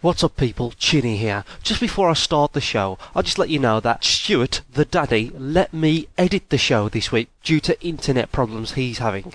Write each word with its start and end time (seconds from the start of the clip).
What's 0.00 0.22
up, 0.22 0.36
people? 0.36 0.74
Chinny 0.78 1.16
here. 1.16 1.42
Just 1.64 1.80
before 1.80 2.08
I 2.08 2.12
start 2.12 2.52
the 2.52 2.60
show, 2.60 2.98
I'll 3.16 3.24
just 3.24 3.36
let 3.36 3.48
you 3.48 3.58
know 3.58 3.80
that 3.80 4.04
Stuart, 4.04 4.60
the 4.72 4.84
daddy, 4.84 5.32
let 5.36 5.74
me 5.74 6.06
edit 6.16 6.50
the 6.50 6.56
show 6.56 6.88
this 6.88 7.10
week 7.10 7.30
due 7.42 7.58
to 7.58 7.84
internet 7.84 8.30
problems 8.30 8.74
he's 8.74 8.98
having. 8.98 9.34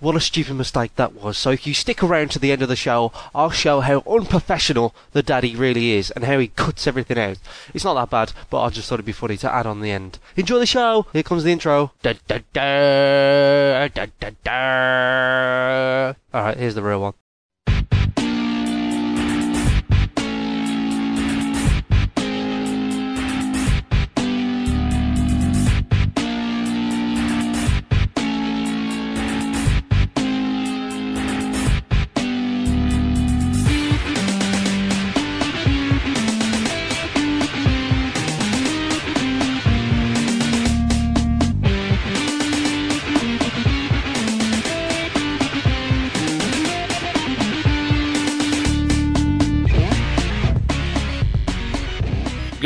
What 0.00 0.16
a 0.16 0.20
stupid 0.20 0.54
mistake 0.54 0.96
that 0.96 1.14
was. 1.14 1.38
So 1.38 1.50
if 1.50 1.64
you 1.64 1.74
stick 1.74 2.02
around 2.02 2.32
to 2.32 2.40
the 2.40 2.50
end 2.50 2.60
of 2.60 2.68
the 2.68 2.74
show, 2.74 3.12
I'll 3.32 3.50
show 3.50 3.82
how 3.82 4.02
unprofessional 4.04 4.96
the 5.12 5.22
daddy 5.22 5.54
really 5.54 5.92
is 5.92 6.10
and 6.10 6.24
how 6.24 6.40
he 6.40 6.48
cuts 6.48 6.88
everything 6.88 7.16
out. 7.16 7.38
It's 7.72 7.84
not 7.84 7.94
that 7.94 8.10
bad, 8.10 8.32
but 8.50 8.62
I 8.62 8.70
just 8.70 8.88
thought 8.88 8.96
it'd 8.96 9.06
be 9.06 9.12
funny 9.12 9.36
to 9.36 9.54
add 9.54 9.66
on 9.66 9.80
the 9.80 9.92
end. 9.92 10.18
Enjoy 10.34 10.58
the 10.58 10.66
show. 10.66 11.06
Here 11.12 11.22
comes 11.22 11.44
the 11.44 11.52
intro. 11.52 11.92
Da, 12.02 12.14
da, 12.26 12.40
da, 12.52 13.86
da, 13.86 14.06
da, 14.18 14.30
da. 14.42 16.14
All 16.34 16.44
right, 16.46 16.56
here's 16.56 16.74
the 16.74 16.82
real 16.82 17.00
one. 17.00 17.14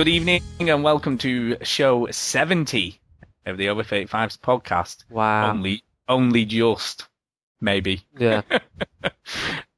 Good 0.05 0.11
evening 0.11 0.43
and 0.61 0.85
welcome 0.85 1.17
to 1.17 1.57
show 1.63 2.09
70 2.11 3.01
of 3.47 3.57
the 3.57 3.71
Over 3.71 3.83
35s 3.83 4.39
podcast. 4.39 5.03
Wow. 5.09 5.49
Only, 5.49 5.83
only 6.07 6.45
just, 6.45 7.09
maybe. 7.59 8.03
Yeah. 8.19 8.43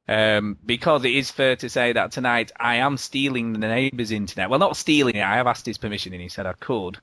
Um, 0.09 0.57
because 0.65 1.03
it 1.03 1.11
is 1.11 1.31
fair 1.31 1.57
to 1.57 1.69
say 1.69 1.91
that 1.93 2.13
tonight 2.13 2.53
I 2.57 2.75
am 2.77 2.97
stealing 2.97 3.53
the 3.53 3.59
neighbour's 3.59 4.11
internet. 4.11 4.49
Well, 4.49 4.59
not 4.59 4.77
stealing 4.77 5.15
it. 5.15 5.21
I 5.21 5.35
have 5.35 5.47
asked 5.47 5.65
his 5.65 5.77
permission 5.77 6.13
and 6.13 6.21
he 6.21 6.29
said 6.29 6.45
I 6.45 6.53
could. 6.53 6.97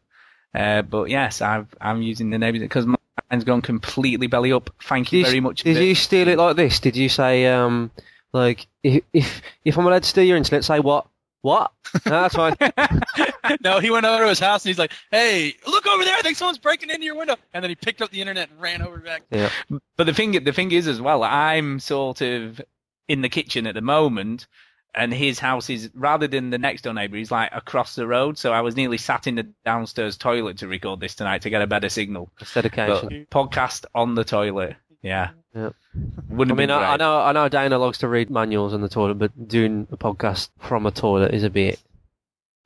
Uh, 0.54 0.80
but 0.80 1.10
yes, 1.10 1.42
I've, 1.42 1.66
I'm 1.80 2.00
using 2.00 2.30
the 2.30 2.38
neighbour's 2.38 2.62
because 2.62 2.86
mine's 2.86 3.44
gone 3.44 3.60
completely 3.60 4.26
belly 4.26 4.52
up. 4.52 4.70
Thank 4.82 5.12
you 5.12 5.22
Did 5.22 5.28
very 5.28 5.40
much. 5.40 5.62
Did 5.62 5.76
you 5.76 5.94
steal 5.94 6.28
it 6.28 6.38
like 6.38 6.56
this? 6.56 6.80
Did 6.80 6.96
you 6.96 7.10
say, 7.10 7.46
um, 7.46 7.90
like, 8.32 8.66
if 8.82 9.02
if, 9.12 9.42
if 9.64 9.78
I'm 9.78 9.86
allowed 9.86 10.02
to 10.02 10.08
steal 10.08 10.24
your 10.24 10.38
internet, 10.38 10.64
say 10.64 10.80
what? 10.80 11.06
What? 11.44 11.72
No, 12.06 12.22
that's 12.22 12.34
fine. 12.34 12.56
no, 13.60 13.78
he 13.78 13.90
went 13.90 14.06
over 14.06 14.22
to 14.22 14.28
his 14.30 14.40
house 14.40 14.64
and 14.64 14.70
he's 14.70 14.78
like, 14.78 14.92
"Hey, 15.10 15.54
look 15.66 15.86
over 15.86 16.02
there! 16.02 16.16
I 16.16 16.22
think 16.22 16.38
someone's 16.38 16.56
breaking 16.56 16.88
into 16.88 17.04
your 17.04 17.16
window." 17.16 17.36
And 17.52 17.62
then 17.62 17.68
he 17.68 17.74
picked 17.74 18.00
up 18.00 18.08
the 18.10 18.22
internet 18.22 18.48
and 18.48 18.58
ran 18.58 18.80
over 18.80 18.96
back. 18.96 19.24
Yeah. 19.30 19.50
But 19.98 20.04
the 20.06 20.14
thing, 20.14 20.42
the 20.42 20.54
thing 20.54 20.72
is 20.72 20.88
as 20.88 21.02
well, 21.02 21.22
I'm 21.22 21.80
sort 21.80 22.22
of 22.22 22.62
in 23.08 23.20
the 23.20 23.28
kitchen 23.28 23.66
at 23.66 23.74
the 23.74 23.82
moment, 23.82 24.46
and 24.94 25.12
his 25.12 25.38
house 25.38 25.68
is 25.68 25.90
rather 25.92 26.26
than 26.28 26.48
the 26.48 26.56
next 26.56 26.80
door 26.80 26.94
neighbour, 26.94 27.18
he's 27.18 27.30
like 27.30 27.50
across 27.52 27.94
the 27.94 28.06
road. 28.06 28.38
So 28.38 28.50
I 28.50 28.62
was 28.62 28.74
nearly 28.74 28.96
sat 28.96 29.26
in 29.26 29.34
the 29.34 29.46
downstairs 29.66 30.16
toilet 30.16 30.56
to 30.58 30.66
record 30.66 30.98
this 31.00 31.14
tonight 31.14 31.42
to 31.42 31.50
get 31.50 31.60
a 31.60 31.66
better 31.66 31.90
signal. 31.90 32.30
It's 32.40 32.54
But 32.54 32.62
dedication. 32.62 33.26
podcast 33.30 33.84
on 33.94 34.14
the 34.14 34.24
toilet, 34.24 34.76
yeah, 35.02 35.32
Yeah. 35.54 35.70
wouldn't 36.28 36.58
I 36.58 36.60
mean, 36.60 36.70
I, 36.70 36.94
I 36.94 36.96
know, 36.96 37.20
I 37.20 37.32
know 37.32 37.48
Dana 37.48 37.78
likes 37.78 37.98
to 37.98 38.08
read 38.08 38.30
manuals 38.30 38.72
in 38.74 38.80
the 38.80 38.88
toilet, 38.88 39.14
but 39.14 39.48
doing 39.48 39.86
a 39.92 39.96
podcast 39.96 40.50
from 40.58 40.86
a 40.86 40.90
toilet 40.90 41.32
is 41.34 41.44
a 41.44 41.50
bit. 41.50 41.80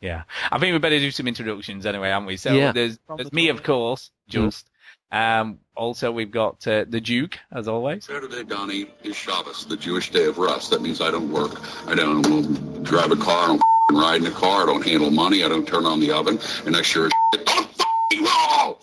Yeah, 0.00 0.22
I 0.52 0.58
think 0.58 0.72
we 0.72 0.78
better 0.78 0.98
do 0.98 1.10
some 1.10 1.26
introductions 1.26 1.84
anyway, 1.84 2.08
haven't 2.10 2.26
we? 2.26 2.36
So 2.36 2.52
Yeah. 2.52 2.72
there's, 2.72 2.98
there's 3.16 3.30
the 3.30 3.34
me, 3.36 3.48
of 3.48 3.56
toilet. 3.56 3.64
course, 3.66 4.10
Mm. 4.28 4.32
just. 4.32 4.70
Um, 5.10 5.58
also, 5.74 6.12
we've 6.12 6.30
got 6.30 6.66
uh, 6.68 6.84
the 6.86 7.00
Duke, 7.00 7.38
as 7.50 7.66
always. 7.66 8.04
Saturday, 8.04 8.44
Donnie, 8.44 8.90
is 9.02 9.16
Shabbos, 9.16 9.64
the 9.64 9.76
Jewish 9.76 10.10
day 10.10 10.26
of 10.26 10.36
rest. 10.36 10.70
That 10.70 10.82
means 10.82 11.00
I 11.00 11.10
don't 11.10 11.32
work. 11.32 11.62
I 11.88 11.94
don't 11.94 12.82
drive 12.84 13.10
a 13.10 13.16
car. 13.16 13.44
I 13.52 13.56
don't 13.90 13.98
ride 13.98 14.20
in 14.20 14.26
a 14.26 14.30
car. 14.30 14.64
I 14.64 14.66
don't 14.66 14.86
handle 14.86 15.10
money. 15.10 15.44
I 15.44 15.48
don't 15.48 15.66
turn 15.66 15.86
on 15.86 16.00
the 16.00 16.12
oven. 16.12 16.38
And 16.66 16.76
I 16.76 16.82
sure 16.82 17.06
as 17.06 17.12
don't 17.46 17.48
f***ing 17.80 18.22
roll! 18.22 18.80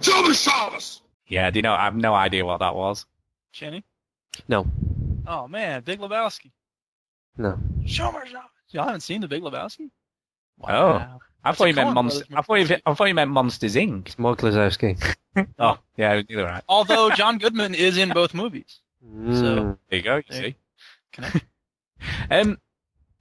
Shabbos, 0.00 0.40
Shabbos! 0.40 1.01
Yeah, 1.32 1.50
do 1.50 1.58
you 1.58 1.62
know? 1.62 1.72
I 1.72 1.84
have 1.84 1.96
no 1.96 2.14
idea 2.14 2.44
what 2.44 2.58
that 2.58 2.74
was. 2.74 3.06
Chenny. 3.54 3.82
No, 4.48 4.66
Oh 5.26 5.48
man, 5.48 5.82
Big 5.82 5.98
Lebowski. 6.00 6.50
no. 7.36 7.58
Show 7.86 8.12
me 8.12 8.18
Y'all 8.70 8.84
haven't 8.84 9.00
seen 9.00 9.20
the 9.20 9.28
Big 9.28 9.42
Lebowski? 9.42 9.90
Oh. 10.62 10.68
I 11.44 11.50
That's 11.50 11.58
thought 11.58 11.64
you 11.66 11.74
meant 11.74 11.90
Coen 11.90 11.94
monster. 11.94 12.24
Brothers 12.26 12.38
I 12.38 12.42
thought 12.42 12.70
you, 12.70 12.76
I 12.86 12.94
thought 12.94 13.04
you 13.08 13.14
meant 13.14 13.30
Monsters 13.30 13.74
Inc. 13.74 14.06
It's 14.06 14.18
Mike 14.18 14.38
Lazowski. 14.38 15.16
Oh, 15.58 15.78
yeah, 15.96 16.20
you're 16.28 16.44
right. 16.44 16.62
Although 16.68 17.08
John 17.08 17.38
Goodman 17.38 17.74
is 17.74 17.96
in 17.96 18.10
both 18.10 18.34
movies. 18.34 18.80
Mm. 19.02 19.78
There 19.88 19.98
you 19.98 20.02
go. 20.02 20.16
You 20.16 20.22
There. 20.28 20.42
see. 20.42 20.56
Connect. 21.12 21.36
Um, 22.30 22.58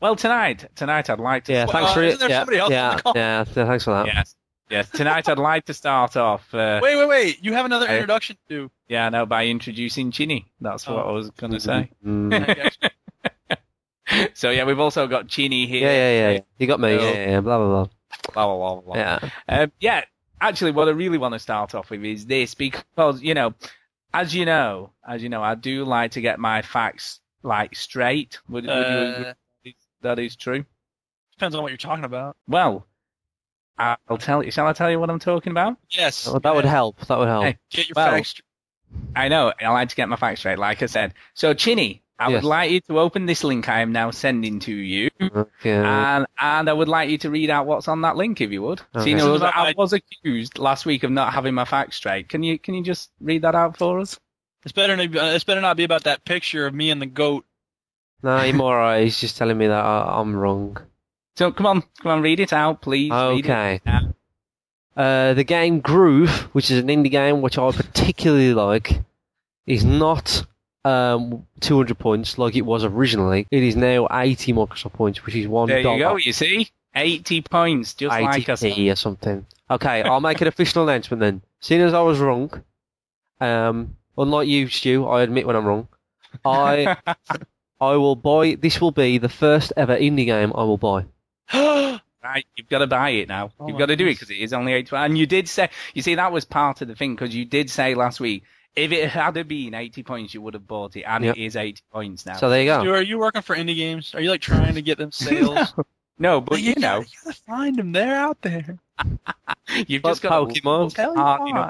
well, 0.01 0.15
tonight, 0.17 0.65
tonight 0.75 1.09
I'd 1.09 1.19
like 1.19 1.45
to. 1.45 1.53
Yeah, 1.53 1.65
Well, 1.65 1.71
thanks 1.73 1.91
uh, 1.91 1.93
for 1.93 2.03
isn't 2.03 2.21
it. 2.21 2.29
Yeah, 2.29 2.39
else 2.41 2.71
yeah, 2.71 2.99
yeah, 3.05 3.11
yeah, 3.15 3.43
Thanks 3.45 3.83
for 3.85 3.91
that. 3.93 4.07
Yes, 4.07 4.35
yes. 4.71 4.89
Tonight 4.89 5.27
I'd 5.29 5.37
like 5.39 5.65
to 5.65 5.73
start 5.73 6.15
off. 6.17 6.53
Uh, 6.53 6.79
Wait, 6.81 6.95
wait, 6.95 7.07
wait. 7.07 7.43
You 7.43 7.53
have 7.53 7.65
another 7.65 7.85
Hey. 7.87 7.95
introduction 7.97 8.37
to 8.49 8.71
yeah, 8.87 9.09
no, 9.09 9.25
by 9.25 9.45
introducing 9.47 10.11
Chinny. 10.11 10.51
That's 10.59 10.87
what 10.87 11.05
Oh. 11.05 11.09
I 11.09 11.11
was 11.11 11.29
going 11.31 11.51
to 11.53 11.59
say. 11.59 11.91
Mm. 12.05 12.33
I 12.49 12.53
guess. 12.53 12.77
so 14.33 14.49
yeah, 14.49 14.63
we've 14.65 14.79
also 14.79 15.07
got 15.07 15.27
Chinny 15.27 15.67
here. 15.67 15.81
Yeah, 15.87 16.11
yeah, 16.11 16.31
yeah. 16.33 16.39
You 16.57 16.67
got 16.67 16.79
me. 16.79 16.97
So- 16.97 17.03
Yeah, 17.03 17.11
yeah, 17.13 17.29
yeah. 17.31 17.41
Blah 17.41 17.57
blah 17.57 17.67
blah. 17.67 17.87
Blah, 18.33 18.45
blah, 18.57 18.57
blah, 18.57 18.81
blah. 18.81 18.95
Yeah. 18.95 19.29
Um, 19.47 19.71
yeah, 19.79 20.01
actually, 20.41 20.71
what 20.71 20.87
I 20.87 20.91
really 20.91 21.17
want 21.17 21.33
to 21.33 21.39
start 21.39 21.73
off 21.75 21.89
with 21.89 22.03
is 22.03 22.25
this 22.25 22.53
because 22.55 23.21
you 23.21 23.33
know, 23.33 23.53
as 24.13 24.35
you 24.35 24.45
know, 24.45 24.91
as 25.07 25.23
you 25.23 25.29
know, 25.29 25.41
I 25.41 25.55
do 25.55 25.85
like 25.85 26.11
to 26.11 26.21
get 26.21 26.39
my 26.39 26.61
facts 26.61 27.19
like 27.43 27.75
straight. 27.75 28.39
Would, 28.49 28.65
would 28.65 28.73
you 28.73 28.81
agree 28.81 29.25
Uh, 29.29 29.71
that 30.01 30.19
is 30.19 30.35
true? 30.35 30.65
depends 31.31 31.55
on 31.55 31.63
what 31.63 31.69
you're 31.69 31.77
talking 31.77 32.03
about. 32.05 32.35
Well, 32.47 32.85
I'll 33.77 34.17
tell 34.19 34.43
you. 34.43 34.51
Shall 34.51 34.67
I 34.67 34.73
tell 34.73 34.91
you 34.91 34.99
what 34.99 35.09
I'm 35.09 35.19
talking 35.19 35.51
about? 35.51 35.77
Yes. 35.89 36.25
That 36.25 36.33
would- 36.33 36.43
that 36.43 36.55
would 36.55 36.65
help. 36.65 36.99
That 37.07 37.17
would 37.17 37.27
help. 37.27 37.43
Hey. 37.45 37.57
Get 37.71 37.89
your 37.89 37.93
Well, 37.95 38.11
facts. 38.11 38.29
straight. 38.29 38.45
I 39.15 39.27
know. 39.29 39.53
I 39.59 39.69
like 39.69 39.89
to 39.89 39.95
get 39.95 40.09
my 40.09 40.17
facts 40.17 40.41
straight, 40.41 40.59
like 40.59 40.83
I 40.83 40.85
said. 40.87 41.13
So, 41.33 41.53
Chinny, 41.53 42.03
I 42.19 42.29
Yes. 42.29 42.43
would 42.43 42.47
like 42.47 42.69
you 42.71 42.81
to 42.81 42.99
open 42.99 43.25
this 43.25 43.43
link 43.43 43.67
I 43.69 43.79
am 43.81 43.91
now 43.93 44.11
sending 44.11 44.59
to 44.59 44.71
you, 44.73 45.09
Okay. 45.19 45.71
and 45.71 46.27
and 46.39 46.69
I 46.69 46.73
would 46.73 46.89
like 46.89 47.09
you 47.09 47.17
to 47.19 47.29
read 47.31 47.49
out 47.49 47.65
what's 47.65 47.87
on 47.87 48.01
that 48.01 48.15
link, 48.17 48.41
if 48.41 48.51
you 48.51 48.61
would. 48.61 48.81
Okay. 48.95 49.05
Seeing 49.05 49.17
as 49.17 49.25
About 49.25 49.55
I 49.55 49.73
was 49.75 49.93
accused 49.93 50.59
last 50.59 50.85
week 50.85 51.01
of 51.03 51.09
not 51.09 51.33
having 51.33 51.55
my 51.55 51.65
facts 51.65 51.95
straight, 51.95 52.29
can 52.29 52.43
you 52.43 52.59
can 52.59 52.75
you 52.75 52.83
just 52.83 53.09
read 53.21 53.41
that 53.41 53.55
out 53.55 53.77
for 53.77 53.99
us? 53.99 54.19
It's 54.63 54.71
better. 54.73 54.93
Uh, 54.93 55.33
it's 55.33 55.43
better 55.45 55.61
not 55.61 55.77
be 55.77 55.83
about 55.85 56.03
that 56.03 56.23
picture 56.23 56.67
of 56.67 56.73
me 56.75 56.91
and 56.91 57.01
the 57.01 57.07
goat. 57.07 57.45
no, 58.21 58.43
you're 58.43 58.61
alright. 58.61 59.03
He's 59.05 59.19
just 59.19 59.37
telling 59.37 59.57
me 59.57 59.65
that 59.67 59.83
I, 59.83 60.19
I'm 60.19 60.35
wrong. 60.35 60.77
So 61.41 61.51
come 61.51 61.65
on, 61.65 61.81
come 61.99 62.11
on, 62.11 62.21
read 62.21 62.39
it 62.39 62.53
out, 62.53 62.83
please. 62.83 63.11
Okay. 63.11 63.81
out. 63.87 64.13
Uh, 64.95 65.33
the 65.33 65.43
game 65.43 65.79
Groove, 65.79 66.29
which 66.53 66.69
is 66.69 66.77
an 66.77 66.85
indie 66.85 67.09
game 67.09 67.41
which 67.41 67.57
I 67.57 67.71
particularly 67.71 68.53
like, 68.53 69.01
is 69.65 69.83
not 69.83 70.45
um, 70.85 71.47
200 71.61 71.97
points 71.97 72.37
like 72.37 72.55
it 72.55 72.61
was 72.61 72.83
originally. 72.83 73.47
It 73.49 73.63
is 73.63 73.75
now 73.75 74.07
80 74.11 74.53
Microsoft 74.53 74.93
points, 74.93 75.25
which 75.25 75.33
is 75.33 75.47
one 75.47 75.67
There 75.67 75.79
you 75.79 75.97
go. 75.97 76.15
You 76.17 76.31
see, 76.31 76.69
eighty 76.93 77.41
points, 77.41 77.95
just 77.95 78.11
like 78.11 78.47
us. 78.47 78.61
80p 78.61 78.91
or 78.91 78.95
something. 78.95 79.43
Okay, 79.71 80.03
I'll 80.03 80.21
make 80.21 80.41
an 80.41 80.47
official 80.47 80.87
announcement 80.87 81.21
then. 81.21 81.41
Seeing 81.59 81.81
as 81.81 81.95
I 81.95 82.01
was 82.01 82.19
wrong, 82.19 82.51
um, 83.39 83.95
unlike 84.15 84.47
you, 84.47 84.67
Stu, 84.67 85.07
I 85.07 85.23
admit 85.23 85.47
when 85.47 85.55
I'm 85.55 85.65
wrong. 85.65 85.87
I 86.45 86.97
I 87.81 87.95
will 87.95 88.15
buy. 88.15 88.53
This 88.53 88.79
will 88.79 88.91
be 88.91 89.17
the 89.17 89.27
first 89.27 89.73
ever 89.75 89.97
indie 89.97 90.25
game 90.25 90.53
I 90.53 90.65
will 90.65 90.77
buy. 90.77 91.05
Right, 92.23 92.45
you've 92.55 92.69
got 92.69 92.79
to 92.79 92.87
buy 92.87 93.09
it 93.09 93.27
now. 93.27 93.49
Oh 93.59 93.67
you've 93.67 93.79
got 93.79 93.87
to 93.87 93.95
do 93.95 94.05
it 94.05 94.13
because 94.13 94.29
it 94.29 94.37
is 94.37 94.53
only 94.53 94.73
eighty. 94.73 94.95
And 94.95 95.17
you 95.17 95.25
did 95.25 95.49
say, 95.49 95.71
you 95.95 96.03
see, 96.03 96.13
that 96.13 96.31
was 96.31 96.45
part 96.45 96.83
of 96.83 96.87
the 96.87 96.93
thing 96.95 97.15
because 97.15 97.33
you 97.33 97.45
did 97.45 97.67
say 97.71 97.95
last 97.95 98.19
week 98.19 98.43
if 98.75 98.91
it 98.91 99.09
had 99.09 99.47
been 99.47 99.73
eighty 99.73 100.03
points, 100.03 100.33
you 100.33 100.41
would 100.41 100.53
have 100.53 100.67
bought 100.67 100.95
it, 100.95 101.03
and 101.03 101.23
Yep. 101.25 101.37
it 101.37 101.43
is 101.43 101.55
eighty 101.55 101.81
points 101.91 102.25
now. 102.25 102.37
So 102.37 102.49
there 102.49 102.61
you 102.61 102.65
go. 102.67 102.81
Stu, 102.81 102.93
are 102.93 103.01
you 103.01 103.17
working 103.17 103.41
for 103.41 103.55
indie 103.55 103.75
games? 103.75 104.15
Are 104.15 104.21
you 104.21 104.29
like 104.29 104.41
trying 104.41 104.75
to 104.75 104.81
get 104.81 104.97
them 104.97 105.11
sales? 105.11 105.73
no, 106.19 106.41
but 106.41 106.61
you 106.61 106.75
know, 106.75 106.99
gotta, 106.99 107.09
you 107.09 107.17
gotta 107.25 107.37
find 107.47 107.75
them. 107.75 107.91
They're 107.91 108.15
out 108.15 108.41
there. 108.41 108.77
you've 109.87 110.03
Like 110.03 110.11
just 110.11 110.21
got 110.21 110.47
Pokemon. 110.47 110.93
Tell 110.93 111.13
you 111.15 111.19
hard, 111.19 111.47
you 111.47 111.53
know. 111.53 111.69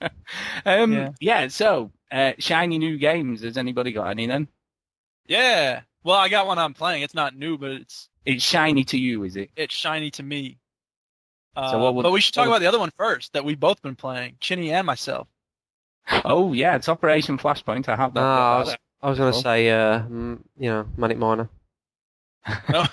what. 0.00 0.12
um, 0.66 0.92
Yeah. 0.92 1.08
yeah. 1.20 1.48
So, 1.48 1.90
uh, 2.12 2.32
shiny 2.38 2.78
new 2.78 2.98
games. 2.98 3.42
Has 3.42 3.56
anybody 3.56 3.92
got 3.92 4.08
any 4.08 4.26
then? 4.26 4.48
Yeah. 5.26 5.82
Well, 6.02 6.16
I 6.16 6.28
got 6.28 6.46
one 6.46 6.58
I'm 6.58 6.74
playing. 6.74 7.02
It's 7.02 7.14
not 7.14 7.34
new, 7.34 7.56
but 7.56 7.70
it's 7.70 8.10
It's 8.24 8.42
shiny 8.44 8.84
to 8.84 8.98
you, 8.98 9.24
is 9.24 9.36
it? 9.36 9.50
it's 9.56 9.74
shiny 9.74 10.10
to 10.12 10.22
me. 10.22 10.58
Uh, 11.56 11.70
So 11.72 11.78
what 11.78 11.94
would- 11.94 12.02
but 12.02 12.10
we 12.12 12.20
should 12.20 12.34
talk 12.34 12.42
what 12.42 12.46
would- 12.48 12.56
about 12.56 12.60
the 12.62 12.68
other 12.68 12.78
one 12.78 12.90
first 12.96 13.32
that 13.34 13.44
we've 13.44 13.60
both 13.60 13.80
been 13.82 13.94
playing, 13.96 14.36
Chinny 14.40 14.72
and 14.72 14.86
myself. 14.86 15.28
Oh 16.24 16.52
yeah, 16.52 16.74
it's 16.76 16.88
Operation 16.88 17.38
Flashpoint. 17.38 17.88
I 17.88 17.96
have 17.96 18.12
that. 18.14 18.20
No, 18.20 18.26
I 18.26 18.54
I 18.56 18.58
was, 18.60 18.76
I 19.02 19.08
was 19.10 19.18
going 19.18 19.32
to 19.32 19.36
Well. 19.36 19.42
say, 19.42 19.70
uh, 19.70 20.02
you 20.08 20.70
know, 20.70 20.88
Manic 20.96 21.18
Miner. 21.18 21.48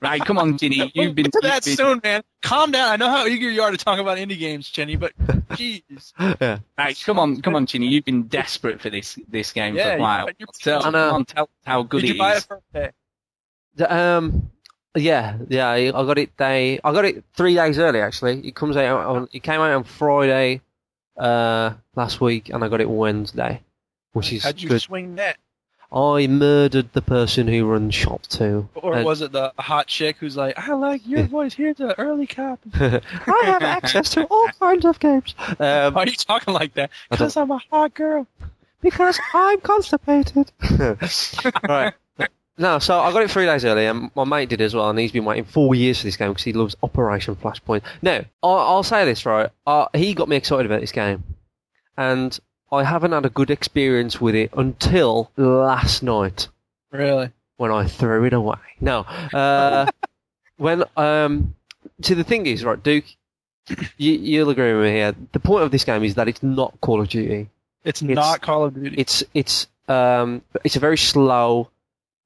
Right, 0.00 0.20
come 0.22 0.36
on, 0.38 0.58
Ginny. 0.58 0.90
You've 0.94 1.14
been. 1.14 1.30
to 1.30 1.40
that 1.42 1.66
you've 1.66 1.76
been- 1.78 1.86
soon, 1.86 2.00
man. 2.02 2.22
Calm 2.42 2.70
down. 2.72 2.90
I 2.92 2.96
know 2.96 3.08
how 3.08 3.26
eager 3.26 3.48
you 3.50 3.62
are 3.62 3.70
to 3.70 3.76
talk 3.76 3.98
about 3.98 4.18
indie 4.18 4.38
games, 4.38 4.68
Jenny, 4.68 4.96
but 4.96 5.16
jeez. 5.50 6.12
yeah. 6.40 6.58
Right, 6.76 7.00
come 7.04 7.18
on, 7.18 7.40
come 7.40 7.54
on, 7.54 7.64
Ginny. 7.66 7.86
You've 7.86 8.04
been 8.04 8.24
desperate 8.24 8.80
for 8.80 8.90
this 8.90 9.18
this 9.28 9.52
game 9.52 9.76
Yeah, 9.76 9.92
for 9.92 9.96
a 9.96 10.00
while. 10.00 10.28
you- 10.38 10.46
So, 10.52 10.78
I 10.80 10.90
know. 10.90 11.06
come 11.08 11.14
on, 11.14 11.24
tell 11.24 11.44
us 11.44 11.48
how 11.64 11.82
good 11.84 12.02
Did 12.02 12.10
it 12.10 12.12
you 12.14 12.18
buy 12.18 12.32
is. 12.34 12.42
it 12.44 12.46
for 12.48 12.60
pay? 12.72 12.90
Um, 13.88 14.50
yeah, 14.96 15.36
yeah. 15.48 15.70
I 15.70 15.90
got 15.90 16.18
it 16.18 16.36
day. 16.36 16.78
I 16.84 16.92
got 16.92 17.04
it 17.04 17.24
three 17.34 17.54
days 17.54 17.78
early. 17.78 18.00
Actually, 18.00 18.46
it 18.46 18.54
comes 18.54 18.76
out 18.76 19.04
on. 19.06 19.28
It 19.32 19.42
came 19.42 19.60
out 19.60 19.72
on 19.72 19.84
Friday, 19.84 20.60
uh, 21.18 21.74
last 21.96 22.20
week, 22.20 22.50
and 22.50 22.62
I 22.64 22.68
got 22.68 22.80
it 22.80 22.88
Wednesday, 22.88 23.62
which 24.12 24.32
is 24.32 24.44
How'd 24.44 24.60
you 24.60 24.68
good. 24.68 24.80
swing 24.82 25.16
that? 25.16 25.36
I 25.92 26.26
murdered 26.26 26.92
the 26.92 27.02
person 27.02 27.46
who 27.46 27.66
runs 27.66 27.94
Shopto. 27.94 28.66
Or 28.74 28.94
And- 28.96 29.04
was 29.04 29.20
it 29.20 29.30
the 29.30 29.52
hot 29.56 29.86
chick 29.86 30.16
who's 30.18 30.36
like, 30.36 30.58
I 30.58 30.72
like 30.74 31.06
your 31.06 31.22
voice. 31.22 31.54
Here's 31.54 31.78
an 31.78 31.92
early 31.98 32.26
copy. 32.26 32.68
I 32.74 33.42
have 33.44 33.62
access 33.62 34.10
to 34.10 34.24
all 34.24 34.48
kinds 34.58 34.84
of 34.86 34.98
games. 34.98 35.36
Um, 35.38 35.94
Why 35.94 36.02
are 36.02 36.06
you 36.08 36.12
talking 36.16 36.52
like 36.52 36.74
that? 36.74 36.90
Because 37.10 37.36
I'm 37.36 37.52
a 37.52 37.60
hot 37.70 37.94
girl. 37.94 38.26
because 38.80 39.20
I'm 39.34 39.60
constipated. 39.60 40.50
right. 41.68 41.94
No, 42.56 42.78
so 42.78 42.98
I 43.00 43.12
got 43.12 43.22
it 43.22 43.30
three 43.30 43.46
days 43.46 43.64
early, 43.64 43.86
and 43.86 44.10
my 44.14 44.22
mate 44.24 44.48
did 44.48 44.60
as 44.60 44.74
well, 44.74 44.88
and 44.88 44.98
he's 44.98 45.10
been 45.10 45.24
waiting 45.24 45.44
four 45.44 45.74
years 45.74 45.98
for 45.98 46.04
this 46.04 46.16
game 46.16 46.30
because 46.30 46.44
he 46.44 46.52
loves 46.52 46.76
Operation 46.84 47.34
Flashpoint. 47.34 47.82
Now, 48.00 48.20
I'll, 48.44 48.58
I'll 48.58 48.82
say 48.84 49.04
this, 49.04 49.26
right? 49.26 49.50
Uh, 49.66 49.86
he 49.92 50.14
got 50.14 50.28
me 50.28 50.36
excited 50.36 50.64
about 50.66 50.80
this 50.80 50.92
game, 50.92 51.24
and 51.96 52.38
I 52.70 52.84
haven't 52.84 53.10
had 53.12 53.26
a 53.26 53.30
good 53.30 53.50
experience 53.50 54.20
with 54.20 54.36
it 54.36 54.50
until 54.56 55.30
last 55.36 56.02
night 56.04 56.48
Really? 56.92 57.30
when 57.56 57.72
I 57.72 57.86
threw 57.86 58.24
it 58.24 58.32
away. 58.32 58.58
No, 58.80 59.00
uh, 59.00 59.90
when 60.56 60.84
um, 60.96 61.56
see 62.02 62.14
the 62.14 62.22
thing 62.22 62.46
is, 62.46 62.64
right, 62.64 62.80
Duke, 62.80 63.04
you, 63.96 64.12
you'll 64.12 64.50
agree 64.50 64.74
with 64.74 64.84
me 64.84 64.90
here. 64.92 65.12
The 65.32 65.40
point 65.40 65.64
of 65.64 65.72
this 65.72 65.82
game 65.84 66.04
is 66.04 66.14
that 66.14 66.28
it's 66.28 66.42
not 66.42 66.80
Call 66.80 67.00
of 67.00 67.08
Duty. 67.08 67.48
It's, 67.82 68.00
It's- 68.00 68.14
not 68.14 68.40
Call 68.42 68.64
of 68.66 68.74
Duty. 68.74 68.94
It's 68.96 69.24
it's 69.34 69.66
um, 69.88 70.42
it's 70.62 70.76
a 70.76 70.80
very 70.80 70.96
slow 70.98 71.68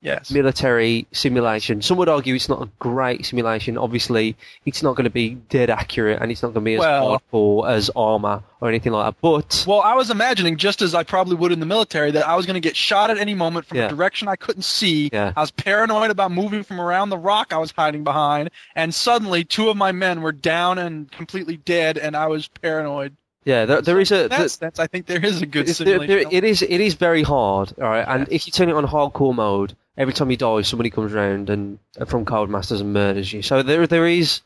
yes. 0.01 0.31
military 0.31 1.07
simulation. 1.13 1.83
Some 1.83 1.97
would 1.99 2.09
argue 2.09 2.35
it's 2.35 2.49
not 2.49 2.63
a 2.63 2.69
great 2.79 3.27
simulation. 3.27 3.77
Obviously, 3.79 4.37
it's 4.67 4.83
not 4.83 4.97
going 4.97 5.05
to 5.05 5.11
be 5.11 5.31
dead 5.49 5.71
accurate, 5.71 6.21
and 6.21 6.31
it's 6.31 6.43
not 6.43 6.49
going 6.55 6.65
to 6.65 6.69
be 6.69 6.75
as 6.75 6.81
Well- 6.81 7.21
hardcore 7.33 7.69
as 7.69 7.91
ArmA 7.97 8.43
or 8.61 8.69
anything 8.69 8.93
like 8.93 9.07
that. 9.15 9.21
But 9.21 9.65
Well, 9.67 9.81
I 9.81 9.95
was 9.95 10.11
imagining, 10.11 10.57
just 10.57 10.83
as 10.83 10.95
I 10.95 11.03
probably 11.05 11.37
would 11.37 11.53
in 11.53 11.61
the 11.61 11.67
military, 11.67 12.11
that 12.13 12.27
I 12.27 12.35
was 12.37 12.47
going 12.47 12.55
to 12.55 12.61
get 12.61 12.77
shot 12.77 13.11
at 13.11 13.19
any 13.19 13.35
moment 13.35 13.67
from 13.67 13.79
Yeah. 13.79 13.87
a 13.87 13.89
direction 13.91 14.29
I 14.29 14.37
couldn't 14.37 14.63
see. 14.63 15.11
Yeah. 15.13 15.33
I 15.37 15.41
was 15.41 15.51
paranoid 15.51 16.11
about 16.11 16.33
moving 16.33 16.63
from 16.65 16.81
around 16.81 17.11
the 17.11 17.19
rock 17.19 17.53
I 17.53 17.59
was 17.59 17.73
hiding 17.73 18.05
behind, 18.05 18.51
and 18.75 18.95
suddenly 18.95 19.45
two 19.45 19.69
of 19.69 19.77
my 19.77 19.93
men 19.93 20.23
were 20.23 20.33
down 20.33 20.79
and 20.79 21.11
completely 21.11 21.57
dead, 21.57 21.99
and 21.99 22.17
I 22.17 22.27
was 22.27 22.49
paranoid. 22.49 23.15
yeah, 23.45 23.65
there, 23.65 23.81
there 23.81 24.01
is 24.01 24.11
a 24.13 24.25
In 24.25 24.29
that 24.31 24.51
sense, 24.51 24.79
I 24.79 24.87
think 24.89 25.07
there 25.07 25.25
is 25.25 25.41
a 25.41 25.47
good 25.47 25.63
It's- 25.63 25.79
there- 25.79 25.87
simulation. 25.99 26.29
there- 26.31 26.39
it 26.39 26.45
is 26.45 26.61
it 26.63 26.81
is 26.81 26.95
very 26.95 27.23
hard, 27.23 27.73
all 27.81 27.89
right. 27.89 28.05
And 28.07 28.27
if 28.31 28.47
you 28.47 28.53
turn 28.53 28.69
it 28.69 28.75
on 28.75 28.85
hardcore 28.87 29.35
mode, 29.35 29.75
every 29.99 30.15
time 30.15 30.31
you 30.31 30.39
die, 30.39 30.63
somebody 30.63 30.89
comes 30.91 31.13
around 31.13 31.51
and 31.51 31.79
from 32.07 32.25
Codemasters 32.25 32.81
and 32.81 32.95
murders 32.95 33.31
you. 33.33 33.43
So 33.43 33.63
there 33.63 33.87
there 33.87 34.07
is 34.07 34.41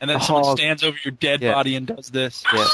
and 0.00 0.08
then 0.08 0.20
someone 0.20 0.44
hard- 0.44 0.58
stands 0.58 0.84
over 0.84 0.96
your 1.04 1.12
dead 1.12 1.42
Yeah. 1.42 1.54
body 1.54 1.74
and 1.74 1.86
does 1.88 2.10
this. 2.10 2.44
yeah, 2.54 2.68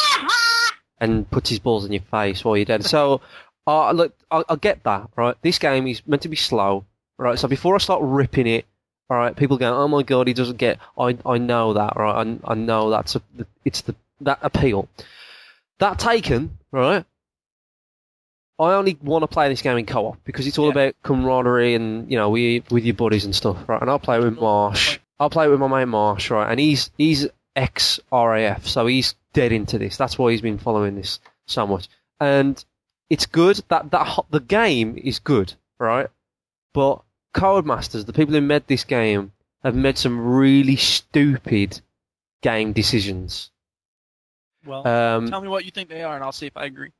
and 1.00 1.30
puts 1.30 1.48
his 1.50 1.58
balls 1.60 1.84
in 1.86 1.92
your 1.92 2.02
face 2.02 2.44
while 2.44 2.56
you're 2.56 2.66
dead. 2.66 2.84
So 2.84 3.20
uh, 3.66 3.92
look, 3.92 4.12
I, 4.30 4.44
I 4.48 4.56
get 4.56 4.82
that, 4.84 5.08
right? 5.16 5.36
This 5.40 5.58
game 5.58 5.86
is 5.86 6.06
meant 6.06 6.22
to 6.22 6.28
be 6.28 6.36
slow, 6.36 6.84
right? 7.16 7.38
So 7.38 7.48
before 7.48 7.74
I 7.74 7.78
start 7.78 8.00
ripping 8.02 8.46
it, 8.46 8.66
all 9.10 9.16
right, 9.18 9.36
people 9.36 9.58
go, 9.58 9.74
"Oh 9.82 9.88
my 9.88 10.02
god, 10.02 10.26
he 10.28 10.34
doesn't 10.34 10.56
get." 10.56 10.78
I 10.98 11.16
I 11.26 11.38
know 11.38 11.74
that, 11.74 11.94
right? 11.96 12.26
I, 12.26 12.52
I 12.52 12.54
know 12.54 12.90
that's 12.90 13.16
a, 13.16 13.22
it's 13.64 13.82
the 13.82 13.94
that 14.22 14.38
appeal. 14.42 14.88
That 15.78 15.98
taken, 15.98 16.56
right? 16.72 17.04
I 18.58 18.74
only 18.74 18.96
want 19.02 19.22
to 19.22 19.26
play 19.26 19.48
this 19.48 19.62
game 19.62 19.76
in 19.78 19.86
co-op 19.86 20.22
because 20.24 20.46
it's 20.46 20.58
all 20.58 20.66
Yeah. 20.66 20.72
about 20.72 20.94
camaraderie 21.02 21.74
and 21.74 22.10
you 22.10 22.16
know 22.16 22.30
we 22.30 22.62
with 22.70 22.84
your 22.84 22.94
buddies 22.94 23.24
and 23.24 23.34
stuff, 23.34 23.68
right? 23.68 23.80
And 23.80 23.90
I'll 23.90 23.98
play 23.98 24.18
with 24.20 24.38
Marsh. 24.38 24.98
I'll 25.18 25.30
play 25.30 25.48
with 25.48 25.58
my 25.60 25.68
mate 25.68 25.86
Marsh, 25.88 26.30
right? 26.30 26.50
And 26.50 26.60
he's 26.60 26.90
he's 26.96 27.26
ex 27.56 27.98
RAF, 28.12 28.66
so 28.66 28.86
he's 28.86 29.14
dead 29.32 29.52
into 29.52 29.78
this. 29.78 29.96
That's 29.96 30.18
why 30.18 30.30
he's 30.32 30.40
been 30.40 30.58
following 30.58 30.94
this 30.96 31.18
so 31.46 31.66
much, 31.66 31.88
and 32.20 32.62
it's 33.10 33.26
good. 33.26 33.60
That 33.68 33.90
that 33.90 34.18
the 34.30 34.40
game 34.40 34.96
is 34.98 35.18
good, 35.18 35.52
right? 35.78 36.08
But 36.72 37.02
Codemasters, 37.34 38.06
the 38.06 38.12
people 38.12 38.34
who 38.34 38.40
made 38.40 38.66
this 38.68 38.84
game, 38.84 39.32
have 39.64 39.74
made 39.74 39.98
some 39.98 40.18
really 40.36 40.76
stupid 40.76 41.80
game 42.42 42.72
decisions. 42.72 43.50
Well, 44.64 44.86
Um, 44.86 45.28
tell 45.28 45.40
me 45.40 45.48
what 45.48 45.64
you 45.64 45.70
think 45.70 45.88
they 45.88 46.02
are, 46.02 46.14
and 46.14 46.22
I'll 46.24 46.32
see 46.32 46.46
if 46.46 46.56
I 46.56 46.64
agree. 46.66 46.90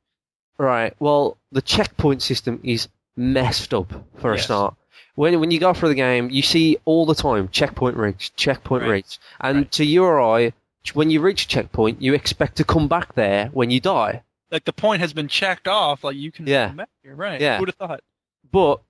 Right. 0.59 0.95
Well, 1.01 1.37
the 1.53 1.63
checkpoint 1.63 2.23
system 2.23 2.61
is 2.63 2.89
messed 3.17 3.75
up 3.75 3.93
for 4.19 4.33
a 4.33 4.39
start. 4.39 4.75
When 5.17 5.39
when 5.41 5.51
you 5.51 5.61
go 5.61 5.73
through 5.75 5.91
the 5.91 5.95
game, 5.95 6.31
you 6.31 6.43
see 6.43 6.79
all 6.85 7.07
the 7.07 7.15
time 7.15 7.49
checkpoint 7.49 7.97
reached, 7.97 8.37
checkpoint 8.37 8.83
Right. 8.83 8.91
reached, 8.91 9.19
and 9.41 9.59
Right. 9.59 9.73
to 9.73 9.85
your 9.85 10.21
eye, 10.21 10.53
when 10.93 11.11
you 11.11 11.21
reach 11.21 11.45
a 11.45 11.49
checkpoint, 11.49 12.03
you 12.03 12.15
expect 12.15 12.57
to 12.57 12.65
come 12.65 12.89
back 12.89 13.15
there 13.15 13.47
when 13.53 13.71
you 13.71 13.81
die. 13.81 14.23
Like 14.51 14.65
the 14.65 14.73
point 14.73 15.01
has 15.01 15.13
been 15.13 15.29
checked 15.29 15.69
off. 15.69 16.03
Like 16.05 16.17
you 16.17 16.31
can 16.33 16.47
Yeah. 16.47 16.69
come 16.69 16.77
back 16.77 16.89
here, 17.03 17.15
right? 17.15 17.41
Yeah. 17.41 17.59
Who'd 17.59 17.69
have 17.69 17.77
thought? 17.77 18.01
But 18.51 18.81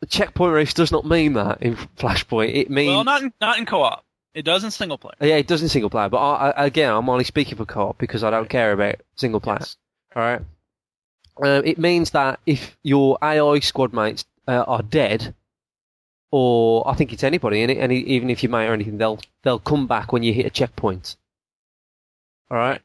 the 0.00 0.06
checkpoint 0.06 0.52
reach 0.54 0.74
does 0.74 0.92
not 0.92 1.04
mean 1.06 1.34
that 1.34 1.62
in 1.62 1.76
Flashpoint. 1.76 2.54
It 2.54 2.70
means 2.70 2.88
Well, 2.90 3.04
not 3.04 3.22
in, 3.22 3.32
not 3.40 3.58
in 3.58 3.66
co-op. 3.66 4.04
It 4.34 4.44
does 4.44 4.64
in 4.64 4.70
single 4.70 4.98
player. 4.98 5.14
yeah, 5.20 5.36
it 5.36 5.46
does 5.46 5.62
in 5.62 5.68
single 5.70 5.88
player. 5.88 6.08
But 6.10 6.18
I, 6.18 6.50
I, 6.50 6.64
again, 6.66 6.92
I'm 6.92 7.08
only 7.08 7.24
speaking 7.24 7.56
for 7.56 7.64
co-op 7.64 7.96
because 7.96 8.22
I 8.24 8.30
don't 8.30 8.48
care 8.50 8.72
about 8.72 8.96
single 9.14 9.40
player. 9.40 9.58
Yes. 9.60 9.76
All 10.14 10.22
right. 10.22 10.40
Um, 11.42 11.64
it 11.64 11.78
means 11.78 12.10
that 12.10 12.40
if 12.46 12.76
your 12.82 13.18
AI 13.22 13.58
squad 13.60 13.92
mates 13.92 14.24
uh, 14.48 14.64
are 14.66 14.82
dead, 14.82 15.34
or 16.30 16.88
I 16.88 16.94
think 16.94 17.12
it's 17.12 17.24
anybody, 17.24 17.62
any, 17.62 17.78
any, 17.78 17.98
even 18.00 18.30
if 18.30 18.42
you 18.42 18.48
mate 18.48 18.68
or 18.68 18.72
anything, 18.72 18.98
they'll 18.98 19.20
they'll 19.42 19.58
come 19.58 19.86
back 19.86 20.12
when 20.12 20.22
you 20.22 20.32
hit 20.32 20.46
a 20.46 20.50
checkpoint. 20.50 21.16
All 22.50 22.56
right. 22.56 22.80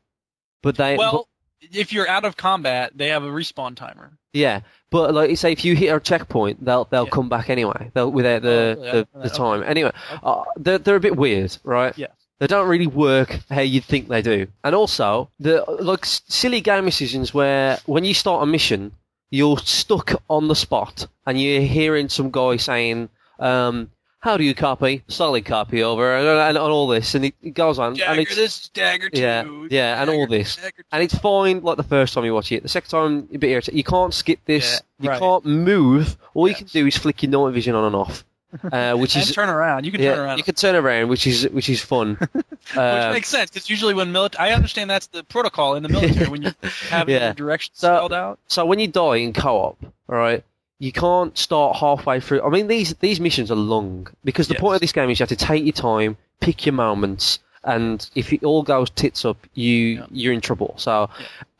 But 0.61 0.75
they 0.75 0.97
Well, 0.97 1.27
if 1.61 1.93
you're 1.93 2.07
out 2.07 2.25
of 2.25 2.35
combat, 2.37 2.91
they 2.95 3.09
have 3.09 3.23
a 3.23 3.29
respawn 3.29 3.75
timer. 3.75 4.17
Yeah, 4.33 4.61
but 4.91 5.13
like 5.13 5.29
you 5.29 5.35
say, 5.35 5.51
if 5.51 5.65
you 5.65 5.75
hit 5.75 5.93
a 5.93 5.99
checkpoint, 5.99 6.63
they'll 6.63 6.85
they'll 6.85 7.05
Yeah. 7.05 7.09
come 7.11 7.29
back 7.29 7.49
anyway. 7.49 7.91
They'll 7.93 8.11
without 8.11 8.41
the 8.43 8.75
Oh, 8.77 8.81
the, 8.81 8.85
yeah, 8.87 9.03
the 9.21 9.27
okay. 9.27 9.37
time. 9.37 9.63
Anyway, 9.63 9.91
uh, 10.23 10.43
they're 10.57 10.77
they're 10.77 10.95
a 10.95 10.99
bit 11.01 11.15
weird, 11.17 11.57
right? 11.63 11.97
Yes. 11.97 12.11
They 12.41 12.47
don't 12.47 12.67
really 12.67 12.87
work 12.87 13.37
how 13.51 13.61
you'd 13.61 13.83
think 13.83 14.07
they 14.07 14.23
do. 14.23 14.47
And 14.63 14.73
also, 14.73 15.29
the 15.39 15.63
like 15.79 16.05
silly 16.07 16.59
game 16.59 16.85
decisions 16.85 17.31
where 17.35 17.77
when 17.85 18.03
you 18.03 18.15
start 18.15 18.41
a 18.41 18.47
mission, 18.47 18.93
you're 19.29 19.59
stuck 19.59 20.23
on 20.27 20.47
the 20.47 20.55
spot 20.55 21.05
and 21.27 21.39
you're 21.39 21.61
hearing 21.61 22.09
some 22.09 22.31
guy 22.31 22.57
saying, 22.57 23.09
um, 23.37 23.91
"How 24.21 24.37
do 24.37 24.43
you 24.43 24.55
copy? 24.55 25.03
Solid 25.07 25.45
copy 25.45 25.83
over," 25.83 26.15
and, 26.17 26.27
and, 26.27 26.57
and 26.57 26.57
all 26.57 26.87
this, 26.87 27.13
and 27.13 27.25
it, 27.25 27.53
goes 27.53 27.77
on, 27.77 27.89
and 27.89 27.97
Dagger, 27.99 28.21
it's 28.21 28.35
this 28.35 28.61
is 28.61 28.69
Dagger 28.69 29.11
two. 29.11 29.21
Yeah, 29.21 29.45
yeah, 29.69 30.01
and 30.01 30.09
all 30.09 30.25
this. 30.25 30.57
And 30.91 31.03
it's 31.03 31.15
fine 31.15 31.61
like 31.61 31.77
the 31.77 31.83
first 31.83 32.15
time 32.15 32.25
you 32.25 32.33
watch 32.33 32.51
it. 32.51 32.63
The 32.63 32.69
second 32.69 32.89
time, 32.89 33.29
a 33.31 33.37
bit 33.37 33.51
irritating. 33.51 33.77
You 33.77 33.83
can't 33.83 34.15
skip 34.15 34.39
this. 34.45 34.81
Yeah, 34.99 35.03
you 35.03 35.09
right. 35.11 35.19
can't 35.19 35.45
move. 35.45 36.17
All 36.33 36.47
you 36.47 36.55
can 36.55 36.65
do 36.65 36.87
is 36.87 36.97
flick 36.97 37.21
your 37.21 37.29
night 37.29 37.53
vision 37.53 37.75
on 37.75 37.85
and 37.85 37.95
off, 37.95 38.25
uh, 38.71 38.95
which 38.95 39.15
and 39.15 39.23
is 39.23 39.33
turn 39.33 39.49
around. 39.49 39.85
You 39.85 39.91
can 39.91 40.01
yeah, 40.01 40.15
turn 40.15 40.19
around. 40.25 40.37
you 40.37 40.43
can 40.43 40.55
turn 40.55 40.75
around, 40.75 41.09
which 41.09 41.25
is 41.27 41.47
which 41.49 41.69
is 41.69 41.81
fun. 41.81 42.17
Which 42.61 42.77
Um, 42.77 43.13
makes 43.13 43.27
sense 43.27 43.49
because 43.49 43.69
usually 43.69 43.93
when 43.95 44.11
military, 44.11 44.49
I 44.49 44.53
understand 44.53 44.89
that's 44.89 45.07
the 45.07 45.23
protocol 45.23 45.75
in 45.75 45.83
the 45.83 45.89
military 45.89 46.27
when 46.29 46.41
you 46.43 46.51
have 46.89 47.09
Yeah. 47.09 47.25
your 47.25 47.33
directions 47.33 47.79
So- 47.79 47.95
spelled 47.95 48.13
out. 48.13 48.39
so 48.47 48.65
when 48.65 48.79
you 48.79 48.87
die 48.87 49.17
in 49.17 49.33
co-op, 49.33 49.77
all 50.07 50.15
right, 50.15 50.43
you 50.79 50.91
can't 50.91 51.35
start 51.37 51.75
halfway 51.77 52.19
through. 52.19 52.43
I 52.43 52.49
mean, 52.49 52.67
these 52.67 52.93
these 52.95 53.19
missions 53.19 53.51
are 53.51 53.55
long 53.55 54.07
because 54.23 54.47
the 54.47 54.53
Yes. 54.53 54.61
point 54.61 54.75
of 54.75 54.81
this 54.81 54.91
game 54.93 55.09
is 55.09 55.19
you 55.19 55.23
have 55.23 55.29
to 55.37 55.45
take 55.45 55.63
your 55.63 55.73
time, 55.73 56.17
pick 56.39 56.65
your 56.65 56.73
moments, 56.73 57.39
and 57.63 58.07
if 58.15 58.31
it 58.31 58.43
all 58.43 58.63
goes 58.63 58.89
tits 58.91 59.25
up, 59.25 59.37
you 59.53 59.73
Yeah. 59.75 60.05
you're 60.11 60.33
in 60.33 60.41
trouble. 60.41 60.75
So 60.77 61.09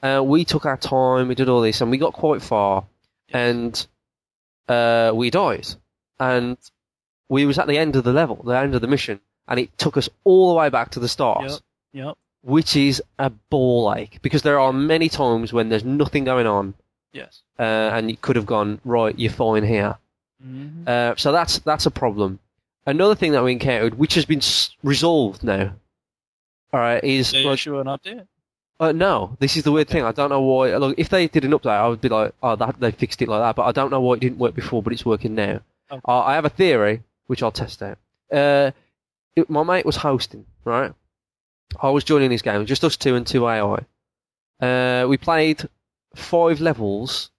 uh, 0.04 0.22
we 0.24 0.46
took 0.46 0.66
our 0.66 0.78
time, 0.78 1.28
we 1.30 1.36
did 1.36 1.50
all 1.50 1.62
this, 1.62 1.82
and 1.82 1.90
we 1.92 1.98
got 1.98 2.14
quite 2.14 2.42
far, 2.44 2.84
and 3.34 3.74
uh, 4.70 5.12
we 5.14 5.30
died, 5.30 5.68
and 6.20 6.58
we 7.32 7.46
was 7.46 7.58
at 7.58 7.68
the 7.68 7.78
end 7.78 7.96
of 7.96 8.04
the 8.04 8.14
level, 8.22 8.36
the 8.44 8.58
end 8.58 8.76
of 8.76 8.82
the 8.82 8.88
mission, 8.96 9.20
and 9.48 9.60
it 9.60 9.70
took 9.78 9.96
us 9.98 10.08
all 10.24 10.50
the 10.50 10.56
way 10.62 10.70
back 10.70 10.92
to 10.92 11.00
the 11.00 11.08
start 11.08 11.44
Yep. 11.50 11.60
Yep. 11.94 12.18
which 12.44 12.76
is 12.76 13.02
a 13.20 13.30
ball 13.50 13.94
ache 13.98 14.20
because 14.22 14.42
there 14.44 14.60
are 14.60 14.74
many 14.74 15.10
times 15.10 15.52
when 15.54 15.70
there's 15.70 15.84
nothing 15.86 16.24
going 16.26 16.48
on 16.48 16.74
Yes. 17.14 17.42
uh, 17.60 17.64
and 17.96 18.10
you 18.12 18.18
could 18.18 18.36
have 18.36 18.46
gone 18.46 18.80
right 18.86 19.18
you're 19.18 19.32
fine 19.46 19.64
here 19.64 19.98
Mm-hmm. 20.44 20.84
uh, 20.88 21.14
so 21.18 21.32
that's 21.32 21.60
that's 21.60 21.86
a 21.86 21.92
problem 21.92 22.40
another 22.88 23.14
thing 23.14 23.32
that 23.34 23.44
we 23.44 23.52
encountered 23.52 23.94
which 24.00 24.16
has 24.16 24.26
been 24.26 24.40
s- 24.40 24.72
resolved 24.84 25.44
now 25.44 25.74
all 26.74 26.80
right 26.80 27.04
is 27.04 27.32
like, 27.34 27.46
issue 27.46 27.78
an 27.80 27.88
update. 27.88 28.26
Uh, 28.80 28.92
no, 28.92 29.38
this 29.40 29.56
is 29.58 29.62
the 29.64 29.72
weird 29.72 29.88
thing. 29.88 30.04
I 30.04 30.12
don't 30.12 30.30
know 30.32 30.42
why. 30.42 30.76
Look, 30.78 30.96
if 30.98 31.10
they 31.10 31.28
did 31.28 31.46
an 31.46 31.52
update, 31.52 31.68
I 31.70 31.88
would 31.88 32.02
be 32.02 32.10
like, 32.10 32.34
oh, 32.42 32.56
that, 32.56 32.80
they 32.80 32.90
fixed 32.90 33.22
it 33.22 33.28
like 33.30 33.40
that. 33.42 33.56
But 33.56 33.68
I 33.68 33.72
don't 33.72 33.92
know 33.92 34.02
why 34.02 34.16
it 34.16 34.22
didn't 34.22 34.40
work 34.40 34.56
before, 34.56 34.82
but 34.82 34.92
it's 34.92 35.06
working 35.06 35.36
now. 35.36 35.60
Okay. 35.92 36.02
Uh, 36.08 36.22
I 36.22 36.34
have 36.34 36.46
a 36.46 36.50
theory, 36.50 37.04
which 37.28 37.42
I'll 37.44 37.52
test 37.52 37.82
out. 37.84 37.98
Uh, 38.32 38.72
it, 39.36 39.50
my 39.50 39.64
mate 39.64 39.86
was 39.86 39.96
hosting, 39.98 40.46
right? 40.66 40.94
I 41.82 41.90
was 41.90 42.04
joining 42.04 42.32
his 42.32 42.42
game, 42.42 42.66
just 42.66 42.84
us 42.84 42.98
two 42.98 43.16
and 43.16 43.26
two 43.26 43.48
AI. 43.48 43.80
Uh, 44.60 45.08
we 45.08 45.18
played 45.18 45.68
five 46.16 46.60
levels. 46.62 47.30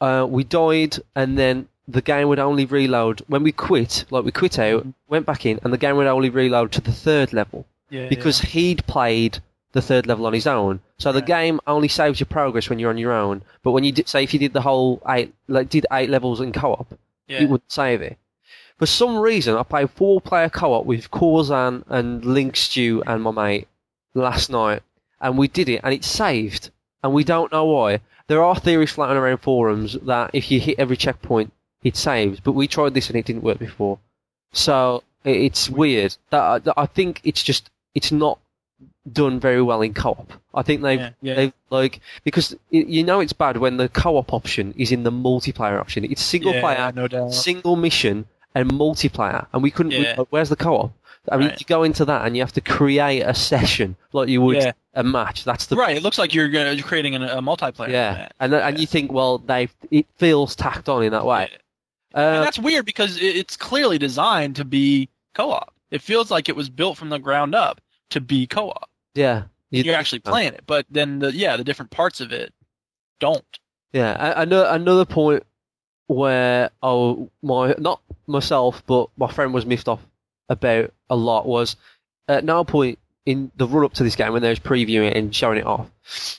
Uh, 0.00 0.26
we 0.28 0.44
died, 0.44 0.96
and 1.14 1.36
then 1.38 1.68
the 1.88 2.02
game 2.02 2.28
would 2.28 2.38
only 2.38 2.66
reload 2.66 3.20
when 3.28 3.42
we 3.42 3.52
quit. 3.52 4.04
Like 4.10 4.24
we 4.24 4.32
quit 4.32 4.58
out, 4.58 4.86
went 5.08 5.26
back 5.26 5.46
in, 5.46 5.58
and 5.62 5.72
the 5.72 5.78
game 5.78 5.96
would 5.96 6.06
only 6.06 6.30
reload 6.30 6.72
to 6.72 6.80
the 6.80 6.92
third 6.92 7.32
level 7.32 7.64
Yeah. 7.90 8.08
because 8.08 8.40
he'd 8.40 8.86
played 8.86 9.38
the 9.72 9.82
third 9.82 10.06
level 10.06 10.26
on 10.26 10.32
his 10.32 10.46
own. 10.46 10.80
So 10.98 11.12
the 11.12 11.18
Right. 11.20 11.26
game 11.26 11.60
only 11.66 11.88
saves 11.88 12.18
your 12.20 12.26
progress 12.26 12.68
when 12.70 12.78
you're 12.78 12.90
on 12.90 12.98
your 12.98 13.12
own. 13.12 13.42
But 13.62 13.72
when 13.72 13.84
you 13.84 13.92
did, 13.92 14.08
say 14.08 14.22
if 14.22 14.32
you 14.32 14.40
did 14.40 14.52
the 14.52 14.62
whole 14.62 15.02
eight, 15.08 15.34
like 15.48 15.68
did 15.68 15.86
eight 15.92 16.08
levels 16.10 16.40
in 16.40 16.52
co-op, 16.52 16.86
yeah. 17.28 17.42
it 17.42 17.48
wouldn't 17.48 17.70
save 17.72 18.00
it. 18.02 18.16
For 18.78 18.86
some 18.86 19.16
reason, 19.18 19.56
I 19.56 19.62
played 19.62 19.90
four-player 19.90 20.50
co-op 20.50 20.84
with 20.84 21.10
Corzan 21.10 21.84
and 21.88 22.24
Link 22.24 22.56
Stew 22.56 23.02
and 23.06 23.22
my 23.22 23.30
mate 23.30 23.68
last 24.14 24.50
night, 24.50 24.82
and 25.20 25.38
we 25.38 25.48
did 25.48 25.68
it, 25.68 25.80
and 25.82 25.94
it 25.94 26.04
saved, 26.04 26.70
and 27.02 27.12
we 27.14 27.24
don't 27.24 27.50
know 27.52 27.64
why. 27.64 28.00
There 28.28 28.42
are 28.44 28.56
theories 28.56 28.90
floating 28.90 29.16
around 29.16 29.38
forums 29.38 29.94
that 30.02 30.30
if 30.34 30.50
you 30.50 30.60
hit 30.60 30.78
every 30.78 30.96
checkpoint, 30.96 31.52
it 31.84 31.96
saves, 31.96 32.40
but 32.40 32.52
we 32.52 32.66
tried 32.68 32.92
this 32.94 33.08
and 33.08 33.16
it 33.16 33.24
didn't 33.24 33.44
work 33.44 33.58
before. 33.58 33.98
So 34.52 35.02
it's 35.24 35.70
weird. 35.70 36.16
That 36.30 36.64
that- 36.64 36.74
I 36.76 36.86
think 36.86 37.20
it's 37.24 37.42
just 37.42 37.70
it's 37.94 38.10
not 38.12 38.38
done 39.10 39.38
very 39.38 39.62
well 39.62 39.80
in 39.82 39.94
co-op. 39.94 40.32
I 40.52 40.62
think 40.62 40.82
they've 40.82 40.98
Yeah, 41.00 41.10
yeah. 41.22 41.34
they've 41.34 41.52
like 41.70 42.00
because 42.24 42.56
you 42.70 43.04
know 43.04 43.20
it's 43.20 43.32
bad 43.32 43.56
when 43.58 43.76
the 43.76 43.88
co-op 43.88 44.32
option 44.32 44.74
is 44.76 44.90
in 44.92 45.04
the 45.04 45.12
multiplayer 45.12 45.78
option. 45.80 46.04
It's 46.04 46.22
single 46.22 46.52
yeah, 46.54 46.60
player, 46.60 46.92
no 46.92 47.06
doubt. 47.06 47.32
single 47.32 47.76
mission, 47.76 48.26
and 48.56 48.70
multiplayer, 48.72 49.46
and 49.52 49.62
we 49.62 49.70
couldn't. 49.70 49.92
we- 49.92 50.24
where's 50.30 50.48
the 50.48 50.56
co-op? 50.56 50.92
I 51.30 51.36
mean, 51.36 51.48
Right. 51.48 51.60
you 51.60 51.66
go 51.66 51.82
into 51.82 52.04
that 52.04 52.24
and 52.24 52.36
you 52.36 52.42
have 52.42 52.52
to 52.52 52.60
create 52.60 53.20
a 53.22 53.34
session 53.34 53.96
like 54.12 54.28
you 54.28 54.40
would 54.42 54.56
Yeah. 54.58 54.72
a 54.94 55.02
match. 55.02 55.42
That's 55.44 55.66
the 55.66 55.74
right. 55.76 55.96
It 55.96 56.02
looks 56.04 56.18
like 56.18 56.32
you're, 56.32 56.48
gonna, 56.48 56.72
you're 56.72 56.86
creating 56.86 57.16
an, 57.16 57.22
a 57.24 57.42
multiplayer. 57.42 57.88
yeah, 57.90 58.28
and 58.40 58.54
and 58.54 58.78
you 58.78 58.86
think, 58.86 59.12
well, 59.12 59.38
they 59.38 59.68
it 59.90 60.06
feels 60.16 60.54
tacked 60.56 60.88
on 60.88 61.02
in 61.02 61.10
that 61.12 61.26
way. 61.26 61.50
And 62.14 62.24
Uh, 62.38 62.44
that's 62.44 62.58
weird 62.58 62.86
because 62.86 63.18
it's 63.20 63.56
clearly 63.56 63.98
designed 63.98 64.56
to 64.56 64.64
be 64.64 65.08
co-op. 65.34 65.72
It 65.90 66.00
feels 66.00 66.30
like 66.30 66.48
it 66.48 66.56
was 66.56 66.70
built 66.70 66.96
from 66.96 67.10
the 67.10 67.18
ground 67.18 67.54
up 67.54 67.80
to 68.10 68.20
be 68.20 68.46
co-op. 68.46 68.88
yeah, 69.14 69.42
you- 69.70 69.82
You're 69.82 69.96
actually 69.96 70.20
playing 70.20 70.54
it, 70.54 70.62
but 70.66 70.86
then 70.90 71.18
the 71.18 71.32
yeah, 71.32 71.56
the 71.56 71.64
different 71.64 71.90
parts 71.90 72.20
of 72.20 72.32
it 72.32 72.54
don't. 73.18 73.44
Yeah, 73.92 74.40
another 74.40 74.68
another 74.70 75.04
point 75.04 75.42
where 76.08 76.70
oh 76.82 77.30
my 77.42 77.74
not 77.78 78.00
myself 78.26 78.82
but 78.86 79.08
my 79.16 79.30
friend 79.30 79.52
was 79.52 79.66
miffed 79.66 79.88
off 79.88 80.00
about 80.48 80.92
a 81.10 81.16
lot 81.16 81.46
was 81.46 81.76
at 82.28 82.44
no 82.44 82.64
point 82.64 82.98
in 83.24 83.50
the 83.56 83.66
run 83.66 83.84
up 83.84 83.92
to 83.94 84.04
this 84.04 84.14
game 84.16 84.32
when 84.32 84.42
they 84.42 84.48
was 84.50 84.60
previewing 84.60 85.10
it 85.10 85.16
and 85.16 85.34
showing 85.34 85.58
it 85.58 85.66
off. 85.66 85.90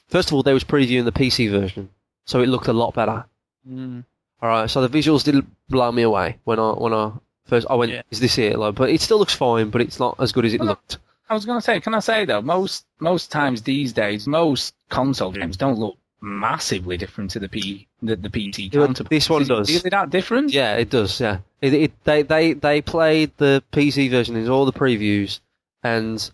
First 0.08 0.30
of 0.30 0.34
all, 0.36 0.44
they 0.44 0.54
was 0.54 0.64
previewing 0.64 1.04
the 1.04 1.12
PC 1.12 1.52
version, 1.52 1.90
so 2.26 2.42
it 2.42 2.48
looked 2.48 2.68
a 2.70 2.74
lot 2.74 2.94
better. 2.94 3.26
Mm. 3.70 4.06
All 4.42 4.50
right, 4.50 4.70
so 4.70 4.86
the 4.86 4.98
visuals 4.98 5.24
didn't 5.26 5.54
blow 5.68 5.92
me 5.92 6.04
away 6.04 6.38
when 6.46 6.60
I 6.60 6.70
when 6.72 6.94
I 6.94 7.12
first 7.46 7.68
I 7.70 7.76
went, 7.76 7.92
Yeah. 7.92 8.04
is 8.10 8.22
this 8.22 8.38
it? 8.38 8.58
Like, 8.58 8.76
but 8.76 8.90
it 8.90 9.02
still 9.02 9.18
looks 9.20 9.34
fine, 9.34 9.70
but 9.70 9.82
it's 9.82 10.00
not 10.00 10.16
as 10.20 10.32
good 10.32 10.46
as 10.46 10.54
it 10.54 10.62
Well, 10.62 10.70
looked. 10.70 10.98
I 11.30 11.34
was 11.34 11.46
going 11.46 11.58
to 11.58 11.62
say, 11.62 11.82
can 11.82 11.94
I 11.94 12.00
say 12.00 12.24
though, 12.24 12.42
most 12.42 12.86
most 13.00 13.32
times 13.32 13.64
these 13.64 13.92
days, 13.92 14.26
most 14.28 14.74
console 14.90 15.32
games 15.32 15.58
don't 15.58 15.78
look 15.78 15.98
massively 16.22 16.98
different 16.98 17.32
to 17.32 17.40
the 17.40 17.50
P 17.50 17.88
the, 18.02 18.16
the 18.16 18.30
PC 18.30 18.72
counterpart. 18.72 19.10
this 19.10 19.30
one 19.30 19.46
does. 19.46 19.70
Is 19.70 19.86
it 19.86 19.92
that 19.92 20.10
different? 20.10 20.52
Yeah, 20.52 20.76
it 20.76 20.90
does. 20.90 21.20
Yeah, 21.20 21.40
it, 21.62 21.74
it 21.74 22.04
they 22.04 22.24
they 22.24 22.54
they 22.54 22.82
played 22.82 23.32
the 23.38 23.64
PC 23.72 24.10
version 24.10 24.36
in 24.36 24.50
all 24.50 24.66
the 24.66 24.74
previews, 24.74 25.40
and 25.84 26.30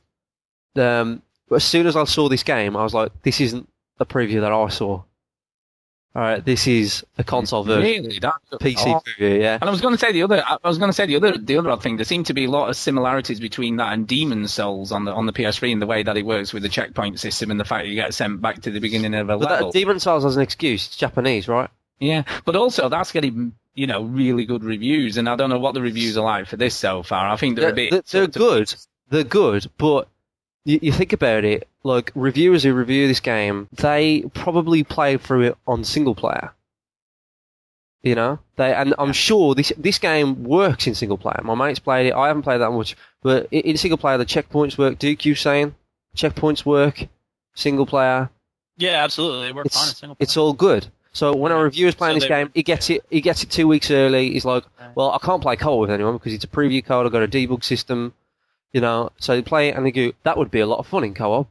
um, 0.75 1.21
as 1.51 1.63
soon 1.63 1.87
as 1.87 1.95
I 1.95 2.03
saw 2.05 2.29
this 2.29 2.43
game, 2.43 2.75
I 2.75 2.83
was 2.83 2.93
like, 2.93 3.11
this 3.23 3.41
isn't 3.41 3.67
a 3.99 4.05
preview 4.05 4.41
that 4.41 4.51
I 4.51 4.69
saw. 4.69 5.03
All 6.15 6.21
right, 6.21 6.45
this 6.45 6.67
is 6.67 7.03
a 7.17 7.23
console 7.23 7.63
version, 7.63 8.03
Really, 8.03 8.19
that 8.19 8.35
PC 8.61 9.01
preview. 9.03 9.41
Yeah, 9.41 9.57
And 9.59 9.67
I 9.67 9.71
was 9.71 9.81
going 9.81 9.95
to 9.95 9.97
say 9.97 10.11
the 10.11 10.21
other. 10.21 10.43
I 10.45 10.57
was 10.63 10.77
going 10.77 10.89
to 10.89 10.93
say 10.95 11.07
the 11.07 11.15
other. 11.15 11.35
The 11.35 11.57
other 11.57 11.71
odd 11.71 11.81
thing. 11.81 11.95
There 11.97 12.05
seem 12.05 12.23
to 12.25 12.35
be 12.35 12.45
a 12.45 12.51
lot 12.51 12.69
of 12.69 12.75
similarities 12.75 13.39
between 13.39 13.77
that 13.77 13.93
and 13.93 14.07
Demon's 14.07 14.53
Souls 14.53 14.91
on 14.91 15.05
the 15.05 15.11
on 15.11 15.25
the 15.25 15.33
PS3 15.33 15.71
in 15.71 15.79
the 15.79 15.87
way 15.87 16.03
that 16.03 16.15
it 16.15 16.23
works 16.23 16.53
with 16.53 16.61
the 16.61 16.69
checkpoint 16.69 17.19
system 17.19 17.49
and 17.49 17.59
the 17.59 17.65
fact 17.65 17.85
that 17.85 17.89
you 17.89 17.95
get 17.95 18.13
sent 18.13 18.41
back 18.43 18.61
to 18.61 18.69
the 18.69 18.79
beginning 18.79 19.15
of 19.15 19.27
a 19.29 19.37
but 19.39 19.49
level. 19.49 19.71
that, 19.71 19.79
Demon's 19.79 20.03
Souls 20.03 20.23
has 20.23 20.35
an 20.35 20.43
excuse. 20.43 20.85
It's 20.85 20.97
Japanese, 20.97 21.47
right? 21.47 21.69
Yeah, 21.99 22.23
but 22.45 22.55
also 22.55 22.89
that's 22.89 23.11
getting 23.11 23.53
you 23.73 23.87
know 23.87 24.03
really 24.03 24.45
good 24.45 24.63
reviews, 24.63 25.17
and 25.17 25.27
I 25.27 25.35
don't 25.35 25.49
know 25.49 25.57
what 25.59 25.73
the 25.73 25.81
reviews 25.81 26.15
are 26.15 26.23
like 26.23 26.45
for 26.45 26.57
this 26.57 26.75
so 26.75 27.01
far. 27.01 27.27
I 27.27 27.37
think 27.37 27.55
they're, 27.55 27.69
a 27.69 27.73
They're- 27.73 27.89
bit. 27.89 28.05
they're- 28.05 28.27
they're 28.27 28.39
good. 28.39 28.75
They're 29.09 29.23
good, 29.23 29.65
but 29.79 30.07
you, 30.65 30.79
you 30.81 30.91
think 30.91 31.13
about 31.13 31.43
it, 31.43 31.67
like 31.83 32.11
reviewers 32.15 32.63
who 32.63 32.73
review 32.73 33.07
this 33.07 33.19
game, 33.19 33.67
they 33.73 34.23
probably 34.33 34.83
played 34.83 35.21
through 35.21 35.41
it 35.43 35.57
on 35.67 35.83
single 35.83 36.15
player. 36.15 36.53
You 38.01 38.15
know, 38.15 38.39
they 38.57 38.73
and 38.73 38.93
I'm 38.97 39.13
sure 39.13 39.55
this 39.55 39.71
this 39.77 39.97
game 39.97 40.43
works 40.43 40.87
in 40.87 40.95
single 40.95 41.17
player. 41.17 41.39
My 41.43 41.55
mate's 41.55 41.79
played 41.79 42.07
it. 42.07 42.13
I 42.13 42.27
haven't 42.27 42.41
played 42.43 42.59
that 42.59 42.71
much, 42.71 42.97
but 43.21 43.47
in, 43.49 43.61
in 43.61 43.77
single 43.77 43.97
player, 43.97 44.17
the 44.17 44.25
checkpoints 44.25 44.77
work. 44.77 44.99
Duke, 44.99 45.23
you 45.23 45.35
saying 45.35 45.73
checkpoints 46.15 46.65
work? 46.65 47.07
Single 47.55 47.85
player, 47.85 48.29
Yeah, 48.77 49.03
absolutely. 49.03 49.53
Work 49.53 49.69
fine 49.71 49.83
in 49.85 49.89
it's 49.89 49.99
single. 49.99 50.17
it's 50.19 50.37
all 50.37 50.51
good. 50.53 50.87
So 51.13 51.33
when 51.35 51.51
a 51.51 51.57
reviewer's 51.57 51.93
playing 51.95 52.15
So 52.15 52.19
this 52.21 52.27
game, 52.27 52.51
he 52.53 52.63
gets 52.63 52.89
it. 52.89 53.05
He 53.09 53.21
gets 53.21 53.43
it 53.43 53.51
two 53.51 53.67
weeks 53.69 53.89
early. 53.91 54.31
He's 54.33 54.43
like, 54.43 54.65
"Well, 54.95 55.11
I 55.11 55.19
can't 55.19 55.41
play 55.41 55.55
co-op 55.55 55.79
with 55.79 55.91
anyone 55.91 56.17
because 56.17 56.33
it's 56.33 56.43
a 56.43 56.47
preview 56.47 56.83
code. 56.83 57.05
I've 57.05 57.11
got 57.11 57.21
a 57.23 57.27
debug 57.27 57.63
system, 57.63 58.13
you 58.73 58.81
know." 58.81 59.11
So 59.19 59.35
they 59.35 59.41
play 59.41 59.69
it 59.69 59.75
and 59.75 59.85
they 59.85 59.91
go, 59.91 60.11
"That 60.23 60.37
would 60.37 60.51
be 60.51 60.59
a 60.59 60.67
lot 60.67 60.79
of 60.79 60.87
fun 60.87 61.03
in 61.05 61.13
co-op," 61.13 61.47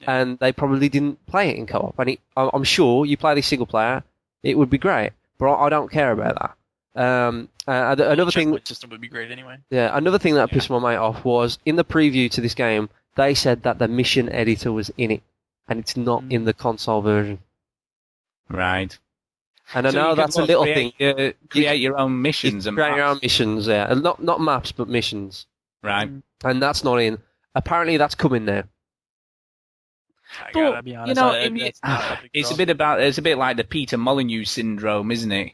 Yeah. 0.00 0.20
and 0.20 0.38
they 0.38 0.52
probably 0.52 0.88
didn't 0.90 1.24
play 1.26 1.48
it 1.50 1.56
in 1.56 1.66
co-op. 1.66 1.98
And 1.98 2.10
it, 2.10 2.20
I'm 2.36 2.50
I'm 2.52 2.64
sure 2.64 3.06
you 3.06 3.16
play 3.16 3.34
this 3.34 3.46
single 3.46 3.66
player, 3.66 4.02
it 4.42 4.58
would 4.58 4.70
be 4.70 4.78
great. 4.78 5.12
But 5.38 5.46
I 5.52 5.66
I 5.66 5.68
don't 5.70 5.90
care 5.90 6.12
about 6.12 6.34
that. 6.40 6.52
Um, 6.96 7.48
uh, 7.66 7.96
another 7.98 8.30
thing, 8.30 8.56
system 8.64 8.90
would 8.90 9.00
be 9.00 9.08
great 9.08 9.30
anyway. 9.32 9.56
yeah, 9.70 9.90
another 9.96 10.18
thing 10.18 10.34
that 10.34 10.50
pissed 10.50 10.70
my 10.70 10.78
mate 10.78 10.96
off 10.96 11.24
was 11.24 11.58
in 11.64 11.74
the 11.74 11.82
preview 11.84 12.30
to 12.30 12.40
this 12.40 12.54
game, 12.54 12.88
they 13.16 13.34
said 13.34 13.64
that 13.64 13.80
the 13.80 13.88
mission 13.88 14.28
editor 14.28 14.70
was 14.70 14.90
in 14.96 15.10
it, 15.10 15.22
and 15.66 15.80
it's 15.80 15.96
not 15.96 16.22
Mm. 16.22 16.30
in 16.32 16.44
the 16.44 16.52
console 16.52 17.00
version. 17.02 17.40
right. 18.48 18.96
And 19.74 19.86
I 19.88 19.90
know 19.90 20.02
you 20.10 20.14
can, 20.14 20.16
that's 20.18 20.36
a 20.36 20.40
what, 20.42 20.48
little 20.48 20.64
thing. 20.64 20.92
create, 20.92 21.18
Uh, 21.18 21.32
create 21.48 21.80
your 21.80 21.96
own 21.98 22.20
missions 22.22 22.66
You 22.66 22.68
and 22.70 22.76
create 22.78 22.96
your 22.96 23.06
own 23.06 23.18
missions, 23.22 23.66
yeah, 23.66 23.90
And 23.90 24.02
not 24.02 24.22
not 24.22 24.40
maps, 24.40 24.70
but 24.72 24.86
missions, 24.88 25.46
right? 25.84 26.10
and 26.44 26.62
that's 26.62 26.82
not 26.82 26.96
in. 26.96 27.18
Apparently, 27.54 27.96
that's 27.98 28.14
coming 28.16 28.44
now. 28.46 28.64
I 30.40 30.50
But, 30.52 30.60
gotta 30.70 30.82
be 30.82 30.90
you 30.90 31.14
know, 31.14 31.28
I- 31.30 31.44
I 31.44 31.48
mean, 31.50 31.64
that's 31.64 31.80
not 31.84 32.18
a 32.18 32.22
big 32.22 32.30
It's 32.34 32.50
a 32.50 32.54
draw. 32.54 32.56
bit 32.58 32.70
about 32.70 33.00
it's 33.00 33.18
a 33.18 33.22
bit 33.22 33.38
like 33.38 33.56
the 33.56 33.64
Peter 33.64 33.96
Molyneux 33.98 34.44
syndrome, 34.44 35.10
isn't 35.12 35.30
it? 35.30 35.52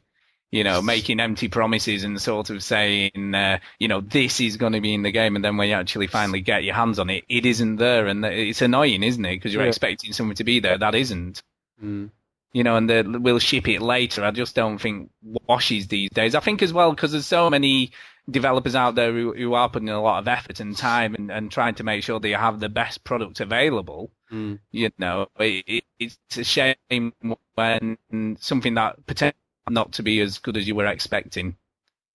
You 0.53 0.65
know, 0.65 0.81
making 0.83 1.21
empty 1.21 1.49
promises 1.49 2.03
and 2.03 2.21
sort 2.21 2.51
of 2.51 2.63
saying, 2.63 3.35
uh, 3.35 3.59
you 3.79 3.87
know, 3.89 4.01
this 4.01 4.41
is 4.41 4.57
going 4.57 4.73
to 4.73 4.81
be 4.81 4.95
in 4.95 5.03
the 5.03 5.13
game, 5.13 5.37
and 5.37 5.45
then 5.45 5.57
when 5.57 5.69
you 5.69 5.75
actually 5.75 6.07
finally 6.09 6.41
get 6.41 6.65
your 6.65 6.75
hands 6.75 6.99
on 6.99 7.09
it, 7.11 7.25
it 7.29 7.47
isn't 7.47 7.77
there, 7.77 8.07
and 8.09 8.25
it's 8.25 8.61
annoying, 8.63 9.03
isn't 9.05 9.25
it? 9.25 9.37
Because 9.37 9.53
you're 9.53 9.63
Yeah. 9.63 9.69
expecting 9.69 10.13
something 10.13 10.35
to 10.37 10.45
be 10.45 10.59
there 10.59 10.77
that 10.79 10.95
isn't. 10.97 11.43
Mm. 11.85 12.11
You 12.53 12.65
know, 12.65 12.77
and 12.77 12.91
the, 12.91 13.19
we'll 13.21 13.39
ship 13.39 13.69
it 13.69 13.81
later. 13.81 14.25
I 14.25 14.33
just 14.33 14.57
don't 14.57 14.79
think 14.79 15.11
washes 15.23 15.87
these 15.87 16.11
days. 16.11 16.35
I 16.35 16.41
think 16.41 16.63
as 16.63 16.73
well 16.73 16.91
because 16.91 17.13
there's 17.13 17.27
so 17.27 17.49
many 17.49 17.93
developers 18.29 18.75
out 18.75 18.97
there 18.97 19.13
who, 19.13 19.33
who 19.33 19.55
are 19.55 19.69
putting 19.69 19.89
a 19.89 20.03
lot 20.03 20.19
of 20.19 20.29
effort 20.29 20.61
and 20.61 20.77
time 20.77 21.15
and, 21.15 21.31
and 21.31 21.51
trying 21.51 21.77
to 21.77 21.85
make 21.85 22.03
sure 22.03 22.19
they 22.19 22.31
have 22.31 22.59
the 22.61 22.69
best 22.69 23.05
product 23.05 23.41
available 23.41 24.11
Mm. 24.33 24.61
you 24.71 24.91
know, 24.99 25.27
it, 25.39 25.65
it, 25.67 25.85
it's 25.99 26.37
a 26.37 26.45
shame 26.45 27.13
when 27.55 28.37
something 28.39 28.75
that 28.75 29.05
pretends 29.07 29.37
not 29.69 29.93
to 29.93 30.03
be 30.03 30.21
as 30.21 30.39
good 30.39 30.57
as 30.57 30.69
you 30.69 30.75
were 30.75 30.87
expecting. 30.87 31.57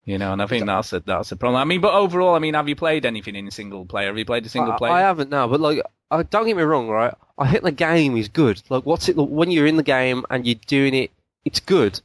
You 0.06 0.20
know, 0.20 0.34
and 0.34 0.42
I 0.42 0.46
think 0.46 0.68
that's 0.68 0.94
a 0.94 1.00
that's 1.00 1.32
a 1.32 1.36
problem. 1.36 1.60
I 1.60 1.66
mean, 1.66 1.82
but 1.82 1.94
overall, 1.94 2.36
I 2.36 2.40
mean, 2.40 2.54
have 2.54 2.70
you 2.70 2.76
played 2.76 3.08
anything 3.08 3.36
in 3.36 3.50
single 3.50 3.86
player? 3.86 4.08
Have 4.08 4.18
you 4.18 4.26
played 4.26 4.46
a 4.46 4.50
single 4.50 4.74
player? 4.74 4.94
I 4.94 5.02
haven't 5.02 5.32
now, 5.32 5.48
but 5.48 5.60
like, 5.60 5.82
don't 6.30 6.46
get 6.46 6.56
me 6.56 6.62
wrong, 6.62 6.88
right? 6.90 7.16
I 7.38 7.50
think 7.52 7.64
the 7.64 7.72
game 7.72 8.16
is 8.18 8.28
good. 8.30 8.62
Like, 8.70 8.86
what's 8.86 9.10
it 9.10 9.16
when 9.18 9.52
you're 9.52 9.68
in 9.68 9.78
the 9.78 9.84
game 9.84 10.24
and 10.30 10.46
you're 10.46 10.56
doing 10.68 10.94
it? 10.94 11.12
It's 11.44 11.60
good, 11.60 12.00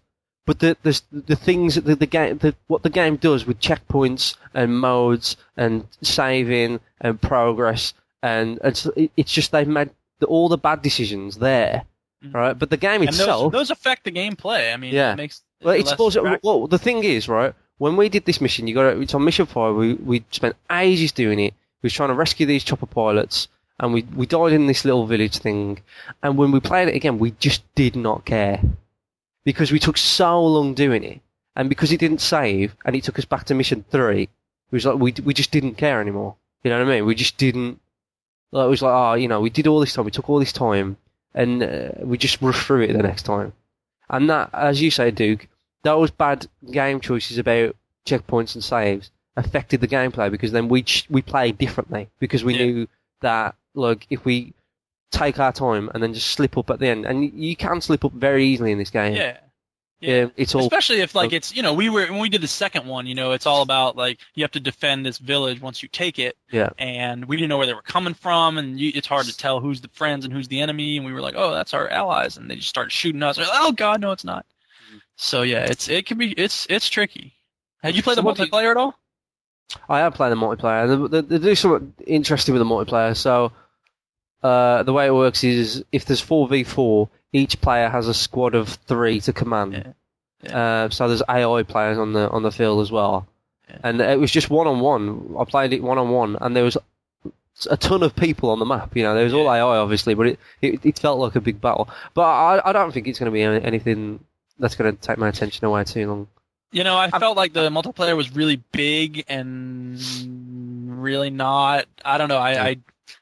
but 0.46 0.58
the 0.58 0.76
the 0.82 1.00
the 1.12 1.36
things 1.36 1.76
that 1.76 1.84
the, 1.84 1.94
the 1.96 2.06
game 2.06 2.38
the, 2.38 2.54
what 2.66 2.82
the 2.82 2.90
game 2.90 3.16
does 3.16 3.46
with 3.46 3.60
checkpoints 3.60 4.36
and 4.54 4.78
modes 4.80 5.36
and 5.56 5.86
saving 6.02 6.80
and 7.00 7.20
progress 7.20 7.94
and 8.22 8.58
it's 8.64 8.86
it, 8.96 9.10
it's 9.16 9.32
just 9.32 9.52
they've 9.52 9.66
made 9.68 9.90
the, 10.18 10.26
all 10.26 10.48
the 10.48 10.58
bad 10.58 10.82
decisions 10.82 11.36
there, 11.38 11.84
Mhm. 12.24 12.34
right? 12.34 12.58
But 12.58 12.68
the 12.70 12.76
game 12.76 13.00
and 13.00 13.08
itself, 13.08 13.52
those, 13.52 13.68
those 13.68 13.70
affect 13.70 14.04
the 14.04 14.12
gameplay. 14.12 14.74
I 14.74 14.76
mean, 14.76 14.92
Yeah. 14.92 15.12
it 15.12 15.16
makes 15.16 15.42
it 15.60 15.64
Well, 15.64 15.74
it's 15.74 15.88
supposed 15.90 16.18
well, 16.42 16.66
the 16.66 16.78
thing 16.78 17.02
is, 17.04 17.28
right? 17.28 17.54
When 17.78 17.96
we 17.96 18.10
did 18.10 18.26
this 18.26 18.42
mission, 18.42 18.66
you 18.66 18.74
got 18.74 18.96
it's 18.98 19.14
on 19.14 19.24
mission 19.24 19.46
five. 19.46 19.74
We 19.74 19.94
we 19.94 20.24
spent 20.32 20.56
ages 20.70 21.12
doing 21.12 21.38
it. 21.40 21.54
We 21.82 21.86
were 21.86 21.90
trying 21.90 22.10
to 22.10 22.14
rescue 22.14 22.44
these 22.44 22.62
chopper 22.62 22.84
pilots, 22.84 23.48
and 23.80 23.92
we 23.92 24.02
we 24.14 24.26
died 24.26 24.52
in 24.52 24.66
this 24.66 24.84
little 24.84 25.06
village 25.06 25.38
thing, 25.38 25.80
and 26.22 26.36
when 26.36 26.52
we 26.52 26.60
played 26.60 26.88
it 26.88 26.94
again, 26.94 27.18
we 27.18 27.32
just 27.32 27.62
did 27.74 27.96
not 27.96 28.24
care 28.24 28.60
because 29.44 29.72
we 29.72 29.78
took 29.78 29.96
so 29.96 30.44
long 30.44 30.74
doing 30.74 31.02
it, 31.02 31.20
and 31.56 31.68
because 31.68 31.90
it 31.90 31.98
didn't 32.00 32.20
save, 32.20 32.76
and 32.84 32.94
it 32.94 33.02
took 33.02 33.18
us 33.18 33.24
back 33.24 33.44
to 33.46 33.54
mission 33.54 33.84
three. 33.90 34.22
It 34.22 34.30
was 34.70 34.86
like 34.86 34.98
we 34.98 35.14
we 35.24 35.34
just 35.34 35.50
didn't 35.50 35.74
care 35.74 36.00
anymore. 36.00 36.36
You 36.62 36.70
know 36.70 36.78
what 36.78 36.92
I 36.92 36.94
mean? 36.96 37.06
We 37.06 37.14
just 37.14 37.38
didn't. 37.38 37.80
Like, 38.52 38.66
it 38.66 38.70
was 38.70 38.82
like, 38.82 38.92
oh, 38.92 39.14
you 39.14 39.28
know, 39.28 39.40
we 39.40 39.48
did 39.50 39.66
all 39.66 39.80
this 39.80 39.92
time, 39.94 40.04
we 40.04 40.10
took 40.10 40.28
all 40.28 40.40
this 40.40 40.52
time, 40.52 40.96
and 41.34 41.62
uh, 41.62 41.88
we 42.02 42.18
just 42.18 42.42
rushed 42.42 42.66
through 42.66 42.82
it 42.82 42.92
the 42.92 43.02
next 43.02 43.22
time. 43.22 43.52
And 44.08 44.28
that, 44.28 44.50
as 44.52 44.82
you 44.82 44.90
say, 44.90 45.10
Duke, 45.10 45.46
those 45.84 46.10
bad 46.10 46.46
game 46.70 47.00
choices 47.00 47.38
about 47.38 47.76
checkpoints 48.04 48.54
and 48.54 48.62
saves 48.64 49.10
affected 49.36 49.80
the 49.80 49.88
gameplay 49.88 50.30
because 50.30 50.50
then 50.52 50.68
we 50.68 50.82
ch- 50.82 51.06
we 51.08 51.22
played 51.22 51.56
differently 51.58 52.08
because 52.18 52.42
we 52.44 52.54
Yeah. 52.54 52.64
knew 52.64 52.88
that 53.20 53.54
like 53.74 54.06
if 54.10 54.24
we 54.24 54.52
take 55.10 55.38
our 55.38 55.52
time 55.52 55.90
and 55.92 56.02
then 56.02 56.14
just 56.14 56.28
slip 56.30 56.56
up 56.56 56.70
at 56.70 56.78
the 56.78 56.88
end, 56.88 57.04
and 57.06 57.32
you 57.34 57.56
can 57.56 57.80
slip 57.80 58.04
up 58.04 58.12
very 58.12 58.44
easily 58.46 58.72
in 58.72 58.78
this 58.78 58.90
game. 58.90 59.14
Yeah. 59.14 59.36
Yeah, 60.02 60.28
it's 60.34 60.54
all 60.54 60.62
Especially 60.62 61.02
if 61.02 61.14
like 61.14 61.34
it's 61.34 61.54
you 61.54 61.62
know 61.62 61.74
we 61.74 61.90
were 61.90 62.06
when 62.06 62.20
we 62.20 62.30
did 62.30 62.40
the 62.40 62.48
second 62.48 62.86
one 62.86 63.06
you 63.06 63.14
know 63.14 63.32
it's 63.32 63.44
all 63.44 63.60
about 63.60 63.96
like 63.96 64.18
you 64.34 64.42
have 64.42 64.50
to 64.52 64.60
defend 64.60 65.04
this 65.04 65.18
village 65.18 65.60
once 65.60 65.82
you 65.82 65.90
take 65.90 66.18
it. 66.18 66.38
Yeah. 66.50 66.70
and 66.78 67.26
we 67.26 67.36
didn't 67.36 67.50
know 67.50 67.58
where 67.58 67.66
they 67.66 67.74
were 67.74 67.82
coming 67.82 68.14
from 68.14 68.56
and 68.56 68.80
you, 68.80 68.92
it's 68.94 69.06
hard 69.06 69.26
to 69.26 69.36
tell 69.36 69.60
who's 69.60 69.82
the 69.82 69.88
friends 69.88 70.24
and 70.24 70.32
who's 70.32 70.48
the 70.48 70.62
enemy. 70.62 70.96
And 70.96 71.04
we 71.04 71.12
were 71.12 71.20
like 71.20 71.34
oh 71.36 71.52
that's 71.52 71.74
our 71.74 71.86
allies. 71.90 72.38
And 72.38 72.50
they 72.50 72.56
just 72.56 72.70
started 72.70 72.92
shooting 72.92 73.22
us. 73.22 73.36
Like, 73.36 73.48
oh 73.52 73.72
god 73.72 74.00
no 74.00 74.10
it's 74.12 74.24
not. 74.24 74.46
Mm-hmm. 74.88 74.98
So 75.16 75.42
yeah 75.42 75.66
it's 75.66 75.86
it 75.90 76.06
can 76.06 76.16
be 76.16 76.32
it's 76.32 76.66
it's 76.70 76.88
tricky. 76.88 77.34
Had 77.82 77.94
you 77.94 78.02
played 78.02 78.16
the 78.16 78.22
So 78.22 78.32
do 78.32 78.42
you- 78.42 78.48
multiplayer 78.48 78.70
at 78.70 78.78
all 78.78 78.98
I 79.88 80.00
have 80.00 80.14
played 80.14 80.32
the 80.32 80.36
multiplayer. 80.36 81.10
They, 81.10 81.20
they, 81.20 81.38
they 81.38 81.44
do 81.50 81.54
something 81.54 81.92
interesting 82.06 82.54
with 82.54 82.60
the 82.60 82.64
multiplayer. 82.68 83.16
So 83.16 83.52
uh, 84.42 84.82
the 84.82 84.92
way 84.92 85.06
it 85.06 85.14
works 85.14 85.44
is 85.44 85.84
if 85.92 86.04
there's 86.04 86.20
four 86.20 86.48
v 86.48 86.64
four, 86.64 87.08
each 87.32 87.60
player 87.60 87.88
has 87.88 88.08
a 88.08 88.14
squad 88.14 88.54
of 88.54 88.68
three 88.68 89.20
to 89.20 89.32
command. 89.32 89.94
Yeah. 90.42 90.56
Uh, 90.58 90.88
so 90.90 91.06
there's 91.06 91.22
AI 91.28 91.62
players 91.62 91.98
on 91.98 92.12
the 92.14 92.28
on 92.30 92.42
the 92.42 92.50
field 92.50 92.80
as 92.80 92.90
well, 92.90 93.28
Yeah. 93.68 93.76
and 93.84 94.00
it 94.00 94.18
was 94.18 94.30
just 94.32 94.48
one 94.48 94.66
on 94.66 94.80
one. 94.80 95.34
I 95.38 95.44
played 95.44 95.72
it 95.74 95.82
one 95.82 95.98
on 95.98 96.08
one, 96.08 96.36
and 96.40 96.56
there 96.56 96.64
was 96.64 96.78
a 97.70 97.76
ton 97.76 98.02
of 98.02 98.16
people 98.16 98.48
on 98.48 98.58
the 98.58 98.64
map. 98.64 98.96
You 98.96 99.02
know, 99.02 99.14
there 99.14 99.24
was 99.24 99.34
all 99.34 99.50
AI 99.50 99.76
obviously, 99.76 100.14
but 100.14 100.28
it, 100.28 100.38
it 100.62 100.80
it 100.86 100.98
felt 100.98 101.18
like 101.20 101.36
a 101.36 101.42
big 101.42 101.60
battle. 101.60 101.90
But 102.14 102.22
I 102.22 102.62
I 102.64 102.72
don't 102.72 102.90
think 102.92 103.06
it's 103.06 103.18
going 103.18 103.30
to 103.30 103.32
be 103.32 103.42
anything 103.42 104.24
that's 104.58 104.76
going 104.76 104.96
to 104.96 105.00
take 105.00 105.18
my 105.18 105.28
attention 105.28 105.66
away 105.66 105.84
too 105.84 106.08
long. 106.08 106.28
You 106.72 106.84
know, 106.84 106.96
I 106.96 107.10
felt 107.10 107.36
like 107.36 107.52
the 107.52 107.68
multiplayer 107.68 108.16
was 108.16 108.34
really 108.34 108.62
big 108.72 109.24
and 109.28 109.98
really 111.02 111.30
not. 111.30 111.86
I 112.04 112.16
don't 112.16 112.28
know. 112.28 112.38
I, 112.38 112.68
I, 112.68 112.76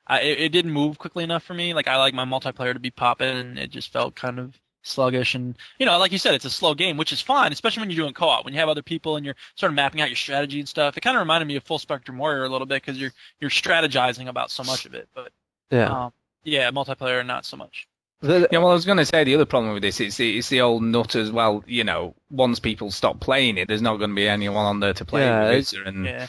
I 0.06 0.20
it 0.20 0.40
it 0.40 0.48
didn't 0.50 0.72
move 0.72 0.98
quickly 0.98 1.24
enough 1.24 1.44
for 1.44 1.54
me. 1.54 1.72
Like 1.72 1.88
I 1.88 1.96
like 1.96 2.12
my 2.12 2.26
multiplayer 2.26 2.74
to 2.74 2.78
be 2.78 2.90
popping, 2.90 3.36
and 3.36 3.58
it 3.58 3.70
just 3.70 3.90
felt 3.90 4.14
kind 4.14 4.38
of 4.38 4.54
sluggish. 4.82 5.34
And 5.34 5.56
you 5.78 5.86
know, 5.86 5.98
like 5.98 6.12
you 6.12 6.18
said, 6.18 6.34
it's 6.34 6.44
a 6.44 6.50
slow 6.50 6.74
game, 6.74 6.98
which 6.98 7.10
is 7.12 7.22
fine, 7.22 7.50
especially 7.52 7.80
when 7.80 7.90
you're 7.90 8.04
doing 8.04 8.12
co-op. 8.12 8.44
When 8.44 8.52
you 8.52 8.60
have 8.60 8.68
other 8.68 8.82
people 8.82 9.16
and 9.16 9.24
you're 9.24 9.36
sort 9.54 9.72
of 9.72 9.76
mapping 9.76 10.02
out 10.02 10.10
your 10.10 10.16
strategy 10.16 10.58
and 10.60 10.68
stuff. 10.68 10.98
It 10.98 11.00
kind 11.00 11.16
of 11.16 11.20
reminded 11.20 11.46
me 11.46 11.56
of 11.56 11.64
Full 11.64 11.78
Spectrum 11.78 12.18
Warrior 12.18 12.44
a 12.44 12.48
little 12.50 12.66
bit 12.66 12.82
because 12.82 13.00
you're 13.00 13.12
you're 13.40 13.50
strategizing 13.50 14.28
about 14.28 14.50
so 14.50 14.62
much 14.62 14.84
of 14.84 14.92
it. 14.92 15.08
But 15.14 15.32
Yeah. 15.70 16.04
um, 16.06 16.12
yeah, 16.44 16.70
multiplayer 16.70 17.24
not 17.24 17.46
so 17.46 17.56
much. 17.56 17.87
The- 18.20 18.48
Yeah, 18.50 18.58
well, 18.58 18.70
I 18.70 18.74
was 18.74 18.84
going 18.84 18.98
to 18.98 19.06
say 19.06 19.24
the 19.24 19.34
other 19.34 19.44
problem 19.46 19.72
with 19.74 19.82
this 19.82 20.00
is 20.00 20.18
it's 20.18 20.48
the 20.48 20.60
old 20.60 20.82
nut 20.82 21.14
as 21.14 21.30
well. 21.30 21.62
You 21.66 21.84
know, 21.84 22.14
once 22.30 22.58
people 22.58 22.90
stop 22.90 23.20
playing 23.20 23.58
it, 23.58 23.68
there's 23.68 23.82
not 23.82 23.96
going 23.98 24.10
to 24.10 24.16
be 24.16 24.28
anyone 24.28 24.64
on 24.64 24.80
there 24.80 24.94
to 24.94 25.04
play 25.04 25.22
Yeah, 25.24 25.50
with, 25.50 25.72
it's- 25.72 25.74
And 25.86 26.04
Yeah. 26.04 26.26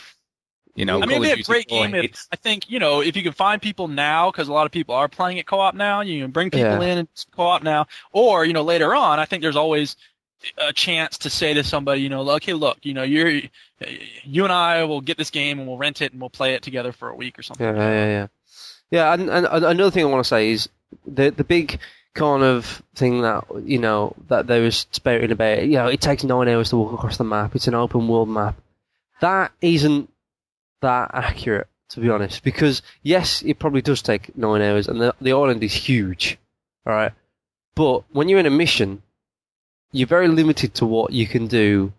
you 0.75 0.85
know, 0.85 0.97
I 1.01 1.05
mean, 1.07 1.17
Call 1.17 1.23
it'd 1.25 1.37
be 1.37 1.41
a 1.41 1.43
great 1.45 1.67
game 1.67 1.95
if 1.95 2.27
I 2.31 2.35
think 2.35 2.69
you 2.69 2.79
know 2.79 3.01
if 3.01 3.15
you 3.17 3.23
can 3.23 3.33
find 3.33 3.61
people 3.61 3.87
now 3.87 4.29
because 4.31 4.47
a 4.47 4.53
lot 4.53 4.65
of 4.65 4.71
people 4.71 4.93
are 4.95 5.07
playing 5.07 5.37
it 5.39 5.47
co-op 5.47 5.73
now. 5.73 6.01
You 6.01 6.23
can 6.23 6.31
bring 6.31 6.51
people 6.51 6.69
Yeah. 6.81 6.91
in 6.91 6.97
and 6.99 7.07
co-op 7.35 7.63
now, 7.63 7.87
or 8.11 8.45
you 8.45 8.53
know 8.53 8.63
later 8.63 8.93
on. 8.95 9.19
I 9.19 9.25
think 9.25 9.41
there's 9.41 9.55
always 9.55 9.95
a 10.57 10.71
chance 10.71 11.17
to 11.17 11.29
say 11.29 11.53
to 11.55 11.63
somebody, 11.65 12.01
you 12.01 12.07
know, 12.07 12.29
okay, 12.31 12.53
look, 12.53 12.77
you 12.83 12.93
know, 12.93 13.03
you're 13.03 13.41
you 14.23 14.43
and 14.45 14.53
I 14.53 14.83
will 14.85 15.01
get 15.01 15.17
this 15.17 15.31
game 15.31 15.59
and 15.59 15.67
we'll 15.67 15.77
rent 15.77 16.01
it 16.01 16.11
and 16.13 16.21
we'll 16.21 16.29
play 16.29 16.53
it 16.53 16.61
together 16.61 16.91
for 16.93 17.09
a 17.09 17.15
week 17.15 17.37
or 17.39 17.41
something. 17.41 17.65
Yeah, 17.65 17.73
yeah, 17.75 18.05
yeah. 18.05 18.27
Yeah, 18.91 19.13
and, 19.13 19.29
and 19.29 19.45
and 19.47 19.65
another 19.65 19.91
thing 19.91 20.03
I 20.05 20.07
want 20.07 20.23
to 20.23 20.27
say 20.27 20.51
is 20.51 20.69
the 21.05 21.29
the 21.31 21.43
big 21.43 21.79
kind 22.13 22.43
of 22.43 22.83
thing 22.95 23.21
that 23.21 23.45
you 23.63 23.79
know 23.79 24.15
that 24.27 24.47
they 24.47 24.59
was 24.59 24.87
spouting 24.91 25.31
about. 25.31 25.63
You 25.63 25.77
know, 25.77 25.87
it 25.87 26.01
takes 26.01 26.23
nine 26.23 26.47
hours 26.47 26.69
to 26.69 26.77
walk 26.77 26.93
across 26.93 27.17
the 27.17 27.23
map. 27.23 27.55
It's 27.55 27.67
an 27.67 27.75
open 27.75 28.07
world 28.07 28.29
map. 28.29 28.55
That 29.21 29.51
isn't 29.61 30.09
that 30.81 31.11
accurate, 31.13 31.67
to 31.89 31.99
be 31.99 32.09
honest. 32.09 32.43
Because 32.43 32.81
yes, 33.03 33.41
it 33.41 33.59
probably 33.59 33.81
does 33.81 34.01
take 34.01 34.35
nine 34.37 34.61
hours, 34.61 34.87
and 34.87 34.99
the 34.99 35.15
the 35.21 35.33
island 35.33 35.63
is 35.63 35.73
huge. 35.73 36.37
All 36.85 36.93
right, 36.93 37.13
but 37.75 38.03
when 38.11 38.29
you're 38.29 38.39
in 38.39 38.45
a 38.45 38.51
mission, 38.51 39.01
you're 39.91 40.07
very 40.07 40.27
limited 40.27 40.75
to 40.75 40.85
what 40.85 41.13
you 41.13 41.27
can 41.27 41.47
do. 41.47 41.93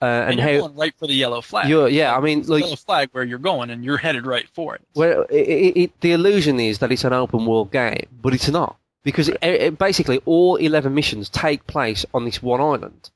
Uh, 0.00 0.06
And, 0.06 0.30
and 0.30 0.38
you're 0.38 0.48
how 0.60 0.66
going 0.66 0.76
right 0.76 0.94
for 0.96 1.06
the 1.06 1.14
yellow 1.14 1.40
flag. 1.40 1.68
yeah, 1.86 2.16
I 2.16 2.20
mean, 2.20 2.42
the 2.42 2.52
like, 2.52 2.64
yellow 2.64 2.76
flag 2.76 3.08
where 3.12 3.24
you're 3.24 3.38
going 3.38 3.70
and 3.70 3.84
you're 3.84 3.96
headed 3.96 4.26
right 4.26 4.48
for 4.54 4.74
it. 4.76 4.82
Well, 4.94 5.22
it, 5.28 5.48
it, 5.48 5.76
it, 5.76 6.00
the 6.00 6.12
illusion 6.12 6.60
is 6.60 6.78
that 6.78 6.92
it's 6.92 7.04
an 7.04 7.12
open 7.12 7.46
world 7.46 7.72
game, 7.72 8.06
but 8.22 8.32
it's 8.32 8.48
not 8.48 8.76
because 9.02 9.30
basically 9.78 10.20
all 10.24 10.56
eleven 10.56 10.94
missions 10.94 11.28
take 11.28 11.66
place 11.66 12.04
on 12.14 12.24
this 12.24 12.42
one 12.42 12.60
island. 12.60 13.10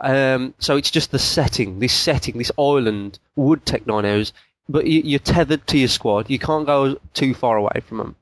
Um, 0.00 0.54
so 0.58 0.76
it's 0.76 0.90
just 0.90 1.10
the 1.10 1.18
setting. 1.18 1.78
This 1.78 1.92
setting, 1.92 2.38
this 2.38 2.52
island, 2.58 3.18
would 3.36 3.64
take 3.64 3.86
nine 3.86 4.04
hours, 4.04 4.32
but 4.68 4.86
you, 4.86 5.00
you're 5.04 5.18
tethered 5.18 5.66
to 5.68 5.78
your 5.78 5.88
squad. 5.88 6.30
You 6.30 6.38
can't 6.38 6.66
go 6.66 6.96
too 7.14 7.34
far 7.34 7.56
away 7.56 7.80
from 7.86 7.98
them. 7.98 8.16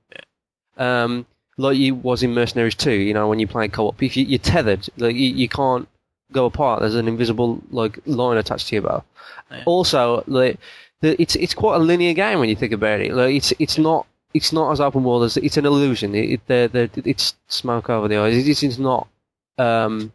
Um, 0.77 1.27
like 1.57 1.77
you 1.77 1.95
was 1.95 2.23
in 2.23 2.35
Mercenaries 2.35 2.75
2, 2.75 2.93
you 2.93 3.15
know, 3.15 3.29
when 3.29 3.38
you 3.38 3.47
play 3.47 3.69
co-op. 3.69 4.03
If 4.03 4.17
you, 4.17 4.25
you're 4.25 4.38
tethered, 4.38 4.88
like 4.97 5.15
you, 5.17 5.29
you 5.29 5.49
can't 5.49 5.88
go 6.33 6.47
apart. 6.47 6.81
There's 6.81 6.95
an 6.95 7.09
invisible 7.09 7.61
like 7.71 7.99
line 8.07 8.38
attached 8.38 8.68
to 8.68 8.77
your 8.77 8.83
bow. 8.83 9.05
Yeah. 9.51 9.62
Also, 9.66 10.25
like 10.27 10.59
the, 11.01 11.21
it's 11.21 11.37
it's 11.37 11.55
quite 11.55 11.77
a 11.77 11.79
linear 11.79 12.14
game 12.14 12.38
when 12.40 12.49
you 12.49 12.57
think 12.57 12.73
about 12.73 13.01
it. 13.01 13.12
Like 13.12 13.35
it's 13.35 13.53
it's 13.59 13.79
not 13.79 14.07
it's 14.35 14.53
not 14.53 14.73
as 14.73 14.81
open 14.81 15.05
world 15.05 15.25
as 15.25 15.37
it's 15.37 15.57
an 15.57 15.66
illusion. 15.66 16.14
It, 16.14 16.31
it 16.31 16.47
the, 16.47 16.90
the, 16.92 17.09
it's 17.09 17.35
smoke 17.49 17.90
over 17.90 18.09
the 18.09 18.16
eyes. 18.16 18.37
It, 18.37 18.49
it's- 18.49 18.79
not 18.79 19.09
um, 19.59 20.12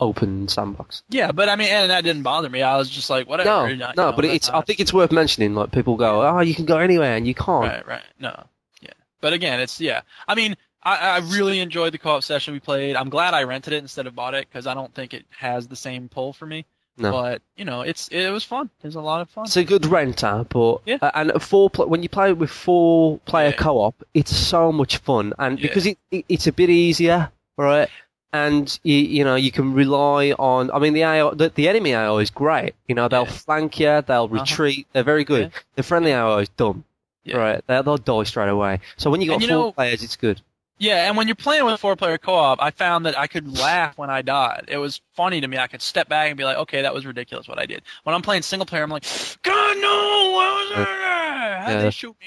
open 0.00 0.48
sandbox. 0.48 1.02
Yeah, 1.08 1.32
but 1.32 1.48
I 1.48 1.56
mean, 1.56 1.68
and 1.68 1.90
that 1.90 2.04
didn't 2.04 2.22
bother 2.22 2.48
me. 2.48 2.62
I 2.62 2.76
was 2.76 2.90
just 2.90 3.08
like, 3.08 3.28
whatever. 3.28 3.48
No, 3.48 3.64
you 3.66 3.76
no, 3.76 3.92
know, 3.96 4.12
but 4.12 4.24
it's. 4.24 4.50
I 4.50 4.60
think 4.62 4.80
it's 4.80 4.92
worth 4.92 5.12
mentioning. 5.12 5.54
Like 5.54 5.72
people 5.72 5.96
go, 5.96 6.22
oh, 6.26 6.40
you 6.40 6.54
can 6.54 6.66
go 6.66 6.78
anywhere, 6.78 7.16
and 7.16 7.26
you 7.26 7.34
can't. 7.34 7.64
Right, 7.64 7.86
right. 7.86 8.02
No, 8.18 8.44
yeah. 8.80 8.92
But 9.20 9.32
again, 9.32 9.60
it's 9.60 9.80
yeah. 9.80 10.02
I 10.28 10.34
mean, 10.34 10.56
I, 10.84 10.96
I 10.96 11.18
really 11.18 11.60
enjoyed 11.60 11.92
the 11.94 11.98
co-op 11.98 12.22
session 12.24 12.54
we 12.54 12.60
played. 12.60 12.96
I'm 12.96 13.08
glad 13.08 13.34
I 13.34 13.44
rented 13.44 13.72
it 13.72 13.78
instead 13.78 14.06
of 14.06 14.14
bought 14.14 14.34
it 14.34 14.48
because 14.48 14.66
I 14.66 14.74
don't 14.74 14.92
think 14.94 15.14
it 15.14 15.24
has 15.30 15.68
the 15.68 15.76
same 15.76 16.08
pull 16.08 16.32
for 16.32 16.46
me. 16.46 16.64
No. 16.98 17.10
But 17.12 17.42
you 17.56 17.64
know, 17.64 17.80
it's 17.82 18.08
it 18.08 18.30
was 18.30 18.44
fun. 18.44 18.68
It 18.82 18.86
was 18.86 18.96
a 18.96 19.00
lot 19.00 19.20
of 19.22 19.30
fun. 19.30 19.44
It's 19.44 19.56
a 19.56 19.64
good 19.64 19.86
renter, 19.86 20.44
but 20.48 20.82
Yeah. 20.84 20.98
uh, 21.00 21.10
and 21.14 21.30
a 21.30 21.40
four 21.40 21.70
pl- 21.70 21.86
when 21.86 22.02
you 22.02 22.08
play 22.10 22.32
with 22.34 22.50
four 22.50 23.18
player 23.24 23.48
Yeah. 23.48 23.56
co-op, 23.56 23.94
it's 24.12 24.34
so 24.36 24.70
much 24.72 24.98
fun, 24.98 25.32
and 25.38 25.58
Yeah. 25.58 25.68
because 25.68 25.86
it, 25.86 25.98
it 26.10 26.24
it's 26.28 26.46
a 26.46 26.52
bit 26.52 26.68
easier, 26.68 27.30
right? 27.56 27.88
And 28.34 28.78
you 28.82 28.96
you 28.96 29.24
know 29.24 29.36
you 29.36 29.50
can 29.52 29.72
rely 29.72 30.32
on. 30.38 30.70
I 30.70 30.78
mean 30.80 30.92
the 30.92 31.02
AI, 31.04 31.30
the, 31.34 31.48
the 31.48 31.68
enemy 31.68 31.92
AI 31.94 32.14
is 32.18 32.30
great. 32.30 32.74
You 32.88 32.94
know 32.94 33.08
they'll 33.08 33.24
Yeah. 33.24 33.30
flank 33.30 33.80
you, 33.80 34.02
they'll 34.02 34.24
Uh-huh. 34.24 34.40
retreat. 34.40 34.86
They're 34.92 35.02
very 35.02 35.24
good. 35.24 35.50
The 35.76 35.82
friendly 35.82 36.12
AI 36.12 36.40
is 36.40 36.48
dumb, 36.50 36.84
Yeah. 37.24 37.36
right? 37.38 37.64
They'll, 37.66 37.82
they'll 37.84 37.96
die 37.96 38.24
straight 38.24 38.50
away. 38.50 38.80
So 38.98 39.10
when 39.10 39.22
you 39.22 39.28
got 39.28 39.34
And 39.34 39.42
you 39.44 39.48
four 39.48 39.56
know- 39.56 39.72
players, 39.72 40.02
it's 40.02 40.16
good. 40.16 40.42
Yeah, 40.82 41.06
and 41.06 41.16
when 41.16 41.28
you're 41.28 41.36
playing 41.36 41.64
with 41.64 41.74
a 41.74 41.78
four-player 41.78 42.18
co-op, 42.18 42.60
I 42.60 42.72
found 42.72 43.06
that 43.06 43.16
I 43.16 43.28
could 43.28 43.56
laugh 43.58 43.96
when 43.96 44.10
I 44.10 44.20
died. 44.22 44.64
It 44.66 44.78
was 44.78 45.00
funny 45.14 45.40
to 45.40 45.46
me. 45.46 45.56
I 45.56 45.68
could 45.68 45.80
step 45.80 46.08
back 46.08 46.28
and 46.28 46.36
be 46.36 46.42
like, 46.44 46.56
"Okay, 46.56 46.82
that 46.82 46.92
was 46.92 47.06
ridiculous 47.06 47.46
what 47.46 47.60
I 47.60 47.66
did." 47.66 47.82
When 48.02 48.14
I'm 48.16 48.22
playing 48.22 48.42
single 48.42 48.66
player, 48.66 48.82
I'm 48.82 48.90
like, 48.90 49.04
"God 49.42 49.76
no! 49.78 50.30
What 50.32 50.54
was 50.58 50.76
that? 50.76 51.62
How 51.66 51.70
Yeah. 51.70 51.82
they 51.82 51.90
shoot 51.90 52.16
me?" 52.20 52.26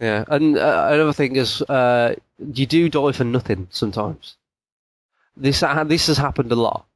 Yeah, 0.00 0.24
and 0.28 0.56
uh, 0.58 0.88
another 0.90 1.12
thing 1.12 1.36
is, 1.36 1.60
uh, 1.62 2.14
you 2.38 2.64
do 2.66 2.88
die 2.88 3.12
for 3.12 3.24
nothing 3.24 3.68
sometimes. 3.70 4.36
This 5.36 5.60
ha- 5.60 5.84
this 5.84 6.06
has 6.06 6.16
happened 6.16 6.50
a 6.50 6.56
lot. 6.56 6.86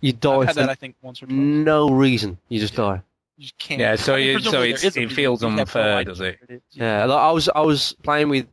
You 0.00 0.12
die 0.12 0.38
I've 0.38 0.46
had 0.48 0.54
for 0.56 0.60
that 0.62 0.68
I 0.70 0.74
think 0.74 0.96
once 1.02 1.22
or 1.22 1.26
twice. 1.26 1.36
no 1.38 1.90
reason. 1.90 2.36
You 2.48 2.58
just 2.60 2.74
die. 2.74 3.00
You 3.38 3.44
just 3.44 3.58
can't. 3.58 3.80
Yeah, 3.80 3.94
so 3.96 4.16
you- 4.16 4.40
so 4.40 4.62
it's- 4.62 4.82
there 4.82 4.88
is 4.88 4.96
a 4.96 5.02
it 5.02 5.12
feels 5.12 5.40
You 5.42 5.48
have 5.48 5.56
no 5.56 5.62
unfair, 5.62 6.04
does 6.04 6.20
it? 6.20 6.62
Yeah, 6.72 7.04
like 7.04 7.18
I 7.18 7.30
was 7.30 7.48
I 7.48 7.60
was 7.60 7.94
playing 8.02 8.28
with 8.28 8.46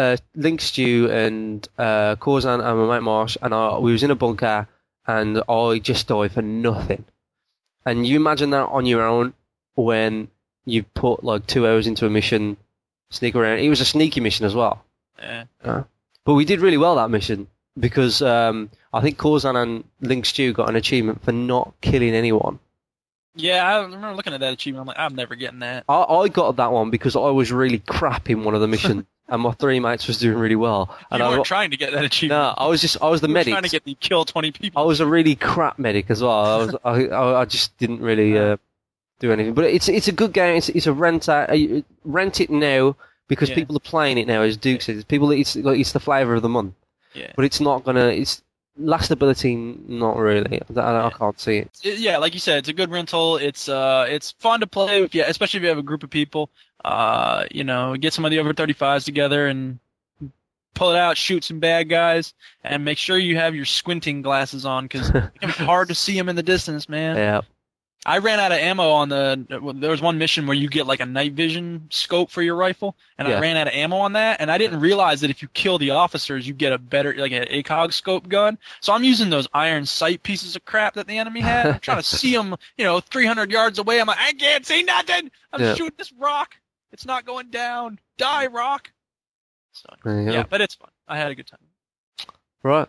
uh, 0.00 0.16
Link 0.34 0.60
Stew 0.60 1.10
and 1.10 1.68
uh, 1.76 2.16
Corzan 2.16 2.64
and 2.64 2.78
my 2.78 2.96
mate 2.96 3.02
Marsh, 3.02 3.36
and 3.42 3.52
I, 3.54 3.78
we 3.78 3.92
was 3.92 4.02
in 4.02 4.10
a 4.10 4.14
bunker, 4.14 4.66
and 5.06 5.42
I 5.48 5.78
just 5.78 6.08
died 6.08 6.32
for 6.32 6.42
nothing. 6.42 7.04
And 7.84 8.06
you 8.06 8.16
imagine 8.16 8.50
that 8.50 8.68
on 8.68 8.86
your 8.86 9.02
own 9.02 9.34
when 9.74 10.28
you 10.64 10.82
put 10.82 11.22
like 11.22 11.46
two 11.46 11.66
hours 11.66 11.86
into 11.86 12.06
a 12.06 12.10
mission, 12.10 12.56
sneak 13.10 13.34
around. 13.34 13.58
It 13.58 13.68
was 13.68 13.80
a 13.80 13.84
sneaky 13.84 14.20
mission 14.20 14.46
as 14.46 14.54
well. 14.54 14.82
Yeah. 15.18 15.44
But 16.24 16.34
we 16.34 16.44
did 16.44 16.60
really 16.60 16.78
well 16.78 16.96
that 16.96 17.10
mission 17.10 17.48
because 17.78 18.22
um, 18.22 18.70
I 18.92 19.00
think 19.00 19.18
Corzan 19.18 19.60
and 19.60 19.84
Link 20.00 20.24
Stew 20.24 20.52
got 20.52 20.68
an 20.68 20.76
achievement 20.76 21.22
for 21.24 21.32
not 21.32 21.74
killing 21.80 22.14
anyone. 22.14 22.58
Yeah, 23.34 23.64
I 23.64 23.82
remember 23.82 24.12
looking 24.14 24.34
at 24.34 24.40
that 24.40 24.52
achievement. 24.52 24.82
I'm 24.82 24.86
like, 24.88 24.98
I'm 24.98 25.14
never 25.14 25.34
getting 25.34 25.60
that. 25.60 25.84
I, 25.88 26.02
I 26.02 26.28
got 26.28 26.56
that 26.56 26.72
one 26.72 26.90
because 26.90 27.16
I 27.16 27.30
was 27.30 27.52
really 27.52 27.78
crap 27.78 28.28
in 28.28 28.44
one 28.44 28.54
of 28.54 28.60
the 28.60 28.68
missions, 28.68 29.04
and 29.30 29.40
my 29.42 29.52
three 29.52 29.80
mates 29.80 30.06
was 30.06 30.18
doing 30.18 30.36
really 30.38 30.56
well. 30.56 30.96
And 31.10 31.20
you 31.20 31.26
I, 31.26 31.30
weren't 31.30 31.44
trying 31.46 31.70
to 31.70 31.76
get 31.76 31.92
that 31.92 32.04
achievement. 32.04 32.40
no, 32.40 32.54
I 32.56 32.66
was 32.66 32.80
just 32.80 32.96
I 33.02 33.08
was 33.08 33.20
the 33.20 33.28
you 33.28 33.34
medic. 33.34 33.52
trying 33.52 33.62
to 33.62 33.68
get 33.68 33.84
the 33.84 33.94
kill 33.94 34.24
20 34.24 34.50
people. 34.52 34.82
I 34.82 34.84
was 34.84 35.00
a 35.00 35.06
really 35.06 35.34
crap 35.36 35.78
medic 35.78 36.10
as 36.10 36.22
well. 36.22 36.30
I 36.32 36.56
was 36.56 36.76
I, 36.84 37.06
I, 37.14 37.40
I 37.40 37.44
just 37.44 37.76
didn't 37.78 38.00
really 38.00 38.36
uh, 38.38 38.56
do 39.20 39.32
anything. 39.32 39.54
But 39.54 39.64
it's 39.66 39.88
it's 39.88 40.08
a 40.08 40.12
good 40.12 40.32
game. 40.32 40.56
It's 40.56 40.68
it's 40.68 40.86
a 40.86 40.92
rent 40.92 41.28
out, 41.28 41.50
uh, 41.50 41.82
rent 42.04 42.40
it 42.40 42.50
now 42.50 42.96
because 43.28 43.48
Yeah. 43.48 43.54
people 43.56 43.76
are 43.76 43.80
playing 43.80 44.18
it 44.18 44.26
now. 44.26 44.42
As 44.42 44.56
Duke 44.56 44.82
says, 44.82 45.04
people 45.04 45.30
it's 45.30 45.56
like 45.56 45.78
it's 45.78 45.92
the 45.92 46.00
flavour 46.00 46.34
of 46.34 46.42
the 46.42 46.48
month. 46.48 46.74
Yeah. 47.14 47.32
But 47.36 47.44
it's 47.44 47.60
not 47.60 47.84
gonna. 47.84 48.06
It's 48.08 48.42
lastability, 48.80 49.88
not 49.88 50.16
really. 50.16 50.60
I, 50.76 50.80
I, 50.80 51.06
I 51.06 51.10
can't 51.10 51.38
see 51.38 51.58
it. 51.58 51.70
It- 51.82 51.98
yeah, 51.98 52.18
like 52.18 52.34
you 52.34 52.40
said, 52.40 52.58
it's 52.58 52.68
a 52.68 52.72
good 52.72 52.90
rental. 52.90 53.36
It's 53.36 53.68
uh, 53.68 54.06
it's 54.08 54.32
fun 54.32 54.60
to 54.60 54.66
play 54.66 55.02
with, 55.02 55.14
yeah, 55.14 55.24
especially 55.28 55.58
if 55.58 55.62
you 55.64 55.68
have 55.68 55.78
a 55.78 55.82
group 55.82 56.02
of 56.02 56.10
people. 56.10 56.50
Uh, 56.84 57.44
you 57.50 57.64
know, 57.64 57.96
get 57.96 58.12
some 58.12 58.24
of 58.24 58.30
the 58.30 58.38
over 58.38 58.54
35s 58.54 59.04
together 59.04 59.46
and 59.46 59.78
pull 60.74 60.92
it 60.92 60.96
out, 60.98 61.16
shoot 61.16 61.44
some 61.44 61.60
bad 61.60 61.88
guys, 61.88 62.32
and 62.64 62.84
make 62.84 62.96
sure 62.98 63.18
you 63.18 63.36
have 63.36 63.54
your 63.54 63.64
squinting 63.66 64.22
glasses 64.22 64.64
on 64.64 64.84
because 64.84 65.10
it 65.10 65.14
can 65.40 65.48
be 65.48 65.64
hard 65.64 65.88
to 65.88 65.94
see 65.94 66.16
them 66.16 66.28
in 66.28 66.36
the 66.36 66.42
distance, 66.42 66.88
man. 66.88 67.16
Yeah. 67.16 67.40
I 68.06 68.16
ran 68.16 68.40
out 68.40 68.50
of 68.50 68.56
ammo 68.56 68.88
on 68.92 69.10
the. 69.10 69.74
There 69.78 69.90
was 69.90 70.00
one 70.00 70.16
mission 70.16 70.46
where 70.46 70.56
you 70.56 70.70
get 70.70 70.86
like 70.86 71.00
a 71.00 71.06
night 71.06 71.34
vision 71.34 71.86
scope 71.90 72.30
for 72.30 72.40
your 72.40 72.56
rifle, 72.56 72.96
and 73.18 73.28
Yeah. 73.28 73.36
I 73.36 73.40
ran 73.40 73.58
out 73.58 73.66
of 73.66 73.74
ammo 73.74 73.96
on 73.98 74.14
that, 74.14 74.40
and 74.40 74.50
I 74.50 74.56
didn't 74.56 74.80
realize 74.80 75.20
that 75.20 75.28
if 75.28 75.42
you 75.42 75.48
kill 75.48 75.76
the 75.76 75.90
officers, 75.90 76.48
you 76.48 76.54
get 76.54 76.72
a 76.72 76.78
better 76.78 77.14
like 77.14 77.32
an 77.32 77.44
ACOG 77.50 77.92
scope 77.92 78.26
gun. 78.26 78.56
So 78.80 78.94
I'm 78.94 79.04
using 79.04 79.28
those 79.28 79.48
iron 79.52 79.84
sight 79.84 80.22
pieces 80.22 80.56
of 80.56 80.64
crap 80.64 80.94
that 80.94 81.08
the 81.08 81.18
enemy 81.18 81.40
had. 81.40 81.66
I'm 81.66 81.78
trying 81.80 81.98
to 81.98 82.02
see 82.02 82.34
them, 82.34 82.56
you 82.78 82.86
know, 82.86 83.00
300 83.00 83.50
yards 83.52 83.78
away. 83.78 84.00
I'm 84.00 84.06
like, 84.06 84.16
I 84.18 84.32
can't 84.32 84.64
see 84.64 84.82
nothing. 84.82 85.30
I'm 85.52 85.60
Yeah. 85.60 85.74
shooting 85.74 85.92
this 85.98 86.10
rock. 86.12 86.56
It's 86.92 87.06
not 87.06 87.24
going 87.24 87.50
down. 87.50 87.98
Die, 88.18 88.46
rock. 88.46 88.90
So 89.72 89.86
There 90.04 90.20
you 90.20 90.26
go. 90.26 90.32
yeah, 90.32 90.42
but 90.48 90.60
it's 90.60 90.74
fun. 90.74 90.90
I 91.06 91.16
had 91.16 91.30
a 91.30 91.34
good 91.34 91.46
time. 91.46 91.60
Right. 92.62 92.88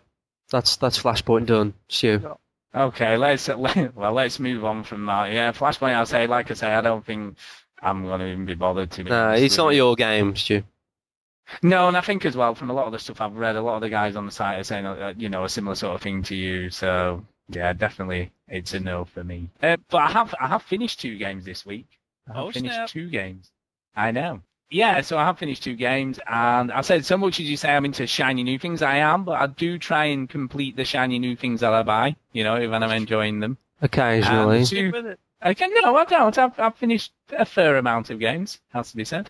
That's 0.50 0.76
that's 0.78 1.02
Flashpoint 1.02 1.46
done. 1.46 1.74
Stu. 1.88 2.36
Okay, 2.76 3.18
let's 3.18 3.48
let, 3.48 3.96
well 3.96 4.14
let's 4.14 4.40
move 4.40 4.66
on 4.66 4.84
from 4.84 5.06
that. 5.06 5.32
Yeah, 5.32 5.52
Flashpoint. 5.52 5.96
I 5.96 6.04
say, 6.06 6.28
like 6.28 6.52
I 6.52 6.56
say, 6.56 6.74
I 6.74 6.82
don't 6.82 7.06
think 7.06 7.38
I'm 7.82 8.04
going 8.06 8.20
to 8.20 8.28
even 8.28 8.46
be 8.46 8.56
bothered 8.56 8.92
to. 8.92 9.04
be 9.04 9.10
No, 9.10 9.32
it's 9.32 9.58
not 9.58 9.70
your 9.76 9.96
game, 9.96 10.36
Stu. 10.36 10.64
No, 11.62 11.88
and 11.88 11.98
I 11.98 12.02
think 12.02 12.26
as 12.26 12.36
well 12.36 12.56
from 12.56 12.70
a 12.70 12.74
lot 12.74 12.86
of 12.86 12.92
the 12.94 13.00
stuff 13.00 13.20
I've 13.22 13.36
read, 13.36 13.56
a 13.56 13.62
lot 13.62 13.76
of 13.76 13.82
the 13.82 13.90
guys 13.90 14.16
on 14.16 14.26
the 14.26 14.32
site 14.32 14.60
are 14.60 14.64
saying, 14.64 14.86
uh, 14.86 15.14
you 15.18 15.28
know, 15.30 15.44
a 15.44 15.50
similar 15.50 15.76
sort 15.76 15.96
of 15.96 16.02
thing 16.02 16.24
to 16.24 16.36
you. 16.36 16.70
So 16.70 17.26
yeah, 17.50 17.74
definitely, 17.74 18.32
it's 18.48 18.74
a 18.74 18.80
no 18.80 19.06
for 19.06 19.24
me. 19.24 19.50
Uh, 19.62 19.78
but 19.90 19.98
I 20.02 20.12
have 20.12 20.36
I 20.40 20.48
have 20.48 20.64
finished 20.64 21.00
two 21.02 21.18
games 21.18 21.46
this 21.46 21.66
week. 21.66 21.88
I 22.30 22.34
have 22.38 22.44
Oh, 22.46 22.52
finished 22.52 22.76
snap. 22.76 22.90
two 22.90 23.10
games. 23.10 23.52
I 23.96 24.12
know. 24.12 24.42
Yeah, 24.70 25.02
so 25.02 25.18
I 25.18 25.26
have 25.26 25.38
finished 25.38 25.64
two 25.64 25.76
games, 25.76 26.18
and 26.26 26.72
I 26.72 26.80
said 26.80 27.06
so 27.06 27.18
much 27.18 27.42
as 27.42 27.50
you 27.50 27.58
say 27.58 27.76
I'm 27.76 27.84
into 27.84 28.08
shiny 28.08 28.42
new 28.42 28.58
things. 28.58 28.82
I 28.82 28.98
am, 28.98 29.26
but 29.26 29.34
I 29.34 29.48
do 29.48 29.78
try 29.78 30.06
and 30.06 30.30
complete 30.30 30.78
the 30.78 30.86
shiny 30.86 31.20
new 31.20 31.36
things 31.36 31.60
that 31.60 31.74
I 31.74 31.84
buy. 31.84 32.16
You 32.32 32.46
know, 32.46 32.70
when 32.70 32.82
I'm 32.82 32.92
enjoying 32.92 33.42
them. 33.42 33.58
Occasionally. 33.82 34.60
Um, 34.60 34.66
two- 34.66 34.92
with 34.92 35.06
it. 35.08 35.20
Okay, 35.44 35.68
no, 35.82 35.96
I 35.98 36.06
don't. 36.06 36.38
I've, 36.38 36.58
I've 36.60 36.76
finished 36.76 37.12
a 37.32 37.46
fair 37.46 37.78
amount 37.78 38.12
of 38.12 38.20
games. 38.20 38.60
Has 38.74 38.92
to 38.92 38.98
be 38.98 39.04
said. 39.04 39.30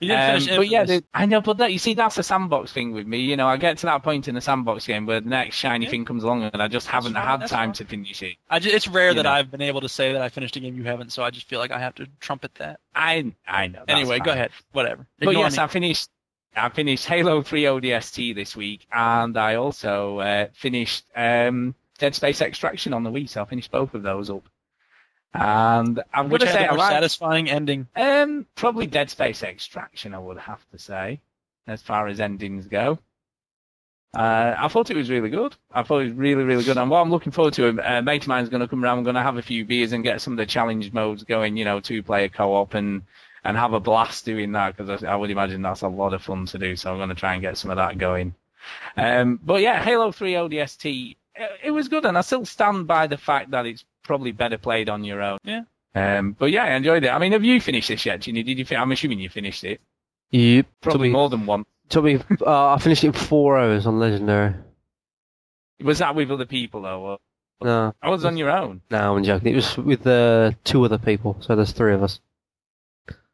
You 0.00 0.08
didn't 0.08 0.48
Um, 0.50 0.56
but 0.56 0.68
yeah, 0.68 0.80
Infamous. 0.80 1.00
the, 1.02 1.06
I 1.12 1.26
know, 1.26 1.40
but 1.42 1.58
that 1.58 1.72
you 1.72 1.78
see, 1.78 1.92
that's 1.92 2.16
a 2.16 2.22
sandbox 2.22 2.72
thing 2.72 2.92
with 2.92 3.06
me. 3.06 3.18
You 3.20 3.36
know, 3.36 3.46
I 3.46 3.58
get 3.58 3.76
to 3.78 3.86
that 3.86 4.02
point 4.02 4.28
in 4.28 4.34
the 4.34 4.40
sandbox 4.40 4.86
game 4.86 5.04
where 5.04 5.20
the 5.20 5.28
next 5.28 5.56
shiny 5.56 5.84
Yeah. 5.84 5.90
thing 5.90 6.04
comes 6.06 6.24
along, 6.24 6.44
and 6.44 6.62
I 6.62 6.68
just 6.68 6.86
haven't 6.86 7.12
fine, 7.12 7.22
had 7.26 7.40
time 7.40 7.48
fine. 7.48 7.72
to 7.74 7.84
finish 7.84 8.22
it. 8.22 8.36
I 8.48 8.60
ju- 8.60 8.70
it's 8.70 8.88
rare 8.88 9.08
you 9.10 9.14
that 9.16 9.24
know. 9.24 9.30
I've 9.30 9.50
been 9.50 9.60
able 9.60 9.82
to 9.82 9.90
say 9.90 10.14
that 10.14 10.22
I 10.22 10.30
finished 10.30 10.56
a 10.56 10.60
game 10.60 10.74
you 10.76 10.84
haven't, 10.84 11.12
so 11.12 11.22
I 11.22 11.30
just 11.30 11.46
feel 11.48 11.58
like 11.58 11.70
I 11.70 11.78
have 11.78 11.94
to 11.96 12.06
trumpet 12.18 12.54
that. 12.54 12.80
I 12.94 13.32
I 13.46 13.66
know. 13.66 13.80
that's 13.86 13.90
anyway, 14.00 14.20
go 14.20 14.32
ahead. 14.32 14.52
Whatever. 14.72 15.06
But 15.18 15.28
Ignore 15.28 15.44
yes, 15.44 15.56
me. 15.58 15.62
I 15.64 15.66
finished. 15.66 16.08
I 16.56 16.68
finished 16.70 17.06
Halo 17.06 17.42
3 17.42 17.62
ODST 17.64 18.34
this 18.34 18.56
week, 18.56 18.86
and 18.92 19.36
I 19.36 19.54
also 19.56 20.18
uh, 20.18 20.46
finished 20.54 21.04
um, 21.14 21.74
Dead 21.98 22.14
Space 22.14 22.40
Extraction 22.40 22.92
on 22.94 23.04
the 23.04 23.10
Wii. 23.10 23.28
So 23.28 23.42
I 23.42 23.44
finished 23.44 23.70
both 23.70 23.94
of 23.94 24.02
those 24.02 24.30
up. 24.30 24.42
And 25.32 26.02
I'm 26.12 26.28
going 26.28 26.40
to 26.40 26.46
say 26.46 26.64
the 26.64 26.66
I 26.66 26.68
more 26.70 26.78
like 26.78 26.92
satisfying 26.92 27.48
ending. 27.48 27.86
Um, 27.94 28.46
probably 28.56 28.86
Dead 28.86 29.10
Space 29.10 29.42
Extraction, 29.42 30.14
I 30.14 30.18
would 30.18 30.38
have 30.38 30.64
to 30.72 30.78
say, 30.78 31.20
as 31.66 31.82
far 31.82 32.08
as 32.08 32.20
endings 32.20 32.66
go. 32.66 32.98
Uh, 34.12 34.56
I 34.58 34.66
thought 34.66 34.90
it 34.90 34.96
was 34.96 35.08
really 35.08 35.30
good. 35.30 35.54
I 35.72 35.84
thought 35.84 36.00
it 36.00 36.06
was 36.06 36.12
really, 36.14 36.42
really 36.42 36.64
good. 36.64 36.76
And 36.76 36.90
what 36.90 37.00
I'm 37.00 37.10
looking 37.10 37.30
forward 37.30 37.54
to, 37.54 37.68
a 37.68 38.02
mate 38.02 38.22
of 38.22 38.28
mine 38.28 38.42
is 38.42 38.48
going 38.48 38.60
to 38.60 38.66
come 38.66 38.82
around. 38.82 38.98
I'm 38.98 39.04
going 39.04 39.14
to 39.14 39.22
have 39.22 39.36
a 39.36 39.42
few 39.42 39.64
beers 39.64 39.92
and 39.92 40.02
get 40.02 40.20
some 40.20 40.32
of 40.32 40.38
the 40.38 40.46
challenge 40.46 40.92
modes 40.92 41.22
going. 41.22 41.56
You 41.56 41.64
know, 41.64 41.78
two-player 41.78 42.28
co-op 42.28 42.74
and 42.74 43.02
and 43.44 43.56
have 43.56 43.72
a 43.72 43.80
blast 43.80 44.24
doing 44.24 44.52
that 44.52 44.76
because 44.76 45.02
I, 45.04 45.12
I 45.12 45.16
would 45.16 45.30
imagine 45.30 45.62
that's 45.62 45.82
a 45.82 45.88
lot 45.88 46.12
of 46.12 46.22
fun 46.22 46.46
to 46.46 46.58
do. 46.58 46.74
So 46.74 46.90
I'm 46.90 46.98
going 46.98 47.08
to 47.08 47.14
try 47.14 47.34
and 47.34 47.42
get 47.42 47.56
some 47.56 47.70
of 47.70 47.76
that 47.76 47.98
going. 47.98 48.34
Um, 48.96 49.38
but 49.42 49.62
yeah, 49.62 49.82
Halo 49.82 50.12
3 50.12 50.32
ODST, 50.32 51.16
it, 51.36 51.50
it 51.64 51.70
was 51.70 51.88
good, 51.88 52.04
and 52.04 52.18
I 52.18 52.20
still 52.20 52.44
stand 52.44 52.86
by 52.86 53.06
the 53.06 53.16
fact 53.16 53.52
that 53.52 53.64
it's 53.64 53.84
probably 54.10 54.32
better 54.32 54.58
played 54.58 54.88
on 54.88 55.04
your 55.04 55.22
own. 55.22 55.38
Yeah. 55.44 55.62
Um, 55.94 56.32
but 56.36 56.46
yeah, 56.50 56.64
I 56.64 56.70
enjoyed 56.74 57.04
it. 57.04 57.10
I 57.10 57.18
mean, 57.18 57.30
have 57.30 57.44
you 57.44 57.60
finished 57.60 57.86
this 57.86 58.04
yet, 58.04 58.20
Ginny? 58.22 58.42
Did 58.42 58.58
you? 58.58 58.64
Fin- 58.64 58.80
I'm 58.80 58.90
assuming 58.90 59.20
you 59.20 59.28
finished 59.28 59.62
it. 59.62 59.80
Yep. 60.32 60.66
Probably 60.80 60.98
took 60.98 61.02
me, 61.02 61.10
more 61.10 61.28
than 61.28 61.46
one. 61.46 61.64
took 61.88 62.02
me, 62.04 62.18
uh, 62.44 62.74
I 62.74 62.78
finished 62.80 63.04
it 63.04 63.08
in 63.08 63.12
four 63.12 63.56
hours 63.56 63.86
on 63.86 64.00
Legendary. 64.00 64.54
Was 65.80 66.00
that 66.00 66.16
with 66.16 66.32
other 66.32 66.44
people 66.44 66.82
though? 66.82 67.00
Or 67.02 67.18
No, 67.62 67.94
I 68.02 68.10
was 68.10 68.24
on 68.24 68.36
your 68.36 68.50
own. 68.50 68.82
no, 68.90 69.16
I'm 69.16 69.22
joking. 69.22 69.52
It 69.52 69.56
was 69.56 69.76
with 69.76 70.04
uh, 70.06 70.50
two 70.64 70.84
other 70.84 70.98
people, 70.98 71.36
so 71.40 71.54
there's 71.54 71.70
three 71.72 71.94
of 71.94 72.02
us. 72.02 72.18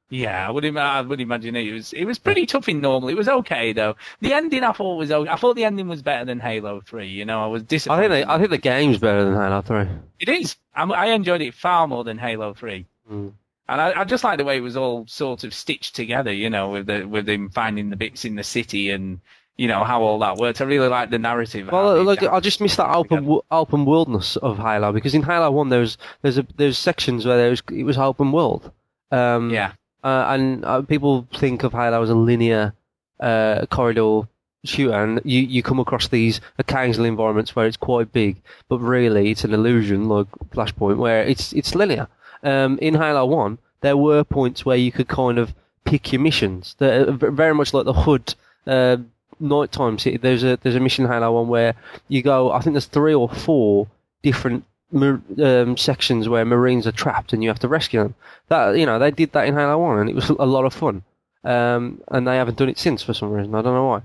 Yeah, 0.09 0.47
I 0.47 0.51
would, 0.53 0.65
Im- 0.65 0.79
I 0.79 1.01
would 1.01 1.21
imagine 1.21 1.57
it 1.57 1.73
was. 1.73 1.93
It 1.93 2.05
was 2.05 2.19
pretty 2.19 2.47
tough 2.47 2.69
in 2.69 2.81
normal. 2.81 3.09
It 3.09 3.17
was 3.17 3.29
okay 3.29 3.73
though. 3.73 3.97
The 4.21 4.35
ending 4.35 4.63
I 4.63 4.71
thought 4.73 4.97
was. 4.97 5.11
okay. 5.11 5.29
I 5.31 5.35
thought 5.37 5.57
the 5.57 5.65
ending 5.65 5.89
was 5.89 6.03
better 6.03 6.25
than 6.25 6.39
Halo 6.39 6.81
Three. 6.81 7.09
You 7.09 7.25
know, 7.25 7.43
I 7.43 7.47
was 7.49 7.63
I 7.63 7.67
disappointed. 7.67 8.01
think 8.11 8.11
they, 8.27 8.33
I 8.33 8.39
think 8.39 8.51
the 8.51 8.59
game's 8.59 8.99
better 8.99 9.25
than 9.25 9.35
Halo 9.35 9.63
3. 9.63 9.87
it 10.21 10.29
is. 10.29 10.57
I'm, 10.75 10.93
I 10.93 11.07
enjoyed 11.07 11.41
it 11.41 11.55
far 11.55 11.89
more 11.89 12.05
than 12.05 12.19
Halo 12.19 12.55
Three. 12.55 12.87
Mm. 13.11 13.33
And 13.69 13.81
I, 13.81 14.01
I 14.01 14.05
just 14.05 14.23
like 14.23 14.39
the 14.39 14.45
way 14.45 14.59
it 14.59 14.61
was 14.61 14.77
all 14.77 15.07
sort 15.09 15.43
of 15.43 15.53
stitched 15.53 15.97
together, 15.97 16.33
you 16.33 16.51
know, 16.51 16.71
with 16.71 16.87
the 16.87 17.05
with 17.05 17.29
him 17.29 17.51
finding 17.51 17.91
the 17.91 17.97
bits 17.97 18.25
in 18.25 18.37
the 18.37 18.45
city 18.45 18.91
and 18.91 19.19
you 19.57 19.67
know 19.67 19.83
how 19.83 20.03
all 20.03 20.21
that 20.21 20.37
worked. 20.37 20.61
I 20.61 20.65
really 20.67 20.87
like 20.87 21.11
the 21.11 21.19
narrative. 21.19 21.69
Well, 21.73 22.01
look, 22.05 22.23
I 22.23 22.39
just 22.39 22.61
missed 22.61 22.77
that 22.77 22.95
open 22.95 23.41
open 23.51 23.85
worldness 23.87 24.37
of 24.37 24.57
Halo 24.59 24.93
because 24.93 25.17
in 25.17 25.25
Halo 25.25 25.51
One 25.51 25.69
there's 25.71 25.99
there's 26.23 26.39
a 26.39 26.47
there's 26.57 26.79
sections 26.79 27.27
where 27.27 27.37
there 27.39 27.51
was 27.51 27.63
it 27.73 27.83
was 27.83 27.99
open 27.99 28.31
world. 28.31 28.71
Um, 29.11 29.51
Yeah, 29.51 29.73
uh, 30.05 30.27
and 30.29 30.65
uh, 30.65 30.83
people 30.83 31.27
think 31.35 31.65
of 31.65 31.73
Halo 31.73 32.03
as 32.03 32.11
a 32.11 32.15
linear 32.15 32.75
uh, 33.21 33.67
corridor 33.67 34.23
shooter, 34.65 34.95
and 34.95 35.21
you, 35.25 35.41
you 35.41 35.63
come 35.63 35.79
across 35.81 36.09
these 36.09 36.41
occasional 36.59 37.07
environments 37.07 37.55
where 37.55 37.67
it's 37.67 37.77
quite 37.77 38.13
big, 38.13 38.37
but 38.69 38.79
really 38.79 39.31
it's 39.31 39.45
an 39.45 39.55
illusion, 39.55 40.09
like 40.09 40.27
Flashpoint, 40.51 40.99
where 40.99 41.23
it's 41.23 41.53
it's 41.53 41.75
linear. 41.75 42.09
Um, 42.43 42.79
in 42.81 42.95
Halo 42.95 43.25
One, 43.27 43.59
there 43.81 43.97
were 43.97 44.25
points 44.25 44.65
where 44.65 44.77
you 44.77 44.93
could 44.93 45.09
kind 45.09 45.39
of 45.39 45.55
pick 45.85 46.13
your 46.13 46.21
missions. 46.21 46.75
They're 46.79 47.11
very 47.13 47.55
much 47.55 47.73
like 47.73 47.85
the 47.85 47.93
Hood 47.93 48.35
uh, 48.67 48.99
nighttime 49.41 49.99
city. 49.99 50.17
There's 50.17 50.45
a 50.45 50.59
there's 50.63 50.77
a 50.77 50.81
mission 50.81 51.05
in 51.05 51.11
Halo 51.11 51.33
One 51.33 51.49
where 51.49 51.75
you 52.09 52.23
go. 52.23 52.53
I 52.53 52.61
think 52.61 52.75
there's 52.75 52.87
three 52.87 53.15
or 53.15 53.29
four 53.29 53.89
different 54.23 54.65
um, 54.95 55.77
sections 55.77 56.29
where 56.29 56.45
Marines 56.45 56.87
are 56.87 56.93
trapped, 56.93 57.33
and 57.33 57.43
you 57.43 57.49
have 57.49 57.59
to 57.61 57.69
rescue 57.69 58.03
them 58.03 58.15
that 58.49 58.77
you 58.79 58.87
know 58.87 58.99
they 58.99 59.11
did 59.11 59.33
that 59.33 59.47
in 59.47 59.55
Halo 59.55 59.79
One, 59.79 59.99
and 59.99 60.11
it 60.11 60.15
was 60.15 60.29
a 60.39 60.47
lot 60.47 60.65
of 60.65 60.75
fun. 60.75 61.03
Um, 61.45 62.01
and 62.09 62.27
they 62.27 62.37
haven't 62.37 62.59
done 62.59 62.69
it 62.69 62.79
since 62.79 63.03
for 63.03 63.15
some 63.15 63.31
reason. 63.31 63.55
I 63.55 63.63
don't 63.63 63.75
know 63.75 63.87
why. 63.87 64.03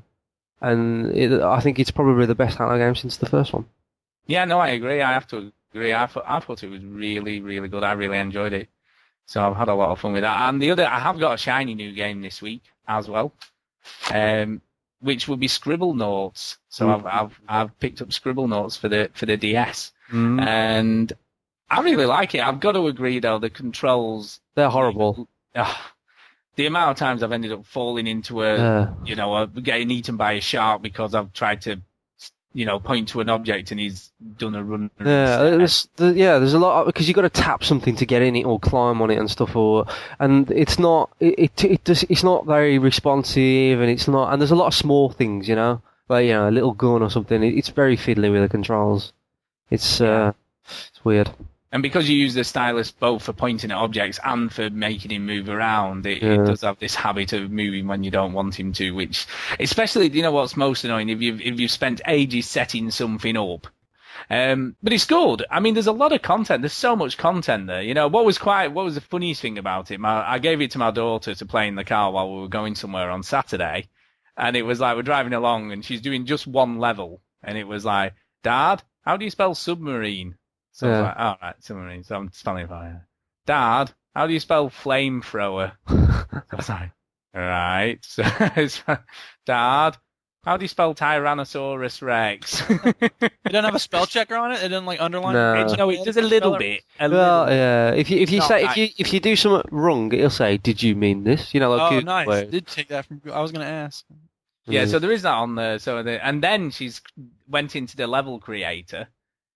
And 0.61 1.15
it, 1.17 1.41
I 1.41 1.59
think 1.59 1.79
it's 1.79 1.89
probably 1.89 2.27
the 2.27 2.35
best 2.35 2.57
Halo 2.57 2.77
game 2.77 2.93
since 2.95 3.17
the 3.17 3.25
first 3.25 3.51
one. 3.51 3.65
yeah, 4.27 4.45
no, 4.45 4.59
I 4.59 4.69
agree. 4.69 5.01
I 5.01 5.13
have 5.13 5.25
to 5.29 5.51
agree. 5.73 5.93
I 5.93 6.05
thought 6.05 6.25
I 6.27 6.39
thought 6.39 6.63
it 6.63 6.69
was 6.69 6.83
really, 6.83 7.41
really 7.41 7.67
good. 7.67 7.83
I 7.83 7.93
really 7.93 8.17
enjoyed 8.19 8.53
it. 8.53 8.69
So 9.25 9.41
I've 9.41 9.55
had 9.55 9.69
a 9.69 9.73
lot 9.75 9.89
of 9.91 9.99
fun 9.99 10.13
with 10.13 10.21
that. 10.23 10.49
And 10.49 10.61
the 10.61 10.71
other, 10.71 10.85
I 10.85 10.99
have 10.99 11.17
got 11.19 11.33
a 11.33 11.37
shiny 11.37 11.73
new 11.73 11.93
game 11.93 12.21
this 12.21 12.41
week 12.41 12.63
as 12.87 13.07
well, 13.07 13.31
um, 14.13 14.61
which 14.99 15.27
will 15.27 15.37
be 15.37 15.47
Scribblenauts. 15.47 16.57
So 16.69 16.85
Mm. 16.87 16.93
I've 16.93 17.05
I've 17.05 17.41
I've 17.47 17.79
picked 17.79 18.01
up 18.01 18.09
Scribblenauts 18.09 18.77
for 18.77 18.87
the 18.89 19.09
for 19.13 19.25
the 19.25 19.37
DS. 19.37 19.93
Mm. 20.11 20.41
and 20.45 21.13
I 21.69 21.81
really 21.81 22.05
like 22.05 22.35
it. 22.35 22.45
I've 22.45 22.59
got 22.59 22.73
to 22.73 22.87
agree 22.87 23.19
though, 23.19 23.39
the 23.39 23.49
controls. 23.49 24.39
They're 24.55 24.69
horrible. 24.69 25.27
ah, 25.55 25.93
the 26.55 26.65
amount 26.65 26.91
of 26.91 26.97
times 26.97 27.23
I've 27.23 27.31
ended 27.31 27.51
up 27.53 27.65
falling 27.65 28.07
into 28.07 28.43
a, 28.43 28.55
Uh, 28.55 28.93
you 29.05 29.15
know, 29.15 29.35
a, 29.35 29.47
getting 29.47 29.89
eaten 29.89 30.17
by 30.17 30.33
a 30.33 30.41
shark 30.41 30.81
because 30.81 31.15
I've 31.15 31.31
tried 31.31 31.61
to, 31.61 31.81
you 32.53 32.65
know, 32.65 32.77
point 32.81 33.07
to 33.09 33.21
an 33.21 33.29
object 33.29 33.71
and 33.71 33.79
he's 33.79 34.11
done 34.37 34.55
a 34.55 34.61
run. 34.61 34.91
yeah, 34.99 35.37
there's, 35.37 35.87
the, 35.95 36.11
yeah, 36.13 36.37
there's 36.39 36.53
a 36.53 36.59
lot 36.59 36.85
because 36.85 37.07
you've 37.07 37.15
got 37.15 37.21
to 37.21 37.29
tap 37.29 37.63
something 37.63 37.95
to 37.95 38.05
get 38.05 38.21
in 38.21 38.35
it 38.35 38.43
or 38.43 38.59
climb 38.59 39.01
on 39.01 39.09
it 39.09 39.17
and 39.17 39.31
stuff, 39.31 39.55
or 39.55 39.85
and 40.19 40.51
it's 40.51 40.77
not 40.77 41.09
it 41.21 41.39
it, 41.39 41.63
it 41.63 41.85
just, 41.85 42.03
it's 42.09 42.23
not 42.25 42.45
very 42.45 42.77
responsive 42.77 43.79
and 43.79 43.89
it's 43.89 44.09
not 44.09 44.33
and 44.33 44.41
there's 44.41 44.51
a 44.51 44.55
lot 44.55 44.67
of 44.67 44.73
small 44.73 45.09
things, 45.09 45.47
you 45.47 45.55
know, 45.55 45.81
like 46.09 46.25
you 46.25 46.33
know 46.33 46.49
a 46.49 46.51
little 46.51 46.73
gun 46.73 47.01
or 47.01 47.09
something. 47.09 47.41
It, 47.41 47.57
it's 47.57 47.69
very 47.69 47.95
fiddly 47.95 48.29
with 48.29 48.41
the 48.41 48.49
controls. 48.49 49.13
It's 49.71 49.99
uh, 50.01 50.33
it's 50.67 51.03
weird. 51.03 51.31
And 51.73 51.81
because 51.81 52.09
you 52.09 52.17
use 52.17 52.33
the 52.33 52.43
stylus 52.43 52.91
both 52.91 53.23
for 53.23 53.31
pointing 53.31 53.71
at 53.71 53.77
objects 53.77 54.19
and 54.25 54.51
for 54.51 54.69
making 54.69 55.11
him 55.11 55.25
move 55.25 55.47
around, 55.47 56.05
it, 56.05 56.21
Yeah. 56.21 56.33
it 56.33 56.45
does 56.45 56.61
have 56.61 56.77
this 56.79 56.95
habit 56.95 57.31
of 57.31 57.49
moving 57.49 57.87
when 57.87 58.03
you 58.03 58.11
don't 58.11 58.33
want 58.33 58.59
him 58.59 58.73
to, 58.73 58.91
which, 58.91 59.25
especially, 59.57 60.09
you 60.09 60.21
know 60.21 60.33
what's 60.33 60.57
most 60.57 60.83
annoying? 60.83 61.07
If 61.07 61.21
you've, 61.21 61.39
if 61.39 61.61
you've 61.61 61.71
spent 61.71 62.01
ages 62.05 62.49
setting 62.49 62.91
something 62.91 63.37
up. 63.37 63.67
Um, 64.29 64.75
but 64.83 64.91
it's 64.91 65.05
good. 65.05 65.45
I 65.49 65.61
mean, 65.61 65.73
there's 65.73 65.87
a 65.87 65.93
lot 65.93 66.11
of 66.11 66.21
content. 66.21 66.61
There's 66.61 66.73
so 66.73 66.97
much 66.97 67.17
content 67.17 67.67
there. 67.67 67.81
You 67.81 67.93
know, 67.93 68.09
what 68.09 68.25
was 68.25 68.37
quite, 68.37 68.73
what 68.73 68.83
was 68.83 68.95
the 68.95 69.01
funniest 69.01 69.41
thing 69.41 69.57
about 69.57 69.91
it? 69.91 69.99
My, 70.01 70.29
I 70.29 70.39
gave 70.39 70.59
it 70.61 70.71
to 70.71 70.77
my 70.77 70.91
daughter 70.91 71.33
to 71.33 71.45
play 71.45 71.69
in 71.69 71.75
the 71.75 71.85
car 71.85 72.11
while 72.11 72.33
we 72.33 72.41
were 72.41 72.49
going 72.49 72.75
somewhere 72.75 73.09
on 73.09 73.23
Saturday. 73.23 73.87
And 74.35 74.57
it 74.57 74.63
was 74.63 74.81
like, 74.81 74.97
we're 74.97 75.03
driving 75.03 75.33
along 75.33 75.71
and 75.71 75.85
she's 75.85 76.01
doing 76.01 76.25
just 76.25 76.45
one 76.47 76.79
level. 76.79 77.21
And 77.41 77.57
it 77.57 77.63
was 77.65 77.85
like, 77.85 78.13
Dad, 78.43 78.83
how 79.01 79.17
do 79.17 79.25
you 79.25 79.31
spell 79.31 79.55
submarine? 79.55 80.35
So 80.71 80.87
I 80.87 80.89
was 80.89 80.97
Yeah. 80.97 81.03
like, 81.03 81.15
all 81.19 81.37
right, 81.41 81.55
submarine. 81.63 82.03
So 82.03 82.15
I'm 82.15 82.31
spelling 82.31 82.67
fire. 82.67 83.07
Dad, 83.45 83.91
how 84.15 84.27
do 84.27 84.33
you 84.33 84.39
spell 84.39 84.69
flamethrower? 84.69 85.73
So 85.87 85.95
I 86.51 86.55
was 86.55 86.69
like, 86.69 86.91
all 87.35 87.41
right. 87.41 87.97
So 88.05 88.23
it's, 88.55 88.81
Dad, 89.45 89.97
how 90.43 90.57
do 90.57 90.63
you 90.63 90.67
spell 90.67 90.93
Tyrannosaurus 90.95 92.01
Rex? 92.01 92.61
It 93.43 93.53
doesn't 93.53 93.65
have 93.65 93.75
a 93.75 93.79
spell 93.79 94.05
checker 94.13 94.35
on 94.35 94.51
it. 94.53 94.59
It 94.59 94.69
didn't 94.69 94.85
like 94.85 95.01
underline. 95.01 95.33
No. 95.33 95.53
it. 95.65 95.77
no, 95.77 95.89
it 95.89 96.05
does 96.05 96.17
a 96.17 96.21
little 96.21 96.57
bit. 96.57 96.83
A 96.99 97.09
Well, 97.09 97.41
little. 97.43 97.55
yeah. 97.57 97.91
If 97.91 98.09
you 98.09 98.19
if 98.19 98.31
you 98.31 98.39
Not 98.39 98.47
say 98.47 98.63
if 98.65 98.77
you 98.77 98.87
if 98.97 99.13
you 99.13 99.19
do 99.19 99.35
something 99.35 99.69
wrong, 99.75 100.13
it'll 100.13 100.29
say, 100.29 100.57
"Did 100.57 100.81
you 100.81 100.95
mean 100.95 101.23
this?" 101.23 101.53
You 101.53 101.59
know, 101.59 101.71
like 101.75 101.91
Oh, 101.91 101.99
nice. 101.99 102.27
where- 102.27 102.45
Did 102.45 102.67
take 102.67 102.87
that 102.89 103.05
from. 103.07 103.21
I 103.33 103.41
was 103.41 103.51
gonna 103.51 103.65
ask. 103.65 104.05
Yeah, 104.67 104.83
mm-hmm. 104.83 104.91
so 104.91 104.99
there 104.99 105.11
is 105.11 105.23
that 105.23 105.33
on 105.33 105.55
there. 105.55 105.79
So 105.79 106.03
the, 106.03 106.23
and 106.23 106.43
then 106.43 106.69
she's 106.71 107.01
went 107.47 107.75
into 107.75 107.97
the 107.97 108.07
level 108.07 108.39
creator, 108.39 109.07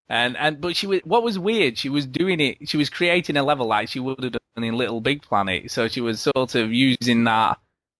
and 0.09 0.35
and 0.37 0.59
but 0.59 0.75
she 0.75 0.87
was 0.87 1.01
what 1.03 1.23
was 1.23 1.37
weird. 1.37 1.77
She 1.77 1.89
was 1.89 2.05
doing 2.05 2.39
it. 2.39 2.69
She 2.69 2.77
was 2.77 2.89
creating 2.89 3.37
a 3.37 3.43
level 3.43 3.67
like 3.67 3.89
she 3.89 3.99
would 3.99 4.23
have 4.23 4.33
done 4.33 4.63
in 4.63 4.75
Little 4.75 5.01
Big 5.01 5.21
Planet. 5.21 5.69
So 5.71 5.87
she 5.87 6.01
was 6.01 6.21
sort 6.21 6.55
of 6.55 6.73
using 6.73 7.25
that 7.25 7.59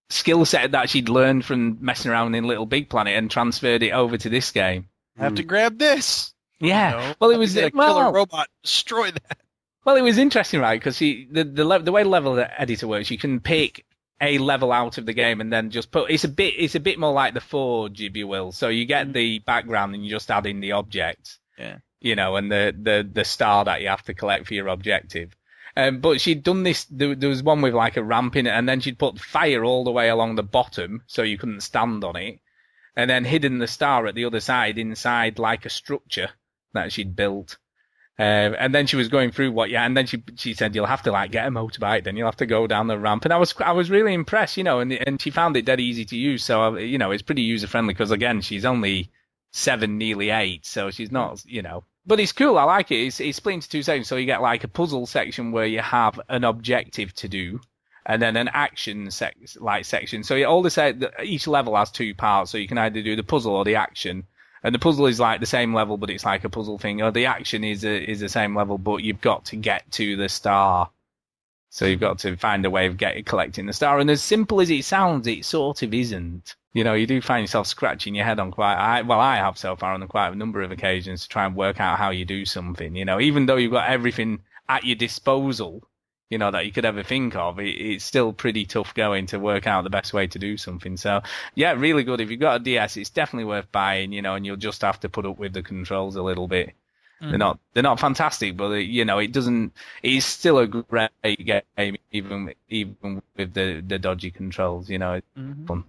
skill 0.10 0.46
set 0.46 0.72
that 0.72 0.90
she'd 0.90 1.10
learned 1.10 1.46
from 1.46 1.78
messing 1.82 2.12
around 2.12 2.36
in 2.36 2.46
Little 2.46 2.66
Big 2.66 2.90
Planet 2.90 3.16
and 3.16 3.30
transferred 3.30 3.84
it 3.84 3.92
over 3.92 4.18
to 4.18 4.30
this 4.30 4.52
game. 4.52 4.88
I 5.18 5.24
have 5.24 5.36
to 5.36 5.44
hmm. 5.44 5.48
grab 5.48 5.78
this. 5.78 6.34
Yeah. 6.60 6.92
You 6.92 6.98
know? 6.98 7.16
Well, 7.20 7.30
it 7.32 7.38
was 7.38 7.54
get 7.54 7.74
a 7.74 7.78
well, 7.78 7.96
killer 7.96 8.12
robot. 8.12 8.48
Destroy 8.64 9.12
that. 9.12 9.38
Well, 9.84 9.98
it 9.98 10.02
was 10.02 10.18
interesting, 10.18 10.60
right? 10.60 10.80
Because 10.80 10.98
the 10.98 11.28
the 11.32 11.80
the 11.80 11.92
way 11.92 12.02
the 12.02 12.10
level 12.10 12.44
editor 12.58 12.88
works, 12.88 13.12
you 13.12 13.20
can 13.20 13.40
pick 13.40 13.85
a 14.22 14.38
level 14.38 14.72
out 14.72 14.98
of 14.98 15.06
the 15.06 15.14
game 15.14 15.42
and 15.42 15.52
then 15.52 15.70
just 15.70 15.92
put. 15.92 16.10
It's 16.10 16.24
a 16.24 16.30
bit 16.30 16.56
it's 16.58 16.76
a 16.76 16.80
bit 16.80 17.00
more 17.00 17.14
like 17.14 17.34
the 17.34 17.42
Forge, 17.42 18.02
if 18.02 18.16
you 18.16 18.28
will. 18.28 18.52
So 18.52 18.70
you 18.70 18.86
get 18.86 19.14
the 19.14 19.40
background 19.40 19.94
and 19.94 20.04
you 20.04 20.10
just 20.10 20.32
add 20.32 20.46
in 20.46 20.60
the 20.60 20.74
object. 20.74 21.40
Yeah. 21.58 21.78
You 22.02 22.16
know, 22.16 22.36
and 22.36 22.52
the 22.52 22.76
the 22.78 23.10
the 23.12 23.26
star 23.26 23.66
that 23.66 23.82
you 23.82 23.88
have 23.88 24.04
to 24.04 24.14
collect 24.14 24.48
for 24.48 24.54
your 24.54 24.68
objective. 24.68 25.36
Um, 25.78 26.00
but 26.00 26.22
she'd 26.22 26.44
done 26.44 26.64
this. 26.64 26.86
There, 26.86 27.16
there 27.16 27.30
was 27.30 27.44
one 27.44 27.62
with 27.62 27.74
like 27.74 27.98
a 27.98 28.04
ramp 28.04 28.36
in 28.36 28.48
it, 28.48 28.52
and 28.52 28.68
then 28.68 28.80
she'd 28.80 29.00
put 29.00 29.20
fire 29.20 29.64
all 29.66 29.84
the 29.84 29.92
way 29.92 30.08
along 30.08 30.36
the 30.36 30.44
bottom, 30.44 31.04
so 31.08 31.22
you 31.22 31.38
couldn't 31.38 31.62
stand 31.62 32.04
on 32.06 32.16
it, 32.16 32.40
and 32.96 33.10
then 33.10 33.26
hidden 33.26 33.60
the 33.60 33.68
star 33.68 34.08
at 34.08 34.16
the 34.16 34.24
other 34.24 34.40
side 34.40 34.78
inside 34.78 35.38
like 35.38 35.66
a 35.66 35.70
structure 35.70 36.30
that 36.74 36.94
she'd 36.94 37.16
built. 37.16 37.58
Uh, 38.18 38.56
and 38.58 38.74
then 38.74 38.88
she 38.88 38.96
was 38.96 39.10
going 39.10 39.32
through 39.32 39.52
what, 39.52 39.70
yeah, 39.70 39.86
and 39.86 39.98
then 39.98 40.06
she 40.06 40.24
she 40.38 40.54
said 40.54 40.74
you'll 40.74 40.86
have 40.86 41.02
to 41.04 41.12
like 41.12 41.32
get 41.32 41.48
a 41.48 41.52
motorbike, 41.52 42.06
then 42.06 42.16
you'll 42.16 42.28
have 42.28 42.38
to 42.38 42.46
go 42.46 42.66
down 42.66 42.88
the 42.88 42.98
ramp, 42.98 43.26
and 43.26 43.34
I 43.34 43.38
was 43.38 43.54
I 43.60 43.74
was 43.74 43.90
really 43.90 44.14
impressed, 44.14 44.56
you 44.56 44.64
know, 44.64 44.80
and 44.80 44.94
and 44.94 45.22
she 45.22 45.32
found 45.32 45.58
it 45.58 45.66
dead 45.66 45.82
easy 45.82 46.06
to 46.06 46.16
use, 46.16 46.44
so 46.44 46.64
uh, 46.64 46.72
you 46.78 46.98
know 46.98 47.12
it's 47.12 47.24
pretty 47.24 47.42
user 47.42 47.68
friendly 47.68 47.94
because 47.94 48.12
again 48.12 48.40
she's 48.40 48.64
only 48.64 49.12
seven, 49.52 49.98
nearly 49.98 50.30
eight, 50.30 50.66
so 50.66 50.92
she's 50.92 51.12
not, 51.12 51.44
you 51.46 51.62
know, 51.62 51.84
but 52.06 52.22
it's 52.22 52.32
cool. 52.32 52.58
I 52.58 52.64
like 52.64 52.90
it. 52.92 53.06
It's 53.06 53.20
it's 53.20 53.38
split 53.38 53.56
into 53.56 53.70
two 53.70 53.84
sections, 53.84 54.08
so 54.08 54.16
you 54.16 54.26
get 54.26 54.42
like 54.42 54.64
a 54.64 54.70
puzzle 54.70 55.08
section 55.08 55.52
where 55.52 55.66
you 55.66 55.82
have 55.82 56.18
an 56.30 56.46
objective 56.46 57.14
to 57.16 57.28
do, 57.28 57.60
and 58.06 58.22
then 58.22 58.38
an 58.38 58.48
action 58.48 59.12
sec- 59.12 59.36
like 59.60 59.84
section. 59.84 60.24
So 60.24 60.42
all 60.44 60.62
the 60.62 60.70
se- 60.70 61.00
each 61.22 61.48
level 61.48 61.76
has 61.76 61.92
two 61.92 62.16
parts, 62.16 62.50
so 62.50 62.58
you 62.58 62.68
can 62.70 62.78
either 62.78 63.02
do 63.02 63.18
the 63.18 63.24
puzzle 63.24 63.56
or 63.56 63.66
the 63.66 63.76
action. 63.76 64.26
And 64.66 64.74
the 64.74 64.80
puzzle 64.80 65.06
is 65.06 65.20
like 65.20 65.42
the 65.42 65.46
same 65.46 65.76
level, 65.76 65.96
but 65.96 66.10
it's 66.10 66.26
like 66.26 66.44
a 66.44 66.50
puzzle 66.50 66.80
thing. 66.80 67.04
Or 67.04 67.12
the 67.12 67.28
action 67.28 67.64
is 67.64 67.86
a, 67.86 68.10
is 68.10 68.20
the 68.20 68.30
same 68.30 68.58
level, 68.58 68.80
but 68.80 69.04
you've 69.04 69.22
got 69.22 69.46
to 69.46 69.56
get 69.56 69.90
to 69.92 70.16
the 70.16 70.28
star. 70.28 70.90
So 71.70 71.86
you've 71.86 72.00
got 72.00 72.18
to 72.20 72.36
find 72.36 72.66
a 72.66 72.72
way 72.72 72.88
of 72.88 72.98
getting 72.98 73.24
collecting 73.26 73.68
the 73.68 73.74
star. 73.74 74.00
And 74.00 74.10
as 74.10 74.24
simple 74.24 74.62
as 74.62 74.72
it 74.72 74.84
sounds, 74.84 75.28
it 75.28 75.46
sort 75.46 75.84
of 75.84 75.94
isn't. 75.94 76.56
You 76.74 76.84
know, 76.84 76.96
you 76.96 77.06
do 77.06 77.22
find 77.22 77.44
yourself 77.44 77.68
scratching 77.68 78.16
your 78.16 78.26
head 78.26 78.40
on 78.40 78.50
quite. 78.50 78.74
I, 78.74 79.04
well, 79.04 79.20
I 79.20 79.36
have 79.36 79.56
so 79.56 79.76
far 79.76 79.94
on 79.94 80.08
quite 80.08 80.30
a 80.30 80.36
number 80.36 80.64
of 80.64 80.72
occasions 80.72 81.22
to 81.22 81.30
try 81.30 81.46
and 81.46 81.56
work 81.56 81.80
out 81.80 82.00
how 82.00 82.10
you 82.10 82.26
do 82.26 82.44
something. 82.44 82.96
You 82.96 83.06
know, 83.06 83.22
even 83.22 83.46
though 83.46 83.58
you've 83.58 83.72
got 83.72 83.92
everything 83.92 84.40
at 84.68 84.84
your 84.84 84.96
disposal, 84.96 85.88
you 86.30 86.38
know, 86.38 86.52
that 86.52 86.66
you 86.66 86.72
could 86.72 86.86
ever 86.86 87.04
think 87.04 87.36
of, 87.36 87.60
it, 87.60 87.68
it's 87.70 88.04
still 88.06 88.34
pretty 88.34 88.66
tough 88.66 88.94
going 88.94 89.28
to 89.28 89.38
work 89.40 89.68
out 89.68 89.84
the 89.84 89.90
best 89.90 90.14
way 90.14 90.28
to 90.28 90.40
do 90.40 90.58
something. 90.58 90.98
So, 90.98 91.22
yeah, 91.54 91.74
really 91.74 92.04
good. 92.04 92.20
If 92.22 92.32
you've 92.32 92.40
got 92.40 92.62
a 92.62 92.64
DS, 92.64 92.98
it's 92.98 93.10
definitely 93.12 93.46
worth 93.46 93.72
buying, 93.72 94.12
you 94.12 94.22
know, 94.22 94.36
and 94.36 94.46
you'll 94.46 94.56
just 94.58 94.82
have 94.82 95.00
to 95.02 95.10
put 95.10 95.26
up 95.26 95.38
with 95.38 95.54
the 95.54 95.62
controls 95.64 96.16
a 96.16 96.24
little 96.24 96.48
bit. 96.48 96.74
They're 97.22 97.38
not, 97.40 97.60
they're 97.74 97.82
not 97.82 98.00
fantastic, 98.00 98.56
but 98.58 98.72
it, 98.72 98.84
you 98.84 99.06
know, 99.06 99.20
it 99.20 99.32
doesn't, 99.32 99.74
it's 100.04 100.26
still 100.26 100.60
a 100.60 100.68
great 100.68 101.10
game, 101.24 101.96
even, 102.12 102.54
even 102.70 103.22
with 103.36 103.54
the, 103.54 103.82
the 103.86 103.98
dodgy 103.98 104.32
controls, 104.32 104.90
you 104.90 105.00
know, 105.00 105.14
it's 105.14 105.28
Mhm. 105.38 105.66
fun. 105.68 105.84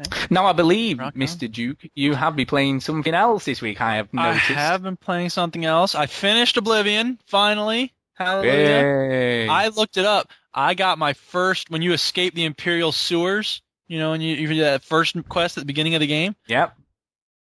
Okay. 0.00 0.26
Now, 0.30 0.46
I 0.46 0.52
believe. 0.52 0.98
Mr. 0.98 1.50
Duke, 1.50 1.78
you 1.94 2.14
have 2.14 2.34
been 2.36 2.46
playing 2.46 2.80
something 2.80 3.14
else 3.14 3.44
this 3.44 3.62
week, 3.62 3.80
I 3.80 3.96
have 3.96 4.08
I 4.16 4.32
have 4.32 4.82
been 4.82 4.96
playing 4.96 5.30
something 5.30 5.64
else. 5.64 5.94
I 5.94 6.06
finished 6.06 6.56
Oblivion 6.56 7.18
finally. 7.26 7.92
Hallelujah. 8.14 8.52
Yay. 8.52 9.48
I 9.48 9.68
looked 9.68 9.96
it 9.96 10.04
up. 10.04 10.30
I 10.54 10.74
got 10.74 10.98
my 10.98 11.12
first 11.14 11.70
when 11.70 11.82
you 11.82 11.92
escape 11.92 12.34
the 12.34 12.44
Imperial 12.44 12.92
sewers. 12.92 13.62
You 13.88 13.98
know, 13.98 14.12
and 14.12 14.22
you, 14.22 14.36
you 14.36 14.48
do 14.48 14.60
that 14.60 14.84
first 14.84 15.16
quest 15.28 15.58
at 15.58 15.60
the 15.60 15.66
beginning 15.66 15.94
of 15.94 16.00
the 16.00 16.06
game. 16.06 16.34
Yep. 16.46 16.74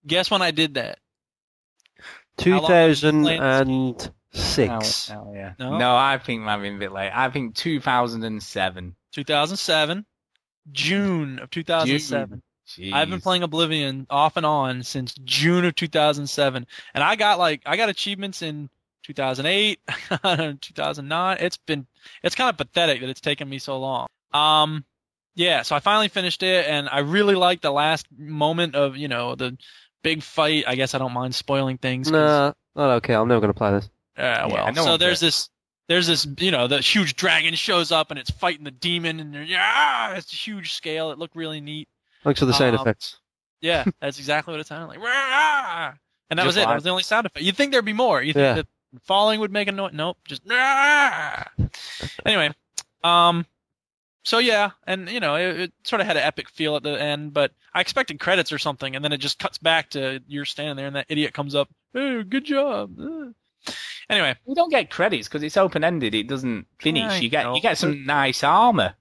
Guess 0.06 0.30
when 0.30 0.42
I 0.42 0.50
did 0.50 0.74
that? 0.74 0.98
Two 2.38 2.52
How 2.52 2.60
long 2.60 2.70
have 2.70 2.88
you 2.88 2.94
thousand 2.94 3.22
been 3.22 3.40
and 3.40 4.10
six. 4.32 5.10
Oh, 5.10 5.28
oh, 5.28 5.34
yeah. 5.34 5.52
No? 5.58 5.78
No? 5.78 5.96
I 5.96 6.18
think 6.18 6.46
I've 6.46 6.62
been 6.62 6.76
a 6.76 6.78
bit 6.78 6.92
late. 6.92 7.10
I 7.14 7.30
think 7.30 7.54
2007. 7.54 8.96
2007, 9.12 10.06
June 10.72 11.38
of 11.40 11.50
2007. 11.50 12.42
Jeez. 12.68 12.92
I've 12.92 13.10
been 13.10 13.20
playing 13.20 13.42
Oblivion 13.42 14.06
off 14.08 14.36
and 14.36 14.46
on 14.46 14.84
since 14.84 15.14
June 15.24 15.64
of 15.64 15.74
2007, 15.74 16.66
and 16.94 17.04
I 17.04 17.16
got 17.16 17.40
like 17.40 17.62
I 17.66 17.76
got 17.76 17.88
achievements 17.88 18.42
in 18.42 18.70
2008, 19.14 19.80
2009. 20.60 21.36
It's 21.40 21.56
been 21.58 21.86
it's 22.22 22.34
kind 22.34 22.50
of 22.50 22.56
pathetic 22.56 23.00
that 23.00 23.08
it's 23.10 23.20
taken 23.20 23.48
me 23.48 23.58
so 23.58 23.78
long. 23.78 24.06
Um, 24.32 24.84
yeah, 25.34 25.62
so 25.62 25.76
I 25.76 25.80
finally 25.80 26.08
finished 26.08 26.42
it, 26.42 26.66
and 26.66 26.88
I 26.88 27.00
really 27.00 27.34
liked 27.34 27.62
the 27.62 27.70
last 27.70 28.06
moment 28.16 28.74
of 28.74 28.96
you 28.96 29.08
know 29.08 29.34
the 29.34 29.56
big 30.02 30.22
fight. 30.22 30.64
I 30.66 30.74
guess 30.74 30.94
I 30.94 30.98
don't 30.98 31.12
mind 31.12 31.34
spoiling 31.34 31.78
things. 31.78 32.08
'cause- 32.10 32.14
Nah, 32.14 32.52
not 32.86 32.90
okay. 32.96 33.14
I'm 33.14 33.28
never 33.28 33.40
gonna 33.40 33.54
play 33.54 33.72
this. 33.72 33.88
yeah, 34.16 34.46
well, 34.46 34.72
no 34.72 34.84
so 34.84 34.96
there's 34.96 35.20
this, 35.20 35.48
there's 35.88 36.06
this, 36.06 36.26
you 36.38 36.50
know, 36.50 36.66
the 36.66 36.80
huge 36.80 37.16
dragon 37.16 37.54
shows 37.54 37.90
up 37.92 38.10
and 38.10 38.18
it's 38.20 38.30
fighting 38.30 38.64
the 38.64 38.70
demon, 38.70 39.20
and 39.20 39.48
yeah, 39.48 40.14
it's 40.14 40.32
a 40.32 40.36
huge 40.36 40.72
scale. 40.74 41.10
It 41.10 41.18
looked 41.18 41.36
really 41.36 41.60
neat. 41.60 41.88
Thanks 42.24 42.40
for 42.40 42.46
the 42.46 42.52
sound 42.54 42.76
Um, 42.76 42.82
effects. 42.82 43.18
Yeah, 43.60 43.84
that's 44.00 44.18
exactly 44.18 44.52
what 44.52 44.60
it 44.60 44.66
sounded 44.66 44.86
like. 44.88 44.98
Rah! 45.00 45.92
And 46.30 46.38
that 46.38 46.44
Just 46.44 46.46
was 46.46 46.56
it. 46.58 46.66
That 46.66 46.74
was 46.74 46.84
the 46.84 46.90
only 46.90 47.02
sound 47.02 47.26
effect. 47.26 47.44
You'd 47.44 47.56
think 47.56 47.72
there'd 47.72 47.84
be 47.84 47.92
more. 47.92 48.22
You 48.22 48.32
think 48.32 48.42
Yeah. 48.44 48.54
that 48.54 48.66
falling 49.04 49.40
would 49.40 49.52
make 49.52 49.68
a 49.68 49.72
noise? 49.72 49.92
Nope. 49.92 50.18
Just. 50.26 50.42
Anyway, 52.24 52.50
um, 53.04 53.46
so 54.22 54.38
yeah, 54.38 54.70
and 54.86 55.08
you 55.08 55.20
know, 55.20 55.36
it, 55.36 55.60
it 55.60 55.72
sort 55.84 56.00
of 56.00 56.06
had 56.06 56.16
an 56.16 56.22
epic 56.22 56.48
feel 56.50 56.76
at 56.76 56.82
the 56.82 57.00
end, 57.00 57.32
but 57.32 57.52
I 57.74 57.80
expected 57.80 58.20
credits 58.20 58.52
or 58.52 58.58
something, 58.58 58.94
and 58.94 59.04
then 59.04 59.12
it 59.12 59.18
just 59.18 59.38
cuts 59.38 59.58
back 59.58 59.90
to 59.90 60.20
you're 60.26 60.44
standing 60.44 60.76
there, 60.76 60.86
and 60.86 60.96
that 60.96 61.06
idiot 61.08 61.32
comes 61.32 61.54
up. 61.54 61.68
Hey, 61.92 62.22
good 62.22 62.44
job. 62.44 62.98
Uh. 62.98 63.30
Anyway, 64.08 64.34
You 64.44 64.56
don't 64.56 64.70
get 64.70 64.90
credits 64.90 65.28
because 65.28 65.44
it's 65.44 65.56
open 65.56 65.84
ended. 65.84 66.16
It 66.16 66.26
doesn't 66.26 66.66
finish. 66.80 67.12
I 67.12 67.18
you 67.18 67.28
get 67.28 67.44
know. 67.44 67.54
you 67.54 67.60
get 67.62 67.78
some 67.78 68.04
nice 68.04 68.42
armor. 68.42 68.94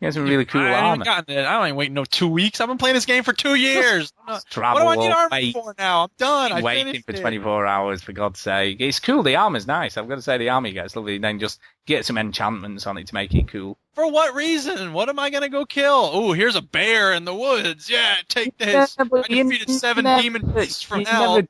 You 0.00 0.08
get 0.08 0.14
some 0.14 0.24
really 0.24 0.44
cool 0.44 0.60
armor. 0.60 0.74
I 0.74 0.76
haven't 0.76 0.88
armor. 0.88 1.04
gotten 1.04 1.38
it. 1.38 1.42
I 1.42 1.68
ain't 1.68 1.76
waiting 1.76 1.94
no 1.94 2.04
two 2.04 2.28
weeks. 2.28 2.60
I've 2.60 2.68
been 2.68 2.76
playing 2.76 2.94
this 2.94 3.06
game 3.06 3.22
for 3.22 3.32
two 3.32 3.54
years. 3.54 4.12
what 4.26 4.44
do 4.52 4.62
I 4.62 4.96
need 4.96 5.10
armor 5.10 5.28
wait, 5.32 5.54
for 5.54 5.74
now? 5.78 6.02
I'm 6.04 6.10
done. 6.18 6.52
I 6.52 6.60
waiting 6.60 6.86
finished 6.86 7.06
for 7.06 7.12
it. 7.12 7.20
24 7.20 7.66
hours 7.66 8.02
for 8.02 8.12
God's 8.12 8.38
sake. 8.38 8.76
It's 8.80 9.00
cool. 9.00 9.22
The 9.22 9.36
armor's 9.36 9.66
nice. 9.66 9.96
I've 9.96 10.06
got 10.06 10.16
to 10.16 10.22
say 10.22 10.36
the 10.36 10.50
armor 10.50 10.70
gets 10.70 10.96
lovely. 10.96 11.16
Then 11.16 11.38
just 11.38 11.60
get 11.86 12.04
some 12.04 12.18
enchantments 12.18 12.86
on 12.86 12.98
it 12.98 13.06
to 13.06 13.14
make 13.14 13.34
it 13.34 13.48
cool. 13.48 13.78
For 13.94 14.10
what 14.12 14.34
reason? 14.34 14.92
What 14.92 15.08
am 15.08 15.18
I 15.18 15.30
gonna 15.30 15.48
go 15.48 15.64
kill? 15.64 16.10
Oh, 16.12 16.32
here's 16.32 16.56
a 16.56 16.60
bear 16.60 17.14
in 17.14 17.24
the 17.24 17.34
woods. 17.34 17.88
Yeah, 17.88 18.16
take 18.28 18.58
this. 18.58 18.94
Yeah, 18.98 19.06
I 19.10 19.22
defeated 19.22 19.70
seven 19.70 20.04
never- 20.04 20.20
demon 20.20 20.50
beasts 20.50 20.82
from 20.82 21.06
hell, 21.06 21.36
never- 21.36 21.48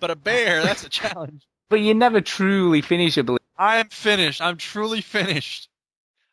but 0.00 0.10
a 0.10 0.16
bear, 0.16 0.64
that's 0.64 0.84
a 0.84 0.88
challenge. 0.88 1.46
but 1.68 1.80
you 1.80 1.94
never 1.94 2.20
truly 2.20 2.82
finish 2.82 3.16
a 3.16 3.22
belief. 3.22 3.38
I 3.56 3.76
am 3.76 3.88
finished. 3.90 4.40
I'm 4.40 4.56
truly 4.56 5.02
finished. 5.02 5.68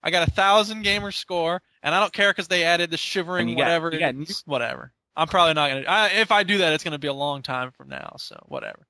I 0.04 0.12
got 0.12 0.28
a 0.28 0.32
thousand 0.32 0.84
gamer 0.84 1.12
score, 1.12 1.62
and 1.84 1.94
I 1.94 2.00
don't 2.00 2.14
care 2.14 2.32
because 2.32 2.48
they 2.48 2.64
added 2.64 2.92
the 2.92 2.98
shivering 2.98 3.50
you 3.50 3.56
whatever. 3.56 3.92
you 3.92 4.00
get 4.00 4.16
it 4.16 4.30
is. 4.30 4.44
whatever. 4.46 4.92
I'm 5.16 5.28
probably 5.28 5.54
not 5.54 5.70
gonna. 5.70 5.86
I, 5.88 6.08
if 6.22 6.32
I 6.32 6.44
do 6.44 6.60
that, 6.60 6.74
it's 6.74 6.84
gonna 6.84 7.00
be 7.00 7.08
a 7.08 7.14
long 7.14 7.42
time 7.42 7.72
from 7.72 7.90
now. 7.90 8.16
So 8.18 8.38
whatever. 8.48 8.88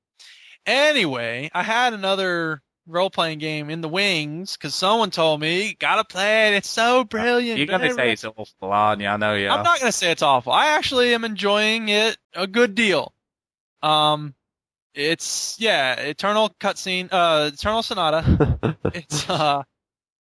Anyway, 0.66 1.50
I 1.54 1.64
had 1.64 1.94
another 1.94 2.62
role 2.88 3.10
playing 3.10 3.40
game 3.40 3.70
in 3.70 3.82
the 3.82 3.88
wings 3.88 4.58
because 4.58 4.76
someone 4.76 5.12
told 5.12 5.40
me 5.40 5.76
gotta 5.80 6.04
play 6.04 6.50
it. 6.50 6.58
It's 6.58 6.70
so 6.70 7.04
brilliant. 7.04 7.58
You're 7.58 7.68
gonna 7.68 7.94
say 7.94 8.12
it's 8.12 8.26
awful, 8.26 8.72
aren't 8.72 9.02
you? 9.02 9.08
I 9.08 9.18
know 9.18 9.34
you. 9.34 9.50
I'm 9.50 9.64
not 9.64 9.80
gonna 9.80 9.92
say 9.92 10.12
it's 10.12 10.22
awful. 10.22 10.52
I 10.52 10.68
actually 10.68 11.14
am 11.14 11.26
enjoying 11.26 11.90
it 11.90 12.18
a 12.36 12.48
good 12.48 12.76
deal. 12.76 13.14
Um, 13.82 14.36
it's 14.94 15.58
yeah, 15.60 15.96
Eternal 15.96 16.50
cutscene, 16.60 17.10
uh, 17.12 17.52
Eternal 17.54 17.82
Sonata. 17.82 18.78
it's 18.94 19.30
uh, 19.30 19.64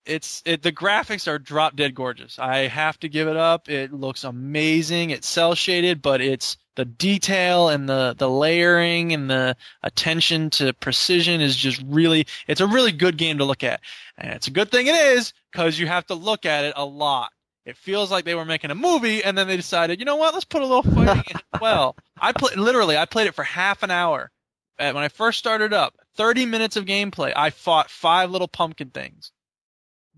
it's 0.08 0.42
it. 0.44 0.62
The 0.62 0.72
graphics 0.72 1.28
are 1.28 1.38
drop 1.38 1.76
dead 1.76 1.94
gorgeous. 1.94 2.38
I 2.38 2.66
have 2.68 2.98
to 3.00 3.08
give 3.08 3.28
it 3.28 3.36
up. 3.36 3.68
It 3.68 3.92
looks 3.92 4.24
amazing. 4.24 5.10
It's 5.10 5.28
cell 5.28 5.54
shaded, 5.54 6.02
but 6.02 6.20
it's 6.20 6.56
the 6.76 6.84
detail 6.84 7.68
and 7.68 7.88
the 7.88 8.14
the 8.16 8.28
layering 8.28 9.12
and 9.12 9.30
the 9.30 9.56
attention 9.82 10.50
to 10.50 10.72
precision 10.72 11.40
is 11.40 11.56
just 11.56 11.82
really. 11.86 12.26
It's 12.46 12.60
a 12.60 12.66
really 12.66 12.92
good 12.92 13.16
game 13.16 13.38
to 13.38 13.44
look 13.44 13.62
at, 13.62 13.80
and 14.16 14.32
it's 14.32 14.48
a 14.48 14.52
good 14.52 14.70
thing 14.70 14.86
it 14.86 14.94
is 14.94 15.32
because 15.52 15.78
you 15.78 15.86
have 15.86 16.06
to 16.06 16.14
look 16.14 16.46
at 16.46 16.64
it 16.64 16.72
a 16.76 16.84
lot. 16.84 17.30
It 17.66 17.76
feels 17.76 18.10
like 18.10 18.24
they 18.24 18.34
were 18.34 18.46
making 18.46 18.70
a 18.70 18.74
movie, 18.74 19.22
and 19.22 19.36
then 19.36 19.46
they 19.46 19.56
decided, 19.56 19.98
you 19.98 20.06
know 20.06 20.16
what? 20.16 20.32
Let's 20.32 20.46
put 20.46 20.62
a 20.62 20.66
little 20.66 20.82
fighting 20.82 21.24
in 21.28 21.36
as 21.36 21.60
well. 21.60 21.96
I 22.18 22.32
played 22.32 22.56
literally. 22.56 22.96
I 22.96 23.04
played 23.04 23.26
it 23.26 23.34
for 23.34 23.44
half 23.44 23.82
an 23.82 23.90
hour. 23.90 24.30
When 24.78 24.96
I 24.96 25.08
first 25.08 25.38
started 25.40 25.72
up, 25.72 25.94
30 26.16 26.46
minutes 26.46 26.76
of 26.76 26.84
gameplay. 26.84 27.32
I 27.34 27.50
fought 27.50 27.90
five 27.90 28.30
little 28.30 28.48
pumpkin 28.48 28.90
things. 28.90 29.32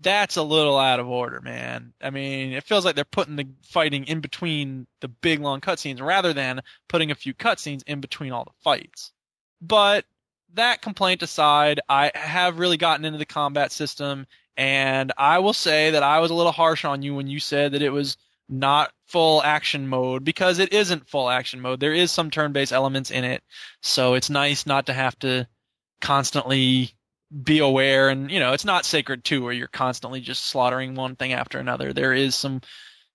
That's 0.01 0.37
a 0.37 0.43
little 0.43 0.77
out 0.77 0.99
of 0.99 1.07
order, 1.07 1.41
man. 1.41 1.93
I 2.01 2.09
mean, 2.09 2.53
it 2.53 2.63
feels 2.63 2.83
like 2.85 2.95
they're 2.95 3.05
putting 3.05 3.35
the 3.35 3.47
fighting 3.63 4.05
in 4.05 4.19
between 4.19 4.87
the 4.99 5.07
big 5.07 5.39
long 5.39 5.61
cutscenes 5.61 6.01
rather 6.01 6.33
than 6.33 6.61
putting 6.89 7.11
a 7.11 7.15
few 7.15 7.33
cutscenes 7.35 7.83
in 7.85 8.01
between 8.01 8.31
all 8.31 8.43
the 8.43 8.51
fights. 8.63 9.11
But 9.61 10.05
that 10.53 10.81
complaint 10.81 11.21
aside, 11.21 11.81
I 11.87 12.11
have 12.15 12.57
really 12.57 12.77
gotten 12.77 13.05
into 13.05 13.19
the 13.19 13.25
combat 13.25 13.71
system, 13.71 14.25
and 14.57 15.13
I 15.17 15.39
will 15.39 15.53
say 15.53 15.91
that 15.91 16.03
I 16.03 16.19
was 16.19 16.31
a 16.31 16.35
little 16.35 16.51
harsh 16.51 16.83
on 16.83 17.03
you 17.03 17.15
when 17.15 17.27
you 17.27 17.39
said 17.39 17.73
that 17.73 17.83
it 17.83 17.91
was 17.91 18.17
not 18.49 18.91
full 19.05 19.41
action 19.43 19.87
mode 19.87 20.25
because 20.25 20.59
it 20.59 20.73
isn't 20.73 21.07
full 21.07 21.29
action 21.29 21.61
mode. 21.61 21.79
There 21.79 21.93
is 21.93 22.11
some 22.11 22.31
turn-based 22.31 22.73
elements 22.73 23.11
in 23.11 23.23
it, 23.23 23.43
so 23.81 24.15
it's 24.15 24.29
nice 24.29 24.65
not 24.65 24.87
to 24.87 24.93
have 24.93 25.17
to 25.19 25.47
constantly 26.01 26.95
be 27.31 27.59
aware 27.59 28.09
and 28.09 28.29
you 28.29 28.39
know 28.39 28.51
it's 28.53 28.65
not 28.65 28.85
sacred 28.85 29.23
2 29.23 29.41
where 29.43 29.53
you're 29.53 29.67
constantly 29.67 30.19
just 30.19 30.43
slaughtering 30.45 30.95
one 30.95 31.15
thing 31.15 31.33
after 31.33 31.59
another. 31.59 31.93
There 31.93 32.13
is 32.13 32.35
some 32.35 32.61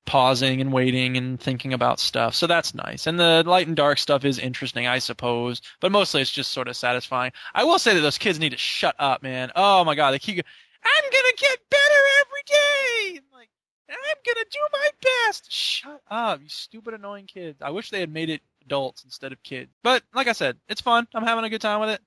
pausing 0.07 0.61
and 0.61 0.73
waiting 0.73 1.17
and 1.17 1.41
thinking 1.41 1.73
about 1.73 2.01
stuff 2.01 2.35
so 2.35 2.47
that's 2.47 2.75
nice. 2.75 3.07
And 3.07 3.19
the 3.19 3.43
light 3.45 3.67
and 3.67 3.77
dark 3.77 3.99
stuff 3.99 4.25
is 4.25 4.39
interesting 4.39 4.87
i 4.87 4.99
suppose 5.01 5.61
but 5.81 5.93
mostly 5.93 6.23
it's 6.23 6.31
just 6.31 6.53
sort 6.53 6.69
of 6.69 6.77
satisfying. 6.77 7.33
I 7.55 7.65
will 7.65 7.79
say 7.79 7.95
that 7.95 8.01
those 8.01 8.19
kids 8.19 8.39
need 8.39 8.53
to 8.53 8.59
shut 8.59 8.95
up 8.99 9.23
man. 9.23 9.53
Oh 9.55 9.85
my 9.85 9.95
god 9.95 10.13
they 10.13 10.19
keep 10.19 10.45
i'm 10.85 11.05
gonna 11.11 11.37
get 11.37 11.59
better 11.69 12.03
every 12.21 12.43
day! 12.47 13.21
Like 13.35 13.51
i'm 13.91 14.17
gonna 14.25 14.47
do 14.51 14.61
my 14.73 14.89
best! 15.27 15.53
Shut 15.53 16.01
up 16.11 16.41
you 16.41 16.49
stupid 16.49 16.95
annoying 16.95 17.27
kids. 17.27 17.61
I 17.61 17.71
wish 17.71 17.91
they 17.91 18.01
had 18.01 18.13
made 18.13 18.31
it 18.31 18.41
adults 18.65 19.05
instead 19.05 19.33
of 19.33 19.43
kids. 19.43 19.71
But 19.83 20.03
like 20.15 20.29
i 20.29 20.33
said 20.33 20.57
it's 20.69 20.81
fun. 20.81 21.07
I'm 21.15 21.25
having 21.25 21.45
a 21.45 21.51
good 21.51 21.61
time 21.61 21.81
with 21.81 21.91
it 21.91 22.01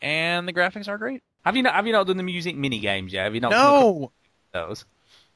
and 0.00 0.48
the 0.48 0.52
graphics 0.52 0.88
are 0.88 0.98
great 0.98 1.22
Have 1.44 1.56
you 1.56 1.62
not? 1.62 1.74
Have 1.74 1.86
you 1.86 1.92
not 1.92 2.06
done 2.06 2.16
the 2.16 2.22
music 2.22 2.56
mini 2.56 2.78
games 2.78 3.12
yet? 3.12 3.24
Have 3.24 3.34
you 3.34 3.40
not? 3.40 3.50
no, 3.50 4.12
those. 4.52 4.84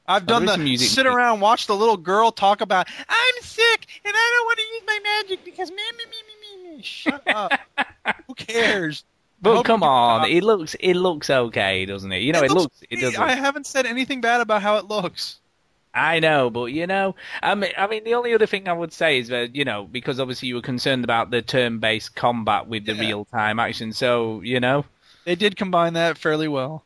I've 0.07 0.25
done 0.25 0.45
the 0.45 0.57
music 0.57 0.89
sit 0.89 1.05
around, 1.05 1.39
watch 1.39 1.67
the 1.67 1.75
little 1.75 1.97
girl 1.97 2.31
talk 2.31 2.61
about 2.61 2.87
I'm 3.07 3.43
sick 3.43 3.85
and 4.03 4.13
I 4.15 4.35
don't 4.35 4.45
want 4.45 4.57
to 4.57 4.63
use 4.63 4.83
my 4.87 4.99
magic 5.03 5.45
because 5.45 5.69
me 5.69 5.75
me 5.75 6.03
me 6.09 6.17
me 6.27 6.67
me 6.71 6.77
me. 6.77 6.83
Shut 6.83 7.21
up. 7.27 7.53
Who 8.27 8.33
cares? 8.33 9.03
But 9.41 9.63
come 9.63 9.83
on, 9.83 10.27
it 10.27 10.43
looks 10.43 10.75
it 10.79 10.95
looks 10.95 11.29
okay, 11.29 11.85
doesn't 11.85 12.11
it? 12.11 12.23
You 12.23 12.33
know, 12.33 12.41
it, 12.41 12.51
looks, 12.51 12.81
it 12.89 12.99
does. 12.99 13.15
I 13.17 13.35
haven't 13.35 13.67
said 13.67 13.85
anything 13.85 14.19
bad 14.19 14.41
about 14.41 14.63
how 14.63 14.77
it 14.77 14.85
looks. 14.85 15.39
I 15.93 16.19
know, 16.19 16.49
but 16.49 16.65
you 16.65 16.87
know, 16.87 17.15
I 17.41 17.55
mean, 17.55 17.71
I 17.77 17.87
mean, 17.87 18.03
the 18.03 18.15
only 18.15 18.33
other 18.33 18.45
thing 18.47 18.67
I 18.67 18.73
would 18.73 18.93
say 18.93 19.19
is 19.19 19.29
that 19.29 19.55
you 19.55 19.63
know, 19.63 19.85
because 19.85 20.19
obviously 20.19 20.49
you 20.49 20.55
were 20.55 20.61
concerned 20.61 21.03
about 21.03 21.31
the 21.31 21.41
turn-based 21.41 22.15
combat 22.15 22.67
with 22.67 22.85
the 22.85 22.93
Yeah. 22.93 23.01
real-time 23.01 23.59
action, 23.59 23.93
so 23.93 24.41
you 24.41 24.59
know, 24.59 24.85
They 25.25 25.35
did 25.35 25.55
combine 25.57 25.93
that 25.93 26.17
fairly 26.17 26.47
well. 26.47 26.83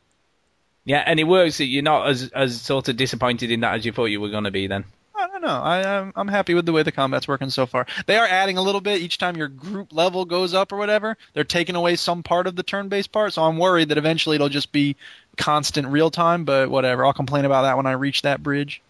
yeah, 0.84 1.02
and 1.06 1.18
it 1.18 1.24
works. 1.24 1.60
You're 1.60 1.82
not 1.82 2.08
as 2.08 2.30
as 2.34 2.60
sort 2.60 2.88
of 2.88 2.96
disappointed 2.96 3.50
in 3.50 3.60
that 3.60 3.74
as 3.74 3.84
you 3.86 3.92
thought 3.92 4.06
you 4.06 4.20
were 4.20 4.28
going 4.30 4.44
to 4.44 4.50
be. 4.50 4.66
Then, 4.66 4.84
I 5.16 5.26
don't 5.28 5.40
know. 5.42 5.48
I, 5.62 5.98
I'm 6.00 6.12
I'm 6.16 6.28
happy 6.28 6.52
with 6.54 6.66
the 6.66 6.72
way 6.72 6.82
the 6.82 6.92
combat's 6.92 7.26
working 7.28 7.48
so 7.50 7.64
far. 7.66 7.86
They 8.06 8.16
are 8.16 8.26
adding 8.26 8.58
a 8.58 8.62
little 8.62 8.80
bit 8.82 9.00
each 9.00 9.16
time 9.18 9.36
your 9.36 9.48
group 9.48 9.92
level 9.92 10.24
goes 10.26 10.52
up 10.52 10.72
or 10.72 10.76
whatever. 10.76 11.16
They're 11.32 11.44
taking 11.44 11.74
away 11.76 11.96
some 11.96 12.22
part 12.22 12.46
of 12.46 12.56
the 12.56 12.62
turn-based 12.62 13.12
part, 13.12 13.32
so 13.32 13.44
I'm 13.44 13.56
worried 13.58 13.88
that 13.88 13.98
eventually 13.98 14.34
it'll 14.36 14.48
just 14.50 14.72
be 14.72 14.96
constant 15.38 15.88
real 15.88 16.10
time. 16.10 16.44
But 16.44 16.68
whatever, 16.70 17.06
I'll 17.06 17.12
complain 17.14 17.44
about 17.46 17.62
that 17.62 17.76
when 17.76 17.86
I 17.86 17.92
reach 17.92 18.22
that 18.22 18.42
bridge. 18.42 18.82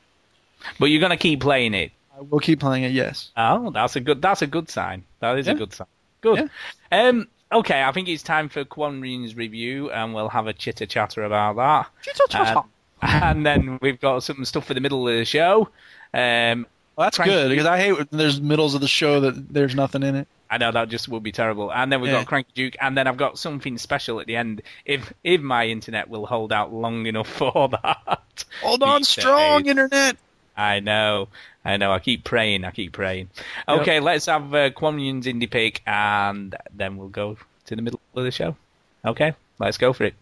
but 0.80 0.87
you're 0.87 1.00
going 1.00 1.11
to 1.11 1.16
keep 1.16 1.40
playing 1.40 1.74
it. 1.74 1.92
I 2.16 2.22
will 2.22 2.40
keep 2.40 2.61
playing 2.61 2.85
it. 2.85 2.92
Yes. 2.92 3.30
Oh, 3.37 3.70
that's 3.70 3.94
a 3.96 4.00
good. 4.00 4.20
That's 4.22 4.42
a 4.42 4.46
good 4.46 4.68
sign. 4.70 5.04
That 5.20 5.38
is 5.38 5.46
Yeah. 5.46 5.52
a 5.52 5.57
good 5.57 5.72
sign. 5.72 5.87
Good. 6.22 6.50
Um. 6.90 7.28
Okay, 7.54 7.82
I 7.84 7.92
think 7.92 8.08
it's 8.08 8.22
time 8.22 8.48
for 8.48 8.64
Quanrian's 8.64 9.36
review, 9.36 9.90
and 9.90 10.12
we'll 10.12 10.28
have 10.28 10.46
a 10.48 10.52
chitter 10.52 10.86
chatter 10.86 11.22
about 11.22 11.56
that. 11.56 11.88
Chitter 12.02 12.56
Um, 12.58 12.70
and 13.00 13.46
then 13.46 13.78
we've 13.80 14.00
got 14.00 14.22
some 14.24 14.44
stuff 14.44 14.66
for 14.66 14.74
the 14.74 14.80
middle 14.80 15.06
of 15.08 15.14
the 15.14 15.24
show. 15.24 15.68
Um, 16.12 16.66
Well, 16.96 17.06
that's 17.06 17.16
Cranky. 17.16 17.32
good 17.34 17.48
because 17.50 17.66
I 17.66 17.78
hate 17.78 17.92
when 17.92 18.08
there's 18.10 18.40
middles 18.40 18.74
of 18.74 18.80
the 18.80 18.88
show 18.88 19.20
that 19.20 19.52
there's 19.52 19.74
nothing 19.74 20.02
in 20.02 20.14
it. 20.16 20.28
I 20.50 20.58
know 20.58 20.70
that 20.72 20.88
just 20.88 21.08
would 21.08 21.22
be 21.22 21.32
terrible. 21.32 21.72
And 21.72 21.90
then 21.92 22.00
we've 22.00 22.10
Yeah. 22.12 22.18
got 22.20 22.26
Cranky 22.26 22.50
Duke, 22.54 22.76
and 22.80 22.96
then 22.96 23.06
I've 23.06 23.16
got 23.16 23.38
something 23.38 23.78
special 23.78 24.20
at 24.20 24.26
the 24.26 24.36
end. 24.36 24.62
If 24.84 25.12
if 25.22 25.40
my 25.40 25.66
internet 25.66 26.08
will 26.08 26.26
hold 26.26 26.52
out 26.52 26.72
long 26.72 27.06
enough 27.06 27.28
for 27.38 27.68
that. 27.68 28.44
Hold 28.62 28.82
on, 28.82 29.04
strong 29.04 29.66
internet. 29.66 30.16
I 30.56 30.78
know, 30.80 31.28
I 31.64 31.77
know. 31.79 31.92
I 31.92 31.98
keep 31.98 32.24
praying. 32.24 32.64
I 32.64 32.70
keep 32.70 32.92
praying. 32.92 33.31
Okay, 33.66 34.00
let's 34.00 34.27
have 34.27 34.55
uh, 34.55 34.70
Quanrian's 34.70 35.27
indie 35.27 35.50
pick, 35.50 35.81
and 35.87 36.55
then 36.74 36.96
we'll 36.96 37.09
go 37.09 37.38
to 37.66 37.77
the 37.77 37.83
middle 37.83 38.00
of 38.14 38.24
the 38.24 38.31
show. 38.31 38.57
Okay, 39.05 39.35
let's 39.59 39.79
go 39.79 39.92
for 39.92 40.05
it. 40.05 40.14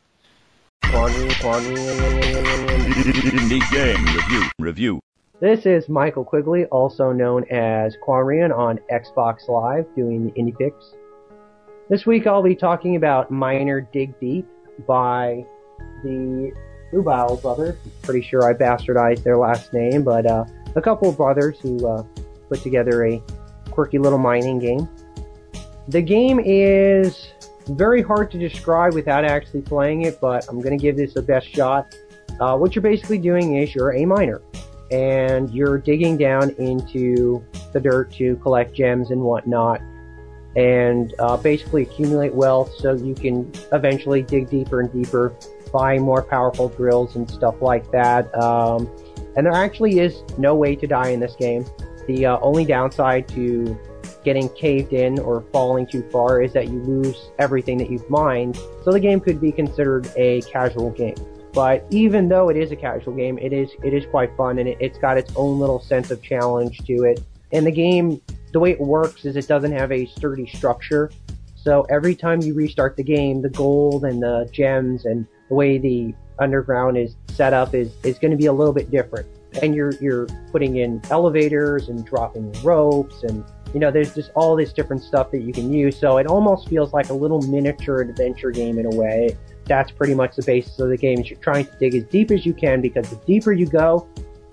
Indie 3.43 3.73
game 3.73 4.05
review. 4.05 4.51
Review. 4.59 5.01
This 5.41 5.67
is 5.67 5.89
Michael 5.89 6.25
Quigley, 6.25 6.67
also 6.67 7.11
known 7.11 7.45
as 7.51 7.97
Quanrian 8.07 8.57
on 8.57 8.79
Xbox 8.93 9.49
Live, 9.49 9.87
doing 9.97 10.27
the 10.27 10.33
indie 10.41 10.57
picks. 10.57 10.95
This 11.89 12.07
week 12.07 12.29
I'll 12.29 12.45
be 12.45 12.55
talking 12.55 12.95
about 12.95 13.33
Miner 13.33 13.81
Dig 13.81 14.19
Deep 14.21 14.47
by 14.87 15.45
the 16.05 16.53
Ubao 16.93 17.43
brothers. 17.43 17.77
Pretty 18.03 18.23
sure 18.23 18.45
I 18.45 18.55
bastardized 18.55 19.25
their 19.25 19.37
last 19.37 19.73
name, 19.73 20.05
but 20.05 20.27
uh, 20.27 20.45
a 20.75 20.83
couple 20.83 21.09
of 21.09 21.17
brothers 21.17 21.59
who 21.61 21.87
uh, 21.87 22.03
put 22.49 22.63
together 22.63 23.07
a 23.07 23.23
quirky 23.71 23.99
little 23.99 24.19
mining 24.19 24.59
game. 24.59 24.89
The 25.89 26.03
game 26.03 26.41
is 26.45 27.29
very 27.69 28.03
hard 28.03 28.31
to 28.33 28.39
describe 28.39 28.95
without 28.95 29.25
actually 29.25 29.63
playing 29.63 30.03
it, 30.03 30.21
but 30.21 30.49
I'm 30.49 30.61
going 30.61 30.77
to 30.77 30.83
give 30.83 30.97
this 30.97 31.17
a 31.17 31.23
best 31.23 31.49
shot. 31.49 31.95
Uh, 32.41 32.57
what 32.57 32.75
you're 32.75 32.83
basically 32.83 33.19
doing 33.19 33.57
is 33.57 33.75
you're 33.75 33.95
a 33.95 34.05
miner 34.05 34.43
and 34.91 35.51
you're 35.51 35.79
digging 35.79 36.17
down 36.17 36.51
into 36.59 37.45
the 37.73 37.81
dirt 37.81 38.13
to 38.13 38.37
collect 38.37 38.75
gems 38.75 39.11
and 39.11 39.21
whatnot, 39.21 39.81
and 40.57 41.15
uh, 41.19 41.37
basically 41.37 41.83
accumulate 41.83 42.35
wealth 42.35 42.71
so 42.77 42.93
you 42.93 43.15
can 43.15 43.51
eventually 43.73 44.23
dig 44.23 44.51
deeper 44.51 44.81
and 44.81 44.93
deeper, 44.93 45.35
buy 45.73 45.99
more 45.99 46.23
powerful 46.23 46.69
drills 46.69 47.17
and 47.17 47.31
stuff 47.31 47.63
like 47.63 47.91
that. 47.91 48.35
Um, 48.37 48.91
and 49.37 49.47
there 49.47 49.53
actually 49.53 50.01
is 50.01 50.23
no 50.39 50.55
way 50.55 50.77
to 50.77 50.87
die 50.87 51.09
in 51.09 51.21
this 51.21 51.37
game. 51.37 51.65
The 52.07 52.27
uh, 52.27 52.39
only 52.41 52.65
downside 52.65 53.29
to 53.29 53.79
getting 54.25 54.49
caved 54.51 54.93
in 54.93 55.19
or 55.19 55.43
falling 55.53 55.87
too 55.87 56.03
far 56.11 56.43
is 56.43 56.53
that 56.53 56.69
you 56.69 56.81
lose 56.81 57.31
everything 57.39 57.79
that 57.79 57.91
you've 57.91 58.09
mined. 58.09 58.57
So 58.85 58.93
the 58.93 59.01
game 59.01 59.21
could 59.21 59.41
be 59.41 59.53
considered 59.53 60.11
a 60.17 60.43
casual 60.43 60.91
game. 60.91 61.17
But 61.53 61.85
even 61.91 62.29
though 62.29 62.49
it 62.49 62.57
is 62.57 62.73
a 62.73 62.77
casual 62.77 63.15
game, 63.15 63.39
it 63.39 63.53
is 63.53 63.71
it 63.85 63.93
is 63.93 64.07
quite 64.07 64.35
fun 64.37 64.59
and 64.59 64.69
it, 64.69 64.79
it's 64.81 64.99
got 64.99 65.19
its 65.19 65.33
own 65.37 65.59
little 65.59 65.81
sense 65.81 66.11
of 66.11 66.23
challenge 66.23 66.79
to 66.87 67.05
it. 67.05 67.23
And 67.53 67.67
the 67.67 67.73
game, 67.73 68.23
the 68.53 68.61
way 68.61 68.71
it 68.71 68.81
works 68.81 69.25
is 69.27 69.37
it 69.37 69.47
doesn't 69.49 69.73
have 69.73 69.93
a 69.93 70.07
sturdy 70.07 70.47
structure. 70.47 71.11
So 71.55 71.87
every 71.91 72.15
time 72.15 72.41
you 72.41 72.55
restart 72.55 72.97
the 72.97 73.05
game, 73.05 73.43
the 73.43 73.51
gold 73.51 74.05
and 74.05 74.23
the 74.23 74.49
gems 74.51 75.05
and 75.05 75.27
the 75.49 75.55
way 75.55 75.79
the 75.79 76.15
underground 76.39 76.97
is 76.97 77.17
set 77.43 77.53
up 77.53 77.75
is, 77.75 77.93
is 78.05 78.21
going 78.21 78.31
to 78.31 78.37
be 78.37 78.47
a 78.47 78.53
little 78.53 78.73
bit 78.73 78.89
different. 78.89 79.27
And 79.63 79.75
you're 79.75 79.93
you're 80.01 80.27
putting 80.53 80.77
in 80.77 81.03
elevators 81.11 81.89
and 81.89 82.07
dropping 82.07 82.53
ropes 82.63 83.25
and 83.25 83.45
you 83.75 83.81
know 83.81 83.91
there's 83.91 84.15
just 84.15 84.31
all 84.35 84.55
this 84.55 84.73
different 84.73 85.03
stuff 85.03 85.33
that 85.33 85.43
you 85.43 85.53
can 85.53 85.73
use. 85.73 85.99
So 85.99 86.19
it 86.19 86.27
almost 86.27 86.69
feels 86.69 86.93
like 86.93 87.09
a 87.11 87.15
little 87.15 87.43
miniature 87.43 88.01
adventure 88.01 88.53
game 88.53 88.79
in 88.79 88.87
a 88.87 88.97
way 88.97 89.37
that's 89.67 89.91
pretty 89.91 90.15
much 90.15 90.37
the 90.37 90.45
basis 90.45 90.79
of 90.79 90.89
the 90.89 90.97
game. 90.97 91.19
Is 91.19 91.31
you're 91.31 91.39
trying 91.41 91.67
to 91.67 91.77
dig 91.81 91.95
as 91.97 92.05
deep 92.05 92.31
as 92.31 92.47
you 92.47 92.55
can 92.55 92.81
because 92.81 93.11
the 93.11 93.21
deeper 93.27 93.53
you 93.53 93.67
go, 93.67 94.09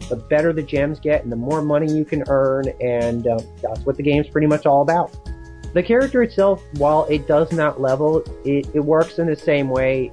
the 0.09 0.15
better 0.15 0.51
the 0.51 0.63
gems 0.63 0.99
get 0.99 1.23
and 1.23 1.31
the 1.31 1.41
more 1.49 1.61
money 1.61 1.91
you 1.93 2.05
can 2.05 2.23
earn, 2.27 2.65
and 2.81 3.27
uh, 3.27 3.39
that's 3.61 3.81
what 3.85 3.97
the 3.97 4.03
game's 4.03 4.27
pretty 4.27 4.47
much 4.47 4.65
all 4.65 4.81
about. 4.81 5.15
The 5.73 5.83
character 5.83 6.23
itself, 6.23 6.63
while 6.77 7.05
it 7.05 7.27
does 7.27 7.51
not 7.51 7.79
level, 7.79 8.23
it, 8.43 8.67
it 8.73 8.79
works 8.79 9.19
in 9.19 9.27
the 9.27 9.35
same 9.35 9.69
way 9.69 10.11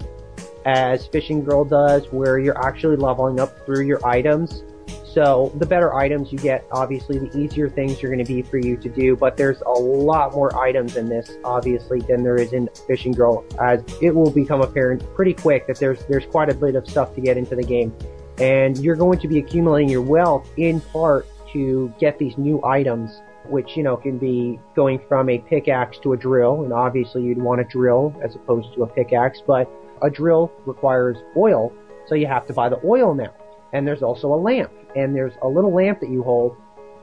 as 0.67 1.07
Fishing 1.07 1.45
Girl 1.45 1.65
does, 1.65 2.07
where 2.11 2.39
you're 2.39 2.59
actually 2.63 2.97
leveling 2.97 3.39
up 3.39 3.65
through 3.65 3.87
your 3.87 4.05
items. 4.05 4.65
So 5.05 5.53
the 5.55 5.65
better 5.65 5.95
items 5.95 6.31
you 6.31 6.39
get, 6.39 6.67
obviously, 6.73 7.19
the 7.19 7.39
easier 7.39 7.71
things 7.71 8.03
are 8.05 8.09
going 8.09 8.23
to 8.23 8.25
be 8.25 8.43
for 8.43 8.59
you 8.59 8.77
to 8.77 8.89
do. 8.89 9.17
But 9.17 9.37
there's 9.37 9.63
a 9.63 9.71
lot 9.71 10.35
more 10.35 10.55
items 10.61 10.97
in 10.97 11.09
this, 11.09 11.39
obviously, 11.45 12.01
than 12.01 12.23
there 12.23 12.37
is 12.37 12.53
in 12.53 12.69
Fishing 12.87 13.13
Girl, 13.13 13.45
as 13.63 13.83
it 14.03 14.15
will 14.15 14.31
become 14.31 14.61
apparent 14.61 15.03
pretty 15.15 15.33
quick 15.33 15.69
that 15.69 15.79
there's 15.79 16.05
there's 16.07 16.27
quite 16.27 16.51
a 16.51 16.55
bit 16.55 16.75
of 16.75 16.87
stuff 16.87 17.15
to 17.15 17.21
get 17.21 17.39
into 17.39 17.55
the 17.55 17.63
game, 17.63 17.97
and 18.39 18.77
you're 18.79 18.97
going 18.97 19.21
to 19.21 19.29
be 19.29 19.39
accumulating 19.39 19.89
your 19.89 20.03
wealth 20.03 20.51
in 20.57 20.81
part 20.81 21.27
to 21.53 21.95
get 21.99 22.19
these 22.19 22.37
new 22.37 22.63
items 22.65 23.23
which 23.49 23.77
you 23.77 23.83
know 23.85 23.97
can 23.97 24.19
be 24.19 24.59
going 24.75 25.01
from 25.09 25.31
a 25.31 25.39
pickaxe 25.39 25.99
to 25.99 26.13
a 26.13 26.17
drill, 26.17 26.65
and 26.65 26.73
obviously 26.73 27.23
you'd 27.23 27.39
want 27.39 27.61
a 27.61 27.65
drill 27.65 28.13
as 28.21 28.35
opposed 28.35 28.75
to 28.75 28.83
a 28.83 28.87
pickaxe, 28.89 29.41
but 29.47 29.71
a 30.03 30.11
drill 30.11 30.53
requires 30.65 31.17
oil, 31.37 31.73
so 32.07 32.15
you 32.15 32.27
have 32.27 32.47
to 32.47 32.53
buy 32.53 32.69
the 32.69 32.81
oil 32.85 33.15
now. 33.15 33.35
And 33.73 33.87
there's 33.87 34.03
also 34.03 34.33
a 34.33 34.37
lamp, 34.37 34.73
and 34.95 35.15
there's 35.15 35.35
a 35.43 35.49
little 35.49 35.73
lamp 35.73 36.01
that 36.01 36.11
you 36.11 36.23
hold, 36.23 36.57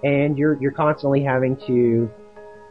and 0.03 0.37
you're 0.37 0.57
you're 0.61 0.71
constantly 0.71 1.23
having 1.23 1.55
to 1.67 2.09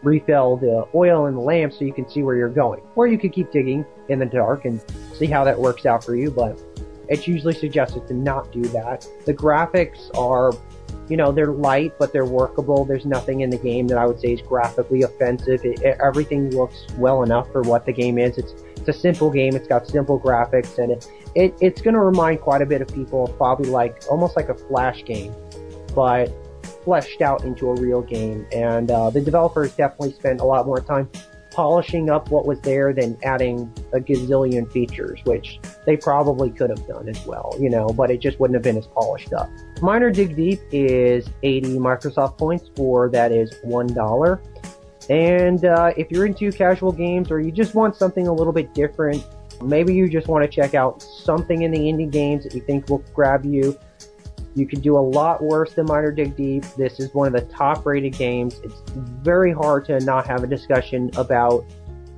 refill 0.02 0.56
the 0.56 0.86
oil 0.94 1.26
in 1.26 1.34
the 1.34 1.40
lamp 1.40 1.72
so 1.72 1.84
you 1.84 1.92
can 1.92 2.08
see 2.08 2.22
where 2.22 2.34
you're 2.36 2.48
going. 2.48 2.82
Or 2.96 3.06
you 3.06 3.18
could 3.18 3.32
keep 3.32 3.52
digging 3.52 3.84
in 4.08 4.18
the 4.18 4.26
dark 4.26 4.64
and 4.64 4.82
see 5.14 5.26
how 5.26 5.44
that 5.44 5.58
works 5.58 5.86
out 5.86 6.04
for 6.04 6.16
you, 6.16 6.30
but 6.30 6.60
it's 7.08 7.28
usually 7.28 7.54
suggested 7.54 8.08
to 8.08 8.14
not 8.14 8.50
do 8.50 8.62
that. 8.62 9.06
The 9.26 9.34
graphics 9.34 10.10
are 10.16 10.52
you 11.08 11.16
know, 11.16 11.32
they're 11.32 11.52
light, 11.52 11.92
but 11.98 12.12
they're 12.12 12.24
workable. 12.24 12.84
There's 12.84 13.04
nothing 13.04 13.40
in 13.40 13.50
the 13.50 13.58
game 13.58 13.86
that 13.88 13.98
I 13.98 14.06
would 14.06 14.20
say 14.20 14.28
is 14.32 14.40
graphically 14.40 15.02
offensive. 15.02 15.64
It, 15.64 15.82
it, 15.82 15.98
everything 16.02 16.50
looks 16.50 16.86
well 16.96 17.22
enough 17.22 17.50
for 17.52 17.62
what 17.62 17.84
the 17.84 17.92
game 17.92 18.18
is. 18.18 18.38
It's 18.38 18.54
it's 18.86 18.96
a 18.96 19.00
simple 19.00 19.30
game. 19.30 19.54
It's 19.54 19.68
got 19.68 19.86
simple 19.86 20.18
graphics, 20.18 20.78
and 20.78 20.92
it, 20.92 21.08
it 21.34 21.54
it's 21.60 21.80
going 21.80 21.94
to 21.94 22.00
remind 22.00 22.40
quite 22.40 22.62
a 22.62 22.66
bit 22.66 22.82
of 22.82 22.88
people 22.88 23.24
of 23.24 23.36
probably 23.36 23.70
like 23.70 24.02
almost 24.10 24.36
like 24.36 24.48
a 24.48 24.54
flash 24.54 25.04
game, 25.04 25.34
but 25.94 26.32
fleshed 26.84 27.22
out 27.22 27.44
into 27.44 27.70
a 27.70 27.74
real 27.80 28.02
game. 28.02 28.46
And 28.52 28.90
uh, 28.90 29.10
the 29.10 29.20
developers 29.20 29.74
definitely 29.74 30.12
spent 30.14 30.40
a 30.40 30.44
lot 30.44 30.66
more 30.66 30.80
time 30.80 31.08
polishing 31.52 32.10
up 32.10 32.30
what 32.30 32.46
was 32.46 32.58
there 32.62 32.92
than 32.92 33.16
adding 33.22 33.70
a 33.92 34.00
gazillion 34.00 34.70
features, 34.72 35.20
which 35.24 35.60
they 35.86 35.96
probably 35.96 36.50
could 36.50 36.70
have 36.70 36.84
done 36.88 37.08
as 37.08 37.24
well, 37.26 37.54
you 37.60 37.68
know, 37.68 37.88
but 37.88 38.10
it 38.10 38.20
just 38.20 38.40
wouldn't 38.40 38.54
have 38.54 38.62
been 38.62 38.78
as 38.78 38.86
polished 38.86 39.32
up. 39.34 39.50
Miner 39.82 40.10
Dig 40.10 40.34
Deep 40.34 40.60
is 40.72 41.28
80 41.42 41.76
Microsoft 41.76 42.38
points, 42.38 42.70
or 42.78 43.10
that 43.10 43.32
is 43.32 43.52
$1. 43.64 44.40
And 45.10 45.64
uh, 45.64 45.92
if 45.96 46.10
you're 46.10 46.26
into 46.26 46.50
casual 46.52 46.92
games 46.92 47.30
or 47.30 47.40
you 47.40 47.50
just 47.50 47.74
want 47.74 47.96
something 47.96 48.28
a 48.28 48.32
little 48.32 48.52
bit 48.52 48.72
different, 48.74 49.24
maybe 49.62 49.94
you 49.94 50.08
just 50.08 50.28
want 50.28 50.44
to 50.44 50.48
check 50.48 50.74
out 50.74 51.02
something 51.02 51.62
in 51.62 51.70
the 51.70 51.78
indie 51.78 52.10
games 52.10 52.44
that 52.44 52.54
you 52.54 52.60
think 52.60 52.88
will 52.88 53.04
grab 53.14 53.44
you, 53.44 53.78
you 54.54 54.66
can 54.66 54.80
do 54.80 54.98
a 54.98 55.00
lot 55.00 55.42
worse 55.42 55.72
than 55.72 55.86
Miner 55.86 56.12
Dig 56.12 56.36
Deep. 56.36 56.64
This 56.76 57.00
is 57.00 57.12
one 57.14 57.26
of 57.26 57.32
the 57.32 57.52
top 57.52 57.86
rated 57.86 58.12
games. 58.14 58.60
It's 58.62 58.82
very 58.94 59.52
hard 59.52 59.86
to 59.86 59.98
not 60.00 60.26
have 60.26 60.44
a 60.44 60.46
discussion 60.46 61.10
about 61.16 61.64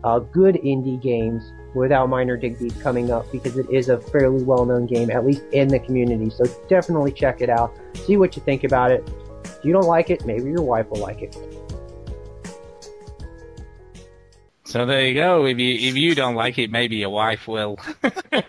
uh, 0.03 0.19
good 0.19 0.57
indie 0.57 1.01
games 1.01 1.53
without 1.75 2.09
Miner 2.09 2.37
Dig 2.37 2.59
Deep 2.59 2.79
coming 2.81 3.11
up 3.11 3.31
because 3.31 3.57
it 3.57 3.71
is 3.71 3.89
a 3.89 3.99
fairly 3.99 4.43
well 4.43 4.65
known 4.65 4.87
game, 4.87 5.11
at 5.11 5.25
least 5.25 5.43
in 5.53 5.69
the 5.69 5.79
community. 5.79 6.31
So 6.31 6.45
definitely 6.69 7.13
check 7.13 7.41
it 7.41 7.49
out. 7.49 7.77
See 7.95 8.17
what 8.17 8.37
you 8.37 8.43
think 8.43 8.65
about 8.65 8.91
it. 8.91 9.09
If 9.45 9.65
you 9.65 9.73
don't 9.73 9.87
like 9.87 10.11
it, 10.11 10.25
maybe 10.27 10.51
your 10.51 10.63
wife 10.63 10.91
will 10.91 11.01
like 11.01 11.23
it. 11.23 11.37
So 14.75 14.87
there 14.87 15.07
you 15.07 15.15
go. 15.15 15.47
If 15.47 15.57
you 15.61 15.73
if 15.91 15.95
you 15.95 16.17
don't 16.17 16.35
like 16.35 16.59
it, 16.59 16.69
maybe 16.69 16.97
your 16.97 17.11
wife 17.11 17.47
will. 17.47 17.79
I 18.03 18.43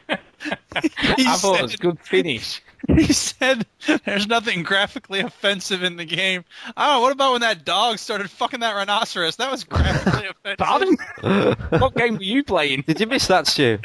thought 1.37 1.59
it 1.59 1.61
was 1.61 1.75
a 1.75 1.77
good 1.77 1.99
finish. 1.99 2.63
He 2.87 3.13
said 3.13 3.65
there's 4.05 4.25
nothing 4.27 4.63
graphically 4.63 5.19
offensive 5.19 5.83
in 5.83 5.97
the 5.97 6.05
game. 6.05 6.43
I 6.75 6.85
don't 6.87 6.95
know, 6.95 7.01
what 7.01 7.11
about 7.11 7.31
when 7.33 7.41
that 7.41 7.63
dog 7.63 7.99
started 7.99 8.29
fucking 8.31 8.59
that 8.61 8.73
rhinoceros? 8.75 9.35
That 9.35 9.51
was 9.51 9.63
graphically 9.63 10.27
offensive. 10.29 10.57
Pardon? 10.57 11.79
what 11.79 11.95
game 11.95 12.17
were 12.17 12.23
you 12.23 12.43
playing? 12.43 12.83
Did 12.87 12.99
you 12.99 13.05
miss 13.07 13.27
that, 13.27 13.45
Stu? 13.47 13.77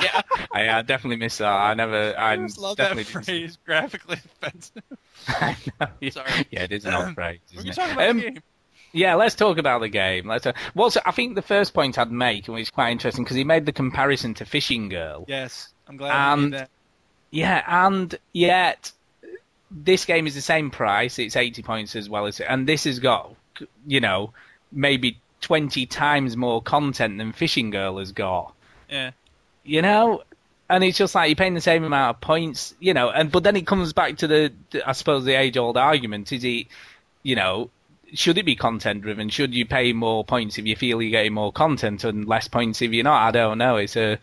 Yeah. 0.00 0.20
I 0.52 0.68
uh, 0.68 0.82
definitely 0.82 1.16
missed 1.16 1.38
that. 1.38 1.50
I 1.52 1.72
never. 1.74 2.14
I, 2.18 2.32
I 2.32 2.36
just 2.36 2.58
love 2.58 2.76
that 2.76 2.94
definitely 2.94 3.04
didn't- 3.12 3.24
phrase, 3.24 3.58
graphically 3.64 4.18
offensive. 4.42 4.82
I 5.28 5.56
know. 5.80 6.10
Sorry. 6.10 6.46
Yeah, 6.50 6.62
it 6.64 6.72
is 6.72 6.84
an 6.84 6.94
old 6.94 7.14
phrase. 7.14 7.40
We 7.52 7.58
Isn't 7.68 7.72
can 7.72 7.72
it? 7.72 7.74
talk 7.74 7.92
about 7.92 8.08
Um, 8.10 8.16
the 8.18 8.22
game. 8.30 8.42
Yeah, 8.92 9.14
let's 9.14 9.34
talk 9.34 9.58
about 9.58 9.80
the 9.80 9.88
game. 9.88 10.26
Let's. 10.28 10.46
Uh, 10.46 10.52
well, 10.74 10.90
so 10.90 11.00
I 11.04 11.12
think 11.12 11.34
the 11.34 11.42
first 11.42 11.72
point 11.72 11.98
I'd 11.98 12.12
make, 12.12 12.48
and 12.48 12.58
it's 12.58 12.70
quite 12.70 12.90
interesting, 12.90 13.24
because 13.24 13.36
he 13.36 13.44
made 13.44 13.66
the 13.66 13.72
comparison 13.72 14.34
to 14.34 14.44
Fishing 14.44 14.88
Girl. 14.88 15.24
Yes, 15.28 15.72
I'm 15.88 15.96
glad 15.96 16.32
and-. 16.32 16.68
Yeah, 17.30 17.64
and 17.66 18.14
yet 18.34 18.92
this 19.70 20.04
game 20.04 20.26
is 20.26 20.34
the 20.34 20.42
same 20.42 20.70
price. 20.70 21.18
It's 21.18 21.34
80 21.34 21.62
points 21.62 21.96
as 21.96 22.08
well 22.08 22.26
as, 22.26 22.40
it. 22.40 22.46
and 22.48 22.68
this 22.68 22.84
has 22.84 22.98
got, 22.98 23.34
you 23.86 24.00
know, 24.00 24.34
maybe 24.70 25.18
20 25.40 25.86
times 25.86 26.36
more 26.36 26.62
content 26.62 27.18
than 27.18 27.32
Fishing 27.32 27.70
Girl 27.70 27.98
has 27.98 28.12
got. 28.12 28.54
Yeah. 28.90 29.12
You 29.64 29.80
know, 29.80 30.22
and 30.68 30.84
it's 30.84 30.98
just 30.98 31.14
like 31.14 31.28
you're 31.28 31.36
paying 31.36 31.54
the 31.54 31.60
same 31.60 31.84
amount 31.84 32.16
of 32.16 32.20
points, 32.20 32.74
you 32.80 32.94
know, 32.94 33.10
and 33.10 33.30
but 33.30 33.42
then 33.42 33.56
it 33.56 33.66
comes 33.66 33.92
back 33.92 34.18
to 34.18 34.26
the, 34.26 34.52
the 34.70 34.88
I 34.88 34.92
suppose 34.92 35.24
the 35.24 35.34
age 35.34 35.56
old 35.56 35.76
argument: 35.76 36.32
is 36.32 36.44
it, 36.44 36.66
you 37.22 37.36
know, 37.36 37.70
should 38.14 38.38
it 38.38 38.44
be 38.44 38.56
content 38.56 39.02
driven? 39.02 39.28
Should 39.28 39.54
you 39.54 39.66
pay 39.66 39.92
more 39.92 40.24
points 40.24 40.58
if 40.58 40.66
you 40.66 40.76
feel 40.76 41.00
you're 41.00 41.10
getting 41.10 41.34
more 41.34 41.52
content 41.52 42.04
and 42.04 42.26
less 42.26 42.48
points 42.48 42.82
if 42.82 42.92
you're 42.92 43.04
not? 43.04 43.28
I 43.28 43.30
don't 43.30 43.58
know. 43.58 43.76
It's 43.76 43.96
a 43.96 44.18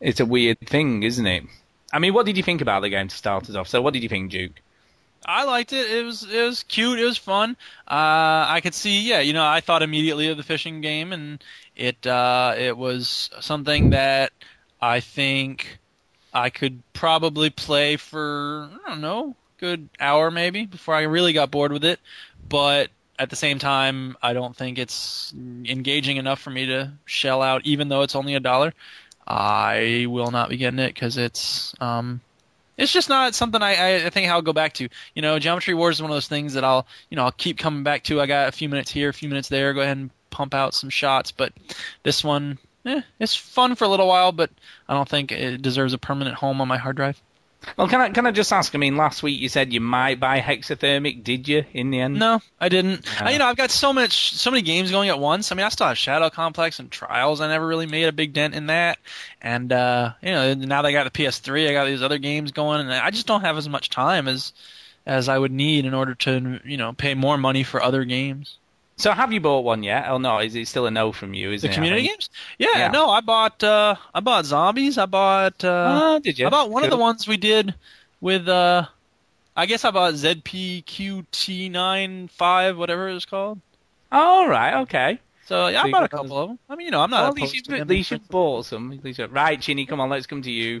it's 0.00 0.20
a 0.20 0.26
weird 0.26 0.58
thing, 0.60 1.02
isn't 1.02 1.26
it? 1.26 1.44
I 1.92 1.98
mean, 1.98 2.14
what 2.14 2.26
did 2.26 2.36
you 2.36 2.42
think 2.42 2.60
about 2.60 2.80
the 2.80 2.88
game 2.88 3.08
to 3.08 3.16
start 3.16 3.48
us 3.48 3.54
off? 3.54 3.68
So, 3.68 3.82
what 3.82 3.92
did 3.92 4.02
you 4.02 4.08
think, 4.08 4.30
Duke? 4.30 4.60
I 5.24 5.44
liked 5.44 5.72
it. 5.72 5.90
It 5.90 6.04
was 6.04 6.24
it 6.24 6.42
was 6.42 6.62
cute. 6.64 6.98
It 6.98 7.04
was 7.04 7.18
fun. 7.18 7.56
Uh, 7.86 8.46
I 8.48 8.60
could 8.62 8.74
see, 8.74 9.02
yeah, 9.02 9.20
you 9.20 9.32
know, 9.32 9.44
I 9.46 9.60
thought 9.60 9.82
immediately 9.82 10.28
of 10.28 10.36
the 10.36 10.42
fishing 10.42 10.80
game, 10.80 11.12
and 11.12 11.44
it 11.76 12.06
uh, 12.06 12.54
it 12.58 12.76
was 12.76 13.30
something 13.40 13.90
that 13.90 14.32
I 14.80 15.00
think 15.00 15.78
I 16.34 16.50
could 16.50 16.82
probably 16.92 17.50
play 17.50 17.96
for 17.96 18.70
I 18.84 18.90
don't 18.90 19.00
know, 19.00 19.36
good 19.58 19.88
hour 20.00 20.30
maybe 20.30 20.66
before 20.66 20.94
I 20.94 21.02
really 21.02 21.32
got 21.32 21.50
bored 21.50 21.72
with 21.72 21.84
it. 21.84 22.00
But 22.48 22.90
at 23.22 23.30
the 23.30 23.36
same 23.36 23.60
time, 23.60 24.16
I 24.20 24.32
don't 24.32 24.56
think 24.56 24.78
it's 24.78 25.32
engaging 25.64 26.16
enough 26.16 26.40
for 26.40 26.50
me 26.50 26.66
to 26.66 26.92
shell 27.04 27.40
out, 27.40 27.64
even 27.64 27.88
though 27.88 28.02
it's 28.02 28.16
only 28.16 28.34
a 28.34 28.40
dollar. 28.40 28.74
I 29.26 30.06
will 30.08 30.32
not 30.32 30.50
be 30.50 30.56
getting 30.56 30.80
it 30.80 30.92
because 30.92 31.16
it's 31.16 31.72
um, 31.80 32.20
it's 32.76 32.92
just 32.92 33.08
not 33.08 33.36
something 33.36 33.62
I, 33.62 34.06
I 34.06 34.10
think 34.10 34.28
I'll 34.28 34.42
go 34.42 34.52
back 34.52 34.74
to. 34.74 34.88
You 35.14 35.22
know, 35.22 35.38
Geometry 35.38 35.72
Wars 35.72 35.96
is 35.96 36.02
one 36.02 36.10
of 36.10 36.16
those 36.16 36.26
things 36.26 36.54
that 36.54 36.64
I'll, 36.64 36.84
you 37.10 37.16
know, 37.16 37.22
I'll 37.22 37.30
keep 37.32 37.58
coming 37.58 37.84
back 37.84 38.02
to. 38.04 38.20
I 38.20 38.26
got 38.26 38.48
a 38.48 38.52
few 38.52 38.68
minutes 38.68 38.90
here, 38.90 39.08
a 39.08 39.14
few 39.14 39.28
minutes 39.28 39.48
there. 39.48 39.72
Go 39.72 39.82
ahead 39.82 39.96
and 39.96 40.10
pump 40.30 40.52
out 40.52 40.74
some 40.74 40.90
shots. 40.90 41.30
But 41.30 41.52
this 42.02 42.24
one, 42.24 42.58
eh, 42.84 43.02
it's 43.20 43.36
fun 43.36 43.76
for 43.76 43.84
a 43.84 43.88
little 43.88 44.08
while, 44.08 44.32
but 44.32 44.50
I 44.88 44.94
don't 44.94 45.08
think 45.08 45.30
it 45.30 45.62
deserves 45.62 45.92
a 45.92 45.98
permanent 45.98 46.34
home 46.34 46.60
on 46.60 46.66
my 46.66 46.78
hard 46.78 46.96
drive. 46.96 47.22
Well, 47.76 47.88
can 47.88 48.00
I 48.00 48.10
can 48.10 48.26
I 48.26 48.30
just 48.30 48.52
ask? 48.52 48.74
I 48.74 48.78
mean, 48.78 48.96
last 48.96 49.22
week 49.22 49.40
you 49.40 49.48
said 49.48 49.72
you 49.72 49.80
might 49.80 50.20
buy 50.20 50.40
Hexathermic. 50.40 51.22
Did 51.22 51.48
you 51.48 51.64
in 51.72 51.90
the 51.90 52.00
end? 52.00 52.18
No, 52.18 52.40
I 52.60 52.68
didn't. 52.68 53.04
No. 53.04 53.26
I, 53.26 53.30
you 53.30 53.38
know, 53.38 53.46
I've 53.46 53.56
got 53.56 53.70
so 53.70 53.92
much, 53.92 54.34
so 54.34 54.50
many 54.50 54.62
games 54.62 54.90
going 54.90 55.08
at 55.08 55.18
once. 55.18 55.52
I 55.52 55.54
mean, 55.54 55.64
I 55.64 55.68
still 55.68 55.86
have 55.86 55.98
Shadow 55.98 56.30
Complex 56.30 56.78
and 56.78 56.90
Trials. 56.90 57.40
I 57.40 57.48
never 57.48 57.66
really 57.66 57.86
made 57.86 58.04
a 58.04 58.12
big 58.12 58.32
dent 58.32 58.54
in 58.54 58.66
that. 58.66 58.98
And 59.40 59.72
uh, 59.72 60.12
you 60.22 60.30
know, 60.30 60.54
now 60.54 60.82
that 60.82 60.88
I 60.88 60.92
got 60.92 61.12
the 61.12 61.22
PS3, 61.22 61.68
I 61.68 61.72
got 61.72 61.86
these 61.86 62.02
other 62.02 62.18
games 62.18 62.52
going, 62.52 62.80
and 62.80 62.92
I 62.92 63.10
just 63.10 63.26
don't 63.26 63.42
have 63.42 63.56
as 63.56 63.68
much 63.68 63.90
time 63.90 64.28
as 64.28 64.52
as 65.06 65.28
I 65.28 65.38
would 65.38 65.52
need 65.52 65.84
in 65.84 65.94
order 65.94 66.14
to, 66.14 66.60
you 66.64 66.76
know, 66.76 66.92
pay 66.92 67.14
more 67.14 67.36
money 67.36 67.64
for 67.64 67.82
other 67.82 68.04
games. 68.04 68.58
So 69.02 69.10
have 69.10 69.32
you 69.32 69.40
bought 69.40 69.64
one 69.64 69.82
yet? 69.82 70.08
Oh 70.08 70.18
no, 70.18 70.38
is 70.38 70.54
it 70.54 70.68
still 70.68 70.86
a 70.86 70.90
no 70.92 71.10
from 71.10 71.34
you? 71.34 71.50
Isn't 71.50 71.68
The 71.68 71.72
it, 71.72 71.74
community 71.74 72.06
games? 72.06 72.30
Yeah, 72.56 72.68
Yeah. 72.76 72.90
no, 72.92 73.10
I 73.10 73.20
bought 73.20 73.60
uh 73.64 73.96
I 74.14 74.20
bought 74.20 74.44
zombies. 74.44 74.96
I 74.96 75.06
bought 75.06 75.64
uh 75.64 75.98
Ah, 76.00 76.20
did 76.20 76.38
you? 76.38 76.46
I 76.46 76.50
bought 76.50 76.70
one 76.70 76.84
of 76.84 76.90
the 76.90 76.96
ones 76.96 77.26
we 77.26 77.36
did 77.36 77.74
with 78.20 78.48
uh 78.48 78.86
I 79.56 79.66
guess 79.66 79.84
I 79.84 79.90
bought 79.90 80.14
ZPQT95 80.14 82.76
whatever 82.76 83.08
it 83.08 83.14
was 83.14 83.24
called. 83.24 83.60
All 84.12 84.46
right, 84.46 84.82
okay. 84.82 85.18
So 85.46 85.66
yeah, 85.66 85.82
So 85.82 85.88
I 85.88 85.90
bought 85.90 86.04
a 86.04 86.08
couple 86.08 86.38
of 86.38 86.50
them. 86.50 86.60
I 86.68 86.76
mean, 86.76 86.84
you 86.86 86.92
know, 86.92 87.00
I'm 87.00 87.10
not 87.10 87.22
Well, 87.22 87.30
at 87.30 87.34
least 87.34 87.68
you, 87.68 87.74
at 87.74 87.88
least 87.88 88.12
you 88.12 88.20
bought 88.30 88.66
some. 88.66 88.92
At 88.92 89.02
least 89.02 89.18
Right, 89.18 89.60
Chinny, 89.60 89.84
come 89.84 90.00
on, 90.00 90.10
let's 90.10 90.28
come 90.28 90.42
to 90.42 90.50
you. 90.52 90.80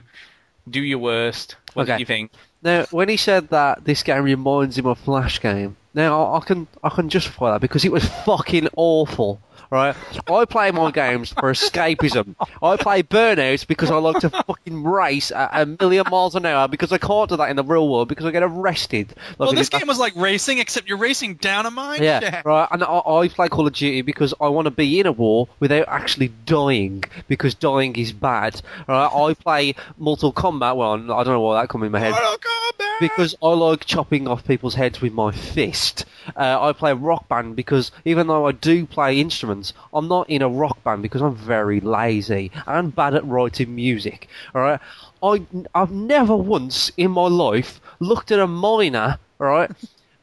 Do 0.70 0.80
your 0.80 1.00
worst. 1.00 1.56
What 1.74 1.82
Okay. 1.82 1.94
did 1.94 2.00
you 2.00 2.06
think? 2.06 2.30
Now, 2.62 2.86
when 2.90 3.08
he 3.08 3.16
said 3.16 3.48
that 3.48 3.84
this 3.84 4.02
game 4.02 4.22
reminds 4.22 4.78
him 4.78 4.86
of 4.86 4.98
Flash 4.98 5.40
game, 5.40 5.76
now 5.94 6.22
I 6.22 6.38
I 6.38 6.40
can 6.40 6.66
I 6.82 6.88
can 6.90 7.08
justify 7.08 7.52
that 7.52 7.60
because 7.60 7.84
it 7.84 7.92
was 7.92 8.04
fucking 8.24 8.68
awful. 8.76 9.40
Right? 9.72 9.96
I 10.30 10.44
play 10.44 10.70
my 10.70 10.90
games 10.90 11.32
for 11.32 11.50
escapism. 11.50 12.36
I 12.62 12.76
play 12.76 13.02
Burnout 13.02 13.66
because 13.66 13.90
I 13.90 13.96
like 13.96 14.20
to 14.20 14.30
fucking 14.30 14.84
race 14.84 15.32
at 15.32 15.50
a 15.52 15.66
million 15.80 16.04
miles 16.10 16.34
an 16.34 16.44
hour 16.46 16.68
because 16.68 16.92
I 16.92 16.98
can't 16.98 17.28
do 17.28 17.36
that 17.36 17.48
in 17.48 17.56
the 17.56 17.64
real 17.64 17.88
world 17.88 18.08
because 18.08 18.26
I 18.26 18.30
get 18.30 18.42
arrested. 18.42 19.14
Like 19.30 19.38
Well, 19.38 19.52
this 19.52 19.70
game 19.70 19.86
was 19.86 19.98
like 19.98 20.14
racing, 20.14 20.58
except 20.58 20.88
you're 20.88 20.98
racing 20.98 21.34
down 21.36 21.66
a 21.66 21.70
mine. 21.70 22.02
yeah, 22.02 22.20
shaft. 22.20 22.46
right. 22.46 22.68
And 22.70 22.84
I, 22.84 22.98
I 22.98 23.28
play 23.28 23.48
Call 23.48 23.66
of 23.66 23.72
Duty 23.72 24.02
because 24.02 24.34
I 24.40 24.48
want 24.48 24.66
to 24.66 24.70
be 24.70 25.00
in 25.00 25.06
a 25.06 25.12
war 25.12 25.48
without 25.58 25.86
actually 25.88 26.28
dying, 26.44 27.02
because 27.26 27.54
dying 27.54 27.96
is 27.96 28.12
bad. 28.12 28.60
Right? 28.86 29.06
I 29.06 29.34
play 29.34 29.74
Mortal 29.96 30.32
Kombat. 30.32 30.76
Well, 30.76 30.92
I 30.92 31.24
don't 31.24 31.32
know 31.32 31.40
why 31.40 31.60
that 31.62 31.68
come 31.70 31.82
in 31.82 31.90
my 31.92 31.98
head. 31.98 32.10
Mortal 32.12 32.32
Kombat! 32.32 32.61
Because 33.00 33.34
I 33.42 33.48
like 33.48 33.84
chopping 33.84 34.28
off 34.28 34.46
people's 34.46 34.74
heads 34.74 35.00
with 35.00 35.12
my 35.12 35.32
fist. 35.32 36.04
Uh, 36.36 36.58
I 36.60 36.72
play 36.72 36.92
rock 36.92 37.28
band 37.28 37.56
because 37.56 37.90
even 38.04 38.26
though 38.28 38.46
I 38.46 38.52
do 38.52 38.86
play 38.86 39.18
instruments, 39.20 39.72
I'm 39.92 40.08
not 40.08 40.30
in 40.30 40.42
a 40.42 40.48
rock 40.48 40.82
band 40.84 41.02
because 41.02 41.20
I'm 41.20 41.34
very 41.34 41.80
lazy 41.80 42.50
and 42.66 42.94
bad 42.94 43.14
at 43.14 43.26
writing 43.26 43.74
music. 43.74 44.28
All 44.54 44.62
right, 44.62 44.80
I 45.22 45.42
I've 45.74 45.90
never 45.90 46.36
once 46.36 46.90
in 46.96 47.10
my 47.10 47.26
life 47.26 47.80
looked 47.98 48.30
at 48.30 48.38
a 48.38 48.46
miner, 48.46 49.18
right, 49.38 49.70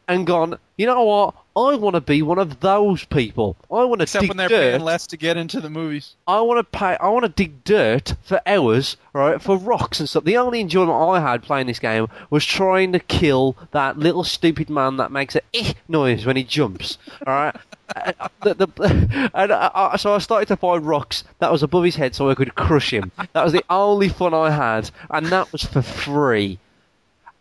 and 0.10 0.28
gone, 0.28 0.57
you 0.76 0.86
know 0.88 1.03
what? 1.03 1.36
I 1.55 1.76
want 1.76 1.95
to 1.95 2.01
be 2.01 2.22
one 2.22 2.39
of 2.39 2.60
those 2.62 3.03
people. 3.05 3.55
I 3.72 3.84
want 3.84 3.99
to 3.99 4.03
Except 4.03 4.22
dig 4.22 4.30
when 4.30 4.38
they're 4.38 4.49
dirt. 4.49 4.72
paying 4.72 4.82
less 4.82 5.07
to 5.07 5.18
get 5.18 5.38
into 5.38 5.60
the 5.62 5.70
movies. 5.70 6.16
I 6.28 6.41
want 6.41 6.57
to 6.57 6.64
pay. 6.64 6.97
I 6.99 7.10
want 7.10 7.26
to 7.26 7.30
dig 7.30 7.64
dirt 7.64 8.16
for 8.24 8.41
hours, 8.45 8.97
right, 9.14 9.41
for 9.41 9.57
rocks 9.57 9.99
and 9.99 10.10
stuff. 10.10 10.24
The 10.24 10.38
only 10.38 10.62
enjoyment 10.62 10.97
I 10.97 11.20
had 11.20 11.43
playing 11.43 11.68
this 11.68 11.80
game 11.80 12.07
was 12.30 12.45
trying 12.45 12.93
to 12.93 12.99
kill 12.99 13.55
that 13.72 13.99
little 13.99 14.24
stupid 14.24 14.70
man 14.70 14.97
that 14.97 15.12
makes 15.12 15.36
a 15.36 15.41
eh 15.53 15.74
noise 15.88 16.26
when 16.26 16.38
he 16.38 16.43
jumps. 16.43 16.97
All 17.28 17.34
right. 17.34 17.55
Uh, 17.95 18.28
the, 18.43 18.53
the, 18.53 19.32
and 19.34 19.51
I, 19.51 19.72
I, 19.74 19.97
so 19.97 20.14
I 20.14 20.20
started 20.20 20.47
to 20.47 20.57
find 20.57 20.86
rocks 20.86 21.24
that 21.39 21.51
was 21.51 21.62
above 21.62 21.84
his 21.84 21.95
head 21.97 22.16
so 22.16 22.30
I 22.30 22.36
could 22.36 22.55
crush 22.55 22.91
him. 22.91 23.12
That 23.34 23.43
was 23.43 23.53
the 23.53 23.66
only 23.70 24.10
fun 24.10 24.34
I 24.34 24.49
had, 24.49 24.89
and 25.10 25.28
that 25.28 25.51
was 25.51 25.64
for 25.64 25.82
free. 25.82 26.57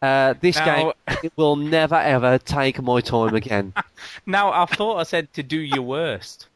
Uh, 0.00 0.34
this 0.40 0.56
Now- 0.56 0.64
game 0.64 0.92
it 1.24 1.32
will 1.36 1.56
never 1.56 1.96
ever 1.96 2.38
take 2.38 2.80
my 2.82 3.00
time 3.00 3.34
again. 3.34 3.72
Now, 4.26 4.52
I 4.52 4.66
thought 4.66 4.96
I 4.98 5.02
said 5.02 5.32
to 5.34 5.42
do 5.42 5.58
your 5.58 5.82
worst. 5.82 6.46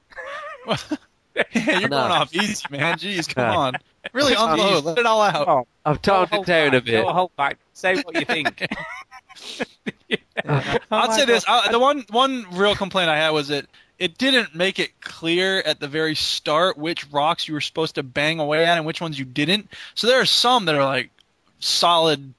yeah, 0.67 0.77
you're 1.53 1.81
know. 1.83 1.89
going 1.89 2.13
off 2.13 2.35
easy, 2.35 2.65
man. 2.71 2.99
Jeez, 2.99 3.35
come 3.35 3.45
Yeah. 3.51 3.57
on. 3.59 3.75
Really 4.13 4.35
unload. 4.35 4.85
Let 4.85 4.99
it 4.99 5.07
all 5.07 5.23
out. 5.23 5.49
Oh, 5.49 5.67
I've 5.85 6.03
don't 6.03 6.29
toned 6.31 6.43
it 6.43 6.47
down 6.47 6.71
back. 6.73 6.83
a 6.83 6.85
bit. 6.85 7.03
Don't 7.03 7.15
hold 7.15 7.35
back. 7.37 7.59
Say 7.73 7.97
what 8.03 8.15
you 8.15 8.25
think. 8.25 8.67
Oh 10.45 10.63
I'd 10.91 11.09
my 11.09 11.17
say 11.17 11.25
this. 11.25 11.45
I, 11.49 11.71
the 11.73 11.79
one 11.79 12.05
one 12.11 12.47
real 12.53 12.75
complaint 12.75 13.09
I 13.09 13.17
had 13.17 13.31
was 13.31 13.49
that 13.49 13.67
it 13.99 14.19
didn't 14.19 14.55
make 14.55 14.79
it 14.79 15.01
clear 15.01 15.61
at 15.61 15.79
the 15.81 15.89
very 15.89 16.15
start 16.15 16.77
which 16.77 17.07
rocks 17.11 17.47
you 17.49 17.55
were 17.55 17.61
supposed 17.61 17.95
to 17.97 18.03
bang 18.03 18.41
away 18.41 18.65
at 18.65 18.77
and 18.77 18.85
which 18.87 19.01
ones 19.01 19.19
you 19.19 19.25
didn't. 19.25 19.69
So 19.95 20.07
there 20.07 20.21
are 20.21 20.25
some 20.27 20.65
that 20.67 20.75
are 20.75 20.85
like 20.85 21.11
solid 21.61 22.35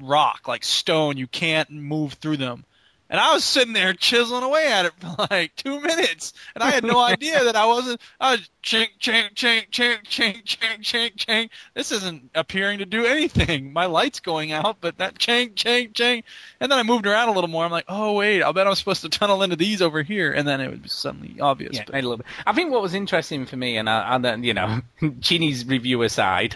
rock, 0.00 0.48
like 0.48 0.64
stone. 0.64 1.16
You 1.16 1.26
can't 1.26 1.70
move 1.70 2.14
through 2.14 2.38
them. 2.38 2.64
And 3.10 3.20
I 3.20 3.34
was 3.34 3.44
sitting 3.44 3.74
there 3.74 3.92
chiseling 3.92 4.42
away 4.42 4.72
at 4.72 4.86
it 4.86 4.92
for 4.98 5.26
like 5.30 5.54
two 5.56 5.80
minutes, 5.80 6.32
and 6.54 6.64
I 6.64 6.70
had 6.70 6.84
no 6.84 6.98
idea 7.02 7.44
that 7.44 7.56
I 7.56 7.66
wasn't. 7.66 8.00
I 8.20 8.32
was 8.32 8.50
chink, 8.62 8.88
chink, 8.98 9.34
chink, 9.34 9.70
chink, 9.70 10.02
chink, 10.04 10.44
chink, 10.44 10.80
chink, 10.80 11.16
chink. 11.16 11.50
This 11.74 11.92
isn't 11.92 12.30
appearing 12.34 12.78
to 12.78 12.86
do 12.86 13.04
anything. 13.04 13.72
My 13.72 13.86
light's 13.86 14.20
going 14.20 14.52
out, 14.52 14.78
but 14.80 14.98
that 14.98 15.18
chink, 15.18 15.54
chink, 15.54 15.92
chink. 15.92 16.24
And 16.60 16.72
then 16.72 16.78
I 16.78 16.82
moved 16.82 17.06
around 17.06 17.28
a 17.28 17.32
little 17.32 17.48
more. 17.50 17.64
I'm 17.64 17.70
like, 17.70 17.84
oh 17.88 18.14
wait, 18.14 18.42
I 18.42 18.50
bet 18.52 18.66
I'm 18.66 18.74
supposed 18.74 19.02
to 19.02 19.08
tunnel 19.08 19.42
into 19.42 19.56
these 19.56 19.82
over 19.82 20.02
here, 20.02 20.32
and 20.32 20.48
then 20.48 20.60
it 20.60 20.70
would 20.70 20.82
be 20.82 20.88
suddenly 20.88 21.40
obvious. 21.40 21.76
Yeah, 21.76 21.84
but- 21.86 21.94
a 21.94 22.02
little 22.02 22.16
bit. 22.16 22.26
I 22.46 22.52
think 22.52 22.72
what 22.72 22.82
was 22.82 22.94
interesting 22.94 23.46
for 23.46 23.56
me, 23.56 23.76
and 23.76 23.88
uh, 23.88 23.92
I, 23.92 24.14
and 24.16 24.24
then 24.24 24.44
you 24.44 24.54
know, 24.54 24.80
Chinny's 25.20 25.66
review 25.66 26.02
aside, 26.02 26.54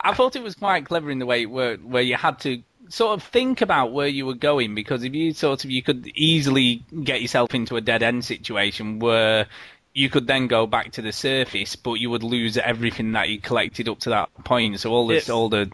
I 0.00 0.14
thought 0.14 0.36
it 0.36 0.42
was 0.42 0.54
quite 0.54 0.86
clever 0.86 1.10
in 1.10 1.18
the 1.18 1.26
way 1.26 1.42
it 1.42 1.50
worked, 1.50 1.84
where 1.84 2.02
you 2.02 2.16
had 2.16 2.38
to 2.40 2.62
sort 2.88 3.14
of 3.14 3.22
think 3.22 3.60
about 3.60 3.92
where 3.92 4.08
you 4.08 4.26
were 4.26 4.34
going, 4.34 4.74
because 4.74 5.04
if 5.04 5.14
you 5.14 5.32
sort 5.32 5.64
of 5.64 5.70
you 5.70 5.82
could 5.82 6.06
easily 6.14 6.84
get 7.04 7.22
yourself 7.22 7.54
into 7.54 7.76
a 7.76 7.80
dead 7.80 8.02
end 8.02 8.24
situation 8.24 8.98
where 8.98 9.46
you 9.94 10.08
could 10.08 10.26
then 10.26 10.46
go 10.46 10.66
back 10.66 10.92
to 10.92 11.02
the 11.02 11.12
surface, 11.12 11.74
but 11.76 11.94
you 11.94 12.10
would 12.10 12.22
lose 12.22 12.56
everything 12.56 13.12
that 13.12 13.28
you 13.28 13.40
collected 13.40 13.88
up 13.88 13.98
to 14.00 14.10
that 14.10 14.28
point. 14.44 14.78
So 14.80 14.92
all 14.92 15.06
this, 15.06 15.28
It- 15.28 15.32
all 15.32 15.48
the 15.48 15.70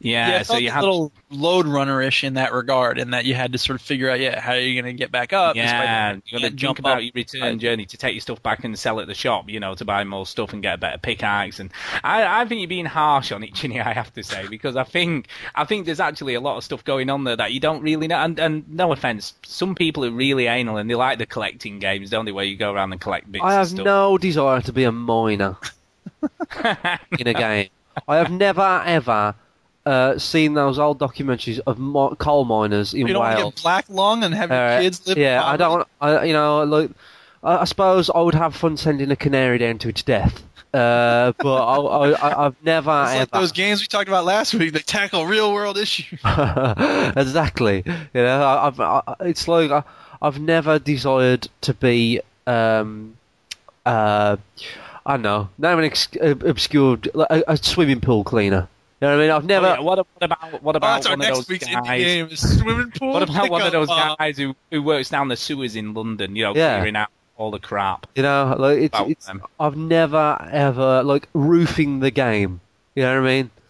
yeah, 0.00 0.28
yeah, 0.28 0.42
so 0.42 0.52
felt 0.54 0.62
you 0.62 0.68
a 0.68 0.72
had 0.72 0.80
little 0.80 1.12
Lode 1.30 1.66
Runner-ish 1.66 2.24
in 2.24 2.34
that 2.34 2.52
regard, 2.52 2.98
in 2.98 3.10
that 3.10 3.24
you 3.24 3.34
had 3.34 3.52
to 3.52 3.58
sort 3.58 3.80
of 3.80 3.84
figure 3.84 4.08
out, 4.10 4.20
yeah, 4.20 4.38
how 4.40 4.52
are 4.52 4.58
you 4.58 4.80
going 4.80 4.92
to 4.94 4.98
get 4.98 5.10
back 5.10 5.32
up? 5.32 5.54
despite 5.56 5.84
Yeah, 5.84 6.12
the- 6.14 6.22
you 6.26 6.32
got 6.32 6.38
to 6.38 6.40
can't 6.40 6.42
think 6.42 6.54
jump 6.56 6.78
about 6.78 6.96
up. 6.98 7.02
your 7.02 7.12
return 7.14 7.58
journey 7.58 7.86
to 7.86 7.96
take 7.96 8.14
your 8.14 8.20
stuff 8.20 8.42
back 8.42 8.62
and 8.64 8.78
sell 8.78 9.00
at 9.00 9.06
the 9.08 9.14
shop, 9.14 9.48
you 9.48 9.60
know, 9.60 9.74
to 9.74 9.84
buy 9.84 10.04
more 10.04 10.24
stuff 10.26 10.52
and 10.52 10.62
get 10.62 10.74
a 10.74 10.78
better 10.78 10.98
pickaxe. 10.98 11.58
And 11.60 11.70
I, 12.04 12.42
I 12.42 12.44
think 12.46 12.60
you're 12.60 12.68
being 12.68 12.84
harsh 12.86 13.32
on 13.32 13.42
it, 13.42 13.54
Chinny. 13.54 13.80
I 13.80 13.92
have 13.92 14.12
to 14.14 14.22
say 14.22 14.46
because 14.48 14.76
I 14.76 14.84
think 14.84 15.26
I 15.54 15.64
think 15.64 15.86
there's 15.86 16.00
actually 16.00 16.34
a 16.34 16.40
lot 16.40 16.56
of 16.56 16.64
stuff 16.64 16.84
going 16.84 17.10
on 17.10 17.24
there 17.24 17.36
that 17.36 17.52
you 17.52 17.60
don't 17.60 17.82
really 17.82 18.06
know. 18.08 18.16
And, 18.18 18.38
and 18.38 18.68
no 18.68 18.92
offense, 18.92 19.34
some 19.44 19.74
people 19.74 20.04
are 20.04 20.10
really 20.10 20.46
anal 20.46 20.76
and 20.76 20.88
they 20.88 20.94
like 20.94 21.18
the 21.18 21.26
collecting 21.26 21.78
games, 21.80 22.10
don't 22.10 22.24
they? 22.24 22.32
Where 22.32 22.44
you 22.44 22.56
go 22.56 22.72
around 22.72 22.92
and 22.92 23.00
collect 23.00 23.30
bits. 23.30 23.44
I 23.44 23.54
have 23.54 23.68
stuff. 23.68 23.84
no 23.84 24.16
desire 24.18 24.60
to 24.62 24.72
be 24.72 24.84
a 24.84 24.92
miner 24.92 25.56
in 27.18 27.26
a 27.26 27.34
game. 27.34 27.68
I 28.06 28.16
have 28.16 28.30
never 28.30 28.82
ever 28.86 29.34
uh, 29.88 30.18
seen 30.18 30.54
those 30.54 30.78
old 30.78 30.98
documentaries 30.98 31.60
of 31.66 31.78
mo- 31.78 32.14
coal 32.16 32.44
miners 32.44 32.92
in 32.94 33.06
You 33.06 33.14
don't 33.14 33.22
want 33.22 33.36
to 33.38 33.42
Wales. 33.44 33.54
get 33.54 33.62
black 33.62 33.84
lung 33.88 34.22
and 34.24 34.34
have 34.34 34.50
your 34.50 34.58
Uh, 34.58 34.80
kids 34.80 35.06
live. 35.06 35.16
yeah, 35.18 35.42
I 35.44 35.56
don't. 35.56 35.86
I, 36.00 36.24
you 36.24 36.32
know, 36.32 36.62
like 36.64 36.90
I, 37.42 37.58
I 37.58 37.64
suppose 37.64 38.10
I 38.14 38.20
would 38.20 38.34
have 38.34 38.54
fun 38.54 38.76
sending 38.76 39.10
a 39.10 39.16
canary 39.16 39.58
down 39.58 39.78
to 39.78 39.88
its 39.88 40.02
death. 40.02 40.42
Uh, 40.74 41.32
but 41.38 41.62
I, 41.64 42.46
I've 42.46 42.56
never 42.62 42.90
It's 43.08 43.18
like 43.20 43.30
those 43.30 43.52
games 43.52 43.80
we 43.80 43.86
talked 43.86 44.08
about 44.08 44.24
last 44.26 44.52
week 44.54 44.72
that 44.74 44.86
tackle 44.86 45.24
real 45.26 45.52
world 45.54 45.78
issues. 45.78 46.20
exactly. 47.16 47.82
You 47.86 48.22
know, 48.22 48.42
I, 48.42 48.66
I've, 48.66 48.80
I, 48.80 49.02
it's 49.20 49.48
like 49.48 49.70
I, 49.70 49.82
I've 50.20 50.40
never 50.40 50.78
desired 50.78 51.48
to 51.62 51.72
be. 51.74 52.20
Um, 52.46 53.16
uh, 53.86 54.36
I 55.06 55.12
don't 55.12 55.22
know. 55.22 55.48
Name 55.56 55.78
an 55.78 55.84
ex- 55.84 56.08
obscure 56.20 56.98
like, 57.14 57.28
a, 57.30 57.42
a 57.48 57.56
swimming 57.56 58.00
pool 58.00 58.24
cleaner. 58.24 58.68
You 59.00 59.06
know 59.06 59.16
what 59.16 59.20
I 59.20 59.22
mean? 59.22 59.30
I've 59.30 59.44
Oh, 59.44 59.46
never. 59.46 59.66
yeah, 59.68 59.80
what, 59.80 59.98
what 59.98 60.22
about 60.22 60.62
what 60.62 60.74
Oh, 60.74 60.78
about 60.78 60.94
that's 60.96 61.06
our 61.06 61.12
one 61.16 61.20
of 61.20 61.26
those 61.28 61.46
guys? 61.46 61.68
indie 61.68 61.98
game 61.98 62.28
is 62.32 62.58
swimming 62.58 62.90
pool. 62.90 63.12
What 63.12 63.22
about 63.22 63.50
one 63.50 63.62
of 63.62 63.70
those 63.72 63.88
guys 63.88 64.36
who, 64.36 64.56
who 64.72 64.82
works 64.82 65.08
down 65.08 65.28
the 65.28 65.36
sewers 65.36 65.76
in 65.76 65.94
London? 65.94 66.34
You 66.34 66.44
know, 66.44 66.54
Yeah. 66.56 66.76
clearing 66.78 66.96
out 66.96 67.08
all 67.36 67.52
the 67.52 67.60
crap. 67.60 68.06
You 68.16 68.24
know, 68.24 68.56
like 68.58 68.78
it's, 68.78 68.98
it's 69.00 69.26
them. 69.26 69.42
I've 69.60 69.76
never 69.76 70.36
ever 70.50 71.04
like 71.04 71.28
roofing 71.32 72.00
the 72.00 72.10
game. 72.10 72.60
You 72.96 73.04
know 73.04 73.20
what 73.22 73.28
I 73.28 73.32
mean? 73.34 73.50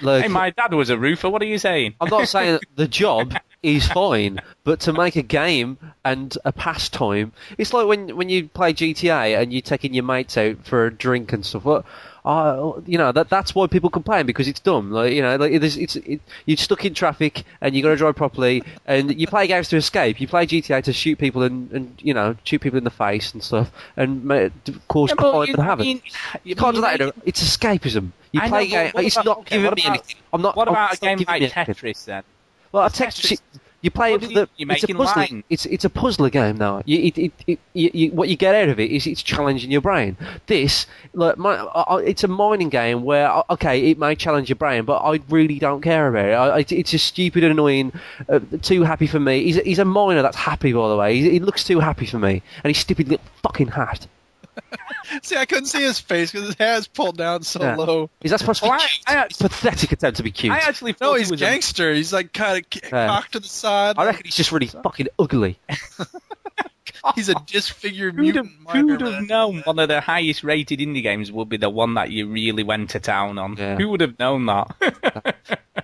Like 0.00 0.22
Hey, 0.22 0.28
my 0.28 0.50
dad 0.50 0.74
was 0.74 0.90
a 0.90 0.98
roofer. 0.98 1.30
What 1.30 1.42
are 1.42 1.46
you 1.46 1.58
saying? 1.58 1.94
I'm 2.00 2.08
not 2.08 2.26
saying 2.26 2.54
that 2.54 2.62
the 2.76 2.88
job 2.88 3.34
is 3.62 3.86
fine, 3.86 4.40
but 4.64 4.80
to 4.80 4.92
make 4.92 5.14
a 5.14 5.22
game 5.22 5.78
and 6.04 6.36
a 6.44 6.50
pastime, 6.52 7.30
it's 7.56 7.72
like 7.72 7.86
when 7.86 8.16
when 8.16 8.28
you 8.28 8.48
play 8.48 8.72
GTA 8.74 9.40
and 9.40 9.52
you're 9.52 9.62
taking 9.62 9.94
your 9.94 10.02
mates 10.02 10.36
out 10.36 10.56
for 10.66 10.86
a 10.86 10.92
drink 10.92 11.32
and 11.32 11.46
stuff. 11.46 11.64
What, 11.64 11.84
uh, 12.24 12.72
you 12.86 12.96
know 12.98 13.10
that 13.12 13.28
that's 13.28 13.54
why 13.54 13.66
people 13.66 13.90
complain 13.90 14.26
because 14.26 14.46
it's 14.46 14.60
dumb. 14.60 14.92
Like 14.92 15.12
you 15.12 15.22
know, 15.22 15.36
like 15.36 15.52
it's, 15.52 15.76
it's 15.76 15.96
it, 15.96 16.20
you're 16.46 16.56
stuck 16.56 16.84
in 16.84 16.94
traffic 16.94 17.42
and 17.60 17.74
you 17.74 17.82
got 17.82 17.88
to 17.90 17.96
drive 17.96 18.14
properly, 18.16 18.62
and 18.86 19.18
you 19.20 19.26
play 19.26 19.46
games 19.48 19.68
to 19.70 19.76
escape. 19.76 20.20
You 20.20 20.28
play 20.28 20.46
GTA 20.46 20.84
to 20.84 20.92
shoot 20.92 21.18
people 21.18 21.42
and, 21.42 21.70
and 21.72 21.94
you 22.00 22.14
know 22.14 22.36
shoot 22.44 22.60
people 22.60 22.78
in 22.78 22.84
the 22.84 22.90
face 22.90 23.32
and 23.32 23.42
stuff, 23.42 23.72
and 23.96 24.24
ma- 24.24 24.48
cause 24.88 25.10
Yeah, 25.10 25.16
crime 25.16 25.34
you- 25.48 25.54
and 25.54 25.62
I 25.62 25.64
havoc. 25.64 25.84
mean, 25.86 26.02
You 26.44 26.54
can't 26.54 26.74
do 26.76 26.80
that. 26.82 27.00
You 27.00 27.12
it's 27.24 27.42
escapism. 27.42 28.12
You 28.30 28.40
I 28.40 28.48
play 28.48 28.64
know, 28.68 28.70
game. 28.70 28.92
It's 29.04 29.16
about- 29.16 29.24
not 29.26 29.38
okay, 29.40 29.56
giving 29.56 29.64
what 29.66 29.76
me 29.76 29.82
anything. 29.86 30.16
I'm 30.32 30.42
not. 30.42 30.56
What 30.56 30.68
about 30.68 30.94
a 30.94 30.96
game 30.98 31.18
like 31.18 31.28
me 31.28 31.34
anything. 31.52 31.74
Tetris 31.74 32.04
then? 32.04 32.22
Well, 32.70 32.84
a 32.86 32.88
Tetris- 32.88 33.32
Tetris. 33.32 33.40
You 33.82 33.90
play 33.90 34.14
it 34.14 34.22
you- 34.22 34.28
the. 34.28 34.48
you're 34.56 34.72
it's 34.72 34.84
a 34.84 34.92
line. 34.92 35.42
It's 35.50 35.66
it's 35.66 35.84
a 35.84 35.90
puzzler 35.90 36.30
game 36.30 36.56
now. 36.56 36.82
You, 36.86 36.98
it, 36.98 37.18
it, 37.18 37.32
it, 37.48 37.58
you, 37.74 38.10
what 38.12 38.28
you 38.28 38.36
get 38.36 38.54
out 38.54 38.68
of 38.68 38.78
it 38.78 38.90
is 38.92 39.08
it's 39.08 39.22
challenging 39.22 39.72
your 39.72 39.80
brain. 39.80 40.16
This, 40.46 40.86
like, 41.14 41.36
my, 41.36 41.56
I, 41.56 41.98
it's 42.02 42.22
a 42.22 42.28
mining 42.28 42.68
game 42.68 43.02
where 43.02 43.42
okay, 43.50 43.90
it 43.90 43.98
may 43.98 44.14
challenge 44.14 44.48
your 44.48 44.56
brain, 44.56 44.84
but 44.84 44.98
I 44.98 45.20
really 45.28 45.58
don't 45.58 45.82
care 45.82 46.06
about 46.06 46.26
it. 46.26 46.32
I, 46.32 46.58
it 46.60 46.72
it's 46.72 46.92
just 46.92 47.06
stupid, 47.06 47.42
and 47.42 47.50
annoying, 47.52 47.92
uh, 48.28 48.38
too 48.62 48.84
happy 48.84 49.08
for 49.08 49.18
me. 49.18 49.42
He's 49.44 49.58
a, 49.58 49.62
he's 49.62 49.78
a 49.80 49.84
miner 49.84 50.22
that's 50.22 50.36
happy, 50.36 50.72
by 50.72 50.88
the 50.88 50.96
way. 50.96 51.18
He, 51.20 51.30
he 51.30 51.38
looks 51.40 51.64
too 51.64 51.80
happy 51.80 52.06
for 52.06 52.20
me, 52.20 52.40
and 52.62 52.70
his 52.70 52.78
stupid 52.78 53.08
little 53.08 53.26
fucking 53.42 53.68
hat. 53.68 54.06
See, 55.22 55.36
I 55.36 55.44
couldn't 55.46 55.66
see 55.66 55.82
his 55.82 55.98
face 55.98 56.30
because 56.32 56.46
his 56.48 56.56
hair 56.56 56.76
is 56.78 56.86
pulled 56.88 57.16
down 57.18 57.42
so 57.42 57.60
Yeah. 57.60 57.76
low. 57.76 58.10
Is 58.22 58.30
that 58.30 58.40
supposed 58.40 58.60
to 58.60 58.66
be 58.66 58.70
Well, 58.70 58.80
I- 58.80 58.86
cute? 58.86 59.02
I- 59.06 59.26
pathetic 59.48 59.92
attempt 59.92 60.16
to 60.18 60.22
be 60.22 60.30
cute. 60.30 60.52
I 60.52 60.58
actually 60.58 60.92
thought 60.92 61.06
No, 61.06 61.14
he 61.14 61.20
he's 61.20 61.30
was 61.30 61.40
a- 61.40 61.44
gangster. 61.44 61.92
He's 61.94 62.12
like 62.12 62.32
kind 62.32 62.58
of 62.64 62.82
Yeah. 62.82 63.06
cocked 63.08 63.32
to 63.32 63.40
the 63.40 63.48
side. 63.48 63.96
I 63.98 64.04
reckon 64.06 64.22
he's 64.24 64.36
just 64.36 64.52
really 64.52 64.66
fucking 64.68 65.08
ugly. 65.18 65.58
He's 67.16 67.28
a 67.28 67.34
disfigured 67.46 68.14
Who'd 68.14 68.36
have, 68.36 68.46
mutant. 68.74 69.00
who'd 69.02 69.12
have 69.12 69.26
known 69.26 69.62
one 69.62 69.80
of 69.80 69.88
the 69.88 70.00
highest 70.00 70.44
rated 70.44 70.78
indie 70.78 71.02
games 71.02 71.32
would 71.32 71.48
be 71.48 71.56
the 71.56 71.68
one 71.68 71.94
that 71.94 72.12
you 72.12 72.28
really 72.28 72.62
went 72.62 72.90
to 72.90 73.00
town 73.00 73.38
on? 73.38 73.56
Yeah. 73.56 73.76
Who 73.76 73.88
would 73.88 74.00
have 74.02 74.16
known 74.20 74.46
that? 74.46 75.34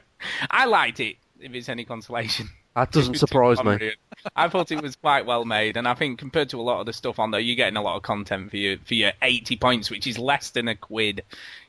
I 0.50 0.66
liked 0.66 1.00
it, 1.00 1.16
if 1.40 1.52
it's 1.54 1.68
any 1.68 1.84
consolation. 1.84 2.50
That 2.78 2.92
doesn't 2.92 3.16
surprise 3.16 3.62
me. 3.64 3.92
I 4.36 4.48
thought 4.48 4.70
it 4.70 4.80
was 4.80 4.94
quite 4.94 5.26
well 5.26 5.44
made, 5.44 5.76
and 5.76 5.88
I 5.88 5.94
think 5.94 6.18
compared 6.18 6.50
to 6.50 6.60
a 6.60 6.62
lot 6.62 6.80
of 6.80 6.86
the 6.86 6.92
stuff 6.92 7.18
on 7.18 7.32
there, 7.32 7.40
you're 7.40 7.56
getting 7.56 7.76
a 7.76 7.82
lot 7.82 7.96
of 7.96 8.02
content 8.02 8.50
for 8.50 8.56
your 8.56 8.78
for 8.84 8.94
your 8.94 9.12
80 9.20 9.56
points, 9.56 9.90
which 9.90 10.06
is 10.06 10.18
less 10.18 10.50
than 10.50 10.68
a 10.68 10.76
quid. 10.76 11.24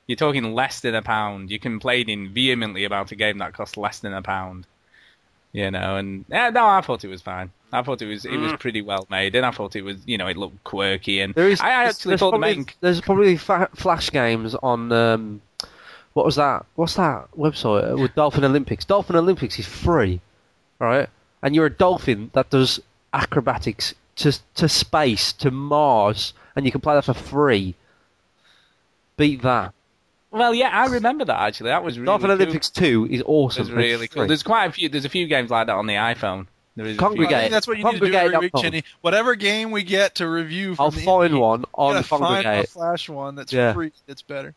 You're 0.05 0.18
talking 0.18 0.53
less 0.53 0.82
than 0.82 0.93
a 0.93 1.01
pound. 1.01 1.49
You're 1.49 1.60
complaining 1.60 2.30
vehemently 2.30 2.84
about 2.84 3.12
a 3.12 3.16
game 3.16 3.39
that 3.39 3.53
costs 3.53 3.78
less 3.78 3.99
than 3.99 4.14
a 4.14 4.22
pound. 4.22 4.68
You 5.51 5.72
know, 5.72 5.95
and 5.95 6.26
yeah, 6.30 6.51
no, 6.51 6.68
I 6.68 6.82
thought 6.82 7.03
it 7.03 7.07
was 7.07 7.24
fine. 7.24 7.49
I 7.72 7.82
thought 7.82 8.01
it 8.03 8.07
was 8.07 8.26
it 8.26 8.38
was 8.38 8.53
pretty 8.60 8.84
well 8.84 9.07
made, 9.10 9.34
and 9.36 9.45
I 9.45 9.51
thought 9.51 9.76
it 9.76 9.84
was 9.84 9.97
you 10.05 10.20
know 10.20 10.28
it 10.28 10.38
looked 10.38 10.64
quirky, 10.64 11.22
and 11.22 11.34
There 11.34 11.49
is. 11.49 11.60
I 11.60 11.72
actually 11.72 12.12
there's 12.12 12.20
thought 12.20 12.32
the 12.32 12.38
probably, 12.38 12.55
main 12.55 12.66
there's 12.82 13.01
probably 13.01 13.38
fa- 13.38 13.70
flash 13.74 14.12
games 14.12 14.53
on. 14.53 14.91
Um, 14.91 15.41
what 16.14 16.26
was 16.26 16.36
that? 16.36 16.66
What's 16.76 16.95
that 16.95 17.30
website 17.38 17.97
with 17.97 18.14
Dolphin 18.16 18.43
Olympics? 18.43 18.86
Dolphin 18.86 19.16
Olympics 19.16 19.57
is 19.60 19.68
free, 19.68 20.20
right? 20.80 21.09
And 21.41 21.55
you're 21.55 21.67
a 21.67 21.69
dolphin 21.69 22.32
that 22.34 22.49
does 22.49 22.80
acrobatics 23.13 23.93
to 24.17 24.38
to 24.55 24.67
space 24.69 25.32
to 25.34 25.51
Mars, 25.51 26.34
and 26.55 26.65
you 26.65 26.71
can 26.71 26.82
play 26.82 26.95
that 26.95 27.05
for 27.05 27.13
free. 27.13 27.75
Beat 29.17 29.41
that. 29.41 29.73
Well, 30.32 30.53
yeah, 30.53 30.69
I 30.69 30.86
remember 30.88 31.25
that 31.25 31.39
actually. 31.39 31.69
That 31.71 31.84
was 31.84 31.97
really 31.97 32.05
Dolphin 32.05 32.27
cool. 32.27 32.36
Olympics 32.36 32.69
Two 32.69 33.07
is 33.09 33.23
awesome. 33.25 33.61
was 33.61 33.71
really 33.71 34.05
It's 34.05 34.13
cool. 34.13 34.27
There's 34.27 34.43
quite 34.43 34.65
a 34.65 34.71
few. 34.71 34.88
There's 34.89 35.05
a 35.05 35.09
few 35.09 35.27
games 35.27 35.49
like 35.49 35.67
that 35.67 35.75
on 35.75 35.88
the 35.88 35.95
iPhone. 35.95 36.45
There 36.75 36.86
is. 36.86 36.97
Kongregate. 36.97 37.34
I 37.34 37.39
think 37.41 37.51
that's 37.51 37.67
what 37.67 37.77
you 37.77 37.84
need 37.84 37.99
to 37.99 37.99
do 37.99 38.13
every 38.13 38.38
week, 38.38 38.51
Kongregate.com. 38.53 38.61
Chinny. 38.61 38.84
Whatever 39.01 39.36
game 39.36 39.71
we 39.71 39.84
get 39.84 40.15
to 40.15 40.30
review, 40.30 40.75
from 40.75 40.84
I'll 40.86 40.91
the 40.91 41.01
find 41.01 41.34
indie, 41.34 41.39
one 41.39 41.61
you 41.61 41.65
on 41.73 41.93
gotta 41.95 42.03
find 42.07 42.23
a 42.23 42.49
Kongregate. 42.49 42.69
flash 42.69 43.09
one 43.09 43.36
that's 43.36 43.51
Yeah. 43.51 43.73
free. 43.73 43.91
It's 44.07 44.21
better. 44.21 44.53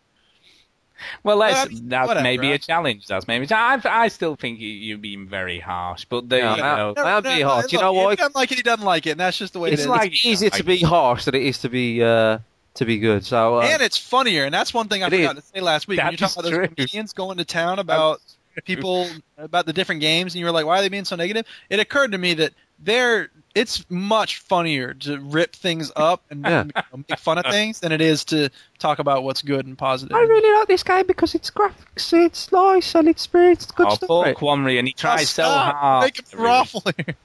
Well, 1.23 1.39
Well, 1.39 1.49
that's 1.49 1.67
I 1.67 1.69
mean, 1.73 1.89
that's 1.89 2.09
whatever, 2.09 2.23
maybe 2.25 2.49
I- 2.49 2.55
a 2.55 2.59
challenge. 2.59 3.07
That's 3.07 3.27
maybe. 3.29 3.47
I 3.51 3.81
I 3.85 4.09
still 4.09 4.37
think 4.37 4.61
you, 4.61 4.69
you're 4.69 4.99
being 4.99 5.27
very 5.29 5.59
harsh, 5.61 6.05
but 6.07 6.29
there 6.29 6.43
No, 6.45 6.57
you 6.57 6.63
no. 6.63 6.95
go. 6.95 7.03
I 7.03 7.17
am 7.17 7.23
being 7.23 7.43
harsh. 7.47 7.73
You 7.73 7.81
know 7.81 7.93
what? 7.93 8.01
If 8.01 8.07
why? 8.07 8.11
he 8.11 8.17
doesn't 8.17 8.35
like 8.35 8.53
it, 8.53 8.57
he 8.57 8.63
doesn't 8.63 8.85
like 8.87 9.07
it, 9.07 9.11
and 9.13 9.21
that's 9.21 9.39
just 9.39 9.53
the 9.53 9.59
way 9.61 9.71
It's 9.73 9.83
it 9.83 9.85
is. 9.85 9.89
like 9.89 10.25
easier 10.25 10.51
to 10.51 10.65
be 10.65 10.79
harsh 10.81 11.25
than 11.25 11.35
it 11.35 11.43
is 11.43 11.59
to 11.59 11.69
be 11.69 12.03
uh, 12.03 12.39
to 12.75 12.85
be 12.85 12.99
good. 12.99 13.25
So 13.25 13.57
uh, 13.59 13.63
and 13.63 13.83
it's 13.83 13.97
funnier, 13.99 14.45
and 14.45 14.53
that's 14.55 14.73
one 14.75 14.89
thing 14.89 15.03
I 15.03 15.07
It 15.09 15.11
forgot 15.11 15.37
is. 15.39 15.45
to 15.45 15.51
say 15.55 15.61
last 15.61 15.89
week. 15.89 15.99
when 16.03 16.11
you 16.13 16.17
talk 16.17 16.29
is 16.31 16.33
about 16.37 16.43
those 16.45 16.53
true. 16.53 16.69
comedians 16.69 17.13
going 17.13 17.39
to 17.39 17.45
town 17.45 17.79
about 17.79 18.21
people 18.61 19.11
about 19.39 19.65
the 19.67 19.73
different 19.73 20.01
games, 20.03 20.35
and 20.35 20.41
you 20.41 20.45
were 20.47 20.53
like, 20.53 20.67
"Why 20.67 20.79
are 20.79 20.83
they 20.83 20.89
being 20.89 21.05
so 21.05 21.17
negative?" 21.17 21.47
It 21.71 21.81
occurred 21.81 22.13
to 22.13 22.19
me 22.19 22.35
that 22.35 22.53
they're 22.79 23.31
it's 23.55 23.85
much 23.91 24.39
funnier 24.39 24.95
to 24.95 25.19
rip 25.21 25.55
things 25.55 25.93
up 25.95 26.23
and 26.31 26.43
Yeah. 26.45 26.65
you 26.65 26.71
know, 26.75 27.05
make 27.09 27.19
fun 27.19 27.37
of 27.39 27.45
things 27.47 27.81
than 27.81 27.93
it 27.93 28.01
is 28.01 28.25
to 28.27 28.49
talk 28.79 28.99
about 28.99 29.25
what's 29.25 29.43
good 29.43 29.67
and 29.67 29.77
positive. 29.77 30.17
I 30.17 30.21
really 30.21 30.59
like 30.59 30.69
this 30.69 30.83
game 30.83 31.07
because 31.07 31.35
it's 31.35 31.51
graphics, 31.51 32.13
it's 32.13 32.51
nice, 32.51 32.95
and 32.95 33.09
it's 33.09 33.29
it's 33.33 33.67
good 33.71 33.87
Oh, 33.89 33.95
stuff. 33.95 34.09
poor 34.09 34.25
Right. 34.25 34.37
Quamri, 34.37 34.79
and 34.79 34.89
he 34.89 34.95
Oh, 34.97 35.01
tries 35.01 35.31
so 35.31 35.45
hard. 35.51 36.05
Make 36.05 36.19
him 36.19 36.25
every 36.33 36.45
raffle 36.45 36.83
week. 36.87 37.07
here. 37.07 37.17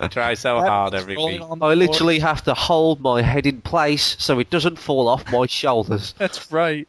He 0.00 0.08
tries 0.08 0.40
so 0.40 0.60
hard 0.60 0.94
every 0.94 1.16
week. 1.16 1.40
I 1.42 1.56
floor. 1.56 1.74
literally 1.76 2.18
have 2.20 2.42
to 2.44 2.54
hold 2.54 3.00
my 3.00 3.20
head 3.22 3.46
in 3.46 3.60
place 3.60 4.16
so 4.18 4.38
it 4.38 4.50
doesn't 4.50 4.78
fall 4.78 5.08
off 5.08 5.30
my 5.32 5.46
shoulders. 5.46 6.14
That's 6.18 6.50
right. 6.50 6.88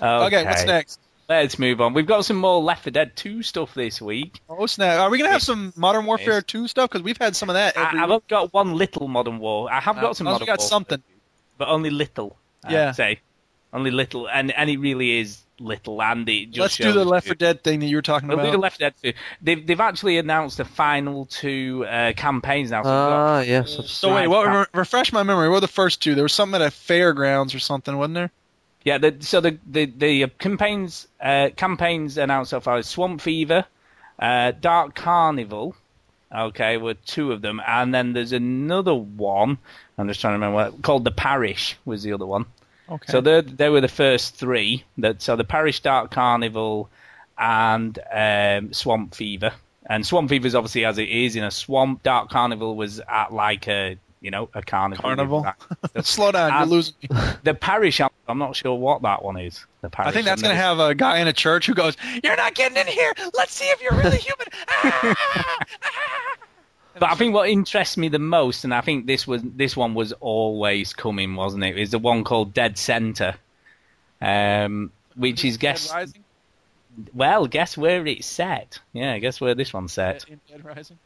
Okay, 0.00 0.26
Okay, 0.26 0.44
what's 0.44 0.64
next? 0.64 1.00
Let's 1.28 1.58
move 1.58 1.80
on. 1.82 1.92
We've 1.92 2.06
got 2.06 2.24
some 2.24 2.38
more 2.38 2.62
Left 2.62 2.84
4 2.84 2.90
Dead 2.90 3.14
2 3.14 3.42
stuff 3.42 3.74
this 3.74 4.00
week. 4.00 4.40
Oh 4.48 4.64
snap! 4.66 4.98
Are 4.98 5.10
we 5.10 5.18
gonna 5.18 5.30
have 5.30 5.42
some 5.42 5.74
Modern 5.76 6.06
Warfare 6.06 6.40
2 6.40 6.68
stuff? 6.68 6.88
Because 6.90 7.02
we've 7.02 7.18
had 7.18 7.36
some 7.36 7.50
of 7.50 7.54
that. 7.54 7.76
Every 7.76 7.98
I, 8.00 8.04
I've 8.06 8.26
got 8.28 8.52
one 8.54 8.74
little 8.76 9.08
Modern 9.08 9.38
War. 9.38 9.70
I 9.70 9.80
have 9.80 9.98
Uh, 9.98 10.00
got 10.00 10.16
some 10.16 10.26
as 10.26 10.32
long 10.32 10.34
as 10.36 10.40
Modern 10.40 10.46
got 10.46 10.58
Warfare, 10.60 10.68
something. 10.68 11.02
but 11.58 11.68
only 11.68 11.90
little. 11.90 12.36
I 12.64 12.72
Yeah. 12.72 12.86
would 12.86 12.94
say 12.96 13.20
only 13.74 13.90
little, 13.90 14.26
and 14.26 14.50
and 14.52 14.70
it 14.70 14.78
really 14.78 15.18
is 15.20 15.42
little. 15.60 16.00
And 16.00 16.26
it 16.30 16.46
just 16.46 16.58
Let's 16.60 16.76
do 16.78 16.92
the 16.92 17.04
Left 17.04 17.26
you- 17.26 17.32
4 17.32 17.34
Dead 17.34 17.62
thing 17.62 17.80
that 17.80 17.86
you 17.86 17.96
were 17.96 18.02
talking 18.02 18.28
We'll 18.28 18.38
do 18.38 18.42
about. 18.44 18.52
the 18.52 18.58
Left 18.58 18.78
4 18.78 18.86
Dead 18.90 18.94
2. 19.02 19.12
They've 19.42 19.66
they've 19.66 19.80
actually 19.80 20.16
announced 20.16 20.56
the 20.56 20.64
final 20.64 21.26
two 21.26 21.84
uh, 21.86 22.14
campaigns 22.14 22.70
now. 22.70 22.84
So 22.84 22.88
we've 22.88 22.96
Ah, 23.12 23.40
yes. 23.40 23.76
So 23.90 24.14
wait, 24.14 24.28
what? 24.28 24.46
Re- 24.48 24.64
refresh 24.80 25.12
my 25.12 25.24
memory. 25.24 25.48
What 25.50 25.56
were 25.56 25.60
the 25.60 25.68
first 25.68 26.00
two? 26.02 26.14
There 26.14 26.22
was 26.24 26.32
something 26.32 26.58
at 26.62 26.66
a 26.68 26.70
fairgrounds 26.70 27.54
or 27.54 27.58
something, 27.58 27.98
wasn't 27.98 28.14
there? 28.14 28.30
Yeah, 28.84 28.98
the, 28.98 29.16
so 29.20 29.40
the 29.40 29.58
the 29.66 29.86
the 29.86 30.28
campaigns 30.38 31.08
uh, 31.20 31.50
campaigns 31.56 32.16
announced 32.16 32.50
so 32.50 32.60
far 32.60 32.78
is 32.78 32.86
Swamp 32.86 33.20
Fever, 33.20 33.64
uh, 34.18 34.52
Dark 34.52 34.94
Carnival, 34.94 35.74
okay, 36.34 36.76
were 36.76 36.94
two 36.94 37.32
of 37.32 37.42
them, 37.42 37.60
and 37.66 37.94
then 37.94 38.12
there's 38.12 38.32
another 38.32 38.94
one. 38.94 39.58
I'm 39.96 40.08
just 40.08 40.20
trying 40.20 40.32
to 40.32 40.34
remember 40.36 40.54
what, 40.54 40.82
called 40.82 41.04
the 41.04 41.10
Parish 41.10 41.76
was 41.84 42.02
the 42.02 42.12
other 42.12 42.26
one. 42.26 42.46
Okay. 42.88 43.12
So 43.12 43.20
they 43.20 43.40
they 43.40 43.68
were 43.68 43.80
the 43.80 43.88
first 43.88 44.36
three. 44.36 44.84
That 44.98 45.20
so 45.20 45.36
the 45.36 45.44
Parish, 45.44 45.80
Dark 45.80 46.10
Carnival, 46.10 46.88
and 47.36 47.98
um, 48.12 48.72
Swamp 48.72 49.14
Fever. 49.14 49.52
And 49.86 50.06
Swamp 50.06 50.28
Fever 50.28 50.46
is 50.46 50.54
obviously 50.54 50.84
as 50.84 50.98
it 50.98 51.08
is 51.08 51.36
in 51.36 51.44
a 51.44 51.50
swamp. 51.50 52.02
Dark 52.02 52.30
Carnival 52.30 52.76
was 52.76 53.00
at 53.00 53.32
like 53.32 53.68
a 53.68 53.96
you 54.20 54.30
know 54.30 54.48
a 54.54 54.62
carnival. 54.62 55.02
Carnival? 55.02 55.46
The- 55.92 56.02
Slow 56.02 56.32
down, 56.32 56.52
you're 56.52 56.66
losing 56.66 56.94
the 57.44 57.54
parish, 57.54 58.00
I'm- 58.00 58.10
not 58.38 58.54
sure 58.56 58.74
what 58.74 59.02
that 59.02 59.24
one 59.24 59.38
is. 59.38 59.64
The 59.80 59.88
parish. 59.90 60.08
I 60.08 60.12
think 60.12 60.26
that's 60.26 60.42
going 60.42 60.54
to 60.54 60.60
have 60.60 60.78
a 60.80 60.94
guy 60.94 61.18
in 61.20 61.28
a 61.28 61.32
church 61.32 61.66
who 61.66 61.74
goes, 61.74 61.96
"You're 62.22 62.36
not 62.36 62.54
getting 62.54 62.76
in 62.76 62.86
here. 62.86 63.12
Let's 63.34 63.54
see 63.54 63.64
if 63.66 63.80
you're 63.82 63.94
really 63.94 64.18
human." 64.28 64.46
Ah! 64.68 65.58
But 66.98 67.10
I 67.10 67.14
think 67.14 67.32
what 67.32 67.48
interests 67.48 67.96
me 67.96 68.08
the 68.08 68.18
most, 68.18 68.64
and 68.64 68.74
I 68.74 68.80
think 68.80 69.06
this 69.06 69.24
was 69.26 69.40
this 69.44 69.76
one 69.76 69.94
was 69.94 70.12
always 70.14 70.92
coming, 70.92 71.36
wasn't 71.36 71.62
it? 71.64 71.78
Is 71.78 71.92
the 71.92 71.98
one 72.00 72.24
called 72.24 72.52
Dead 72.52 72.76
Center, 72.76 73.36
um, 74.20 74.90
which 75.14 75.44
is 75.44 75.58
guess 75.58 75.92
Rising. 75.94 76.24
well, 77.14 77.46
guess 77.46 77.76
where 77.76 78.04
it's 78.04 78.26
set? 78.26 78.80
Yeah, 78.92 79.16
guess 79.18 79.40
where 79.40 79.54
this 79.54 79.72
one's 79.72 79.92
set? 79.92 80.24
In 80.28 80.40
Dead 80.48 80.64
Rising. 80.64 80.98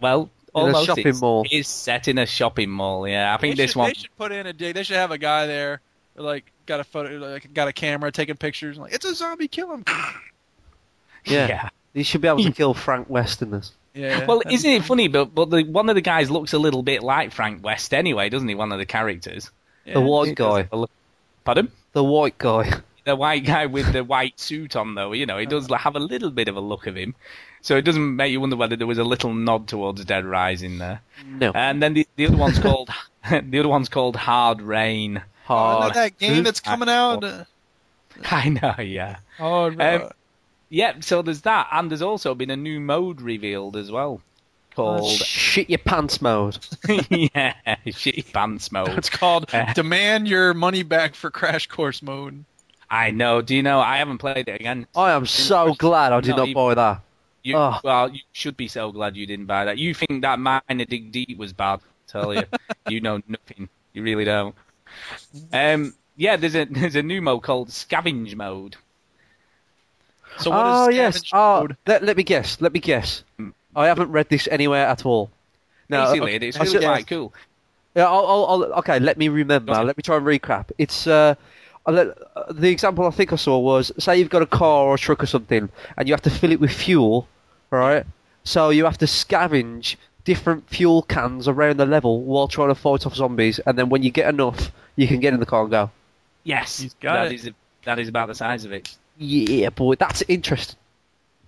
Well, 0.00 0.28
almost 0.66 0.86
shopping 0.86 1.06
it's, 1.08 1.20
mall. 1.20 1.46
It's 1.50 1.68
set 1.68 2.08
in 2.08 2.18
a 2.18 2.26
shopping 2.26 2.70
mall. 2.70 3.06
Yeah, 3.08 3.34
I 3.34 3.38
think 3.38 3.56
They 3.56 3.64
this 3.64 3.72
should, 3.72 3.78
one. 3.78 3.88
They 3.90 3.94
should 3.94 4.16
put 4.16 4.32
in 4.32 4.46
a 4.46 4.52
dig. 4.52 4.74
They 4.74 4.82
should 4.82 4.96
have 4.96 5.10
a 5.10 5.18
guy 5.18 5.46
there, 5.46 5.80
like 6.16 6.50
got 6.66 6.80
a 6.80 6.84
photo, 6.84 7.16
like 7.16 7.52
got 7.54 7.68
a 7.68 7.72
camera 7.72 8.12
taking 8.12 8.36
pictures. 8.36 8.78
Like 8.78 8.92
it's 8.92 9.04
a 9.04 9.14
zombie, 9.14 9.48
kill 9.48 9.72
him. 9.72 9.84
Yeah. 11.24 11.48
yeah. 11.48 11.68
You 11.94 12.04
should 12.04 12.20
be 12.20 12.28
able 12.28 12.42
to 12.42 12.52
kill 12.56 12.74
Frank 12.74 13.10
West 13.10 13.42
in 13.42 13.50
this. 13.50 13.72
Yeah. 13.94 14.26
Well, 14.26 14.42
isn't 14.48 14.70
it 14.70 14.84
funny? 14.84 15.08
But 15.08 15.34
but 15.34 15.50
the, 15.50 15.64
one 15.64 15.88
of 15.88 15.94
the 15.94 16.00
guys 16.00 16.30
looks 16.30 16.52
a 16.52 16.58
little 16.58 16.82
bit 16.82 17.02
like 17.02 17.32
Frank 17.32 17.64
West 17.64 17.92
anyway, 17.92 18.28
doesn't 18.28 18.48
he? 18.48 18.54
One 18.54 18.72
of 18.72 18.78
the 18.78 18.86
characters. 18.86 19.50
The 19.84 20.00
white 20.00 20.36
guy. 20.36 20.62
does 20.62 20.88
Pardon? 21.44 21.72
The 21.92 22.04
white 22.04 22.36
guy. 22.36 22.70
the 23.04 23.16
white 23.16 23.44
guy 23.44 23.66
with 23.66 23.92
the 23.92 24.04
white 24.04 24.38
suit 24.38 24.76
on, 24.76 24.94
though, 24.94 25.12
you 25.12 25.24
know, 25.24 25.38
he 25.38 25.46
does 25.46 25.68
have 25.72 25.96
a 25.96 26.00
little 26.00 26.30
bit 26.30 26.48
of 26.48 26.56
a 26.56 26.60
look 26.60 26.86
of 26.86 26.94
him. 26.94 27.14
So 27.62 27.76
it 27.76 27.82
doesn't 27.82 28.16
make 28.16 28.30
you 28.32 28.40
wonder 28.40 28.56
whether 28.56 28.76
there 28.76 28.86
was 28.86 28.98
a 28.98 29.04
little 29.04 29.34
nod 29.34 29.66
towards 29.68 30.04
Dead 30.04 30.24
Rising 30.24 30.78
there. 30.78 31.00
No. 31.26 31.52
And 31.54 31.82
then 31.82 31.94
the, 31.94 32.06
the 32.16 32.26
other 32.26 32.36
one's 32.36 32.58
called 32.58 32.88
the 33.30 33.58
other 33.58 33.68
one's 33.68 33.88
called 33.88 34.16
Hard 34.16 34.60
Rain. 34.62 35.22
Oh, 35.50 35.54
Hard. 35.54 35.82
isn't 35.82 35.94
that, 35.94 36.18
that 36.18 36.18
game 36.18 36.42
that's 36.44 36.60
coming 36.60 36.88
out. 36.88 37.24
I 38.30 38.48
know, 38.48 38.74
yeah. 38.82 39.16
oh, 39.38 39.68
no. 39.70 39.96
Um, 40.04 40.10
yeah, 40.70 40.94
so 41.00 41.22
there's 41.22 41.42
that, 41.42 41.68
and 41.72 41.90
there's 41.90 42.02
also 42.02 42.34
been 42.34 42.50
a 42.50 42.56
new 42.56 42.80
mode 42.80 43.20
revealed 43.22 43.76
as 43.76 43.90
well, 43.90 44.20
called 44.74 45.10
Shit 45.10 45.70
your 45.70 45.78
pants 45.78 46.20
mode. 46.20 46.58
yeah, 47.08 47.54
shitty 47.86 48.30
pants 48.32 48.70
mode. 48.70 48.90
it's 48.90 49.08
called 49.08 49.48
uh, 49.54 49.72
"Demand 49.72 50.28
Your 50.28 50.52
Money 50.52 50.82
Back 50.82 51.14
for 51.14 51.30
Crash 51.30 51.66
Course 51.68 52.02
Mode." 52.02 52.44
I 52.90 53.10
know. 53.10 53.40
Do 53.40 53.54
you 53.56 53.62
know? 53.62 53.80
I 53.80 53.96
haven't 53.98 54.18
played 54.18 54.48
it 54.48 54.60
again. 54.60 54.86
I 54.94 55.12
am 55.12 55.24
so 55.24 55.72
glad 55.74 56.12
I 56.12 56.20
did 56.20 56.30
Not 56.30 56.38
not 56.38 56.48
even- 56.48 56.54
buy 56.54 56.74
that. 56.74 57.00
You, 57.48 57.56
Oh. 57.56 57.80
Well, 57.82 58.10
you 58.10 58.20
should 58.32 58.56
be 58.56 58.68
so 58.68 58.92
glad 58.92 59.16
you 59.16 59.26
didn't 59.26 59.46
buy 59.46 59.64
that. 59.64 59.78
You 59.78 59.94
think 59.94 60.20
that 60.22 60.38
Miner 60.38 60.84
Dig 60.84 61.10
Deep 61.12 61.38
was 61.38 61.54
bad? 61.54 61.80
Tell 62.06 62.34
you, 62.34 62.44
you 62.88 63.00
know 63.00 63.22
nothing. 63.26 63.70
You 63.94 64.02
really 64.02 64.24
don't. 64.24 64.54
Um, 65.52 65.94
yeah, 66.16 66.36
there's 66.36 66.54
a 66.54 66.66
there's 66.66 66.96
a 66.96 67.02
new 67.02 67.22
mode 67.22 67.42
called 67.42 67.68
Scavenge 67.68 68.34
Mode. 68.34 68.76
So 70.38 70.50
what 70.50 70.60
oh 70.62 70.88
is 70.90 70.96
yes. 70.96 71.22
Oh, 71.32 71.68
let, 71.86 72.02
let 72.02 72.16
me 72.16 72.22
guess. 72.22 72.60
Let 72.60 72.72
me 72.72 72.80
guess. 72.80 73.24
I 73.74 73.86
haven't 73.86 74.10
read 74.10 74.28
this 74.28 74.46
anywhere 74.50 74.86
at 74.86 75.06
all. 75.06 75.30
No, 75.88 76.04
Basically, 76.04 76.36
okay, 76.36 76.48
it's 76.48 76.60
I 76.60 76.64
really 76.64 76.84
quite 76.84 77.06
cool. 77.06 77.32
Yeah, 77.94 78.08
I'll, 78.08 78.26
I'll, 78.26 78.44
I'll, 78.44 78.64
okay, 78.80 78.98
let 79.00 79.16
me 79.16 79.28
remember. 79.28 79.72
Let 79.72 79.96
me 79.96 80.02
try 80.02 80.16
and 80.16 80.26
recap. 80.26 80.70
It's 80.76 81.06
uh, 81.06 81.34
let, 81.86 82.08
uh, 82.36 82.52
the 82.52 82.68
example 82.68 83.06
I 83.06 83.10
think 83.10 83.32
I 83.32 83.36
saw 83.36 83.58
was 83.58 83.90
say 83.98 84.18
you've 84.18 84.28
got 84.28 84.42
a 84.42 84.46
car 84.46 84.84
or 84.84 84.94
a 84.94 84.98
truck 84.98 85.22
or 85.22 85.26
something, 85.26 85.68
and 85.96 86.08
you 86.08 86.12
have 86.12 86.22
to 86.22 86.30
fill 86.30 86.52
it 86.52 86.60
with 86.60 86.70
fuel, 86.70 87.26
right? 87.70 88.04
So 88.44 88.70
you 88.70 88.84
have 88.84 88.98
to 88.98 89.06
scavenge 89.06 89.96
different 90.24 90.68
fuel 90.68 91.02
cans 91.02 91.48
around 91.48 91.78
the 91.78 91.86
level 91.86 92.22
while 92.22 92.48
trying 92.48 92.68
to 92.68 92.74
fight 92.74 93.06
off 93.06 93.14
zombies, 93.14 93.58
and 93.60 93.78
then 93.78 93.88
when 93.88 94.02
you 94.02 94.10
get 94.10 94.28
enough, 94.28 94.72
you 94.96 95.06
can 95.08 95.20
get 95.20 95.32
in 95.34 95.40
the 95.40 95.46
car 95.46 95.62
and 95.62 95.70
go. 95.70 95.90
Yes, 96.44 96.80
He's 96.80 96.94
got 96.94 97.14
that 97.24 97.32
it. 97.32 97.44
is- 97.46 97.50
that 97.84 97.98
is 97.98 98.08
about 98.08 98.28
the 98.28 98.34
size 98.34 98.64
of 98.64 98.72
it. 98.72 98.94
Yeah, 99.16 99.70
boy, 99.70 99.94
that's 99.94 100.22
interesting. 100.28 100.76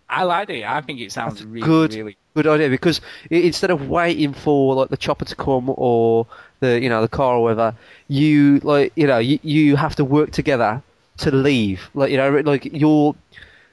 I 0.09 0.25
like 0.25 0.49
it. 0.51 0.65
I 0.65 0.81
think 0.81 1.01
it 1.01 1.13
sounds 1.13 1.45
really, 1.45 1.65
good. 1.67 1.95
really. 1.95 2.17
Good 2.35 2.47
idea 2.47 2.69
because 2.69 3.01
instead 3.31 3.71
of 3.71 3.89
waiting 3.89 4.33
for 4.33 4.75
like 4.75 4.89
the 4.89 4.97
chopper 4.97 5.25
to 5.25 5.37
come 5.37 5.71
or 5.77 6.27
the 6.61 6.81
you 6.81 6.89
know 6.89 7.01
the 7.03 7.09
car 7.09 7.35
or 7.37 7.43
whatever, 7.43 7.75
you 8.09 8.59
like 8.61 8.93
you 8.97 9.07
know 9.07 9.19
you, 9.19 9.39
you 9.43 9.77
have 9.77 9.97
to 9.97 10.05
work 10.05 10.31
together 10.31 10.83
to 11.19 11.31
leave. 11.31 11.91
Like 11.95 12.11
you 12.11 12.17
know 12.17 12.31
like 12.45 12.65
you're. 12.73 13.15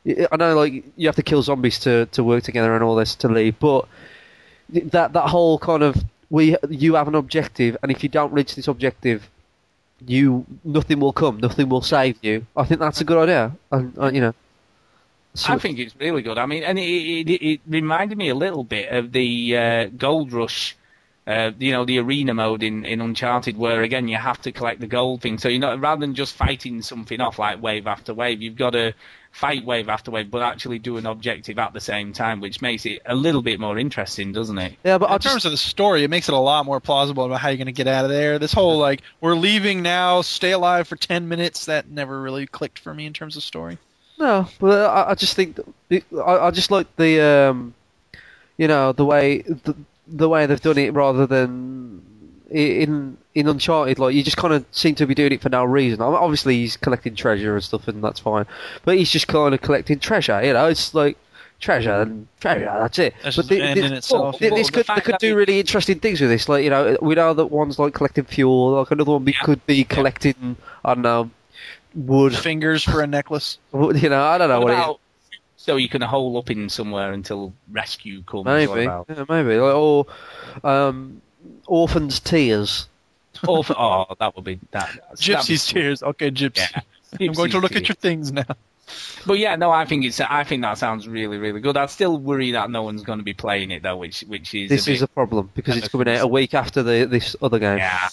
I 0.08 0.36
know 0.38 0.56
like 0.56 0.86
you 0.96 1.08
have 1.08 1.16
to 1.18 1.24
kill 1.24 1.42
zombies 1.42 1.80
to, 1.80 2.06
to 2.08 2.24
work 2.24 2.44
together 2.44 2.74
and 2.74 2.84
all 2.84 2.96
this 2.96 3.16
to 3.16 3.28
leave, 3.28 3.60
but 3.60 3.88
that 4.70 5.14
that 5.14 5.28
whole 5.28 5.60
kind 5.60 5.84
of 5.84 5.98
we 6.30 6.56
you 6.70 6.96
have 6.96 7.08
an 7.08 7.16
objective, 7.16 7.78
and 7.82 7.92
if 7.92 8.04
you 8.04 8.10
don't 8.10 8.32
reach 8.34 8.56
this 8.56 8.68
objective, 8.68 9.30
you 10.06 10.46
nothing 10.64 11.00
will 11.00 11.14
come, 11.14 11.40
nothing 11.40 11.70
will 11.70 11.82
save 11.82 12.18
you. 12.22 12.46
I 12.56 12.66
think 12.66 12.80
that's 12.80 13.02
a 13.02 13.04
good 13.04 13.18
idea, 13.18 13.56
and 13.72 13.98
uh, 13.98 14.12
you 14.12 14.22
know. 14.22 14.34
So- 15.34 15.54
I 15.54 15.58
think 15.58 15.78
it's 15.78 15.96
really 15.98 16.22
good. 16.24 16.38
I 16.38 16.46
mean, 16.48 16.64
and 16.64 16.80
it, 16.80 16.82
it, 17.30 17.30
it 17.30 17.62
reminded 17.68 18.18
me 18.18 18.30
a 18.30 18.36
little 18.36 18.64
bit 18.64 18.90
of 18.90 19.12
the 19.12 19.56
uh, 19.58 19.86
Gold 19.96 20.34
Rush, 20.34 20.76
uh, 21.28 21.52
you 21.60 21.72
know, 21.72 21.86
the 21.86 22.00
arena 22.00 22.34
mode 22.34 22.64
in, 22.64 22.86
in 22.86 23.02
Uncharted, 23.02 23.56
where 23.56 23.84
again 23.84 24.08
you 24.08 24.18
have 24.18 24.42
to 24.42 24.52
collect 24.52 24.80
the 24.80 24.88
gold 24.88 25.22
thing. 25.22 25.38
So 25.38 25.48
you 25.48 25.60
know, 25.60 25.76
rather 25.76 26.00
than 26.02 26.16
just 26.16 26.34
fighting 26.36 26.82
something 26.82 27.22
off 27.22 27.38
like 27.38 27.62
wave 27.62 27.86
after 27.88 28.14
wave, 28.14 28.42
you've 28.42 28.56
got 28.56 28.72
to 28.72 28.94
fight 29.38 29.64
wave 29.64 29.88
after 29.88 30.10
wave, 30.10 30.32
but 30.32 30.42
actually 30.42 30.80
do 30.80 30.98
an 30.98 31.06
objective 31.06 31.60
at 31.60 31.72
the 31.72 31.80
same 31.80 32.12
time, 32.12 32.42
which 32.42 32.60
makes 32.60 32.88
it 32.88 33.04
a 33.06 33.14
little 33.14 33.44
bit 33.44 33.60
more 33.60 33.78
interesting, 33.78 34.32
doesn't 34.34 34.58
it? 34.58 34.74
yeah, 34.84 34.98
but 34.98 35.12
I 35.12 35.16
in 35.16 35.20
terms 35.20 35.36
just 35.36 35.46
of 35.46 35.52
the 35.52 35.58
story, 35.58 36.04
it 36.04 36.10
makes 36.10 36.28
it 36.28 36.34
a 36.34 36.40
lot 36.40 36.66
more 36.66 36.80
plausible 36.80 37.26
about 37.26 37.40
how 37.40 37.50
you're 37.50 37.58
going 37.58 37.68
to 37.68 37.72
get 37.72 37.88
out 37.88 38.04
of 38.04 38.10
there. 38.10 38.40
This 38.40 38.52
whole 38.52 38.80
like 38.80 39.04
we're 39.22 39.36
leaving 39.36 39.84
now, 39.84 40.24
stay 40.24 40.52
alive 40.52 40.88
for 40.88 40.96
ten 40.96 41.28
minutes. 41.28 41.66
That 41.66 41.88
never 41.88 42.20
really 42.20 42.48
clicked 42.48 42.80
for 42.80 42.92
me 42.92 43.06
in 43.06 43.14
terms 43.14 43.38
of 43.38 43.44
story. 43.44 43.78
no, 44.18 44.50
but 44.60 44.90
I, 44.90 45.12
I 45.12 45.16
just 45.16 45.36
think 45.36 45.60
I, 45.92 46.02
I 46.48 46.52
just 46.52 46.72
like 46.72 46.88
the 46.96 47.22
um, 47.22 47.76
you 48.58 48.68
know, 48.68 48.92
the 48.92 49.06
way 49.06 49.44
the, 49.44 49.76
the 50.08 50.28
way 50.28 50.48
they've 50.48 50.60
done 50.60 50.80
it 50.80 50.94
rather 50.94 51.28
than 51.28 52.02
in 52.50 53.18
in 53.38 53.48
Uncharted. 53.48 54.00
Like 54.00 54.16
you 54.16 54.24
just 54.24 54.38
kind 54.38 54.54
of 54.54 54.66
seem 54.72 54.96
to 54.96 55.06
be 55.06 55.14
doing 55.16 55.32
it 55.34 55.42
for 55.42 55.50
no 55.50 55.64
reason. 55.64 56.02
I 56.02 56.06
mean, 56.08 56.16
Obviously, 56.16 56.56
he's 56.58 56.78
collecting 56.78 57.16
treasure 57.16 57.56
and 57.56 57.64
stuff, 57.64 57.88
and 57.88 58.04
that's 58.04 58.20
fine. 58.20 58.46
But 58.86 58.98
he's 58.98 59.10
just 59.12 59.28
kind 59.28 59.54
of 59.54 59.62
collecting 59.62 60.00
treasure. 60.00 60.44
You 60.44 60.54
know, 60.54 60.68
it's 60.68 60.94
like 60.94 61.18
treasure 61.60 62.02
and 62.02 62.28
treasure. 62.40 62.66
That's 62.66 63.00
it. 63.00 63.14
That's 63.24 63.36
but 63.36 63.42
just 63.44 63.52
an 63.52 63.62
end 63.62 63.80
in 63.80 63.94
itself. 63.94 64.40
thi- 64.40 64.50
Well, 64.50 64.58
this 64.58 64.68
the 64.68 64.74
could 64.84 64.88
they 64.96 65.02
could 65.02 65.18
do 65.20 65.36
really 65.36 65.60
interesting 65.60 66.00
things 66.00 66.20
with 66.22 66.30
this. 66.30 66.48
Like 66.50 66.64
you 66.64 66.70
know, 66.70 66.98
we 67.02 67.16
know 67.16 67.34
that 67.34 67.48
one's 67.48 67.80
like 67.80 67.94
collecting 67.94 68.26
fuel. 68.26 68.72
Like 68.72 68.92
another 68.92 69.12
one 69.14 69.24
be, 69.24 69.32
Yeah. 69.34 69.40
could 69.44 69.66
be 69.66 69.84
collecting. 69.84 70.58
I 70.84 70.94
don't 70.94 71.04
know. 71.04 71.30
Wood, 71.96 72.36
Fingers 72.36 72.84
for 72.84 73.02
a 73.02 73.08
necklace. 73.08 73.58
you 73.74 74.10
know, 74.10 74.24
I 74.24 74.38
don't 74.38 74.50
know 74.50 74.60
What 74.62 74.74
what, 74.78 74.90
it 74.90 74.92
is. 74.92 75.40
so 75.56 75.78
you 75.78 75.90
can 75.90 76.02
hole 76.04 76.38
up 76.38 76.52
in 76.52 76.70
somewhere 76.70 77.12
until 77.12 77.54
rescue 77.72 78.22
comes? 78.24 78.46
What 78.46 78.54
Maybe, 78.54 78.84
about- 78.84 79.06
yeah, 79.10 79.26
maybe, 79.28 79.58
like, 79.58 79.74
or 79.76 80.06
um, 80.64 81.22
orphans' 81.66 82.20
tears. 82.20 82.88
Oh, 83.48 83.64
for- 83.64 83.76
oh, 83.78 84.16
that 84.20 84.36
would 84.36 84.46
be 84.46 84.60
that. 84.72 84.88
that'd 84.88 85.02
be 85.10 85.16
Gypsy's 85.24 85.72
cool. 85.72 85.82
tears. 85.82 86.04
Okay, 86.04 86.32
gypsy. 86.32 86.72
Yeah. 86.72 86.82
I'm 87.20 87.34
going 87.34 87.52
to 87.52 87.58
Gypsy's 87.58 87.62
look 87.62 87.76
at 87.76 87.88
your 87.90 87.96
things 87.96 88.32
now. 88.32 88.44
But 89.26 89.38
yeah, 89.40 89.56
no, 89.58 89.70
I 89.70 89.84
think 89.86 90.06
it's. 90.06 90.22
I 90.22 90.44
think 90.46 90.62
that 90.62 90.78
sounds 90.78 91.08
really, 91.08 91.38
really 91.38 91.60
good. 91.60 91.76
I 91.76 91.88
still 91.88 92.18
worry 92.18 92.52
that 92.52 92.70
no 92.72 92.84
one's 92.84 93.04
going 93.04 93.20
to 93.20 93.26
be 93.26 93.34
playing 93.34 93.72
it 93.72 93.84
though, 93.84 93.98
which 93.98 94.22
which 94.22 94.54
is 94.56 94.70
This 94.70 94.88
a 94.88 94.92
is 94.94 95.02
a 95.02 95.08
problem 95.08 95.50
because 95.56 95.76
it's 95.76 95.90
coming 95.90 96.08
out 96.08 96.22
a 96.22 96.28
week 96.28 96.54
after 96.54 96.84
the 96.84 97.06
this 97.06 97.36
other 97.42 97.60
game. 97.60 97.80
yeah, 97.80 98.08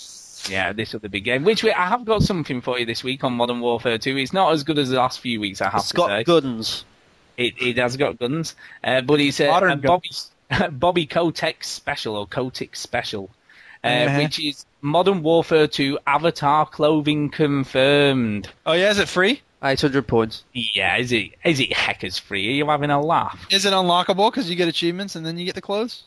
yeah. 0.50 0.72
This 0.72 0.92
other 0.94 1.08
big 1.08 1.22
game, 1.24 1.44
which 1.44 1.62
we, 1.62 1.70
I 1.72 1.86
have 1.88 2.04
got 2.04 2.22
something 2.24 2.60
for 2.60 2.76
you 2.78 2.86
this 2.86 3.04
week 3.04 3.22
on 3.22 3.34
Modern 3.34 3.60
Warfare 3.60 3.98
2. 3.98 4.16
It's 4.16 4.32
not 4.32 4.52
as 4.52 4.64
good 4.64 4.78
as 4.78 4.90
the 4.90 4.96
last 4.96 5.20
few 5.20 5.38
weeks, 5.40 5.60
I 5.60 5.66
have 5.70 5.80
It's 5.80 5.90
to 5.90 5.94
got 5.96 6.08
say. 6.08 6.24
guns. 6.24 6.84
It, 7.36 7.54
it 7.62 7.78
has 7.78 7.96
got 7.96 8.18
guns, 8.18 8.56
uh, 8.82 9.00
but 9.02 9.20
it's 9.20 9.38
a, 9.40 9.48
a 9.48 9.76
Bobby 9.76 10.10
Bobby 10.72 11.06
Kotick 11.06 11.62
special 11.62 12.16
or 12.16 12.26
Kotick 12.26 12.74
special, 12.74 13.30
uh, 13.84 14.16
which 14.16 14.40
is 14.44 14.66
Modern 14.84 15.22
Warfare 15.22 15.66
2 15.66 15.98
Avatar 16.06 16.66
clothing 16.66 17.30
confirmed. 17.30 18.50
Oh 18.66 18.74
yeah, 18.74 18.90
is 18.90 18.98
it 18.98 19.08
free? 19.08 19.40
800 19.62 20.06
points. 20.06 20.44
Yeah, 20.52 20.98
is 20.98 21.10
it 21.10 21.30
is 21.42 21.58
it 21.58 21.72
heckers 21.72 22.18
free? 22.18 22.46
Are 22.48 22.52
you 22.52 22.66
having 22.68 22.90
a 22.90 23.00
laugh? 23.00 23.46
Is 23.50 23.64
it 23.64 23.72
unlockable 23.72 24.30
because 24.30 24.50
you 24.50 24.56
get 24.56 24.68
achievements 24.68 25.16
and 25.16 25.24
then 25.24 25.38
you 25.38 25.46
get 25.46 25.54
the 25.54 25.62
clothes? 25.62 26.02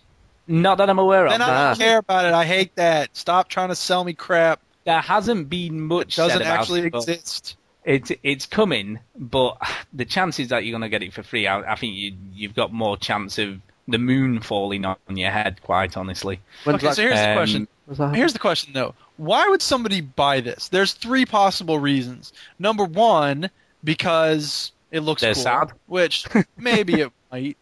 Not 0.47 0.77
that 0.77 0.91
I'm 0.91 0.99
aware 0.99 1.25
of. 1.25 1.31
Then 1.31 1.41
I 1.41 1.69
don't 1.69 1.79
care 1.79 1.97
about 1.97 2.25
it. 2.25 2.33
I 2.33 2.45
hate 2.45 2.75
that. 2.75 3.17
Stop 3.17 3.49
trying 3.49 3.69
to 3.69 3.75
sell 3.75 4.03
me 4.03 4.13
crap. 4.13 4.59
There 4.85 5.01
hasn't 5.01 5.49
been 5.49 5.81
much 5.81 6.13
It 6.13 6.21
doesn't 6.21 6.37
said 6.37 6.41
about 6.47 6.59
actually 6.59 6.81
it, 6.81 6.91
but 6.91 6.99
exist. 7.09 7.57
It's 7.83 8.11
it's 8.21 8.45
coming, 8.45 8.99
but 9.17 9.57
the 9.91 10.05
chances 10.05 10.49
that 10.49 10.65
you're 10.65 10.71
going 10.77 10.83
to 10.83 10.89
get 10.89 11.01
it 11.01 11.13
for 11.13 11.23
free, 11.23 11.47
I, 11.47 11.73
I 11.73 11.75
think 11.77 11.95
you 11.95 12.13
you've 12.31 12.53
got 12.53 12.71
more 12.71 12.95
chance 12.95 13.39
of 13.39 13.59
the 13.87 13.97
moon 13.97 14.39
falling 14.39 14.85
on 14.85 14.97
your 15.09 15.31
head. 15.31 15.63
Quite 15.63 15.97
honestly, 15.97 16.41
When's 16.63 16.75
Okay, 16.75 16.87
that- 16.87 16.95
so 16.95 17.01
here's 17.01 17.15
the 17.19 17.29
Um, 17.29 17.35
question. 17.37 17.67
When's 17.87 17.97
that 17.97 18.15
Here's 18.15 18.33
the 18.33 18.39
question 18.39 18.73
though. 18.73 18.93
Why 19.17 19.47
would 19.47 19.63
somebody 19.63 20.01
buy 20.01 20.41
this? 20.41 20.69
There's 20.69 20.93
three 20.93 21.25
possible 21.25 21.79
reasons. 21.79 22.33
Number 22.59 22.83
one, 22.85 23.49
because 23.83 24.71
it 24.91 24.99
looks 24.99 25.21
They're 25.23 25.33
cool, 25.33 25.43
sad. 25.43 25.71
which 25.87 26.25
maybe 26.57 27.01
it 27.01 27.11
might. 27.31 27.57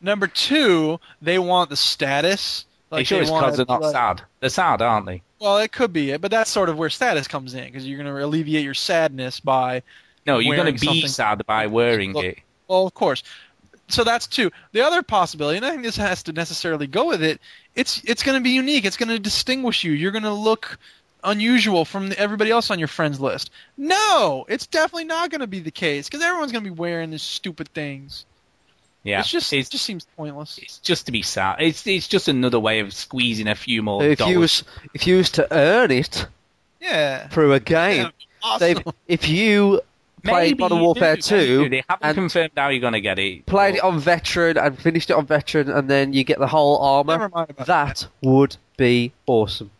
Number 0.00 0.28
two, 0.28 1.00
they 1.20 1.38
want 1.38 1.68
the 1.70 1.76
status. 1.76 2.64
like 2.90 3.00
Like 3.00 3.06
sure 3.08 3.18
they 3.18 3.22
it's 3.22 3.30
want 3.30 3.44
because 3.46 3.56
they're 3.56 3.66
not 3.68 3.82
like- 3.82 3.92
sad. 3.92 4.22
They're 4.38 4.48
sad, 4.50 4.80
aren't 4.82 5.06
they? 5.06 5.22
Well, 5.40 5.58
it 5.58 5.72
could 5.72 5.92
be 5.92 6.10
it, 6.10 6.20
but 6.20 6.30
that's 6.30 6.50
sort 6.50 6.68
of 6.68 6.76
where 6.78 6.90
status 6.90 7.26
comes 7.26 7.54
in 7.54 7.64
because 7.64 7.86
you're 7.86 7.96
going 8.02 8.14
to 8.14 8.24
alleviate 8.24 8.62
your 8.62 8.74
sadness 8.74 9.40
by. 9.40 9.82
No, 10.26 10.38
you're 10.38 10.54
going 10.56 10.76
to 10.76 10.80
be 10.80 11.06
sad 11.06 11.44
by 11.46 11.66
wearing 11.66 12.12
Look, 12.12 12.24
it. 12.26 12.38
Well, 12.68 12.86
of 12.86 12.92
course. 12.94 13.22
So 13.90 14.04
that's 14.04 14.26
two. 14.26 14.50
The 14.72 14.82
other 14.82 15.02
possibility, 15.02 15.56
and 15.58 15.66
I 15.66 15.70
think 15.70 15.82
this 15.82 15.96
has 15.96 16.22
to 16.24 16.32
necessarily 16.32 16.86
go 16.86 17.06
with 17.08 17.22
it. 17.22 17.40
It's 17.74 18.02
it's 18.04 18.22
going 18.22 18.38
to 18.38 18.42
be 18.44 18.50
unique. 18.50 18.84
It's 18.84 18.96
going 18.96 19.08
to 19.10 19.18
distinguish 19.18 19.84
you. 19.84 19.92
You're 19.92 20.12
going 20.12 20.24
to 20.24 20.32
look 20.32 20.78
unusual 21.22 21.84
from 21.84 22.12
everybody 22.16 22.50
else 22.50 22.70
on 22.70 22.78
your 22.78 22.88
friends 22.88 23.20
list. 23.20 23.50
No, 23.76 24.46
it's 24.48 24.66
definitely 24.66 25.04
not 25.04 25.30
going 25.30 25.40
to 25.42 25.46
be 25.46 25.60
the 25.60 25.70
case 25.70 26.08
because 26.08 26.24
everyone's 26.24 26.50
going 26.52 26.64
to 26.64 26.70
be 26.70 26.76
wearing 26.76 27.10
these 27.10 27.22
stupid 27.22 27.68
things. 27.68 28.24
Yeah, 29.02 29.20
It's 29.20 29.30
just 29.30 29.52
it's 29.52 29.68
it 29.68 29.72
just 29.72 29.84
seems 29.86 30.06
pointless. 30.16 30.58
it's 30.58 30.78
just 30.78 31.06
to 31.06 31.12
be 31.12 31.22
sad. 31.22 31.56
It's 31.60 31.86
it's 31.86 32.06
just 32.08 32.28
another 32.28 32.60
way 32.60 32.80
of 32.80 32.92
squeezing 32.92 33.48
a 33.48 33.54
few 33.54 33.82
more 33.82 34.02
if 34.04 34.18
dollars. 34.18 34.32
you 34.32 34.38
was 34.40 34.64
if 34.94 35.06
you 35.06 35.16
was 35.16 35.30
to 35.32 35.48
earn 35.50 35.90
it 35.90 36.26
Yeah. 36.80 37.28
through 37.28 37.54
a 37.54 37.60
game, 37.60 38.04
Yeah, 38.06 38.10
awesome. 38.42 38.82
If 39.08 39.26
you 39.28 39.80
played 40.20 40.52
Maybe 40.52 40.60
Modern 40.60 40.80
Warfare 40.80 41.16
do, 41.16 41.22
2 41.22 41.36
do. 41.64 41.68
They 41.68 41.84
haven't 41.88 42.06
and 42.06 42.14
confirmed 42.14 42.52
how 42.56 42.68
you're 42.68 42.80
going 42.80 42.92
to 42.94 43.00
get 43.00 43.18
it. 43.18 43.46
played 43.46 43.76
it 43.76 43.82
on 43.84 43.98
veteran 43.98 44.56
and 44.58 44.78
finished 44.78 45.10
it 45.10 45.14
on 45.14 45.26
veteran, 45.26 45.70
and 45.70 45.88
then 45.90 46.12
you 46.12 46.24
get 46.24 46.38
the 46.38 46.46
whole 46.46 46.78
armor, 46.78 47.14
Never 47.18 47.28
mind 47.28 47.50
about 47.50 47.66
that 47.66 48.06
would 48.22 48.56
be 48.76 49.12
awesome. 49.26 49.70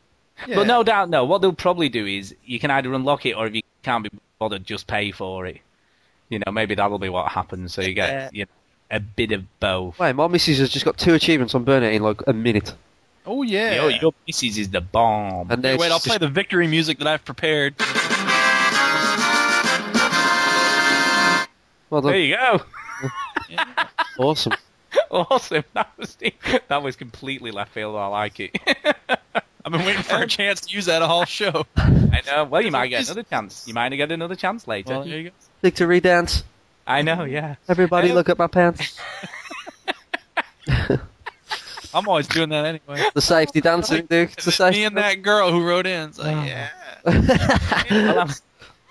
Yeah. 0.46 0.56
But 0.56 0.66
no 0.66 0.82
doubt, 0.82 1.10
no. 1.10 1.24
What 1.24 1.42
they'll 1.42 1.52
probably 1.52 1.88
do 1.88 2.06
is 2.06 2.34
you 2.44 2.58
can 2.58 2.70
either 2.70 2.92
unlock 2.94 3.26
it, 3.26 3.34
or 3.34 3.46
if 3.46 3.54
you 3.54 3.62
can't 3.82 4.02
be 4.04 4.10
bothered, 4.38 4.64
just 4.64 4.86
pay 4.86 5.10
for 5.12 5.46
it. 5.46 5.58
You 6.30 6.38
know, 6.38 6.52
maybe 6.52 6.74
that'll 6.74 6.98
be 6.98 7.08
what 7.08 7.30
happens. 7.30 7.74
So 7.74 7.82
you 7.82 7.92
get 7.92 8.08
Yeah. 8.10 8.30
you 8.32 8.44
know, 8.44 8.96
a 8.96 9.00
bit 9.00 9.32
of 9.32 9.44
both. 9.60 9.98
Wait, 9.98 10.14
my 10.14 10.26
missus 10.28 10.58
has 10.58 10.70
just 10.70 10.84
got 10.84 10.96
two 10.96 11.14
achievements 11.14 11.54
on 11.54 11.64
Burnout 11.64 11.92
in 11.92 12.02
like 12.02 12.22
a 12.26 12.32
minute, 12.32 12.74
Oh 13.26 13.42
yeah. 13.42 13.74
Yo, 13.74 13.88
your 13.88 14.14
missus 14.26 14.56
is 14.56 14.70
the 14.70 14.80
bomb. 14.80 15.50
and 15.50 15.62
Hey, 15.62 15.76
wait, 15.76 15.90
I'll 15.90 15.98
it's 15.98 16.06
play 16.08 16.16
the 16.18 16.28
victory 16.28 16.66
music 16.66 16.98
that 16.98 17.06
I've 17.06 17.24
prepared. 17.24 17.74
Well 21.90 22.00
There 22.00 22.16
you 22.16 22.36
go. 22.36 22.62
awesome. 24.18 24.52
awesome. 25.10 25.64
That 25.74 25.90
was 25.98 26.16
that 26.68 26.82
was 26.82 26.96
completely 26.96 27.50
left 27.50 27.72
field. 27.72 27.96
I 27.96 28.06
like 28.06 28.40
it. 28.40 28.56
I've 29.62 29.72
been 29.72 29.84
waiting 29.84 30.02
for 30.02 30.16
a 30.22 30.26
chance 30.38 30.62
to 30.62 30.74
use 30.74 30.86
that 30.86 31.02
all 31.02 31.24
show. 31.26 31.66
I 31.76 32.22
know. 32.26 32.44
Well, 32.44 32.62
you 32.62 32.70
might 32.70 32.88
get 32.88 33.04
another 33.04 33.22
chance. 33.24 33.66
You 33.68 33.74
might 33.74 33.90
get 33.90 34.10
another 34.10 34.34
chance 34.34 34.66
later. 34.66 34.94
Well, 34.94 35.04
there 35.04 35.18
you 35.18 35.24
go. 35.30 35.34
Victory 35.62 36.00
dance. 36.00 36.44
I 36.86 37.02
know. 37.02 37.24
Yeah. 37.24 37.56
Everybody, 37.68 38.08
Um, 38.10 38.14
look 38.14 38.28
at 38.30 38.38
my 38.38 38.46
pants. 38.46 38.98
I'm 41.92 42.08
always 42.08 42.28
doing 42.28 42.48
that 42.50 42.64
anyway. 42.64 43.04
The 43.14 43.20
safety 43.20 43.60
dancing, 43.60 44.06
dude. 44.06 44.30
It's 44.32 44.44
the 44.44 44.50
Me 44.50 44.52
safety. 44.54 44.84
and 44.84 44.96
that 44.96 45.22
girl 45.22 45.50
who 45.50 45.64
wrote 45.64 45.86
in. 45.86 46.08
It's 46.10 46.18
like, 46.18 46.36
Oh. 46.36 46.44
yeah. 47.90 48.28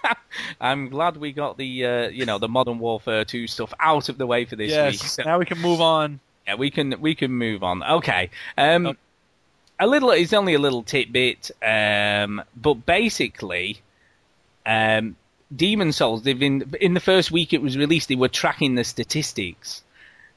I'm, 0.61 0.89
glad 0.89 1.17
we 1.17 1.31
got 1.31 1.57
the 1.57 1.85
uh, 1.85 2.09
you 2.09 2.25
know 2.25 2.37
the 2.37 2.47
Modern 2.47 2.79
Warfare 2.79 3.25
2 3.25 3.47
stuff 3.47 3.73
out 3.79 4.09
of 4.09 4.17
the 4.17 4.27
way 4.27 4.45
for 4.45 4.55
this 4.55 4.71
yes. 4.71 4.91
week. 4.93 5.01
So, 5.01 5.23
Now 5.23 5.39
we 5.39 5.45
can 5.45 5.59
move 5.59 5.81
on. 5.81 6.19
yeah, 6.47 6.55
we 6.55 6.71
can 6.71 6.99
we 6.99 7.15
can 7.15 7.31
move 7.31 7.63
on. 7.63 7.83
Okay. 7.83 8.29
Um, 8.57 8.85
Oh. 8.87 8.95
a 9.79 9.87
little. 9.87 10.11
It's 10.11 10.33
only 10.33 10.53
a 10.53 10.59
little 10.59 10.83
tidbit. 10.83 11.51
Um, 11.63 12.43
but 12.55 12.85
basically, 12.85 13.81
um, 14.65 15.15
Demon's 15.55 15.97
Souls. 15.97 16.23
They've 16.23 16.37
been 16.37 16.73
in 16.79 16.93
the 16.93 16.99
first 16.99 17.31
week 17.31 17.53
it 17.53 17.61
was 17.61 17.77
released. 17.77 18.09
They 18.09 18.15
were 18.15 18.27
tracking 18.27 18.75
the 18.75 18.83
statistics. 18.83 19.83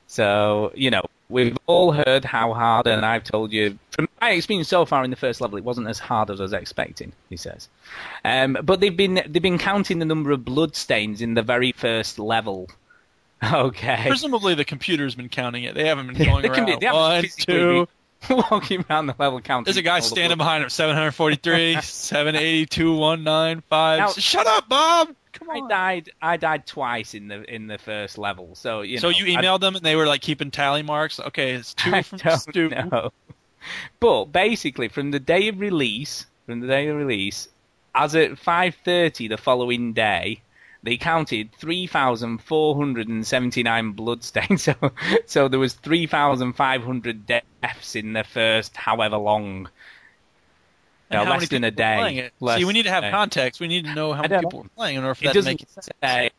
So 0.07 0.73
you 0.75 0.91
know 0.91 1.03
we've 1.33 1.57
all 1.67 1.91
heard 1.93 2.25
how 2.25 2.53
hard, 2.53 2.87
and 2.87 3.05
I've 3.05 3.25
told 3.25 3.53
you 3.53 3.79
from 3.91 4.09
my 4.21 4.31
experience 4.31 4.69
so 4.69 4.85
far 4.85 5.03
in 5.05 5.11
the 5.11 5.17
first 5.17 5.41
level, 5.41 5.59
it 5.59 5.65
wasn't 5.65 5.89
as 5.89 5.99
hard 5.99 6.31
as 6.31 6.41
I 6.41 6.45
was 6.45 6.53
expecting. 6.53 7.13
He 7.31 7.37
says, 7.37 7.69
um, 8.25 8.57
but 8.63 8.81
they've 8.81 8.97
been 8.97 9.15
they've 9.15 9.43
been 9.43 9.59
counting 9.59 9.99
the 9.99 10.05
number 10.05 10.31
of 10.31 10.45
blood 10.45 10.77
stains 10.77 11.21
in 11.23 11.35
the 11.35 11.43
very 11.43 11.73
first 11.73 12.19
level. 12.19 12.69
Okay. 13.45 14.05
Presumably 14.07 14.55
the 14.55 14.65
computer's 14.65 15.17
been 15.17 15.29
counting 15.29 15.65
it. 15.65 15.75
They 15.75 15.89
haven't 15.89 16.07
been 16.07 16.17
going 16.27 16.43
be- 16.43 16.49
around. 16.49 16.81
haven't 16.81 16.95
One, 16.95 17.25
two. 17.39 17.89
walking 18.31 18.85
around 18.89 19.07
the 19.07 19.17
level 19.19 19.41
counting. 19.41 19.65
There's 19.65 19.79
a 19.79 19.83
guy 19.83 19.99
standing 19.99 20.39
behind 20.39 20.63
him. 20.63 20.71
743, 20.71 21.81
782, 21.83 22.95
195. 22.95 23.99
Now- 23.99 24.09
Shut 24.13 24.47
up, 24.47 24.69
Bob! 24.69 25.09
Come 25.47 25.65
I 25.65 25.69
died. 25.69 26.11
I 26.21 26.37
died 26.37 26.67
twice 26.67 27.15
in 27.15 27.29
the 27.29 27.43
in 27.53 27.67
the 27.67 27.79
first 27.79 28.19
level. 28.19 28.55
So 28.55 28.83
you 28.83 28.99
so 28.99 29.11
know, 29.11 29.17
you 29.19 29.37
I- 29.37 29.43
emailed 29.43 29.61
them 29.61 29.75
and 29.77 29.85
they 29.85 29.97
were 29.97 30.07
like 30.07 30.21
keeping 30.23 30.51
tally 30.51 30.83
marks. 30.83 31.19
Okay, 31.21 31.53
it's 31.53 31.75
two 31.75 31.91
I 31.95 32.03
from 32.03 32.19
Stu. 32.19 32.69
know. 32.71 33.13
But 34.01 34.25
basically, 34.27 34.89
from 34.89 35.11
the 35.13 35.21
day 35.21 35.49
of 35.49 35.61
release, 35.61 36.27
from 36.47 36.61
the 36.61 36.67
day 36.67 36.89
of 36.89 36.97
release, 36.97 37.49
as 37.95 38.15
at 38.17 38.33
5:30 38.33 39.29
the 39.29 39.37
following 39.37 39.93
day, 39.93 40.41
they 40.83 40.97
counted 40.97 41.51
3,479 41.59 43.93
bloodstains. 43.93 44.65
So, 44.75 44.75
so 45.27 45.47
there 45.49 45.61
was 45.61 45.75
3,500 45.75 47.27
deaths 47.27 47.95
in 47.95 48.15
the 48.15 48.25
first 48.25 48.77
however 48.77 49.17
long. 49.17 49.69
And 51.13 51.25
No, 51.27 51.33
how 51.33 51.39
less 51.39 51.49
than 51.49 51.65
a 51.65 51.71
day. 51.71 51.97
playing 51.99 52.17
it? 52.19 52.33
Less 52.41 52.59
See, 52.59 52.65
we 52.65 52.73
need 52.73 52.85
to 52.85 52.91
have 52.91 53.03
than 53.03 53.09
a 53.09 53.13
day. 53.13 53.17
context. 53.17 53.61
We 53.61 53.69
need 53.69 53.85
to 53.85 53.95
know 53.95 54.13
how 54.13 54.23
many 54.23 54.39
people 54.41 54.63
were 54.63 54.69
playing 54.77 54.97
in 54.97 55.03
order 55.05 55.15
for 55.15 55.25
It 55.25 55.35
that 55.35 55.41
to 55.41 55.43
make 55.43 55.65
sense. 55.69 55.89
say. 56.03 56.31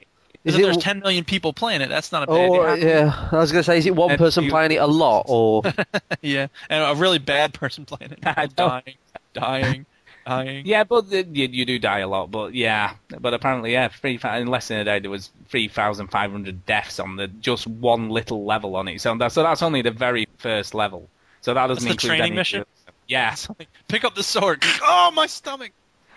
Is 0.44 0.56
it, 0.58 0.62
there's 0.62 0.76
10 0.78 1.00
million 1.00 1.24
people 1.24 1.54
playing 1.54 1.80
it, 1.82 1.88
that's 1.88 2.12
not 2.12 2.24
a 2.24 2.28
bad 2.28 2.50
or, 2.50 2.70
idea. 2.72 3.06
yeah, 3.06 3.30
I 3.32 3.38
was 3.38 3.54
going 3.54 3.62
to 3.62 3.66
say, 3.66 3.78
is 3.78 3.86
it 3.86 3.96
one 3.96 4.10
And 4.12 4.18
person 4.20 4.44
you- 4.44 4.50
playing 4.50 4.72
it 4.74 4.82
a 4.82 4.88
lot, 4.88 5.24
or 5.30 5.64
Yeah, 6.22 6.48
and 6.70 6.84
a 6.84 7.00
really 7.00 7.18
bad 7.20 7.54
person 7.54 7.86
playing 7.86 8.12
it. 8.12 8.22
Dying, 8.56 8.96
dying, 9.34 9.86
dying. 10.26 10.66
Yeah, 10.66 10.84
but 10.84 11.10
the, 11.10 11.24
you, 11.24 11.48
you 11.48 11.66
do 11.66 11.80
die 11.80 12.00
a 12.00 12.10
lot. 12.10 12.30
But 12.30 12.54
yeah, 12.56 12.96
but 13.22 13.34
apparently, 13.34 13.72
yeah, 13.72 13.88
three 13.88 14.20
in 14.22 14.48
less 14.48 14.68
than 14.68 14.80
a 14.80 14.84
day 14.84 15.00
there 15.00 15.10
was 15.10 15.30
three 15.48 15.70
thousand 15.70 16.08
five 16.08 16.32
hundred 16.34 16.66
deaths 16.66 17.00
on 17.00 17.16
the 17.16 17.28
just 17.30 17.66
one 17.66 18.10
little 18.10 18.44
level 18.44 18.76
on 18.76 18.90
it. 18.90 19.00
So 19.00 19.16
that's 19.16 19.36
so 19.36 19.44
that's 19.44 19.62
only 19.64 19.82
the 19.82 19.92
very 19.92 20.28
first 20.40 20.74
level. 20.76 21.08
So 21.40 21.54
that 21.54 21.68
doesn't 21.68 21.76
That's 21.76 21.86
the 21.86 21.92
include 21.92 22.10
training 22.10 22.26
any- 22.32 22.36
mission? 22.36 22.66
Yeah, 23.08 23.36
Pick 23.88 24.04
up 24.04 24.16
the 24.16 24.24
sword. 24.24 24.64
Oh, 24.82 25.12
my 25.14 25.28
stomach. 25.28 25.72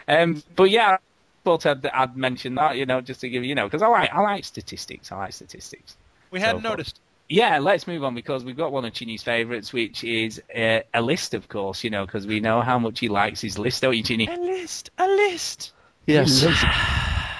um, 0.08 0.42
but 0.54 0.70
yeah, 0.70 0.90
I 0.92 0.98
thought 1.44 1.66
I'd, 1.66 1.84
I'd 1.86 2.16
mention 2.16 2.54
that, 2.56 2.76
you 2.76 2.86
know, 2.86 3.00
just 3.00 3.20
to 3.22 3.28
give 3.28 3.42
you, 3.42 3.50
you 3.50 3.54
know, 3.54 3.66
because 3.66 3.82
I 3.82 3.88
like 3.88 4.12
I 4.12 4.20
like 4.20 4.44
statistics. 4.44 5.10
I 5.12 5.16
like 5.16 5.32
statistics. 5.32 5.96
We 6.30 6.40
hadn't 6.40 6.62
So- 6.62 6.68
noticed. 6.70 7.00
Yeah, 7.28 7.58
let's 7.58 7.88
move 7.88 8.04
on 8.04 8.14
because 8.14 8.44
we've 8.44 8.56
got 8.56 8.70
one 8.70 8.84
of 8.84 8.92
Chinny's 8.92 9.24
favourites, 9.24 9.72
which 9.72 10.04
is 10.04 10.40
uh, 10.56 10.78
a 10.94 11.02
list, 11.02 11.34
of 11.34 11.48
course, 11.48 11.82
you 11.82 11.90
know, 11.90 12.06
because 12.06 12.24
we 12.24 12.38
know 12.38 12.60
how 12.60 12.78
much 12.78 13.00
he 13.00 13.08
likes 13.08 13.40
his 13.40 13.58
list, 13.58 13.82
don't 13.82 13.96
you, 13.96 14.04
Chinny? 14.04 14.28
A 14.28 14.36
list. 14.36 14.90
A 14.96 15.08
list. 15.08 15.72
yes, 16.06 16.44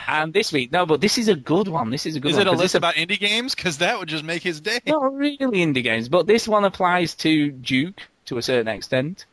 And 0.09 0.33
this 0.33 0.53
week, 0.53 0.73
no, 0.73 0.87
but 0.87 1.01
this 1.01 1.19
is 1.19 1.29
a 1.29 1.37
good 1.37 1.69
one. 1.69 1.91
This 1.91 2.05
is 2.05 2.17
a 2.17 2.21
good 2.21 2.33
Is 2.33 2.37
one. 2.37 2.47
it 2.47 2.49
a 2.49 2.51
'cause 2.51 2.59
list 2.59 2.75
it's 2.75 2.79
about 2.79 2.95
indie 2.97 3.19
games? 3.21 3.55
Because 3.55 3.79
that 3.79 3.97
would 4.01 4.09
just 4.09 4.25
make 4.25 4.43
his 4.43 4.61
day. 4.61 4.81
Not 4.89 5.15
really 5.15 5.37
indie 5.39 5.85
games, 5.85 6.09
but 6.09 6.27
this 6.27 6.49
one 6.49 6.65
applies 6.65 7.15
to 7.17 7.53
Duke 7.53 8.01
to 8.25 8.39
a 8.39 8.43
certain 8.43 8.67
extent, 8.67 9.25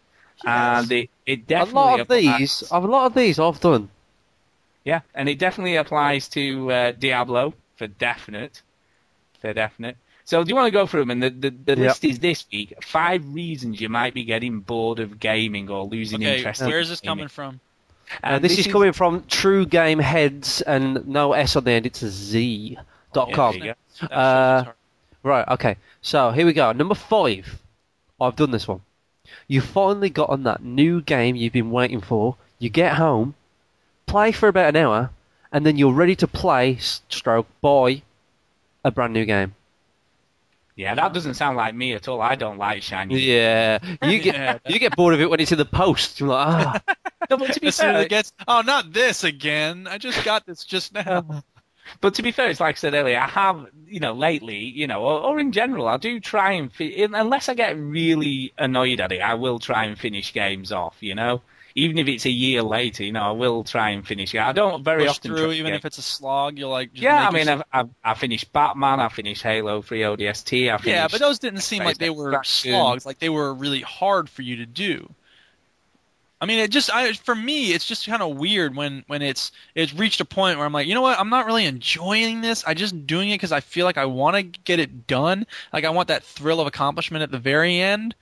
and 0.45 0.91
it 0.91 1.09
it 1.25 1.51
a 1.51 1.65
lot 1.65 1.99
of 1.99 2.09
applies- 2.11 2.59
these, 2.59 2.63
a 2.71 2.79
lot 2.79 3.05
of 3.07 3.13
these 3.13 3.39
I've 3.39 3.59
done. 3.59 3.89
yeah, 4.83 5.01
and 5.15 5.29
it 5.29 5.39
definitely 5.39 5.75
applies 5.77 6.27
to 6.29 6.71
uh, 6.71 6.91
Diablo 6.91 7.53
for 7.77 7.87
definite, 7.87 8.61
for 9.39 9.53
definite. 9.53 9.97
So 10.25 10.43
do 10.43 10.49
you 10.49 10.55
want 10.55 10.67
to 10.67 10.71
go 10.71 10.87
through 10.87 11.01
them? 11.01 11.11
And 11.11 11.23
the 11.23 11.29
the, 11.29 11.49
the 11.49 11.71
Yep. 11.81 11.87
list 11.89 12.05
is 12.05 12.19
this 12.19 12.45
week: 12.51 12.73
five 12.83 13.21
reasons 13.33 13.81
you 13.81 13.89
might 13.89 14.13
be 14.13 14.23
getting 14.23 14.59
bored 14.61 14.99
of 14.99 15.19
gaming 15.19 15.69
or 15.69 15.85
losing 15.85 16.21
Okay, 16.23 16.37
interest. 16.37 16.61
in 16.61 16.67
where 16.67 16.79
is 16.79 16.89
this 16.89 17.01
gaming. 17.01 17.17
coming 17.17 17.27
from? 17.29 17.59
Uh, 18.15 18.17
And 18.35 18.43
this, 18.43 18.57
is, 18.59 18.67
coming 18.67 18.91
from 18.93 19.25
True 19.27 19.65
Game 19.65 19.99
Heads 19.99 20.61
and 20.61 21.07
no 21.07 21.33
S 21.33 21.55
on 21.55 21.63
the 21.63 21.71
end. 21.71 21.85
It's 21.85 22.01
a 22.03 22.09
Z 22.09 22.77
dot 23.13 23.29
Yeah, 23.29 23.35
com. 23.35 23.51
there 23.53 23.59
you 23.67 23.73
go. 24.01 24.07
That 24.07 24.11
Uh, 24.17 24.73
Right, 25.23 25.47
okay. 25.47 25.77
So 26.01 26.31
here 26.31 26.45
we 26.45 26.51
go. 26.53 26.71
Number 26.73 26.95
five. 26.95 27.59
I've 28.19 28.35
done 28.35 28.51
this 28.51 28.67
one. 28.67 28.81
You 29.47 29.61
finally 29.61 30.09
got 30.09 30.29
on 30.29 30.43
that 30.43 30.63
new 30.63 31.01
game 31.01 31.35
you've 31.35 31.53
been 31.53 31.71
waiting 31.71 32.01
for. 32.01 32.35
You 32.59 32.69
get 32.69 32.95
home, 32.95 33.35
play 34.05 34.31
for 34.31 34.47
about 34.47 34.75
an 34.75 34.75
hour, 34.75 35.09
and 35.51 35.65
then 35.65 35.77
you're 35.77 35.93
ready 35.93 36.15
to 36.17 36.27
play, 36.27 36.77
stroke, 36.77 37.47
buy 37.61 38.01
a 38.83 38.91
brand 38.91 39.13
new 39.13 39.25
game. 39.25 39.55
Yeah, 40.75 40.95
that 40.95 41.13
doesn't 41.13 41.35
sound 41.35 41.55
like 41.55 41.75
me 41.75 41.93
at 41.93 42.07
all. 42.07 42.19
I 42.19 42.33
don't 42.35 42.57
like 42.57 42.81
shiny. 42.81 43.19
Yeah, 43.19 43.77
you 44.01 44.19
get 44.19 44.35
Yeah. 44.35 44.57
you 44.67 44.79
get 44.79 44.95
bored 44.95 45.13
of 45.13 45.21
it 45.21 45.29
when 45.29 45.39
it's 45.39 45.51
in 45.51 45.59
the 45.59 45.65
post. 45.65 46.19
You're 46.19 46.29
like, 46.29 46.47
ah, 46.47 46.81
No, 47.29 47.37
but 47.37 47.53
to 47.53 47.59
be 47.59 47.67
As 47.67 47.77
fair, 47.77 48.01
it 48.01 48.09
gets, 48.09 48.33
oh, 48.47 48.61
not 48.61 48.91
this 48.91 49.23
again. 49.23 49.87
I 49.87 49.97
just 49.97 50.23
got 50.25 50.45
this 50.45 50.63
just 50.65 50.93
now. 50.93 51.43
But 52.01 52.15
to 52.15 52.21
be 52.21 52.31
fair, 52.31 52.49
it's 52.49 52.59
like 52.59 52.75
I 52.75 52.77
said 52.77 52.93
earlier, 52.93 53.19
I 53.19 53.27
have, 53.27 53.67
you 53.87 53.99
know, 53.99 54.13
lately, 54.13 54.57
you 54.57 54.87
know, 54.87 55.01
or, 55.01 55.19
or 55.21 55.39
in 55.39 55.51
general, 55.51 55.87
I 55.87 55.97
do 55.97 56.19
try 56.19 56.53
and, 56.53 56.71
fi- 56.71 57.03
unless 57.03 57.49
I 57.49 57.53
get 57.53 57.77
really 57.77 58.53
annoyed 58.57 58.99
at 58.99 59.11
it, 59.11 59.21
I 59.21 59.35
will 59.35 59.59
try 59.59 59.85
and 59.85 59.97
finish 59.97 60.33
games 60.33 60.71
off, 60.71 60.97
you 60.99 61.15
know? 61.15 61.41
Even 61.75 61.97
if 61.97 62.07
it's 62.07 62.25
a 62.25 62.29
year 62.29 62.61
later, 62.61 63.03
you 63.03 63.11
know, 63.11 63.23
I 63.23 63.31
will 63.31 63.63
try 63.63 63.89
and 63.91 64.05
finish 64.05 64.35
it. 64.35 64.39
I 64.39 64.51
don't 64.51 64.83
very 64.83 65.05
Push 65.05 65.09
often 65.09 65.35
through, 65.35 65.53
even 65.53 65.71
to 65.71 65.77
if 65.77 65.85
it's 65.85 65.97
a 65.97 66.03
slog, 66.03 66.59
you'll 66.59 66.69
like. 66.69 66.93
Just 66.93 67.01
Yeah, 67.01 67.27
I 67.27 67.31
mean, 67.31 67.49
I've, 67.49 67.63
I've, 67.73 67.89
I 68.03 68.13
finished 68.13 68.53
Batman, 68.53 68.99
I 68.99 69.09
finished 69.09 69.41
Halo 69.41 69.81
3 69.81 70.01
ODST, 70.01 70.71
I 70.71 70.77
finished... 70.77 70.87
yeah, 70.87 71.07
but 71.07 71.19
those 71.19 71.39
didn't 71.39 71.61
seem 71.61 71.83
like 71.83 71.97
they 71.97 72.11
were 72.11 72.39
slogs. 72.43 73.07
Like 73.07 73.17
they 73.17 73.29
were 73.29 73.51
really 73.53 73.81
hard 73.81 74.29
for 74.29 74.43
you 74.43 74.57
to 74.57 74.67
do. 74.67 75.11
I 76.43 76.45
mean, 76.45 76.59
it 76.59 76.71
just 76.71 76.93
I, 76.93 77.13
for 77.13 77.35
me, 77.35 77.71
it's 77.71 77.85
just 77.85 78.05
kind 78.05 78.21
of 78.21 78.35
weird 78.35 78.75
when 78.75 79.05
when 79.07 79.21
it's 79.21 79.53
it's 79.75 79.93
reached 79.93 80.19
a 80.19 80.25
point 80.25 80.57
where 80.57 80.65
I'm 80.65 80.73
like, 80.73 80.87
you 80.87 80.93
know 80.93 81.01
what, 81.01 81.17
I'm 81.17 81.29
not 81.29 81.45
really 81.45 81.63
enjoying 81.63 82.41
this. 82.41 82.65
I'm 82.67 82.75
just 82.75 83.07
doing 83.07 83.29
it 83.29 83.35
because 83.35 83.53
I 83.53 83.61
feel 83.61 83.85
like 83.85 83.97
I 83.97 84.03
want 84.03 84.35
to 84.35 84.43
get 84.43 84.77
it 84.77 85.07
done. 85.07 85.47
Like 85.71 85.85
I 85.85 85.89
want 85.91 86.09
that 86.09 86.21
thrill 86.21 86.59
of 86.59 86.67
accomplishment 86.67 87.23
at 87.23 87.31
the 87.31 87.39
very 87.39 87.79
end, 87.79 88.13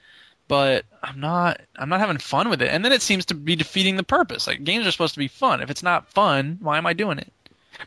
but 0.47 0.86
I'm 1.01 1.19
not 1.19 1.61
I'm 1.78 1.89
not 1.89 1.99
having 1.99 2.19
fun 2.19 2.51
with 2.51 2.61
it. 2.61 2.69
And 2.69 2.86
then 2.86 2.91
it 2.91 3.01
seems 3.01 3.26
to 3.26 3.34
be 3.34 3.55
defeating 3.55 3.95
the 3.95 4.03
purpose. 4.03 4.45
Like 4.45 4.63
games 4.63 4.86
are 4.86 4.91
supposed 4.91 5.15
to 5.15 5.19
be 5.19 5.28
fun. 5.28 5.59
If 5.63 5.72
it's 5.72 5.82
not 5.82 6.07
fun, 6.07 6.59
why 6.61 6.78
am 6.78 6.86
I 6.86 6.93
doing 6.93 7.17
it? 7.17 7.34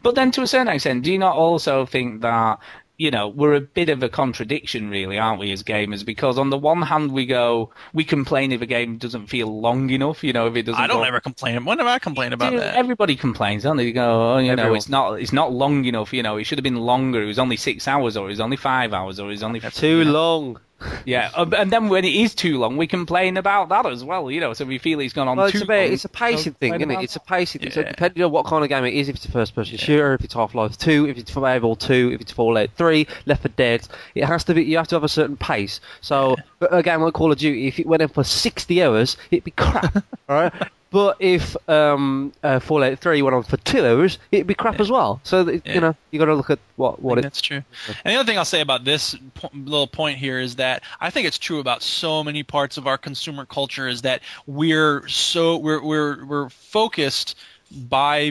But 0.02 0.16
then 0.16 0.32
to 0.32 0.42
a 0.42 0.48
certain 0.48 0.66
extent, 0.66 1.04
do 1.04 1.12
you 1.12 1.18
not 1.18 1.36
also 1.36 1.86
think 1.86 2.22
that, 2.22 2.58
you 2.96 3.10
know, 3.10 3.28
we're 3.28 3.54
a 3.54 3.60
bit 3.60 3.88
of 3.88 4.02
a 4.02 4.08
contradiction 4.08 4.88
really, 4.88 5.18
aren't 5.18 5.40
we, 5.40 5.50
as 5.52 5.62
gamers? 5.62 6.04
Because 6.04 6.38
on 6.38 6.50
the 6.50 6.58
one 6.58 6.82
hand 6.82 7.12
we 7.12 7.26
go, 7.26 7.70
we 7.92 8.04
complain 8.04 8.52
if 8.52 8.60
a 8.60 8.66
game 8.66 8.98
doesn't 8.98 9.26
feel 9.26 9.60
long 9.60 9.90
enough, 9.90 10.22
you 10.22 10.32
know, 10.32 10.46
if 10.46 10.56
it 10.56 10.62
doesn't 10.62 10.80
I 10.80 10.86
don't 10.86 10.98
go- 10.98 11.04
ever 11.04 11.20
complain. 11.20 11.64
When 11.64 11.78
have 11.78 11.86
I 11.86 11.98
complained 11.98 12.34
about 12.34 12.54
that? 12.54 12.76
Everybody 12.76 13.16
complains, 13.16 13.64
don't 13.64 13.76
they? 13.76 13.86
They 13.86 13.92
go, 13.92 14.34
oh, 14.34 14.38
you 14.38 14.54
know, 14.54 14.74
it's 14.74 14.88
not, 14.88 15.20
it's 15.20 15.32
not 15.32 15.52
long 15.52 15.84
enough. 15.84 16.12
You 16.12 16.22
know, 16.22 16.36
it 16.36 16.44
should 16.44 16.58
have 16.58 16.64
been 16.64 16.76
longer. 16.76 17.22
It 17.22 17.26
was 17.26 17.38
only 17.38 17.56
six 17.56 17.88
hours, 17.88 18.16
or 18.16 18.26
it 18.26 18.30
was 18.30 18.40
only 18.40 18.56
five 18.56 18.92
hours, 18.92 19.18
or 19.18 19.26
it 19.26 19.32
was 19.32 19.42
only 19.42 19.60
too 19.60 20.04
long. 20.04 20.60
Yeah, 21.06 21.30
uh, 21.34 21.46
and 21.56 21.70
then 21.70 21.88
when 21.88 22.04
it 22.04 22.14
is 22.14 22.34
too 22.34 22.58
long, 22.58 22.76
we 22.76 22.86
complain 22.86 23.36
about 23.36 23.68
that 23.70 23.86
as 23.86 24.04
well. 24.04 24.30
You 24.30 24.40
know, 24.40 24.52
so 24.52 24.64
we 24.64 24.78
feel 24.78 25.00
it's 25.00 25.12
gone 25.12 25.28
on 25.28 25.36
Well, 25.36 25.50
too 25.50 25.58
it's 25.58 25.64
a, 25.64 25.66
bit, 25.66 25.84
long. 25.84 25.92
it's 25.92 26.04
a 26.04 26.08
pacing 26.08 26.52
so 26.52 26.58
thing, 26.58 26.74
isn't 26.74 26.90
it? 26.90 27.02
It's 27.02 27.16
a 27.16 27.20
pacing 27.20 27.62
thing. 27.62 27.70
So 27.70 27.82
depending 27.82 28.22
on 28.22 28.30
what 28.30 28.46
kind 28.46 28.62
of 28.62 28.68
game 28.68 28.84
it 28.84 28.94
is, 28.94 29.08
if 29.08 29.16
it's 29.16 29.24
a 29.24 29.30
first-person 29.30 29.78
shooter, 29.78 30.14
if 30.14 30.24
it's 30.24 30.34
Half-Life 30.34 30.76
2, 30.78 31.08
if 31.08 31.16
it's 31.18 31.32
Survival 31.32 31.76
2, 31.76 32.10
if 32.14 32.20
it's 32.20 32.32
Fallout 32.32 32.70
3, 32.76 33.06
Left 33.26 33.42
4 33.42 33.50
Dead, 33.56 33.88
it 34.14 34.24
has 34.24 34.44
to 34.44 34.54
be. 34.54 34.64
You 34.64 34.76
have 34.76 34.88
to 34.88 34.96
have 34.96 35.04
a 35.04 35.08
certain 35.08 35.36
pace. 35.36 35.80
So 36.00 36.36
a 36.60 36.82
game 36.82 37.00
like 37.02 37.14
Call 37.14 37.32
of 37.32 37.38
Duty, 37.38 37.66
if 37.66 37.78
it 37.78 37.86
went 37.86 38.02
in 38.02 38.08
for 38.08 38.24
60 38.24 38.82
hours, 38.82 39.16
it'd 39.30 39.44
be 39.44 39.52
crap, 39.52 40.04
right? 40.28 40.52
But 40.94 41.16
if 41.18 41.56
um, 41.68 42.32
uh, 42.44 42.60
Fallout 42.60 43.00
3 43.00 43.20
went 43.22 43.34
on 43.34 43.42
for 43.42 43.56
two 43.56 43.84
hours, 43.84 44.20
it'd 44.30 44.46
be 44.46 44.54
crap 44.54 44.78
as 44.78 44.92
well. 44.92 45.18
So 45.24 45.42
that, 45.42 45.66
Yeah. 45.66 45.74
you 45.74 45.80
know, 45.80 45.96
you 46.12 46.20
got 46.20 46.26
to 46.26 46.34
look 46.36 46.50
at 46.50 46.60
what 46.76 47.02
what 47.02 47.18
it. 47.18 47.22
that's 47.22 47.40
true. 47.40 47.64
And 48.04 48.14
the 48.14 48.20
other 48.20 48.24
thing 48.26 48.38
I'll 48.38 48.44
say 48.44 48.60
about 48.60 48.84
this 48.84 49.16
po- 49.34 49.50
little 49.52 49.88
point 49.88 50.18
here 50.18 50.38
is 50.38 50.54
that 50.56 50.84
I 51.00 51.10
think 51.10 51.26
it's 51.26 51.36
true 51.38 51.58
about 51.58 51.82
so 51.82 52.22
many 52.22 52.44
parts 52.44 52.76
of 52.76 52.86
our 52.86 52.96
consumer 52.96 53.44
culture 53.44 53.88
is 53.88 54.02
that 54.02 54.20
we're 54.46 55.08
so 55.08 55.56
we're 55.56 55.82
we're 55.82 56.24
we're 56.24 56.48
focused 56.50 57.34
by 57.72 58.30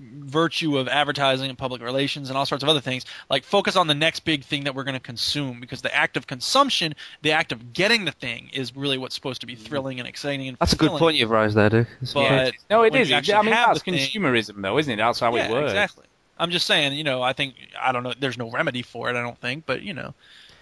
virtue 0.00 0.78
of 0.78 0.88
advertising 0.88 1.50
and 1.50 1.58
public 1.58 1.82
relations 1.82 2.30
and 2.30 2.38
all 2.38 2.46
sorts 2.46 2.62
of 2.64 2.70
other 2.70 2.80
things 2.80 3.04
like 3.28 3.44
focus 3.44 3.76
on 3.76 3.86
the 3.86 3.94
next 3.94 4.20
big 4.20 4.42
thing 4.44 4.64
that 4.64 4.74
we're 4.74 4.84
going 4.84 4.94
to 4.94 5.00
consume 5.00 5.60
because 5.60 5.82
the 5.82 5.94
act 5.94 6.16
of 6.16 6.26
consumption 6.26 6.94
the 7.20 7.32
act 7.32 7.52
of 7.52 7.74
getting 7.74 8.06
the 8.06 8.12
thing 8.12 8.48
is 8.54 8.74
really 8.74 8.96
what's 8.96 9.14
supposed 9.14 9.42
to 9.42 9.46
be 9.46 9.54
thrilling 9.54 9.98
and 9.98 10.08
exciting 10.08 10.48
and 10.48 10.56
That's 10.58 10.72
a 10.72 10.76
good 10.76 10.92
point 10.92 11.16
you've 11.16 11.30
raised 11.30 11.54
there, 11.54 11.68
Duke. 11.68 11.88
But 12.14 12.54
no, 12.70 12.82
it 12.82 12.92
when 12.92 13.02
is. 13.02 13.10
you 13.10 13.14
It- 13.14 13.18
actually 13.18 13.34
I 13.34 13.42
mean, 13.42 13.50
that's 13.50 13.82
the 13.82 13.90
thing- 13.90 13.94
consumerism, 13.94 14.62
though, 14.62 14.78
isn't 14.78 14.92
it? 14.92 14.96
That's 14.96 15.20
how 15.20 15.36
yeah, 15.36 15.48
it 15.48 15.50
works. 15.52 15.70
exactly. 15.72 16.06
I'm 16.38 16.50
just 16.50 16.66
saying, 16.66 16.94
you 16.94 17.04
know, 17.04 17.20
I 17.22 17.34
think 17.34 17.54
I 17.78 17.92
don't 17.92 18.02
know. 18.02 18.14
There's 18.18 18.38
no 18.38 18.50
remedy 18.50 18.80
for 18.80 19.10
it. 19.10 19.16
I 19.16 19.22
don't 19.22 19.38
think, 19.38 19.66
but 19.66 19.82
you 19.82 19.92
know, 19.92 20.14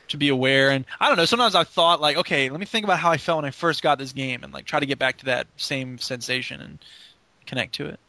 to 0.09 0.17
be 0.17 0.29
aware 0.31 0.71
and 0.71 0.85
I 0.99 1.07
don't 1.07 1.17
know. 1.17 1.25
Sometimes 1.27 1.55
I've 1.55 1.69
thought 1.69 2.01
like, 2.01 2.17
okay, 2.17 2.51
let 2.51 2.59
me 2.59 2.67
think 2.67 2.83
about 2.83 2.99
how 2.99 3.11
I 3.13 3.19
felt 3.19 3.37
when 3.37 3.45
I 3.45 3.53
first 3.53 3.83
got 3.83 3.99
this 3.99 4.13
game 4.13 4.43
and 4.43 4.53
like 4.53 4.65
try 4.65 4.81
to 4.81 4.87
get 4.87 4.99
back 4.99 5.19
to 5.19 5.27
that 5.27 5.47
same 5.57 5.99
sensation 5.99 6.61
and 6.61 6.79
connect 7.47 7.75
to 7.77 7.87
it. 7.87 8.01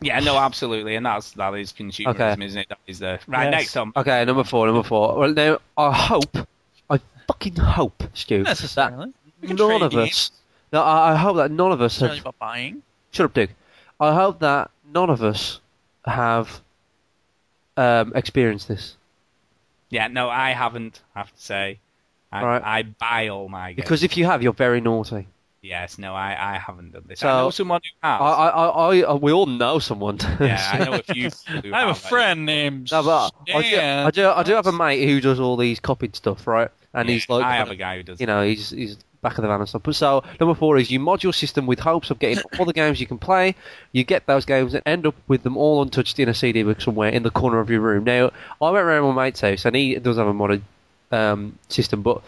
Yeah, 0.00 0.20
no, 0.20 0.36
absolutely, 0.38 0.94
and 0.94 1.04
that's 1.04 1.32
that 1.32 1.54
is 1.54 1.72
consumerism, 1.72 2.08
Okay. 2.36 2.44
isn't 2.44 2.60
it? 2.60 2.68
That 2.68 2.78
is 2.86 3.00
the 3.00 3.18
right 3.26 3.44
Yes. 3.44 3.50
next 3.52 3.76
on. 3.76 3.92
Okay, 3.96 4.24
number 4.24 4.44
four, 4.44 4.66
number 4.66 4.82
four. 4.84 5.16
Well, 5.18 5.32
now 5.32 5.58
I 5.76 5.92
hope, 5.92 6.36
I 6.88 7.00
fucking 7.26 7.56
hope, 7.56 8.04
Stu, 8.14 8.38
Not 8.38 8.44
that 8.44 8.50
necessarily. 8.50 9.12
None 9.42 9.82
of 9.82 9.94
us. 9.94 10.30
No, 10.72 10.82
I, 10.82 11.12
I 11.12 11.16
hope 11.16 11.36
that 11.36 11.50
none 11.50 11.72
of 11.72 11.80
us 11.80 11.98
have. 12.00 12.18
about 12.20 12.38
buying. 12.38 12.82
Shut 13.10 13.24
up, 13.26 13.34
Duke. 13.34 13.50
I 13.98 14.14
hope 14.14 14.38
that 14.40 14.70
none 14.92 15.10
of 15.10 15.22
us 15.22 15.60
have 16.04 16.60
um, 17.76 18.12
experienced 18.14 18.68
this 18.68 18.96
Yeah, 19.90 20.06
no, 20.08 20.28
I 20.28 20.50
haven't. 20.50 21.00
I 21.14 21.20
have 21.20 21.34
to 21.34 21.40
say, 21.42 21.78
I, 22.30 22.42
Right. 22.44 22.62
I 22.64 22.82
buy 22.82 23.28
all 23.28 23.48
my 23.48 23.68
games. 23.72 23.76
because 23.76 24.02
if 24.04 24.16
you 24.16 24.26
have, 24.26 24.42
you're 24.42 24.52
very 24.52 24.80
naughty. 24.80 25.26
Yes, 25.60 25.98
no, 25.98 26.14
I, 26.14 26.54
I 26.54 26.58
haven't 26.58 26.92
done 26.92 27.04
this. 27.06 27.20
So- 27.20 27.28
I 27.28 27.40
know 27.42 27.50
someone 27.50 27.80
who 27.82 28.08
I, 28.08 28.12
has. 28.12 28.20
I, 28.20 28.48
I, 28.48 28.98
I, 29.10 29.14
we 29.14 29.32
all 29.32 29.46
know 29.46 29.78
someone. 29.80 30.18
yeah, 30.40 30.70
I 30.72 30.84
know 30.84 30.92
a 30.94 31.02
few. 31.02 31.30
I 31.72 31.80
have 31.80 31.88
a 31.90 31.94
friend 31.94 32.46
named 32.46 32.92
No, 32.92 33.02
but 33.02 33.32
I 33.54 33.62
do, 33.62 33.78
I 33.80 34.10
do, 34.10 34.28
I 34.28 34.42
do 34.44 34.52
have 34.54 34.66
a 34.68 34.72
mate 34.72 35.04
who 35.06 35.20
does 35.20 35.40
all 35.40 35.56
these 35.56 35.80
copied 35.80 36.14
stuff, 36.14 36.46
right? 36.46 36.70
And 36.94 37.08
Yeah, 37.08 37.14
he's 37.14 37.28
like, 37.28 37.44
I 37.44 37.56
have 37.56 37.70
a 37.70 37.76
guy 37.76 37.96
who 37.96 38.02
does. 38.04 38.20
you 38.20 38.26
know, 38.26 38.42
he's 38.44 38.70
he's 38.70 38.96
back 39.20 39.36
of 39.36 39.42
the 39.42 39.48
van 39.48 39.58
and 39.58 39.68
stuff. 39.68 39.82
But 39.82 39.96
so 39.96 40.22
number 40.38 40.54
four 40.54 40.76
is 40.78 40.92
you 40.92 41.00
mod 41.00 41.24
your 41.24 41.32
system 41.32 41.66
with 41.66 41.80
hopes 41.80 42.10
of 42.10 42.20
getting 42.20 42.42
all 42.58 42.64
the 42.64 42.72
games 42.72 43.00
you 43.00 43.06
can 43.08 43.18
play. 43.18 43.56
You 43.90 44.04
get 44.04 44.26
those 44.26 44.44
games 44.44 44.74
and 44.74 44.82
end 44.86 45.06
up 45.06 45.16
with 45.26 45.42
them 45.42 45.56
all 45.56 45.82
untouched 45.82 46.20
in 46.20 46.28
a 46.28 46.34
CD 46.34 46.62
book 46.62 46.80
somewhere 46.80 47.10
in 47.10 47.24
the 47.24 47.30
corner 47.32 47.58
of 47.58 47.68
your 47.68 47.80
room. 47.80 48.04
Now, 48.04 48.30
I 48.62 48.70
went 48.70 48.84
around 48.84 49.12
my 49.14 49.24
mate's 49.24 49.40
house 49.40 49.64
and 49.64 49.74
he 49.74 49.96
does 49.96 50.18
have 50.18 50.28
a 50.28 50.32
modded 50.32 50.62
um, 51.10 51.58
system, 51.68 52.02
but 52.02 52.22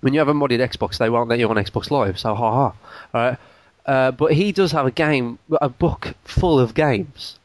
when 0.00 0.12
you 0.14 0.20
have 0.20 0.28
a 0.28 0.34
modded 0.34 0.60
Xbox, 0.60 0.98
they 0.98 1.10
won't 1.10 1.28
let 1.28 1.38
you 1.38 1.48
on 1.48 1.56
Xbox 1.56 1.90
Live. 1.90 2.18
So 2.18 2.34
ha 2.34 2.50
ha, 2.52 2.72
alright. 3.14 3.38
Uh, 3.84 4.10
but 4.10 4.32
he 4.32 4.52
does 4.52 4.72
have 4.72 4.86
a 4.86 4.90
game, 4.90 5.38
a 5.60 5.68
book 5.68 6.14
full 6.24 6.58
of 6.58 6.74
games. 6.74 7.38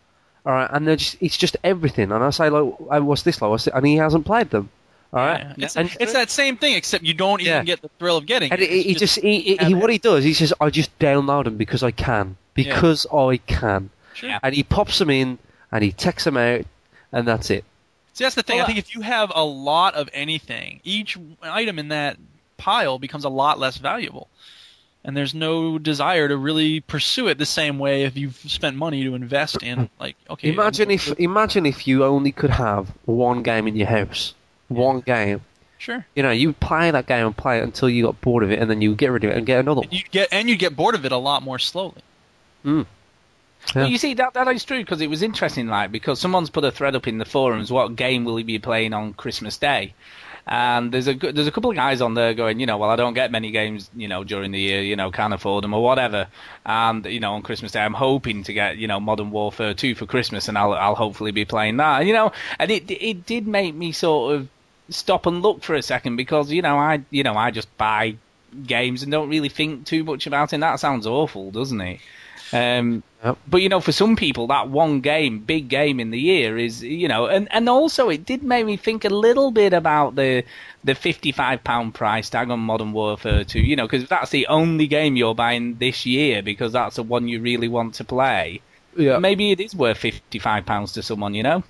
All 0.45 0.51
right, 0.53 0.67
and 0.71 0.87
just, 0.97 1.17
it's 1.21 1.37
just 1.37 1.55
everything. 1.63 2.11
And 2.11 2.23
I 2.23 2.31
say, 2.31 2.49
like, 2.49 2.61
"Oh, 2.89 3.03
what's 3.03 3.21
this 3.21 3.39
like? 3.43 3.49
What's 3.49 3.67
it? 3.67 3.73
And 3.75 3.85
he 3.85 3.97
hasn't 3.97 4.25
played 4.25 4.49
them. 4.49 4.71
All 5.13 5.19
right, 5.19 5.45
Yeah. 5.55 5.65
It's, 5.65 5.77
and, 5.77 5.95
it's 5.99 6.13
that 6.13 6.31
same 6.31 6.57
thing, 6.57 6.73
except 6.75 7.03
you 7.03 7.13
don't 7.13 7.41
even 7.41 7.53
Yeah. 7.53 7.63
get 7.63 7.81
the 7.83 7.89
thrill 7.99 8.17
of 8.17 8.25
getting. 8.25 8.51
and 8.51 8.59
it. 8.59 8.69
he, 8.69 8.77
It's 8.79 8.85
he 8.87 8.93
just 8.95 9.19
he, 9.19 9.39
he, 9.41 9.57
he 9.57 9.73
what 9.75 9.91
he 9.91 9.97
does, 9.99 10.23
he 10.23 10.33
says, 10.33 10.51
I 10.59 10.69
just 10.71 10.97
download 10.97 11.43
them 11.43 11.57
because 11.57 11.83
I 11.83 11.91
can, 11.91 12.37
because 12.55 13.05
I 13.13 13.37
can, 13.37 13.91
Sure. 14.15 14.39
and 14.41 14.55
he 14.55 14.63
pops 14.63 14.97
them 14.97 15.09
in 15.11 15.37
and 15.71 15.83
he 15.83 15.91
takes 15.91 16.23
them 16.23 16.37
out, 16.37 16.65
and 17.11 17.27
that's 17.27 17.49
it. 17.51 17.65
See, 18.13 18.23
that's 18.23 18.35
the 18.35 18.41
thing. 18.41 18.55
Well, 18.57 18.63
I 18.63 18.67
think 18.67 18.79
if 18.79 18.95
you 18.95 19.01
have 19.01 19.31
a 19.35 19.43
lot 19.45 19.93
of 19.93 20.09
anything, 20.11 20.79
each 20.83 21.17
item 21.43 21.77
in 21.77 21.89
that 21.89 22.17
pile 22.61 22.99
becomes 22.99 23.25
a 23.25 23.29
lot 23.29 23.59
less 23.59 23.77
valuable. 23.77 24.27
And 25.03 25.17
there's 25.17 25.33
no 25.33 25.79
desire 25.79 26.27
to 26.27 26.37
really 26.37 26.79
pursue 26.79 27.27
it 27.27 27.39
the 27.39 27.45
same 27.45 27.79
way 27.79 28.03
if 28.03 28.15
you've 28.15 28.35
spent 28.35 28.77
money 28.77 29.03
to 29.03 29.15
invest 29.15 29.63
in, 29.63 29.89
like, 29.99 30.15
okay. 30.29 30.49
Imagine 30.53 30.91
if 30.91 31.19
imagine 31.19 31.65
if 31.65 31.87
you 31.87 32.03
only 32.03 32.31
could 32.31 32.51
have 32.51 32.89
one 33.05 33.41
game 33.41 33.67
in 33.67 33.75
your 33.75 33.87
house, 33.87 34.35
one 34.67 34.99
game. 35.01 35.41
Sure. 35.79 36.05
You 36.15 36.21
know, 36.21 36.29
you 36.29 36.53
play 36.53 36.91
that 36.91 37.07
game 37.07 37.25
and 37.25 37.35
play 37.35 37.57
it 37.57 37.63
until 37.63 37.89
you 37.89 38.03
got 38.03 38.21
bored 38.21 38.43
of 38.43 38.51
it, 38.51 38.59
and 38.59 38.69
then 38.69 38.81
you 38.83 38.93
get 38.93 39.11
rid 39.11 39.23
of 39.23 39.31
it 39.31 39.37
and 39.37 39.45
get 39.47 39.59
another 39.59 39.81
And 39.81 39.89
one. 39.89 39.97
you 39.97 40.03
get 40.11 40.29
and 40.31 40.47
you 40.47 40.55
get 40.55 40.75
bored 40.75 40.93
of 40.93 41.03
it 41.05 41.11
a 41.11 41.17
lot 41.17 41.41
more 41.41 41.57
slowly. 41.57 42.03
Hmm. 42.61 42.83
Yeah. 43.75 43.81
Well, 43.81 43.89
you 43.89 43.97
see, 43.97 44.13
that 44.15 44.35
that 44.35 44.47
is 44.49 44.63
true 44.63 44.79
because 44.79 45.01
it 45.01 45.09
was 45.09 45.23
interesting, 45.23 45.65
like 45.67 45.91
because 45.91 46.19
someone's 46.21 46.51
put 46.51 46.63
a 46.63 46.71
thread 46.71 46.95
up 46.95 47.07
in 47.07 47.17
the 47.17 47.25
forums. 47.25 47.71
What 47.71 47.95
game 47.95 48.23
will 48.23 48.37
he 48.37 48.43
be 48.43 48.59
playing 48.59 48.93
on 48.93 49.13
Christmas 49.13 49.57
Day? 49.57 49.95
And 50.47 50.91
there's 50.91 51.07
a 51.07 51.13
there's 51.13 51.47
a 51.47 51.51
couple 51.51 51.69
of 51.69 51.75
guys 51.75 52.01
on 52.01 52.13
there 52.13 52.33
going, 52.33 52.59
you 52.59 52.65
know, 52.65 52.77
well, 52.77 52.89
I 52.89 52.95
don't 52.95 53.13
get 53.13 53.31
many 53.31 53.51
games, 53.51 53.89
you 53.95 54.07
know, 54.07 54.23
during 54.23 54.51
the 54.51 54.59
year, 54.59 54.81
you 54.81 54.95
know, 54.95 55.11
can't 55.11 55.33
afford 55.33 55.63
them 55.63 55.73
or 55.73 55.83
whatever. 55.83 56.27
And 56.65 57.05
you 57.05 57.19
know, 57.19 57.33
on 57.33 57.41
Christmas 57.41 57.71
Day, 57.71 57.81
I'm 57.81 57.93
hoping 57.93 58.43
to 58.43 58.53
get, 58.53 58.77
you 58.77 58.87
know, 58.87 58.99
Modern 58.99 59.31
Warfare 59.31 59.73
2 59.73 59.95
for 59.95 60.05
Christmas, 60.05 60.47
and 60.47 60.57
I'll 60.57 60.73
I'll 60.73 60.95
hopefully 60.95 61.31
be 61.31 61.45
playing 61.45 61.77
that. 61.77 61.99
And, 61.99 62.07
you 62.07 62.13
know, 62.13 62.31
and 62.59 62.71
it 62.71 62.89
it 62.89 63.25
did 63.25 63.47
make 63.47 63.75
me 63.75 63.91
sort 63.91 64.35
of 64.35 64.47
stop 64.89 65.25
and 65.25 65.41
look 65.41 65.63
for 65.63 65.75
a 65.75 65.81
second 65.81 66.17
because 66.17 66.51
you 66.51 66.61
know 66.61 66.77
I 66.77 67.01
you 67.11 67.23
know 67.23 67.35
I 67.35 67.51
just 67.51 67.75
buy 67.77 68.17
games 68.65 69.03
and 69.03 69.11
don't 69.11 69.29
really 69.29 69.49
think 69.49 69.85
too 69.85 70.03
much 70.03 70.27
about 70.27 70.51
it. 70.51 70.55
And 70.55 70.63
that 70.63 70.79
sounds 70.79 71.07
awful, 71.07 71.51
doesn't 71.51 71.81
it? 71.81 71.99
Um, 72.53 73.03
Yep. 73.23 73.37
but 73.47 73.61
you 73.61 73.69
know, 73.69 73.79
for 73.79 73.91
some 73.91 74.15
people, 74.15 74.47
that 74.47 74.69
one 74.69 75.01
game, 75.01 75.39
big 75.39 75.67
game 75.67 75.99
in 75.99 76.09
the 76.09 76.19
year, 76.19 76.57
is 76.57 76.83
you 76.83 77.07
know, 77.07 77.27
and 77.27 77.47
and 77.51 77.69
also 77.69 78.09
it 78.09 78.25
did 78.25 78.41
make 78.41 78.65
me 78.65 78.77
think 78.77 79.05
a 79.05 79.09
little 79.09 79.51
bit 79.51 79.73
about 79.73 80.15
the 80.15 80.43
the 80.83 80.95
fifty 80.95 81.31
five 81.31 81.63
pound 81.63 81.93
price 81.93 82.29
tag 82.31 82.49
on 82.49 82.59
Modern 82.59 82.93
Warfare 82.93 83.43
Two. 83.43 83.61
You 83.61 83.75
know, 83.75 83.87
because 83.87 84.07
that's 84.07 84.31
the 84.31 84.47
only 84.47 84.87
game 84.87 85.15
you're 85.15 85.35
buying 85.35 85.75
this 85.75 86.05
year 86.05 86.41
because 86.41 86.73
that's 86.73 86.95
the 86.95 87.03
one 87.03 87.27
you 87.27 87.39
really 87.41 87.67
want 87.67 87.93
to 87.95 88.03
play. 88.03 88.61
Yeah. 88.97 89.19
Maybe 89.19 89.51
it 89.51 89.59
is 89.59 89.75
worth 89.75 89.99
fifty 89.99 90.39
five 90.39 90.65
pounds 90.65 90.93
to 90.93 91.03
someone. 91.03 91.35
You 91.35 91.43
know. 91.43 91.63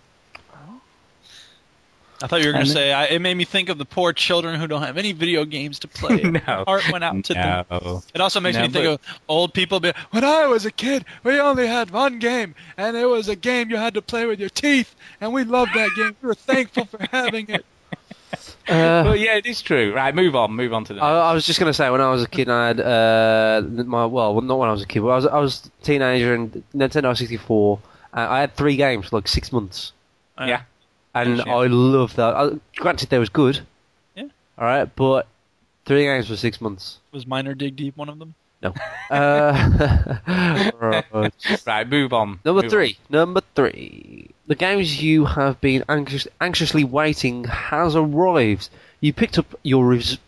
I 2.22 2.28
thought 2.28 2.42
you 2.42 2.48
were 2.48 2.54
going 2.54 2.66
to 2.66 2.72
say 2.72 2.94
I, 2.94 3.06
it 3.06 3.20
made 3.20 3.36
me 3.36 3.46
think 3.46 3.70
of 3.70 3.78
the 3.78 3.86
poor 3.86 4.14
children 4.14 4.60
who 4.60 4.68
don't 4.68 4.82
have 4.84 4.98
any 4.98 5.12
video 5.12 5.46
games 5.46 5.80
to 5.80 5.88
play. 5.88 6.22
No. 6.32 6.64
Heart 6.66 6.92
went 6.92 7.04
out 7.04 7.24
to 7.26 7.34
them. 7.34 7.66
No. 7.70 8.04
It 8.14 8.22
also 8.22 8.40
makes 8.40 8.58
No, 8.58 8.64
me 8.64 8.70
think 8.70 8.86
of 8.86 9.00
old 9.28 9.54
people. 9.54 9.80
Be, 9.80 9.92
when 10.12 10.24
I 10.24 10.48
was 10.48 10.66
a 10.66 10.72
kid, 10.72 11.06
we 11.24 11.40
only 11.40 11.68
had 11.68 11.92
one 11.92 12.20
game, 12.20 12.56
and 12.78 12.96
it 12.96 13.06
was 13.06 13.28
a 13.28 13.36
game 13.36 13.70
you 13.70 13.78
had 13.78 13.94
to 13.96 14.02
play 14.02 14.26
with 14.26 14.40
your 14.40 14.50
teeth, 14.50 14.96
and 15.20 15.34
we 15.34 15.44
loved 15.44 15.74
that 15.74 15.90
game. 15.96 16.16
We 16.22 16.28
were 16.28 16.36
thankful 16.36 16.86
for 16.86 17.00
having 17.12 17.50
it. 17.50 17.66
Uh, 18.70 19.04
But 19.04 19.20
yeah, 19.20 19.36
it 19.36 19.46
is 19.46 19.62
true. 19.62 19.94
Right, 19.94 20.16
move 20.16 20.36
on. 20.36 20.54
Move 20.54 20.72
on 20.72 20.86
to 20.86 20.94
the. 20.94 21.02
I, 21.02 21.32
I 21.32 21.34
was 21.34 21.46
just 21.46 21.60
going 21.60 21.70
to 21.70 21.74
say 21.74 21.90
when 21.90 22.00
I 22.00 22.10
was 22.12 22.24
a 22.24 22.28
kid, 22.28 22.48
I 22.48 22.68
had 22.68 22.80
uh, 22.80 23.62
my 23.84 24.06
well, 24.06 24.40
not 24.40 24.58
when 24.58 24.70
I 24.70 24.72
was 24.72 24.84
a 24.84 24.86
kid, 24.86 25.02
but 25.02 25.10
I 25.10 25.16
was 25.16 25.26
I 25.26 25.40
was 25.40 25.66
a 25.82 25.86
teenager 25.86 26.34
and 26.34 26.64
Nintendo 26.74 27.18
64. 27.18 27.80
Uh, 28.14 28.28
I 28.30 28.40
had 28.40 28.56
three 28.56 28.78
games 28.78 29.08
for 29.10 29.18
like 29.18 29.28
six 29.28 29.52
months, 29.52 29.92
yeah. 30.40 30.62
And 31.14 31.38
Yeah. 31.38 31.56
I 31.56 31.68
love 31.68 32.16
that. 32.16 32.36
Uh, 32.36 32.56
granted, 32.78 33.10
they 33.10 33.20
was 33.20 33.30
good. 33.30 33.60
Yeah. 34.16 34.24
All 34.58 34.66
right, 34.66 34.90
but 34.96 35.28
three 35.86 36.04
games 36.04 36.28
for 36.28 36.38
six 36.38 36.62
months. 36.62 37.00
Was 37.12 37.28
Miner 37.28 37.54
Dig 37.54 37.76
Deep 37.76 37.98
one 37.98 38.10
of 38.10 38.20
them? 38.20 38.36
No. 38.62 38.74
Uh, 39.12 40.72
right. 40.80 41.34
Right, 41.68 41.90
move 41.90 42.14
on. 42.14 42.40
Number 42.46 42.62
Move 42.62 42.72
three. 42.72 42.98
Number 43.10 43.42
three. 43.56 44.30
The 44.48 44.56
games 44.56 45.04
you 45.04 45.26
have 45.26 45.60
been 45.60 45.84
anxious, 45.90 46.28
anxiously 46.40 46.86
waiting 46.86 47.44
has 47.44 47.94
arrived. 47.98 48.70
You 49.02 49.12
picked 49.14 49.40
up 49.40 49.48
your 49.64 49.86
res- 49.88 50.20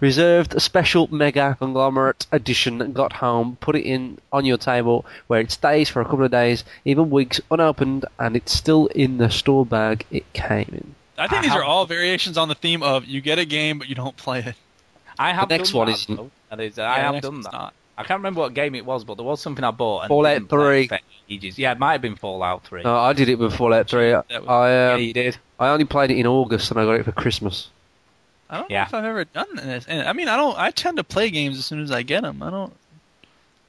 reserved 0.00 0.60
special 0.60 1.08
mega 1.10 1.56
conglomerate 1.58 2.26
edition, 2.32 2.92
got 2.92 3.14
home, 3.14 3.56
put 3.60 3.76
it 3.76 3.84
in 3.86 4.18
on 4.32 4.44
your 4.44 4.58
table 4.58 5.04
where 5.26 5.40
it 5.40 5.50
stays 5.50 5.88
for 5.88 6.00
a 6.02 6.04
couple 6.04 6.24
of 6.24 6.30
days, 6.30 6.64
even 6.84 7.10
weeks, 7.10 7.40
unopened, 7.50 8.04
and 8.18 8.36
it's 8.36 8.52
still 8.52 8.86
in 8.88 9.16
the 9.18 9.30
store 9.30 9.64
bag 9.64 10.04
it 10.10 10.30
came 10.34 10.68
in. 10.72 10.94
I 11.16 11.26
think 11.28 11.38
I 11.38 11.42
these 11.42 11.50
have- 11.52 11.60
are 11.60 11.64
all 11.64 11.86
variations 11.86 12.36
on 12.36 12.48
the 12.48 12.54
theme 12.54 12.82
of 12.82 13.06
you 13.06 13.20
get 13.20 13.38
a 13.38 13.44
game 13.44 13.78
but 13.78 13.88
you 13.88 13.94
don't 13.94 14.16
play 14.16 14.40
it. 14.40 14.54
I 15.18 15.32
have 15.32 15.48
The 15.48 15.56
next 15.58 15.70
done 15.70 15.78
one 15.78 15.86
that, 15.88 15.92
isn't. 15.94 16.16
though. 16.16 16.30
That 16.50 16.60
is, 16.60 16.78
uh, 16.78 16.82
I 16.82 16.96
Yeah, 16.96 17.08
the 17.08 17.14
have 17.14 17.22
done 17.22 17.40
that. 17.42 17.52
not. 17.52 17.74
I 17.96 18.02
can't 18.02 18.18
remember 18.18 18.40
what 18.40 18.52
game 18.54 18.74
it 18.74 18.84
was, 18.84 19.04
but 19.04 19.14
there 19.14 19.24
was 19.24 19.40
something 19.40 19.64
I 19.64 19.70
bought. 19.70 20.00
And 20.00 20.08
Fallout 20.08 20.34
didn't 20.34 20.48
play 20.48 20.86
3. 20.88 20.88
for 20.88 20.98
ages. 21.30 21.58
Yeah, 21.58 21.72
it 21.72 21.78
might 21.78 21.92
have 21.92 22.02
been 22.02 22.16
Fallout 22.16 22.64
3. 22.64 22.82
No, 22.82 22.96
I 22.96 23.12
did 23.12 23.28
it 23.28 23.38
with 23.38 23.54
Fallout 23.54 23.88
3. 23.88 24.10
That 24.10 24.26
was- 24.30 24.48
I, 24.48 24.68
yeah, 24.70 24.92
um, 24.94 25.00
you 25.00 25.12
did. 25.12 25.36
I 25.58 25.68
only 25.68 25.84
played 25.84 26.10
it 26.10 26.16
in 26.18 26.26
August 26.26 26.70
and 26.70 26.80
I 26.80 26.84
got 26.84 26.92
it 26.94 27.04
for 27.04 27.12
Christmas. 27.12 27.68
I 28.50 28.58
don't 28.58 28.70
Yeah. 28.70 28.82
know 28.82 28.86
if 28.88 28.94
I've 28.94 29.04
ever 29.04 29.24
done 29.24 29.56
this. 29.56 29.86
And 29.88 30.06
I 30.06 30.12
mean, 30.12 30.28
I 30.28 30.36
don't. 30.36 30.58
I 30.58 30.70
tend 30.70 30.98
to 30.98 31.04
play 31.04 31.30
games 31.30 31.58
as 31.58 31.64
soon 31.66 31.80
as 31.82 31.90
I 31.90 32.02
get 32.02 32.22
them. 32.22 32.42
I 32.42 32.50
don't. 32.50 32.72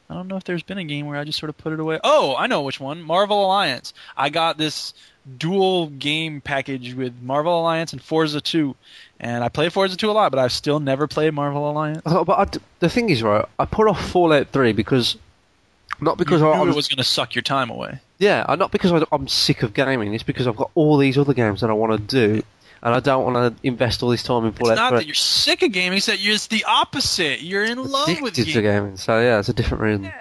I 0.09 0.13
don't 0.13 0.27
know 0.27 0.35
if 0.37 0.43
there's 0.43 0.61
been 0.61 0.77
a 0.77 0.83
game 0.83 1.07
where 1.07 1.17
I 1.17 1.23
just 1.23 1.39
sort 1.39 1.49
of 1.49 1.57
put 1.57 1.73
it 1.73 1.79
away. 1.79 1.99
Oh, 2.03 2.35
I 2.37 2.45
know 2.45 2.61
which 2.61 2.79
one. 2.79 3.01
Marvel 3.01 3.43
Alliance. 3.45 3.93
I 4.15 4.29
got 4.29 4.57
this 4.57 4.93
dual 5.39 5.87
game 5.87 6.41
package 6.41 6.93
with 6.93 7.13
Marvel 7.23 7.59
Alliance 7.59 7.91
and 7.93 7.99
Forza 8.01 8.39
2, 8.39 8.75
and 9.19 9.43
I 9.43 9.49
play 9.49 9.69
Forza 9.69 9.97
2 9.97 10.11
a 10.11 10.13
lot, 10.13 10.31
but 10.31 10.37
I've 10.37 10.51
still 10.51 10.79
never 10.79 11.07
played 11.07 11.33
Marvel 11.33 11.67
Alliance. 11.71 12.03
Oh, 12.05 12.23
but 12.23 12.37
I 12.37 12.45
d 12.45 12.59
the 12.79 12.89
thing 12.89 13.09
is, 13.09 13.23
right, 13.23 13.45
I 13.57 13.65
put 13.65 13.87
off 13.87 14.09
Fallout 14.11 14.49
3 14.49 14.73
because. 14.73 15.17
Not 16.01 16.17
because 16.17 16.41
you 16.41 16.47
I, 16.49 16.53
I 16.53 16.59
knew 16.59 16.65
was 16.67 16.75
it 16.75 16.77
was 16.77 16.87
going 16.87 16.97
to 16.97 17.03
suck 17.03 17.35
your 17.35 17.41
time 17.41 17.69
away. 17.69 17.99
Yeah, 18.17 18.45
uh, 18.47 18.55
not 18.55 18.71
because 18.71 18.91
I, 18.91 19.03
I'm 19.11 19.27
sick 19.27 19.63
of 19.63 19.73
gaming. 19.73 20.13
It's 20.13 20.23
because 20.23 20.47
I've 20.47 20.55
got 20.55 20.71
all 20.75 20.97
these 20.97 21.17
other 21.17 21.33
games 21.33 21.61
that 21.61 21.69
I 21.69 21.73
want 21.73 21.93
to 21.93 21.99
do, 22.35 22.43
and 22.83 22.93
I 22.95 22.99
don't 22.99 23.23
want 23.31 23.57
to 23.57 23.67
invest 23.67 24.03
all 24.03 24.09
this 24.09 24.23
time 24.23 24.43
in 24.45 24.49
It's 24.49 24.59
not 24.61 24.93
that 24.93 25.05
you're 25.05 25.15
sick 25.15 25.61
of 25.63 25.71
gaming; 25.71 25.97
it's 25.97 26.05
that 26.07 26.19
you're 26.19 26.35
it's 26.35 26.47
the 26.47 26.63
opposite. 26.65 27.41
You're 27.41 27.65
in 27.65 27.77
love 27.83 28.07
with 28.07 28.33
Addicted 28.33 28.45
to 28.53 28.61
gaming. 28.61 28.63
gaming. 28.83 28.97
So 28.97 29.19
yeah, 29.21 29.39
it's 29.39 29.49
a 29.49 29.53
different 29.53 29.83
reason. 29.83 30.13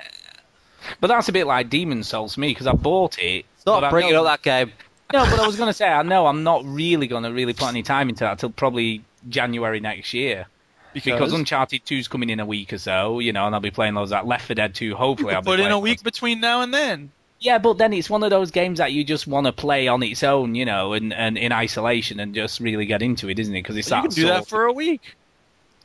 But 1.01 1.09
that's 1.09 1.29
a 1.29 1.33
bit 1.33 1.47
like 1.47 1.71
Demon's 1.71 2.09
Souls 2.09 2.35
to 2.35 2.41
me 2.41 2.49
because 2.49 2.67
I 2.67 2.73
bought 2.73 3.19
it. 3.19 3.47
but 3.57 3.61
Stop 3.61 3.83
I 3.85 3.91
bringing 3.91 4.13
know- 4.13 4.25
up 4.25 4.43
that 4.43 4.67
game. 4.67 4.73
No, 5.13 5.25
but 5.31 5.39
I 5.39 5.47
was 5.47 5.57
going 5.57 5.69
to 5.69 5.75
say, 5.75 5.87
I 5.87 6.03
know 6.03 6.27
I'm 6.27 6.43
not 6.43 6.65
really 6.65 7.07
going 7.07 7.23
to 7.23 7.31
really 7.33 7.53
put 7.53 7.69
any 7.69 7.83
time 7.85 8.09
into 8.09 8.25
that 8.25 8.39
till 8.39 8.51
probably 8.51 9.05
January 9.29 9.79
next 9.79 10.13
year. 10.13 10.47
Because 10.95 11.33
Uncharted 11.33 11.85
2's 11.85 12.09
coming 12.09 12.31
in 12.31 12.41
a 12.41 12.47
week 12.47 12.73
or 12.73 12.79
so, 12.79 13.19
you 13.19 13.33
know, 13.33 13.47
and 13.47 13.55
I'll 13.55 13.61
be 13.61 13.71
playing 13.71 13.95
those 13.95 14.11
like 14.11 14.25
Left 14.25 14.47
4 14.47 14.55
Dead 14.55 14.75
2. 14.75 14.95
Hopefully, 14.95 15.35
I'll 15.35 15.43
be 15.43 15.47
put 15.47 15.61
in 15.61 15.71
a 15.71 15.79
week 15.79 15.99
those. 15.99 16.03
between 16.03 16.41
now 16.41 16.63
and 16.63 16.73
then. 16.73 17.11
Yeah, 17.41 17.59
but 17.59 17.77
then 17.77 17.93
it's 17.93 18.09
one 18.09 18.23
of 18.23 18.31
those 18.31 18.51
games 18.51 18.79
that 18.79 18.93
you 18.93 19.05
just 19.05 19.27
want 19.27 19.47
to 19.47 19.53
play 19.53 19.87
on 19.89 20.03
its 20.03 20.23
own, 20.23 20.55
you 20.55 20.65
know, 20.65 20.95
and, 20.95 21.13
and 21.13 21.37
in 21.37 21.53
isolation 21.53 22.19
and 22.19 22.35
just 22.35 22.61
really 22.61 22.87
get 22.87 23.03
into 23.03 23.29
it, 23.29 23.39
isn't 23.39 23.55
it? 23.55 23.63
Because 23.63 23.77
it's 23.77 23.89
You 23.89 23.97
that 23.97 24.03
can 24.03 24.11
do 24.11 24.27
that 24.29 24.47
for 24.47 24.65
a 24.65 24.73
week. 24.73 25.15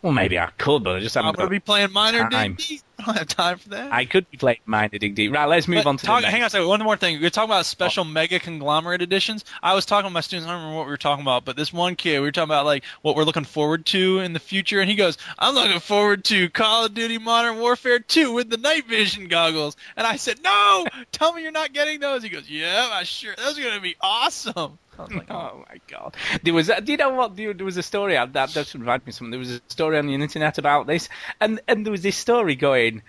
Well, 0.01 0.13
maybe 0.13 0.39
I 0.39 0.49
could, 0.57 0.83
but 0.83 0.95
I 0.95 0.99
just 1.01 1.15
haven't. 1.15 1.29
I'm 1.29 1.35
going 1.35 1.47
to 1.47 1.51
be 1.51 1.59
playing 1.59 1.91
Miner 1.91 2.29
time. 2.29 2.53
Dig 2.53 2.67
Deep. 2.67 2.81
I 2.99 3.03
don't 3.03 3.17
have 3.17 3.27
time 3.27 3.57
for 3.57 3.69
that. 3.69 3.91
I 3.91 4.05
could 4.05 4.29
be 4.29 4.37
playing 4.37 4.59
Mind 4.65 4.91
Dig 4.91 5.13
Deep. 5.13 5.33
Right, 5.33 5.45
let's 5.45 5.67
move 5.67 5.83
But 5.83 5.89
on 5.89 5.97
to 5.97 6.05
talk, 6.05 6.23
hang 6.23 6.41
on 6.41 6.47
a 6.47 6.49
second. 6.49 6.67
One 6.67 6.81
more 6.83 6.95
thing. 6.95 7.21
We're 7.21 7.29
talking 7.29 7.49
about 7.49 7.65
special 7.65 8.05
mega 8.05 8.39
conglomerate 8.39 9.01
editions. 9.01 9.43
I 9.61 9.73
was 9.73 9.85
talking 9.85 10.09
to 10.09 10.13
my 10.13 10.21
students. 10.21 10.47
I 10.47 10.51
don't 10.51 10.61
remember 10.61 10.77
what 10.77 10.85
we 10.85 10.91
were 10.91 10.97
talking 10.97 11.23
about, 11.23 11.43
but 11.43 11.57
this 11.57 11.73
one 11.73 11.95
kid, 11.95 12.19
we 12.19 12.27
were 12.27 12.31
talking 12.31 12.49
about 12.49 12.65
like 12.65 12.85
what 13.01 13.17
we're 13.17 13.23
looking 13.25 13.43
forward 13.43 13.85
to 13.87 14.19
in 14.19 14.31
the 14.31 14.39
future, 14.39 14.79
and 14.79 14.89
he 14.89 14.95
goes, 14.95 15.17
"I'm 15.37 15.53
looking 15.53 15.79
forward 15.79 16.23
to 16.25 16.49
Call 16.49 16.85
of 16.85 16.93
Duty 16.93 17.17
Modern 17.17 17.59
Warfare 17.59 17.99
2 17.99 18.31
with 18.31 18.49
the 18.49 18.57
night 18.57 18.87
vision 18.87 19.27
goggles." 19.27 19.75
And 19.97 20.07
I 20.07 20.15
said, 20.15 20.41
"No, 20.43 20.85
tell 21.11 21.33
me 21.33 21.41
you're 21.41 21.51
not 21.51 21.73
getting 21.73 21.99
those." 21.99 22.23
He 22.23 22.29
goes, 22.29 22.49
"Yeah, 22.49 22.89
I 22.91 23.03
sure. 23.03 23.35
Those 23.37 23.57
are 23.59 23.63
going 23.63 23.75
to 23.75 23.81
be 23.81 23.97
awesome." 23.99 24.79
I 24.99 25.03
was 25.03 25.13
like, 25.13 25.27
oh. 25.31 25.49
Oh 25.51 25.65
my 25.69 25.79
god! 25.87 26.15
There 26.43 26.53
was, 26.53 26.69
do 26.83 26.91
you 26.91 26.97
know 26.97 27.09
what? 27.09 27.35
There, 27.35 27.53
there 27.53 27.65
was 27.65 27.77
a 27.77 27.83
story 27.83 28.17
uh, 28.17 28.25
that 28.27 28.53
that 28.53 28.65
just 28.65 28.73
reminded 28.73 29.05
me 29.07 29.11
of 29.11 29.15
something. 29.15 29.31
There 29.31 29.39
was 29.39 29.51
a 29.51 29.61
story 29.67 29.97
on 29.97 30.07
the 30.07 30.13
internet 30.13 30.57
about 30.57 30.87
this, 30.87 31.09
and 31.41 31.59
and 31.67 31.85
there 31.85 31.91
was 31.91 32.01
this 32.03 32.17
story 32.17 32.55
going. 32.55 33.01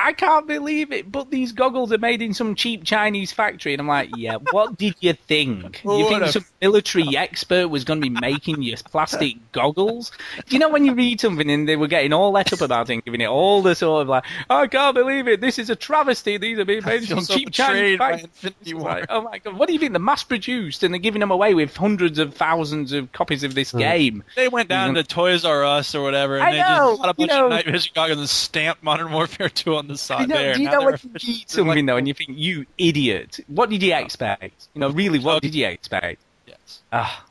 I 0.00 0.12
can't 0.12 0.46
believe 0.46 0.92
it, 0.92 1.10
but 1.10 1.28
these 1.28 1.50
goggles 1.50 1.92
are 1.92 1.98
made 1.98 2.22
in 2.22 2.32
some 2.32 2.54
cheap 2.54 2.84
Chinese 2.84 3.32
factory, 3.32 3.74
and 3.74 3.80
I'm 3.80 3.88
like, 3.88 4.10
yeah. 4.16 4.36
What 4.52 4.78
did 4.78 4.94
you 5.00 5.12
think? 5.12 5.82
You 5.88 5.90
What 5.90 6.08
think 6.08 6.22
a- 6.22 6.32
some 6.32 6.44
military 6.60 7.16
expert 7.16 7.68
was 7.68 7.84
going 7.84 8.00
to 8.00 8.08
be 8.08 8.20
making 8.20 8.62
your 8.62 8.76
plastic 8.76 9.36
goggles? 9.52 10.12
Do 10.46 10.54
you 10.54 10.60
know 10.60 10.68
when 10.68 10.84
you 10.84 10.94
read 10.94 11.20
something 11.20 11.50
and 11.50 11.68
they 11.68 11.76
were 11.76 11.88
getting 11.88 12.12
all 12.12 12.30
let 12.30 12.52
up 12.52 12.60
about 12.60 12.90
it, 12.90 12.94
and 12.94 13.04
giving 13.04 13.20
it 13.20 13.26
all 13.26 13.62
the 13.62 13.74
sort 13.74 14.02
of 14.02 14.08
like, 14.08 14.24
I 14.48 14.66
can't 14.66 14.94
believe 14.94 15.26
it. 15.26 15.40
This 15.40 15.58
is 15.58 15.70
a 15.70 15.76
travesty. 15.76 16.36
These 16.36 16.58
are 16.58 16.64
being 16.64 16.84
made 16.84 17.02
in 17.02 17.08
some 17.08 17.20
so 17.22 17.34
cheap 17.34 17.50
Chinese 17.50 17.96
betrayed 17.96 17.98
factory. 17.98 18.24
Infinity 18.24 18.70
It's 18.70 18.74
War. 18.74 18.90
like, 18.90 19.06
oh 19.08 19.22
my 19.22 19.38
god, 19.38 19.56
what 19.56 19.66
do 19.66 19.72
you 19.72 19.78
think? 19.78 19.92
They're 19.92 20.00
mass 20.00 20.22
produced 20.22 20.84
and 20.84 20.94
they're 20.94 21.00
giving 21.00 21.20
them 21.20 21.30
away 21.30 21.54
with 21.54 21.76
hundreds 21.76 22.18
of 22.18 22.34
thousands 22.34 22.92
of 22.92 23.10
copies 23.12 23.42
of 23.42 23.54
this 23.54 23.72
hmm. 23.72 23.78
game. 23.78 24.24
They 24.36 24.48
went 24.48 24.68
down 24.68 24.90
mm-hmm. 24.90 24.96
to 24.96 25.02
Toys 25.02 25.44
R 25.44 25.64
Us 25.64 25.94
or 25.94 26.02
whatever, 26.02 26.36
and 26.36 26.44
I 26.44 26.52
they 26.52 26.58
know, 26.58 26.90
just 26.90 27.00
bought 27.00 27.08
a 27.08 27.22
you 27.22 27.26
bunch 27.26 27.38
know. 27.38 27.44
of 27.46 27.50
night 27.50 27.66
vision 27.66 27.92
goggles 27.94 28.18
and 28.18 28.28
stamped 28.28 28.82
Modern 28.82 29.12
Warfare 29.12 29.48
2 29.48 29.76
on 29.76 29.87
the 29.88 29.94
You 29.94 29.96
side 29.98 30.28
know, 30.28 30.36
there. 30.36 30.54
do 30.54 30.60
you 30.60 30.66
Now 30.66 30.72
know 30.72 30.78
they're 30.80 30.90
what 30.92 31.04
you 31.04 31.10
officially- 31.10 31.32
read 31.34 31.50
something 31.50 31.86
though, 31.86 31.96
and 31.96 32.06
you 32.08 32.14
think, 32.14 32.30
you 32.38 32.66
idiot? 32.78 33.40
What 33.48 33.70
did 33.70 33.82
you 33.82 33.94
expect? 33.94 34.68
You 34.74 34.80
know, 34.80 34.90
really, 34.90 35.18
what 35.18 35.42
did 35.42 35.54
you 35.54 35.66
expect? 35.66 36.20
Yes. 36.46 36.80
Ah, 36.92 37.24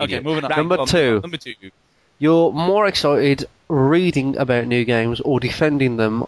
Okay, 0.00 0.04
idiot. 0.04 0.24
moving 0.24 0.44
on. 0.44 0.50
Right, 0.50 0.56
Number 0.56 0.78
on, 0.78 0.86
two. 0.86 1.20
Number 1.20 1.36
two. 1.36 1.54
You're 2.18 2.52
more 2.52 2.86
excited 2.86 3.46
reading 3.68 4.36
about 4.36 4.66
new 4.66 4.84
games 4.84 5.20
or 5.20 5.38
defending 5.40 5.96
them 5.96 6.22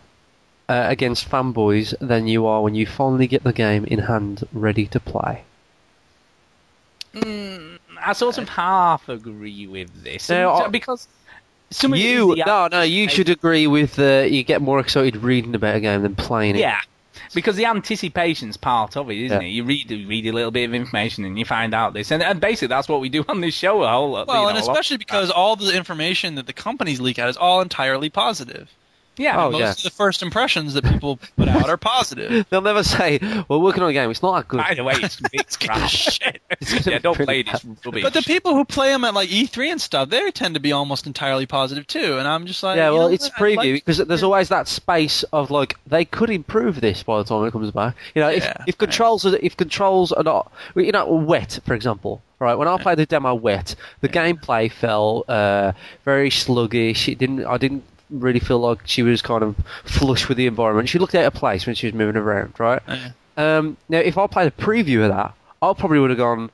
uh, 0.69 0.85
against 0.89 1.29
fanboys 1.31 1.95
than 2.01 2.27
you 2.27 2.45
are 2.47 2.61
when 2.63 2.75
you 2.75 2.87
finally 2.87 3.27
get 3.29 3.45
the 3.45 3.53
game 3.53 3.85
in 3.85 4.01
hand, 4.01 4.45
ready 4.53 4.87
to 4.87 4.99
play. 5.01 5.45
I 7.15 8.13
sort 8.13 8.37
of 8.39 8.49
half 8.49 9.09
agree 9.09 9.67
with 9.67 10.03
this 10.05 10.29
Now, 10.29 10.57
And- 10.57 10.65
I- 10.67 10.69
because 10.69 11.09
some 11.71 11.93
of 11.93 11.99
You 11.99 12.35
the 12.37 12.45
no 12.47 12.69
no 12.69 12.83
you 12.83 13.09
should 13.09 13.29
agree 13.29 13.67
with 13.67 13.99
uh, 13.99 14.27
you 14.29 14.43
get 14.45 14.63
more 14.63 14.79
excited 14.81 15.17
reading 15.23 15.55
about 15.55 15.77
a 15.77 15.81
game 15.81 16.03
than 16.03 16.15
playing 16.15 16.57
it. 16.57 16.61
Yeah. 16.61 16.79
Because 17.35 17.57
the 17.57 17.65
anticipation's 17.65 18.57
part 18.57 18.97
of 18.97 19.11
it, 19.11 19.19
isn't 19.19 19.41
Yeah. 19.43 19.47
it? 19.47 19.51
You 19.51 19.65
read 19.65 19.91
you 19.91 20.07
read 20.07 20.27
a 20.27 20.33
little 20.33 20.51
bit 20.51 20.65
of 20.65 20.75
information 20.75 21.25
and 21.25 21.39
you 21.39 21.45
find 21.45 21.75
out 21.75 21.93
this, 21.93 22.11
and, 22.11 22.23
and 22.23 22.41
basically 22.41 22.69
that's 22.69 22.89
what 22.89 23.01
we 23.01 23.09
do 23.09 23.25
on 23.29 23.41
this 23.41 23.55
show. 23.55 23.83
A 23.83 23.89
whole, 23.89 24.11
lot, 24.13 24.27
Well, 24.29 24.43
you 24.43 24.49
and 24.49 24.59
know, 24.59 24.65
a 24.65 24.67
lot. 24.67 24.73
especially 24.73 24.99
because 24.99 25.31
all 25.31 25.57
the 25.57 25.77
information 25.77 26.37
that 26.37 26.47
the 26.47 26.53
companies 26.53 27.01
leak 27.01 27.19
out 27.19 27.29
is 27.29 27.37
all 27.37 27.61
entirely 27.61 28.11
positive. 28.11 28.71
Yeah, 29.19 29.45
Oh, 29.45 29.51
Most 29.51 29.61
yeah. 29.61 29.71
of 29.71 29.83
the 29.83 29.91
first 29.91 30.23
impressions 30.23 30.75
that 30.75 30.85
people 30.85 31.19
put 31.37 31.49
out 31.49 31.69
are 31.69 31.77
positive. 31.77 32.47
They'll 32.51 32.61
never 32.61 32.83
say 32.83 33.19
we're 33.49 33.59
working 33.59 33.83
on 33.83 33.91
a 33.91 33.93
game. 33.93 34.11
It's 34.11 34.23
not 34.23 34.37
that 34.37 34.49
good. 34.49 34.59
By 34.59 34.75
the 34.75 34.85
way, 34.85 34.95
it's, 34.97 35.21
it's 35.33 35.57
crap. 35.57 35.89
Shit. 35.89 36.41
yeah, 36.87 36.99
don't 36.99 37.17
play 37.17 37.41
it. 37.41 37.49
It's 37.49 37.65
rubbish. 37.85 38.03
But 38.03 38.15
the 38.15 38.23
people 38.23 38.55
who 38.55 38.65
play 38.65 38.89
them 38.91 39.05
at 39.05 39.15
like 39.15 39.29
E3 39.29 39.73
and 39.73 39.81
stuff, 39.81 40.09
they 40.11 40.31
tend 40.31 40.55
to 40.55 40.61
be 40.61 40.73
almost 40.73 41.07
entirely 41.07 41.47
positive 41.47 41.87
too. 41.87 42.19
And 42.19 42.27
I'm 42.29 42.47
just 42.47 42.63
like, 42.63 42.77
Yeah, 42.77 42.91
well, 42.91 43.09
know 43.09 43.15
it's 43.15 43.29
what? 43.31 43.35
Preview 43.39 43.57
like- 43.57 43.85
because 43.85 43.99
there's 43.99 44.23
always 44.23 44.49
that 44.51 44.69
space 44.69 45.23
of 45.33 45.51
like 45.51 45.77
they 45.87 46.05
could 46.05 46.31
improve 46.31 46.81
this 46.81 47.03
by 47.03 47.19
the 47.19 47.25
time 47.25 47.45
it 47.45 47.53
comes 47.53 47.71
back. 47.71 47.97
You 48.15 48.23
know, 48.23 48.29
if 48.31 48.45
Yeah, 48.45 48.65
if 48.67 48.77
controls 48.79 49.25
are 49.27 49.37
if 49.37 49.57
controls 49.57 50.13
are 50.13 50.23
not, 50.23 50.53
you 50.75 50.93
know, 50.93 51.07
wet 51.07 51.59
for 51.65 51.75
example, 51.75 52.23
right? 52.39 52.55
When 52.55 52.69
I 52.69 52.77
played 52.79 52.99
the 52.99 53.07
demo 53.07 53.35
wet, 53.35 53.75
the 54.01 54.09
gameplay 54.09 54.71
felt 54.71 55.29
uh, 55.29 55.73
very 56.05 56.31
sluggish. 56.31 57.09
It 57.09 57.19
didn't. 57.19 57.45
I 57.45 57.57
didn't 57.59 57.85
really 58.11 58.41
feel 58.41 58.59
like 58.59 58.81
she 58.85 59.03
was 59.03 59.23
kind 59.23 59.43
of 59.43 59.57
flush 59.85 60.29
with 60.29 60.37
the 60.39 60.47
environment. 60.47 60.89
She 60.89 60.99
looked 60.99 61.15
out 61.15 61.25
of 61.25 61.35
place 61.35 61.67
when 61.67 61.75
she 61.75 61.87
was 61.87 61.95
moving 61.95 62.17
around, 62.17 62.55
right? 62.59 62.83
Yeah. 62.89 63.11
Um, 63.37 63.77
now, 63.89 63.99
if 63.99 64.17
I 64.19 64.27
played 64.27 64.49
a 64.49 64.51
preview 64.51 65.03
of 65.05 65.11
that, 65.11 65.35
I 65.61 65.73
probably 65.75 65.99
would 65.99 66.11
have 66.11 66.19
gone, 66.19 66.51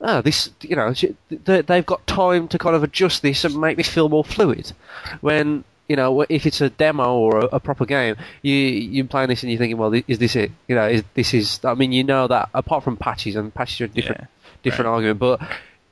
oh, 0.00 0.20
this, 0.22 0.50
you 0.62 0.76
know, 0.76 0.92
they- 1.30 1.62
they've 1.62 1.86
got 1.86 2.06
time 2.06 2.48
to 2.48 2.58
kind 2.58 2.76
of 2.76 2.82
adjust 2.82 3.22
this 3.22 3.44
and 3.44 3.56
make 3.58 3.76
this 3.76 3.88
feel 3.88 4.08
more 4.08 4.24
fluid. 4.24 4.72
When, 5.20 5.64
you 5.88 5.96
know, 5.96 6.22
if 6.28 6.44
it's 6.46 6.60
a 6.60 6.68
demo 6.68 7.14
or 7.14 7.38
a, 7.40 7.44
a 7.52 7.60
proper 7.60 7.86
game, 7.86 8.16
you, 8.42 8.52
you're 8.54 9.06
playing 9.06 9.28
this 9.28 9.42
and 9.42 9.52
you're 9.52 9.58
thinking, 9.58 9.78
well, 9.78 9.94
is 10.08 10.18
this 10.18 10.34
it? 10.36 10.50
You 10.68 10.74
know, 10.74 10.86
is, 10.88 11.02
this 11.14 11.32
is, 11.32 11.60
I 11.64 11.74
mean, 11.74 11.92
you 11.92 12.04
know 12.04 12.26
that, 12.26 12.48
apart 12.52 12.82
from 12.84 12.96
patches, 12.96 13.36
and 13.36 13.54
patches 13.54 13.80
are 13.82 13.84
a 13.84 13.88
different, 13.88 14.20
Yeah, 14.22 14.26
different 14.62 14.88
argument, 14.88 15.18
but 15.20 15.40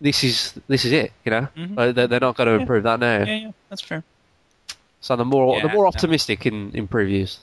this 0.01 0.25
is, 0.25 0.53
this 0.69 0.85
is 0.85 0.93
it, 0.93 1.13
you 1.25 1.31
know? 1.31 1.49
Mhm. 1.57 1.77
Like, 1.77 1.95
they're, 1.95 2.07
they're 2.09 2.21
not 2.21 2.37
going 2.37 2.49
to 2.49 2.55
improve 2.55 2.83
that 2.83 2.99
now. 3.01 3.19
Yeah, 3.25 3.37
yeah, 3.37 3.51
that's 3.71 3.81
fair. 3.83 4.03
So 5.05 5.17
they're 5.17 5.27
more, 5.27 5.57
Yeah, 5.57 5.67
they're 5.67 5.75
more 5.75 5.85
no. 5.85 5.89
optimistic 5.89 6.47
in, 6.47 6.71
in 6.73 6.89
previews. 6.89 7.37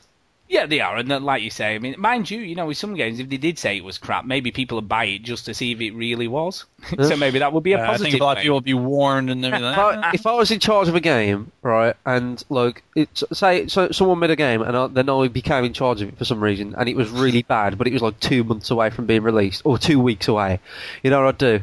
yeah, 0.49 0.65
they 0.65 0.79
are, 0.81 0.97
and 0.97 1.07
like 1.23 1.43
you 1.43 1.51
say, 1.51 1.75
I 1.75 1.79
mean, 1.79 1.93
mind 1.97 2.29
you, 2.29 2.39
you 2.39 2.55
know, 2.55 2.65
with 2.65 2.77
some 2.77 2.95
games, 2.95 3.19
if 3.19 3.29
they 3.29 3.37
did 3.37 3.59
say 3.59 3.77
it 3.77 3.83
was 3.83 3.99
crap, 3.99 4.25
maybe 4.25 4.51
people 4.51 4.77
would 4.79 4.89
buy 4.89 5.05
it 5.05 5.21
just 5.21 5.45
to 5.45 5.53
see 5.53 5.71
if 5.71 5.79
it 5.79 5.91
really 5.91 6.27
was. 6.27 6.65
so 7.01 7.15
maybe 7.15 7.37
that 7.39 7.53
would 7.53 7.63
be 7.63 7.73
a 7.73 7.77
Uh, 7.79 7.91
I 7.91 7.97
think 7.97 8.15
a 8.15 8.17
lot 8.17 8.37
of 8.37 8.41
people 8.43 8.57
would 8.57 8.63
be 8.65 8.73
warned 8.73 9.29
and 9.29 9.45
everything. 9.45 9.71
if 9.71 9.77
I, 9.77 10.11
if 10.13 10.25
I 10.25 10.33
was 10.33 10.49
in 10.49 10.59
charge 10.59 10.87
of 10.89 10.95
a 10.95 10.99
game, 10.99 11.51
right, 11.61 11.95
and 12.03 12.43
like, 12.49 12.83
it's, 12.95 13.23
say, 13.31 13.67
so 13.67 13.91
someone 13.91 14.17
made 14.17 14.31
a 14.31 14.35
game, 14.35 14.63
and 14.63 14.75
I, 14.75 14.87
then 14.87 15.07
I 15.07 15.27
became 15.27 15.63
in 15.63 15.73
charge 15.73 16.01
of 16.01 16.09
it 16.09 16.17
for 16.17 16.25
some 16.25 16.43
reason, 16.43 16.73
and 16.75 16.89
it 16.89 16.95
was 16.95 17.09
really 17.11 17.43
bad, 17.43 17.77
but 17.77 17.85
it 17.87 17.93
was 17.93 18.01
like 18.01 18.19
two 18.19 18.43
months 18.43 18.71
away 18.71 18.89
from 18.89 19.05
being 19.05 19.21
released, 19.21 19.61
or 19.63 19.77
two 19.77 19.99
weeks 19.99 20.27
away. 20.27 20.59
You 21.03 21.11
know 21.11 21.19
what 21.23 21.35
I'd 21.35 21.37
do? 21.37 21.61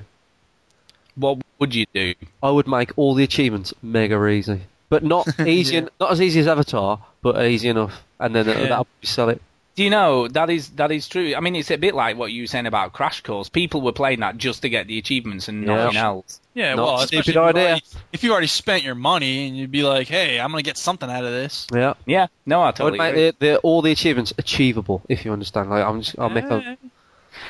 What 1.16 1.38
would 1.58 1.74
you 1.74 1.86
do? 1.92 2.14
I 2.40 2.50
would 2.50 2.68
make 2.68 2.92
all 2.96 3.14
the 3.14 3.24
achievements 3.24 3.74
mega 3.82 4.24
easy, 4.28 4.60
but 4.88 5.02
not 5.04 5.26
easy, 5.46 5.76
Yeah. 5.76 5.88
not 6.00 6.12
as 6.12 6.20
easy 6.20 6.40
as 6.40 6.46
Avatar, 6.46 6.98
but 7.22 7.44
easy 7.44 7.68
enough, 7.68 8.02
and 8.20 8.34
then 8.34 8.46
Yeah. 8.46 8.54
that'll 8.68 8.86
sell 9.02 9.28
it. 9.28 9.40
Do 9.76 9.84
you 9.84 9.90
know 9.90 10.26
that 10.26 10.50
is 10.50 10.70
that 10.70 10.90
is 10.90 11.06
true? 11.06 11.34
I 11.36 11.40
mean, 11.40 11.54
it's 11.54 11.70
a 11.70 11.76
bit 11.76 11.94
like 11.94 12.16
what 12.18 12.32
you 12.32 12.42
were 12.42 12.46
saying 12.48 12.66
about 12.66 12.92
Crash 12.94 13.20
Course. 13.22 13.48
People 13.48 13.80
were 13.80 13.92
playing 13.92 14.18
that 14.20 14.36
just 14.36 14.62
to 14.62 14.68
get 14.68 14.88
the 14.88 14.98
achievements 14.98 15.46
and 15.46 15.64
Yeah. 15.64 15.76
nothing 15.84 15.96
else. 15.98 16.40
yeah, 16.52 16.74
Not 16.74 16.84
well, 16.84 16.94
a 17.00 17.04
especially 17.04 17.22
stupid 17.22 17.28
if 17.28 17.34
you've 17.36 17.44
idea. 17.44 17.62
already- 17.68 17.82
if 18.12 18.24
you 18.24 18.32
already 18.32 18.46
spent 18.48 18.82
your 18.82 18.96
money 18.96 19.46
and 19.46 19.56
you'd 19.56 19.70
be 19.70 19.84
like, 19.84 20.08
hey, 20.08 20.40
I'm 20.40 20.50
gonna 20.50 20.62
get 20.64 20.76
something 20.78 21.08
out 21.08 21.22
of 21.24 21.30
this. 21.30 21.68
Yeah, 21.72 21.94
Yeah, 22.06 22.26
no, 22.44 22.58
I 22.60 22.62
I 22.62 22.66
would 22.66 22.74
totally 22.74 22.98
make 22.98 23.10
agree. 23.12 23.30
the, 23.30 23.36
the, 23.38 23.56
all 23.58 23.80
the 23.80 23.92
achievements 23.92 24.32
achievable, 24.36 25.00
if 25.08 25.24
you 25.24 25.32
understand. 25.32 25.70
Like, 25.70 25.84
I'm 25.84 26.02
just, 26.02 26.18
I'll 26.18 26.28
make 26.28 26.46
a, 26.46 26.76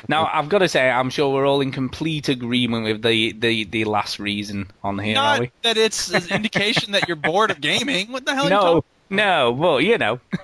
Now, 0.07 0.29
I've 0.31 0.49
got 0.49 0.59
to 0.59 0.69
say, 0.69 0.89
I'm 0.89 1.09
sure 1.09 1.33
we're 1.33 1.47
all 1.47 1.61
in 1.61 1.71
complete 1.71 2.29
agreement 2.29 2.85
with 2.85 3.01
the, 3.01 3.31
the, 3.33 3.63
the 3.65 3.85
last 3.85 4.19
reason 4.19 4.69
on 4.83 4.99
here, 4.99 5.17
are 5.17 5.33
Not 5.35 5.39
we? 5.39 5.51
that 5.63 5.77
it's 5.77 6.11
an 6.13 6.23
indication 6.33 6.91
that 6.93 7.07
you're 7.07 7.17
bored 7.17 7.51
of 7.51 7.61
gaming. 7.61 8.11
What 8.11 8.25
the 8.25 8.33
hell 8.35 8.43
are 8.43 8.45
you 8.45 8.49
No, 8.49 8.61
talking 8.61 8.83
no, 9.11 9.51
well, 9.51 9.81
you 9.81 9.97
know. 9.97 10.19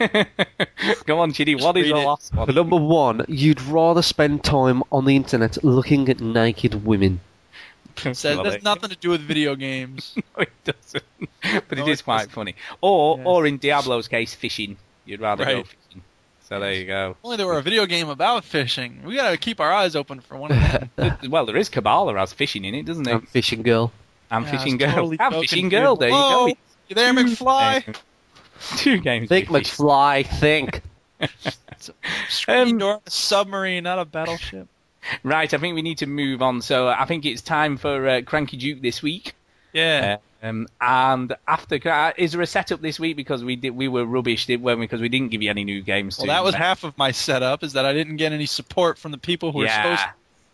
Go 1.06 1.20
on, 1.20 1.32
Chidi, 1.34 1.62
what 1.62 1.78
is 1.78 1.88
the 1.88 1.96
last 1.96 2.34
one? 2.34 2.54
Number 2.54 2.78
one, 2.78 3.24
you'd 3.28 3.62
rather 3.62 4.02
spend 4.02 4.44
time 4.44 4.82
on 4.92 5.06
the 5.06 5.16
internet 5.16 5.64
looking 5.64 6.10
at 6.10 6.20
naked 6.20 6.84
women. 6.86 7.20
Says 7.98 8.24
Well, 8.24 8.44
that's 8.44 8.64
nothing 8.64 8.90
to 8.90 8.96
do 8.96 9.10
with 9.12 9.22
video 9.22 9.56
games. 9.56 10.16
No, 10.38 10.42
it 10.44 10.50
doesn't. 10.64 11.04
But 11.70 11.78
it 11.78 11.86
No, 11.86 11.88
is 11.90 12.00
it 12.00 12.04
quite 12.04 12.18
doesn't. 12.18 12.32
funny. 12.32 12.56
Or, 12.82 13.18
Yes. 13.18 13.26
or 13.28 13.46
in 13.46 13.58
Diablo's 13.60 14.08
case, 14.08 14.34
fishing. 14.34 14.78
You'd 15.06 15.22
rather 15.22 15.46
go 15.46 15.64
fishing. 15.64 15.80
So 16.48 16.60
there 16.60 16.74
you 16.74 16.86
go. 16.86 17.18
Only 17.24 17.38
there 17.38 17.48
were 17.48 17.58
a 17.58 17.64
video 17.64 17.86
game 17.88 18.08
about 18.10 18.44
fishing. 18.44 19.02
We 19.04 19.16
gotta 19.16 19.36
keep 19.38 19.60
our 19.60 19.74
eyes 19.74 19.96
open 19.96 20.20
for 20.20 20.38
one 20.38 20.52
of 20.52 20.90
them. 20.96 21.18
well, 21.30 21.46
there 21.48 21.58
is 21.58 21.70
Kabbalah 21.70 22.16
has 22.18 22.34
fishing 22.34 22.66
in 22.66 22.76
it, 22.76 22.86
doesn't 22.86 23.08
it? 23.08 23.12
And 23.12 23.28
fishing 23.30 23.64
girl. 23.64 23.92
I'm 24.30 24.44
Yeah, 24.44 24.52
fishing 24.52 24.78
girl. 24.78 24.92
totally 24.92 25.18
I'm 25.20 25.32
fishing 25.34 25.70
confused. 25.70 25.72
girl. 25.72 25.96
There 25.96 26.10
you 26.10 26.16
go. 26.16 26.48
You 26.88 26.96
there, 26.96 27.14
McFly? 27.14 27.96
Two 28.78 29.00
games. 29.00 29.28
Think 29.30 29.50
with. 29.50 29.64
McFly, 29.64 30.26
think. 30.28 30.82
Screen 32.30 32.82
Um, 32.82 33.02
a 33.06 33.10
submarine, 33.10 33.84
not 33.84 34.00
a 34.00 34.06
battleship. 34.06 34.68
Right, 35.24 35.52
I 35.52 35.58
think 35.58 35.76
we 35.76 35.82
need 35.82 36.00
to 36.00 36.08
move 36.08 36.42
on. 36.42 36.62
So 36.62 36.88
I 36.88 37.06
think 37.06 37.26
it's 37.26 37.42
time 37.42 37.78
for 37.78 38.08
uh, 38.08 38.22
Cranky 38.22 38.58
Duke 38.58 38.82
this 38.82 39.02
week. 39.04 39.34
Yeah. 39.76 40.18
Um, 40.42 40.68
and 40.80 41.36
after, 41.48 41.80
uh, 41.90 42.12
is 42.18 42.34
there 42.34 42.42
a 42.42 42.48
setup 42.48 42.82
this 42.82 43.00
week 43.00 43.16
because 43.18 43.44
we 43.44 43.56
did 43.56 43.72
we 43.72 43.88
were 43.88 44.06
rubbish, 44.06 44.46
did 44.46 44.62
weren't 44.62 44.80
we? 44.80 44.86
Because 44.86 45.02
we 45.02 45.10
didn't 45.10 45.30
give 45.30 45.42
you 45.42 45.50
any 45.50 45.64
new 45.64 45.82
games. 45.82 46.18
Well, 46.18 46.26
to 46.26 46.32
that 46.32 46.44
was 46.44 46.54
half 46.54 46.84
of 46.84 46.98
my 46.98 47.12
setup. 47.12 47.64
Is 47.64 47.74
that 47.74 47.86
I 47.86 47.94
didn't 47.94 48.18
get 48.18 48.32
any 48.32 48.46
support 48.46 48.98
from 48.98 49.12
the 49.12 49.18
people 49.18 49.52
who 49.52 49.60
were 49.60 49.66
yeah. 49.66 49.82
supposed 49.82 50.02
to 50.02 50.14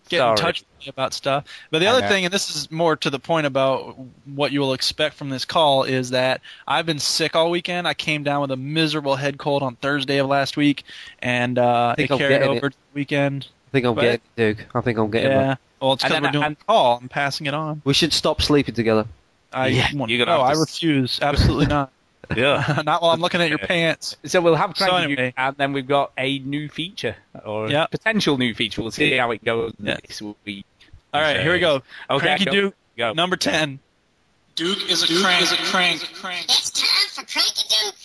get 0.10 0.18
Sorry. 0.20 0.32
in 0.32 0.38
touch 0.38 0.60
with 0.62 0.86
me 0.86 0.90
about 0.90 1.14
stuff. 1.14 1.46
But 1.72 1.80
the 1.80 1.88
other 1.88 2.08
thing, 2.08 2.26
and 2.26 2.34
this 2.34 2.56
is 2.56 2.72
more 2.72 2.96
to 2.98 3.10
the 3.10 3.20
point 3.20 3.48
about 3.48 3.98
what 4.26 4.52
you 4.52 4.62
will 4.62 4.74
expect 4.74 5.16
from 5.16 5.30
this 5.30 5.44
call, 5.46 5.84
is 5.84 6.12
that 6.12 6.42
I've 6.68 6.86
been 6.86 7.00
sick 7.00 7.36
all 7.36 7.50
weekend. 7.52 7.88
I 7.88 7.94
came 7.94 8.24
down 8.24 8.42
with 8.42 8.52
a 8.52 8.58
miserable 8.58 9.18
head 9.18 9.38
cold 9.38 9.62
on 9.62 9.76
Thursday 9.76 10.18
of 10.20 10.28
last 10.28 10.56
week, 10.56 10.84
and 11.20 11.58
uh, 11.60 11.96
think 11.96 12.10
it 12.10 12.14
I'm 12.14 12.20
carried 12.20 12.40
getting 12.40 12.50
over 12.50 12.68
it. 12.68 12.72
to 12.72 12.78
the 12.78 12.96
weekend. 12.96 13.48
I 13.68 13.72
think 13.72 13.86
I'm 13.86 13.96
But- 13.96 14.02
getting 14.02 14.22
it, 14.38 14.56
Duke. 14.58 14.68
I 14.74 14.82
think 14.82 14.98
I'm 14.98 15.12
getting 15.12 15.32
Yeah. 15.32 15.52
it. 15.54 15.58
Well, 15.82 15.94
it's 15.94 16.04
And 16.04 16.12
because 16.12 16.14
then 16.14 16.24
we're 16.24 16.32
doing 16.32 16.44
I- 16.44 16.48
and- 16.48 16.58
a 16.62 16.64
call. 16.66 16.98
I'm 17.02 17.10
passing 17.10 17.48
it 17.48 17.54
on. 17.54 17.82
We 17.84 17.94
should 17.94 18.14
stop 18.14 18.42
sleeping 18.42 18.76
together. 18.76 19.06
I 19.52 19.68
Yeah, 19.68 19.88
want- 19.94 20.12
you're 20.12 20.24
gonna 20.26 20.38
no, 20.38 20.44
I 20.44 20.54
refuse. 20.54 21.20
Absolutely 21.22 21.66
not. 21.66 21.92
Yeah. 22.36 22.82
not 22.86 23.02
while 23.02 23.12
I'm 23.12 23.20
looking 23.20 23.42
at 23.42 23.50
your 23.50 23.58
pants. 23.58 24.16
So 24.26 24.40
we'll 24.42 24.56
have 24.56 24.78
So 24.78 24.86
Cranky 24.86 25.04
anyway. 25.04 25.26
Duke, 25.28 25.34
and 25.38 25.56
then 25.58 25.74
we've 25.74 25.88
got 25.88 26.12
a 26.18 26.40
new 26.40 26.70
feature 26.70 27.16
or 27.44 27.70
Yeah. 27.70 27.88
potential 27.88 28.38
new 28.38 28.54
feature. 28.54 28.82
We'll 28.82 28.92
see 28.92 29.18
how 29.18 29.32
it 29.32 29.44
goes 29.44 29.74
Yeah. 29.80 29.98
this 30.08 30.22
week. 30.46 30.66
All 31.14 31.20
right, 31.22 31.40
here 31.42 31.52
we 31.52 31.60
go. 31.60 31.82
Okay, 32.10 32.20
Cranky 32.26 32.46
go. 32.46 32.52
Duke, 32.52 32.76
Go. 32.98 33.14
number 33.14 33.36
ten. 33.36 33.80
Duke 34.56 34.90
is 34.90 35.04
a 35.04 35.08
crank. 35.22 35.42
Is 35.44 35.52
a 35.52 35.58
crank. 35.58 36.02
It's 36.46 36.70
time 36.70 37.10
for 37.10 37.24
Cranky 37.30 37.64
Duke. 37.68 37.96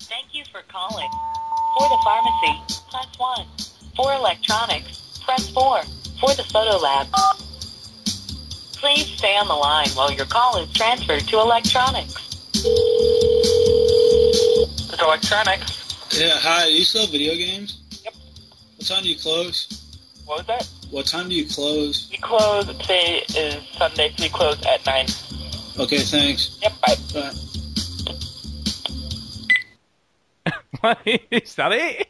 Thank 0.00 0.26
you 0.34 0.44
for 0.52 0.62
calling. 0.68 1.08
For 1.78 1.88
the 1.88 1.98
pharmacy, 2.04 2.60
1. 3.18 3.46
For 3.96 4.12
electronics, 4.14 5.20
press 5.24 5.42
press 5.42 5.50
4 5.50 5.82
for 6.20 6.34
the 6.34 6.44
photo 6.44 6.76
lab. 6.78 7.06
Please 8.72 9.06
stay 9.06 9.36
on 9.36 9.48
the 9.48 9.54
line 9.54 9.88
while 9.90 10.12
your 10.12 10.26
call 10.26 10.58
is 10.58 10.72
transferred 10.72 11.26
to 11.28 11.38
electronics. 11.38 12.14
It's 14.84 15.00
electronics. 15.00 16.18
Yeah, 16.18 16.34
hi. 16.34 16.66
Do 16.66 16.72
you 16.72 16.84
sell 16.84 17.06
video 17.06 17.34
games? 17.34 17.78
Yep. 18.04 18.14
What 18.76 18.86
time 18.86 19.02
do 19.02 19.08
you 19.08 19.18
close? 19.18 19.82
What 20.24 20.38
was 20.38 20.46
that? 20.46 20.68
What 20.90 21.06
time 21.06 21.28
do 21.28 21.34
you 21.34 21.46
close? 21.46 22.08
We 22.10 22.18
close, 22.18 22.66
today 22.66 23.22
is 23.36 23.56
Sunday, 23.76 24.12
so 24.16 24.24
we 24.24 24.28
close 24.28 24.64
at 24.66 24.84
9. 24.86 25.06
Okay, 25.78 25.98
thanks. 25.98 26.58
Yep, 26.62 26.72
bye. 26.80 26.96
Bye. 30.82 31.20
Is 31.30 31.54
that 31.54 31.72
it? 31.72 32.08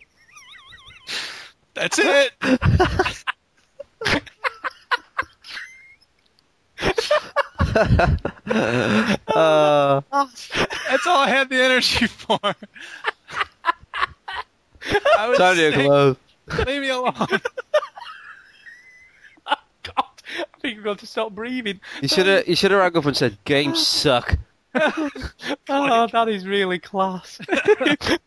That's 1.74 1.99
it. 1.99 2.32
uh, 7.74 8.16
That's 10.11 11.07
all 11.07 11.19
I 11.19 11.28
had 11.28 11.49
the 11.49 11.62
energy 11.62 12.07
for. 12.07 12.39
I 12.43 12.55
was 15.28 15.39
time 15.39 15.57
to 15.57 15.73
close. 15.73 16.16
Leave 16.66 16.82
me 16.82 16.90
alone. 16.90 17.15
God, 19.47 19.47
I 19.47 20.05
think 20.61 20.77
you've 20.77 20.85
got 20.85 20.99
to 20.99 21.07
stop 21.07 21.32
breathing. 21.32 21.81
You 22.03 22.09
should 22.09 22.27
have 22.27 22.47
you 22.47 22.57
should 22.57 22.73
have 22.73 22.81
rang 22.81 22.94
up 22.97 23.07
and 23.07 23.16
said 23.16 23.39
games 23.44 23.86
suck. 23.86 24.36
Oh, 24.74 26.07
that 26.12 26.28
is 26.28 26.47
really 26.47 26.78
class. 26.78 27.39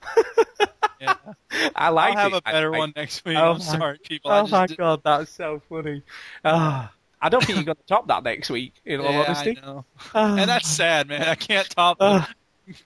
Yeah. 1.01 1.15
I 1.75 1.89
like 1.89 2.15
I'll 2.15 2.23
have 2.23 2.33
it. 2.33 2.37
a 2.37 2.41
better 2.41 2.71
I- 2.73 2.75
I- 2.75 2.79
one 2.79 2.93
next 2.95 3.25
week. 3.25 3.35
Oh 3.37 3.51
I'm 3.51 3.57
my- 3.57 3.63
sorry, 3.63 3.97
people. 4.01 4.31
Oh 4.31 4.47
my 4.47 4.65
did- 4.65 4.77
god, 4.77 5.01
that's 5.03 5.29
so 5.29 5.61
funny. 5.67 6.01
Ah, 6.45 6.91
I 7.21 7.27
don't 7.29 7.43
think 7.43 7.57
you're 7.57 7.65
going 7.65 7.75
to 7.75 7.83
top 7.85 8.07
that 8.07 8.23
next 8.23 8.49
week. 8.49 8.73
In 8.85 9.01
all 9.01 9.11
Yeah, 9.11 9.23
honesty, 9.27 9.59
I 9.61 9.65
know. 9.65 9.85
Ah. 10.13 10.37
And 10.37 10.49
that's 10.49 10.67
sad, 10.69 11.09
man. 11.09 11.23
I 11.23 11.35
can't 11.35 11.69
top 11.69 11.99
the 11.99 12.05
Ah. 12.05 12.29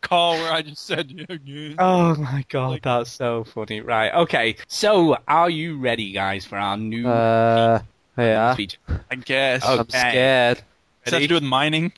call 0.02 0.34
where 0.34 0.52
I 0.52 0.64
just 0.64 0.86
said 0.86 1.11
yeah, 1.11 1.26
yeah. 1.45 1.76
Oh 1.77 2.15
my 2.15 2.44
god, 2.49 2.80
that's 2.84 3.11
so 3.11 3.44
funny. 3.44 3.80
Right, 3.81 4.11
okay. 4.14 4.56
So, 4.68 5.15
are 5.27 5.49
you 5.49 5.77
ready, 5.77 6.11
guys, 6.11 6.45
for 6.45 6.57
our 6.57 6.77
new 6.77 7.07
Uh, 7.07 7.80
yeah. 8.18 8.56
feature? 8.56 8.80
I 9.11 9.15
guess. 9.15 9.64
Okay. 9.64 9.80
I'm 9.80 9.90
scared. 9.90 10.57
Does 11.06 11.11
that 11.11 11.14
have 11.14 11.22
to 11.22 11.27
do 11.27 11.34
with 11.36 11.44
mining? 11.44 11.94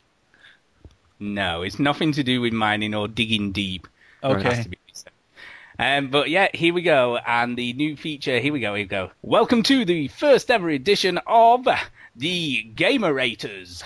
No, 1.22 1.62
it's 1.62 1.78
nothing 1.78 2.12
to 2.14 2.24
do 2.24 2.42
with 2.42 2.52
mining 2.52 2.96
or 2.96 3.08
digging 3.08 3.52
deep. 3.52 3.88
It 4.24 4.28
has 4.42 4.54
Okay. 4.54 4.64
to 4.64 4.70
be 4.70 4.78
said. 4.92 5.12
Um, 5.78 6.08
but 6.08 6.32
yeah, 6.32 6.48
here 6.52 6.74
we 6.74 6.82
go. 6.82 7.18
And 7.18 7.56
the 7.56 7.74
new 7.74 7.96
feature, 7.96 8.40
here 8.40 8.52
we 8.52 8.60
go, 8.60 8.74
here 8.74 8.84
we 8.86 8.88
go. 8.88 9.12
Welcome 9.22 9.62
to 9.64 9.86
the 9.86 10.08
first 10.08 10.50
ever 10.50 10.72
edition 10.72 11.20
of 11.28 11.68
the 12.16 12.64
Gamerators. 12.76 13.84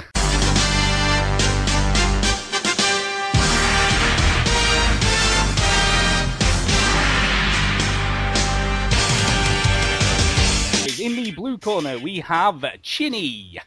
In 10.97 11.15
the 11.17 11.31
blue 11.31 11.57
corner, 11.57 11.99
we 11.99 12.19
have 12.21 12.63
Chinny. 12.81 13.59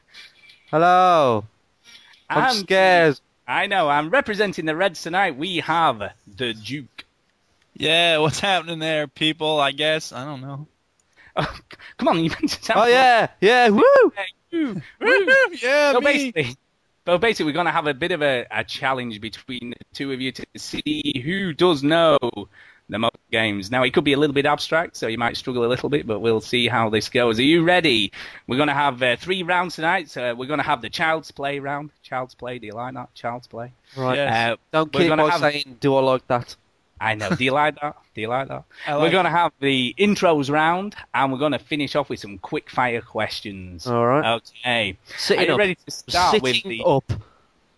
Hello. 0.71 1.45
I'm 2.31 2.45
And- 2.45 2.57
scared. 2.59 3.21
I 3.49 3.67
know, 3.67 3.89
I'm 3.89 4.11
representing 4.11 4.67
the 4.67 4.77
Reds 4.77 5.03
tonight. 5.03 5.37
We 5.37 5.57
have 5.59 6.13
the 6.37 6.53
Duke. 6.53 7.05
Yeah, 7.75 8.19
what's 8.19 8.41
happening 8.41 8.79
there, 8.79 9.07
people? 9.07 9.59
I 9.59 9.73
guess 9.73 10.13
I 10.13 10.25
don't 10.25 10.41
know. 10.43 10.67
Oh, 11.37 11.59
come 11.99 12.09
on, 12.09 12.25
you 12.25 12.31
meant 12.31 12.51
to 12.51 12.61
tell 12.61 12.81
Oh 12.83 12.85
me. 12.87 12.91
yeah, 12.93 13.29
yeah, 13.41 13.69
woo! 13.69 13.83
Woo, 14.53 14.83
yeah, 15.63 15.93
So 15.93 16.01
me. 16.01 16.33
basically, 16.33 16.57
so 17.07 17.19
basically, 17.19 17.47
we're 17.47 17.55
going 17.55 17.67
to 17.67 17.73
have 17.73 17.87
a 17.87 17.95
bit 17.95 18.11
of 18.13 18.23
a, 18.23 18.45
a 18.51 18.65
challenge 18.65 19.21
between 19.21 19.71
the 19.71 19.85
two 19.95 20.13
of 20.13 20.21
you 20.21 20.33
to 20.33 20.45
see 20.57 21.23
who 21.25 21.53
does 21.53 21.83
know 21.83 22.19
the 22.89 22.99
most 22.99 23.17
games. 23.31 23.71
Now, 23.71 23.83
it 23.83 23.93
could 23.93 24.05
be 24.05 24.15
a 24.15 24.17
little 24.17 24.33
bit 24.35 24.47
abstract, 24.47 24.97
so 24.97 25.07
you 25.09 25.19
might 25.19 25.37
struggle 25.37 25.65
a 25.65 25.69
little 25.69 25.89
bit, 25.89 26.07
but 26.07 26.21
we'll 26.21 26.41
see 26.41 26.69
how 26.69 26.89
this 26.89 27.09
goes. 27.09 27.39
Are 27.39 27.43
you 27.43 27.63
ready? 27.65 28.13
We're 28.47 28.57
going 28.57 28.69
to 28.69 28.75
have 28.75 29.03
uh, 29.03 29.17
three 29.17 29.43
rounds 29.43 29.75
tonight. 29.77 30.09
So 30.11 30.35
we're 30.35 30.47
going 30.47 30.59
to 30.61 30.65
have 30.65 30.81
the 30.83 30.89
Child's 30.91 31.31
Play 31.31 31.59
round. 31.59 31.91
Child's 32.03 32.35
Play, 32.35 32.59
do 32.59 32.67
you 32.67 32.73
like 32.73 32.95
that? 32.95 33.15
Child's 33.15 33.47
Play. 33.47 33.73
Right. 33.97 34.17
Yes. 34.17 34.53
Uh, 34.53 34.57
Don't 34.73 34.95
we're 34.95 35.01
keep 35.01 35.09
gonna 35.11 35.25
on 35.25 35.31
have- 35.31 35.41
saying, 35.41 35.77
"Do 35.81 35.95
I 35.97 36.01
like 36.01 36.27
that?" 36.29 36.57
I 37.01 37.15
know. 37.15 37.31
Do 37.31 37.45
you 37.45 37.53
like 37.53 37.81
that? 37.81 37.97
Do 38.15 38.21
you 38.23 38.27
like 38.29 38.49
that? 38.49 38.65
I 38.89 38.97
we're 38.97 39.11
going 39.11 39.25
to 39.25 39.31
have 39.31 39.53
the 39.61 39.95
intros 39.99 40.51
round, 40.51 40.97
and 41.15 41.31
we're 41.33 41.39
going 41.39 41.53
to 41.53 41.59
finish 41.61 41.95
off 41.95 42.09
with 42.11 42.19
some 42.19 42.39
quick 42.39 42.71
fire 42.71 43.01
questions. 43.03 43.87
All 43.87 44.05
right. 44.07 44.35
Okay. 44.37 44.91
Are 44.93 45.19
Sitting 45.19 45.47
you 45.47 45.53
up. 45.53 45.59
ready 45.59 45.77
to 45.77 45.91
start 45.93 46.43
with 46.43 46.63
the? 46.65 46.83
up. 46.85 47.13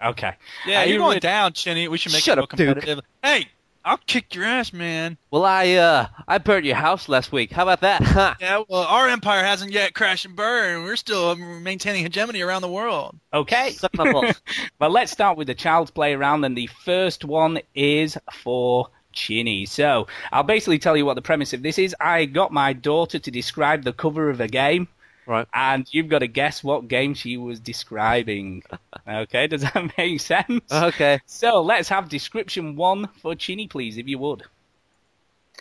Okay. 0.03 0.33
Yeah, 0.67 0.81
Are 0.81 0.85
you're 0.87 0.93
you 0.95 0.99
going 1.01 1.09
ready? 1.11 1.21
down, 1.21 1.53
Chinny. 1.53 1.87
We 1.89 1.99
should 1.99 2.13
make 2.13 2.23
Shut 2.23 2.39
it 2.39 2.43
up, 2.45 2.51
look 2.51 2.57
Duke. 2.57 2.69
competitive. 2.79 3.05
Hey, 3.23 3.49
I'll 3.85 3.99
kick 4.07 4.35
your 4.35 4.45
ass, 4.45 4.73
man. 4.73 5.17
Well, 5.31 5.45
I 5.45 5.73
uh, 5.75 6.07
I 6.29 6.39
burned 6.39 6.67
your 6.67 6.77
house 6.77 7.09
last 7.09 7.33
week. 7.33 7.51
How 7.51 7.63
about 7.63 7.81
that? 7.81 8.03
Ha. 8.03 8.37
Yeah, 8.41 8.63
well, 8.69 8.83
our 8.83 9.09
empire 9.09 9.45
hasn't 9.45 9.73
yet 9.73 9.95
crashed 9.95 10.25
and 10.25 10.37
burned. 10.37 10.85
We're 10.85 10.97
still 10.97 11.35
maintaining 11.37 12.03
hegemony 12.03 12.43
around 12.43 12.63
the 12.63 12.69
world. 12.71 13.19
Okay. 13.33 13.75
Well, 14.79 14.91
let's 14.91 15.13
start 15.13 15.37
with 15.37 15.47
the 15.47 15.55
child's 15.55 15.91
play 15.91 16.15
round, 16.15 16.45
and 16.45 16.57
the 16.57 16.69
first 16.85 17.25
one 17.25 17.61
is 17.75 18.17
for 18.33 18.89
Chinny. 19.13 19.67
So, 19.67 20.07
I'll 20.33 20.43
basically 20.43 20.79
tell 20.79 20.97
you 20.97 21.05
what 21.05 21.15
the 21.15 21.23
premise 21.23 21.53
of 21.53 21.63
this 21.63 21.79
is. 21.79 21.95
I 22.01 22.25
got 22.25 22.53
my 22.53 22.73
daughter 22.73 23.19
to 23.19 23.31
describe 23.31 23.85
the 23.85 23.93
cover 23.93 24.31
of 24.31 24.41
a 24.41 24.49
game, 24.49 24.89
Right. 25.31 25.47
and 25.55 25.87
you've 25.95 26.09
got 26.09 26.19
to 26.19 26.27
guess 26.27 26.65
what 26.65 26.89
game 26.89 27.15
she 27.15 27.37
was 27.37 27.61
describing. 27.61 28.65
okay, 29.09 29.47
does 29.47 29.63
that 29.63 29.97
make 29.97 30.21
sense? 30.21 30.73
Okay. 30.73 31.21
So, 31.25 31.63
let's 31.63 31.89
have 31.89 32.09
description 32.09 32.75
one 32.75 33.09
for 33.23 33.37
Chinny, 33.37 33.69
please, 33.69 33.97
if 33.97 34.09
you 34.09 34.19
would. 34.19 34.43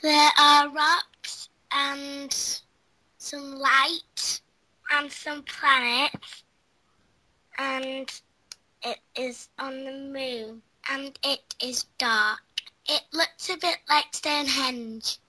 There 0.02 0.32
are 0.40 0.70
rocks 0.70 1.50
and 1.72 2.34
some 3.20 3.60
light 3.60 4.42
and 4.92 5.12
some 5.12 5.44
planets, 5.44 6.44
and 7.60 8.12
it 8.82 8.98
is 9.16 9.50
on 9.60 9.84
the 9.84 9.92
moon, 9.92 10.64
and 10.90 11.20
it 11.24 11.54
is 11.62 11.86
dark. 12.00 12.40
It 12.88 13.04
looks 13.14 13.52
a 13.52 13.58
bit 13.58 13.78
like 13.88 14.06
Stonehenge. 14.14 15.20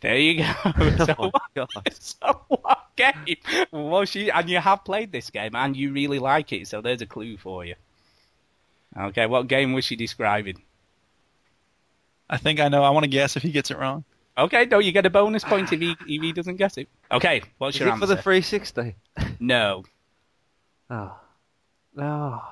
There 0.00 0.16
you 0.18 0.38
go. 0.42 0.52
Oh 0.64 1.04
so, 1.06 1.14
Oh 1.18 1.30
my 1.32 1.40
God. 1.54 1.68
so 2.00 2.40
what 2.48 2.86
game 2.96 3.36
was 3.72 4.08
she? 4.10 4.30
And 4.30 4.48
you 4.48 4.58
have 4.58 4.84
played 4.84 5.12
this 5.12 5.30
game, 5.30 5.54
and 5.54 5.76
you 5.76 5.92
really 5.92 6.18
like 6.18 6.52
it. 6.52 6.68
So 6.68 6.80
there's 6.80 7.02
a 7.02 7.06
clue 7.06 7.36
for 7.36 7.64
you. 7.64 7.74
Okay, 8.96 9.26
what 9.26 9.46
game 9.46 9.72
was 9.72 9.84
she 9.84 9.96
describing? 9.96 10.62
I 12.28 12.36
think 12.38 12.60
I 12.60 12.68
know. 12.68 12.82
I 12.82 12.90
want 12.90 13.04
to 13.04 13.10
guess 13.10 13.36
if 13.36 13.42
he 13.42 13.50
gets 13.52 13.70
it 13.70 13.78
wrong. 13.78 14.04
Okay, 14.38 14.66
no, 14.66 14.78
you 14.80 14.92
get 14.92 15.06
a 15.06 15.10
bonus 15.10 15.44
point 15.44 15.72
if 15.72 15.80
he 15.80 15.90
if 16.06 16.22
he 16.22 16.32
doesn't 16.32 16.56
guess 16.56 16.76
it. 16.76 16.88
Okay, 17.10 17.42
what's 17.58 17.76
Is 17.76 17.80
your 17.80 17.88
it 17.88 17.92
answer? 17.92 18.06
for 18.06 18.14
the 18.14 18.20
360? 18.22 18.94
No, 19.40 19.84
Oh. 20.90 21.14
No. 21.94 22.42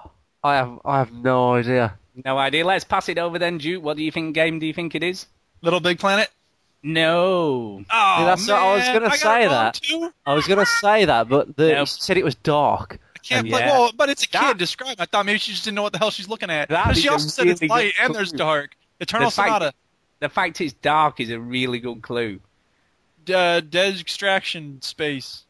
I 0.42 0.54
have 0.56 0.80
I 0.84 0.98
have 0.98 1.12
no 1.12 1.54
idea. 1.54 1.94
no 2.24 2.36
idea. 2.38 2.64
Let's 2.64 2.84
pass 2.84 3.08
it 3.08 3.18
over 3.18 3.38
then, 3.38 3.58
Duke. 3.58 3.82
What 3.82 3.96
do 3.96 4.02
you 4.02 4.10
think? 4.10 4.34
Game? 4.34 4.58
Do 4.58 4.66
you 4.66 4.72
think 4.74 4.94
it 4.94 5.02
is? 5.02 5.26
Little 5.62 5.80
Big 5.80 5.98
Planet. 5.98 6.30
No. 6.84 7.82
Oh, 7.90 8.16
Yeah, 8.18 8.24
that's 8.26 8.46
what 8.46 8.56
I 8.58 8.74
was 8.76 8.86
gonna 8.86 9.06
I 9.06 9.16
say 9.16 9.48
that. 9.48 9.74
Too? 9.74 10.12
I 10.26 10.34
was 10.34 10.46
gonna 10.46 10.66
say 10.66 11.06
that, 11.06 11.28
but 11.28 11.56
the 11.56 11.68
Nope. 11.68 11.78
you 11.80 11.86
said 11.86 12.18
it 12.18 12.24
was 12.24 12.34
dark. 12.36 12.98
I 13.16 13.18
can't 13.20 13.48
play. 13.48 13.60
Yeah. 13.60 13.70
Well, 13.70 13.90
but 13.96 14.10
it's 14.10 14.22
a 14.24 14.28
kid. 14.28 14.38
That- 14.40 14.58
Describe. 14.58 14.96
I 15.00 15.06
thought 15.06 15.24
maybe 15.24 15.38
she 15.38 15.52
just 15.52 15.64
didn't 15.64 15.76
know 15.76 15.82
what 15.82 15.92
the 15.94 15.98
hell 15.98 16.10
she's 16.10 16.28
looking 16.28 16.50
at. 16.50 16.68
That 16.68 16.88
But 16.88 16.96
she 16.98 17.08
also 17.08 17.28
said 17.28 17.46
it's 17.46 17.62
light 17.62 17.94
good 17.96 18.04
and 18.04 18.14
there's 18.14 18.32
dark. 18.32 18.76
Eternal 19.00 19.30
The 19.30 19.34
fact- 19.34 19.74
The 20.20 20.28
fact 20.28 20.60
it's 20.60 20.74
dark 20.74 21.20
is 21.20 21.30
a 21.30 21.40
really 21.40 21.80
good 21.80 22.02
clue. 22.02 22.38
Uh, 23.34 23.60
Dead 23.60 23.98
Extraction 23.98 24.80
Space. 24.82 25.44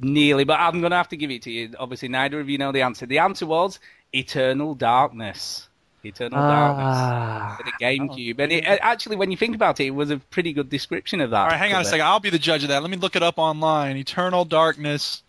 Nearly, 0.00 0.42
but 0.44 0.58
I'm 0.58 0.80
going 0.80 0.90
to 0.90 0.96
have 0.96 1.08
to 1.10 1.16
give 1.16 1.30
it 1.30 1.42
to 1.42 1.52
you. 1.52 1.70
Obviously, 1.78 2.08
neither 2.08 2.40
of 2.40 2.48
you 2.48 2.58
know 2.58 2.72
the 2.72 2.82
answer. 2.82 3.06
The 3.06 3.18
answer 3.18 3.46
was 3.46 3.78
Eternal 4.12 4.74
Darkness. 4.74 5.68
Eternal 6.04 6.38
Darkness. 6.38 6.84
Ah. 6.86 7.56
For 7.58 7.64
the 7.64 7.72
GameCube. 7.84 8.38
And 8.38 8.52
it, 8.52 8.64
actually, 8.64 9.16
when 9.16 9.30
you 9.30 9.36
think 9.36 9.54
about 9.54 9.80
it, 9.80 9.86
it 9.86 9.90
was 9.90 10.10
a 10.10 10.18
pretty 10.18 10.52
good 10.52 10.68
description 10.68 11.20
of 11.20 11.30
that. 11.30 11.40
All 11.40 11.48
right, 11.48 11.56
hang 11.56 11.72
on 11.74 11.82
a 11.82 11.84
second. 11.84 12.06
I'll 12.06 12.20
be 12.20 12.30
the 12.30 12.38
judge 12.38 12.62
of 12.62 12.68
that. 12.68 12.82
Let 12.82 12.90
me 12.90 12.96
look 12.96 13.16
it 13.16 13.22
up 13.22 13.38
online. 13.38 13.96
Eternal 13.96 14.44
Darkness 14.44 15.22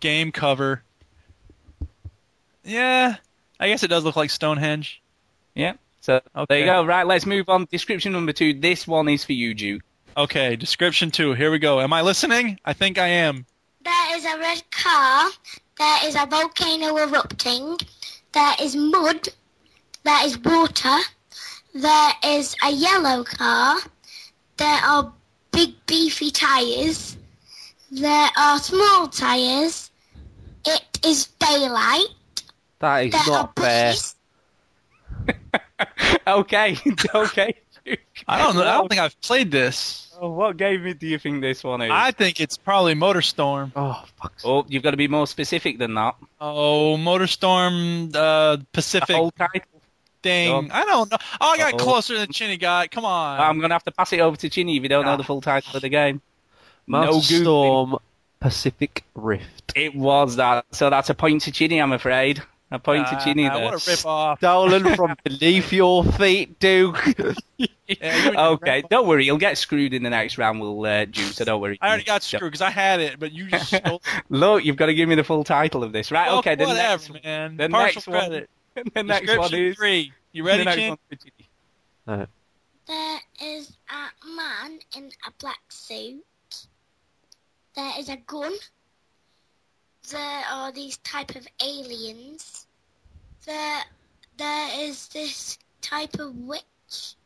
game 0.00 0.32
cover. 0.32 0.82
Yeah, 2.64 3.16
I 3.58 3.68
guess 3.68 3.82
it 3.82 3.88
does 3.88 4.04
look 4.04 4.16
like 4.16 4.30
Stonehenge. 4.30 5.02
Yeah. 5.54 5.74
So 6.00 6.20
there 6.48 6.58
you 6.58 6.64
go. 6.66 6.84
Right, 6.84 7.06
let's 7.06 7.26
move 7.26 7.48
on. 7.48 7.66
Description 7.70 8.12
number 8.12 8.32
two. 8.32 8.54
This 8.54 8.86
one 8.86 9.08
is 9.08 9.24
for 9.24 9.32
you, 9.32 9.54
Duke. 9.54 9.82
Okay, 10.16 10.56
description 10.56 11.10
two. 11.10 11.32
Here 11.34 11.50
we 11.50 11.58
go. 11.58 11.80
Am 11.80 11.92
I 11.92 12.02
listening? 12.02 12.58
I 12.64 12.72
think 12.72 12.98
I 12.98 13.06
am. 13.06 13.46
There 13.84 14.16
is 14.16 14.24
a 14.24 14.38
red 14.38 14.62
car. 14.70 15.30
There 15.78 16.08
is 16.08 16.14
a 16.16 16.26
volcano 16.26 16.96
erupting. 16.96 17.78
There 18.32 18.54
is 18.60 18.76
mud. 18.76 19.28
There 20.04 20.26
is 20.26 20.38
water. 20.38 20.98
There 21.74 22.12
is 22.24 22.56
a 22.64 22.70
yellow 22.70 23.24
car. 23.24 23.78
There 24.56 24.80
are 24.84 25.12
big 25.52 25.74
beefy 25.86 26.30
tyres. 26.30 27.16
There 27.90 28.28
are 28.36 28.58
small 28.58 29.08
tyres. 29.08 29.90
It 30.64 30.98
is 31.04 31.26
daylight. 31.38 32.06
That 32.78 33.06
is 33.06 33.12
There 33.12 33.26
not 33.26 33.56
fair. 33.56 33.94
okay, 36.26 36.76
okay. 37.14 37.54
I 38.28 38.38
don't 38.38 38.54
know. 38.54 38.62
I 38.62 38.74
don't 38.74 38.88
think 38.88 39.00
I've 39.00 39.20
played 39.20 39.50
this. 39.50 40.11
What 40.28 40.56
game 40.56 40.96
do 40.98 41.06
you 41.06 41.18
think 41.18 41.40
this 41.40 41.64
one 41.64 41.82
is? 41.82 41.90
I 41.92 42.12
think 42.12 42.40
it's 42.40 42.56
probably 42.56 42.94
MotorStorm. 42.94 43.72
Oh, 43.74 44.04
fuck. 44.20 44.32
Oh, 44.44 44.64
you've 44.68 44.84
got 44.84 44.92
to 44.92 44.96
be 44.96 45.08
more 45.08 45.26
specific 45.26 45.78
than 45.78 45.94
that. 45.94 46.14
Oh, 46.40 46.96
MotorStorm 46.96 48.14
uh, 48.14 48.56
The 48.56 48.66
Pacific 48.72 49.16
whole 49.16 49.32
title. 49.32 49.62
thing. 50.22 50.70
I 50.70 50.84
don't 50.84 51.10
know. 51.10 51.18
Oh, 51.40 51.48
I 51.50 51.56
got 51.58 51.74
Uh-oh. 51.74 51.78
closer 51.84 52.16
than 52.18 52.30
Chinny 52.30 52.56
got. 52.56 52.92
Come 52.92 53.04
on. 53.04 53.40
I'm 53.40 53.58
going 53.58 53.70
to 53.70 53.74
have 53.74 53.82
to 53.84 53.90
pass 53.90 54.12
it 54.12 54.20
over 54.20 54.36
to 54.36 54.48
Chinny 54.48 54.76
if 54.76 54.82
you 54.84 54.88
don't 54.88 55.04
know 55.04 55.16
the 55.16 55.24
full 55.24 55.40
title 55.40 55.74
of 55.74 55.82
the 55.82 55.88
game. 55.88 56.22
No 56.86 57.20
Storm 57.20 57.96
Pacific 58.38 59.04
Rift. 59.16 59.72
It 59.74 59.94
was 59.94 60.36
that. 60.36 60.66
So 60.72 60.88
that's 60.90 61.10
a 61.10 61.14
point 61.14 61.42
to 61.42 61.52
Chinny, 61.52 61.80
I'm 61.80 61.92
afraid. 61.92 62.42
A 62.72 62.78
point 62.78 63.06
to 63.08 63.16
Ah, 63.16 63.18
Chinny 63.24 63.48
there. 63.48 63.64
What 63.64 63.74
a 63.86 63.90
rip 63.90 64.06
off. 64.06 64.38
Stolen 64.38 64.94
from 64.96 65.14
beneath 65.24 65.72
your 65.72 66.04
feet, 66.04 66.58
Duke. 66.58 66.98
okay, 67.90 68.82
don't 68.90 69.06
worry. 69.06 69.26
You'll 69.26 69.36
get 69.38 69.58
screwed 69.58 69.92
in 69.92 70.02
the 70.02 70.10
next 70.10 70.38
round. 70.38 70.60
We'll 70.60 70.84
uh, 70.84 71.04
do 71.04 71.20
so. 71.22 71.44
Don't 71.44 71.60
worry. 71.60 71.78
I 71.82 71.88
already 71.88 72.04
got 72.04 72.22
screwed 72.22 72.50
because 72.52 72.62
I 72.62 72.70
had 72.70 73.00
it, 73.00 73.18
but 73.20 73.32
you 73.32 73.46
just 73.48 73.66
stole 73.74 73.96
it. 73.96 74.02
Look, 74.30 74.64
you've 74.64 74.76
got 74.76 74.86
to 74.86 74.94
give 74.94 75.08
me 75.08 75.14
the 75.16 75.24
full 75.24 75.44
title 75.44 75.84
of 75.84 75.92
this, 75.92 76.10
right? 76.10 76.28
Well, 76.28 76.38
okay, 76.38 76.54
the 76.54 76.64
whatever, 76.64 77.12
next, 77.12 77.24
man. 77.24 77.56
the 77.58 77.68
Partial 77.68 78.00
next 78.00 78.06
one- 78.08 78.18
credit. 78.18 78.50
the 78.94 79.02
next 79.02 79.36
one 79.36 79.54
is 79.54 79.76
three. 79.76 80.12
You 80.32 80.44
ready, 80.46 80.60
the 80.60 80.64
next 80.64 80.76
Chin? 80.78 80.96
for 81.10 81.16
Chinny. 82.16 82.26
There 82.86 83.20
is 83.42 83.76
a 83.90 84.26
man 84.34 84.78
in 84.96 85.10
a 85.26 85.30
black 85.38 85.60
suit. 85.68 86.24
There 87.76 87.92
is 87.98 88.08
a 88.08 88.16
gun. 88.16 88.52
There 90.10 90.44
are 90.50 90.72
these 90.72 90.96
type 90.98 91.36
of 91.36 91.46
aliens. 91.62 92.61
There, 93.44 93.82
there 94.36 94.68
is 94.84 95.08
this 95.08 95.58
type 95.80 96.18
of 96.18 96.36
witch. 96.36 97.16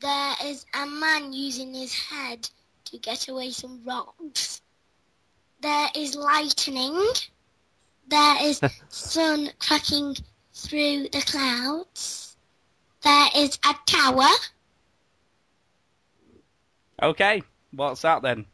There 0.00 0.34
is 0.44 0.64
a 0.74 0.86
man 0.86 1.32
using 1.32 1.74
his 1.74 1.92
head 1.92 2.48
to 2.86 2.98
get 2.98 3.28
away 3.28 3.50
some 3.50 3.82
rocks. 3.84 4.62
There 5.60 5.88
is 5.96 6.14
lightning. 6.14 7.02
There 8.06 8.36
is 8.42 8.60
sun 8.88 9.50
cracking 9.58 10.16
through 10.52 11.08
the 11.08 11.22
clouds. 11.26 12.36
There 13.02 13.28
is 13.34 13.58
a 13.64 13.74
tower. 13.86 14.30
Okay, 17.02 17.42
what's 17.72 18.02
that 18.02 18.22
then? 18.22 18.46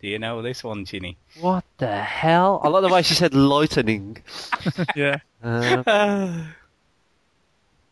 Do 0.00 0.08
you 0.08 0.18
know 0.18 0.40
this 0.40 0.64
one, 0.64 0.84
Chinny? 0.86 1.16
What 1.40 1.64
the 1.78 2.00
hell? 2.00 2.60
I 2.64 2.68
like 2.68 2.82
the 2.82 2.88
way 2.88 3.02
she 3.02 3.14
said 3.14 3.34
lightning. 3.34 4.22
Yeah. 4.96 5.18
Um, 5.42 5.84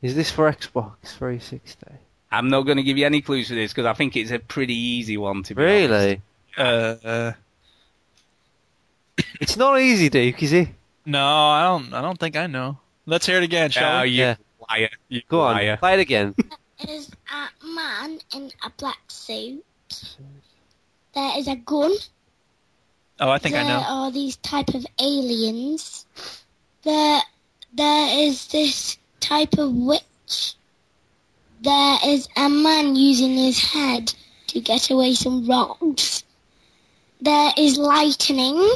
is 0.02 0.14
this 0.14 0.30
for 0.30 0.50
Xbox 0.50 0.96
360? 1.16 1.86
I'm 2.30 2.48
not 2.48 2.62
going 2.62 2.76
to 2.76 2.82
give 2.82 2.98
you 2.98 3.06
any 3.06 3.22
clues 3.22 3.48
for 3.48 3.54
this 3.54 3.72
because 3.72 3.86
I 3.86 3.94
think 3.94 4.16
it's 4.16 4.30
a 4.30 4.38
pretty 4.38 4.74
easy 4.74 5.16
one 5.16 5.42
to 5.44 5.54
be 5.54 5.62
Really? 5.62 6.20
Uh, 6.56 6.62
uh, 7.04 7.32
It's 9.40 9.56
not 9.56 9.78
easy, 9.80 10.08
Duke, 10.08 10.42
is 10.42 10.52
it? 10.52 10.68
no, 11.06 11.24
I 11.26 11.62
don't. 11.64 11.92
I 11.94 12.02
don't 12.02 12.18
think 12.18 12.36
I 12.36 12.46
know. 12.46 12.78
Let's 13.06 13.24
hear 13.26 13.38
it 13.38 13.44
again, 13.44 13.70
shall 13.70 14.00
Oh, 14.00 14.02
we? 14.02 14.10
you 14.10 14.22
Yeah. 14.22 14.36
liar. 14.68 14.90
You 15.08 15.22
Go 15.28 15.40
on, 15.40 15.76
play 15.78 15.94
it 15.94 16.00
again. 16.00 16.34
is 16.88 17.10
a 17.32 17.66
man 17.74 18.18
in 18.34 18.50
a 18.64 18.70
black 18.78 18.98
suit. 19.08 19.64
There 21.14 21.38
is 21.38 21.48
a 21.48 21.56
gun. 21.56 21.92
Oh, 23.20 23.30
I 23.30 23.38
think 23.38 23.54
there 23.54 23.64
I 23.64 23.68
know. 23.68 23.78
There 23.80 23.88
are 23.88 24.10
these 24.10 24.36
type 24.36 24.74
of 24.74 24.86
aliens. 25.00 26.06
There, 26.82 27.20
there 27.74 28.18
is 28.26 28.46
this 28.48 28.98
type 29.20 29.58
of 29.58 29.72
witch. 29.74 30.54
There 31.60 31.98
is 32.06 32.28
a 32.36 32.48
man 32.48 32.94
using 32.94 33.36
his 33.36 33.58
head 33.58 34.14
to 34.48 34.60
get 34.60 34.90
away 34.90 35.14
some 35.14 35.46
rocks. 35.46 36.22
There 37.20 37.52
is 37.56 37.78
lightning. 37.78 38.70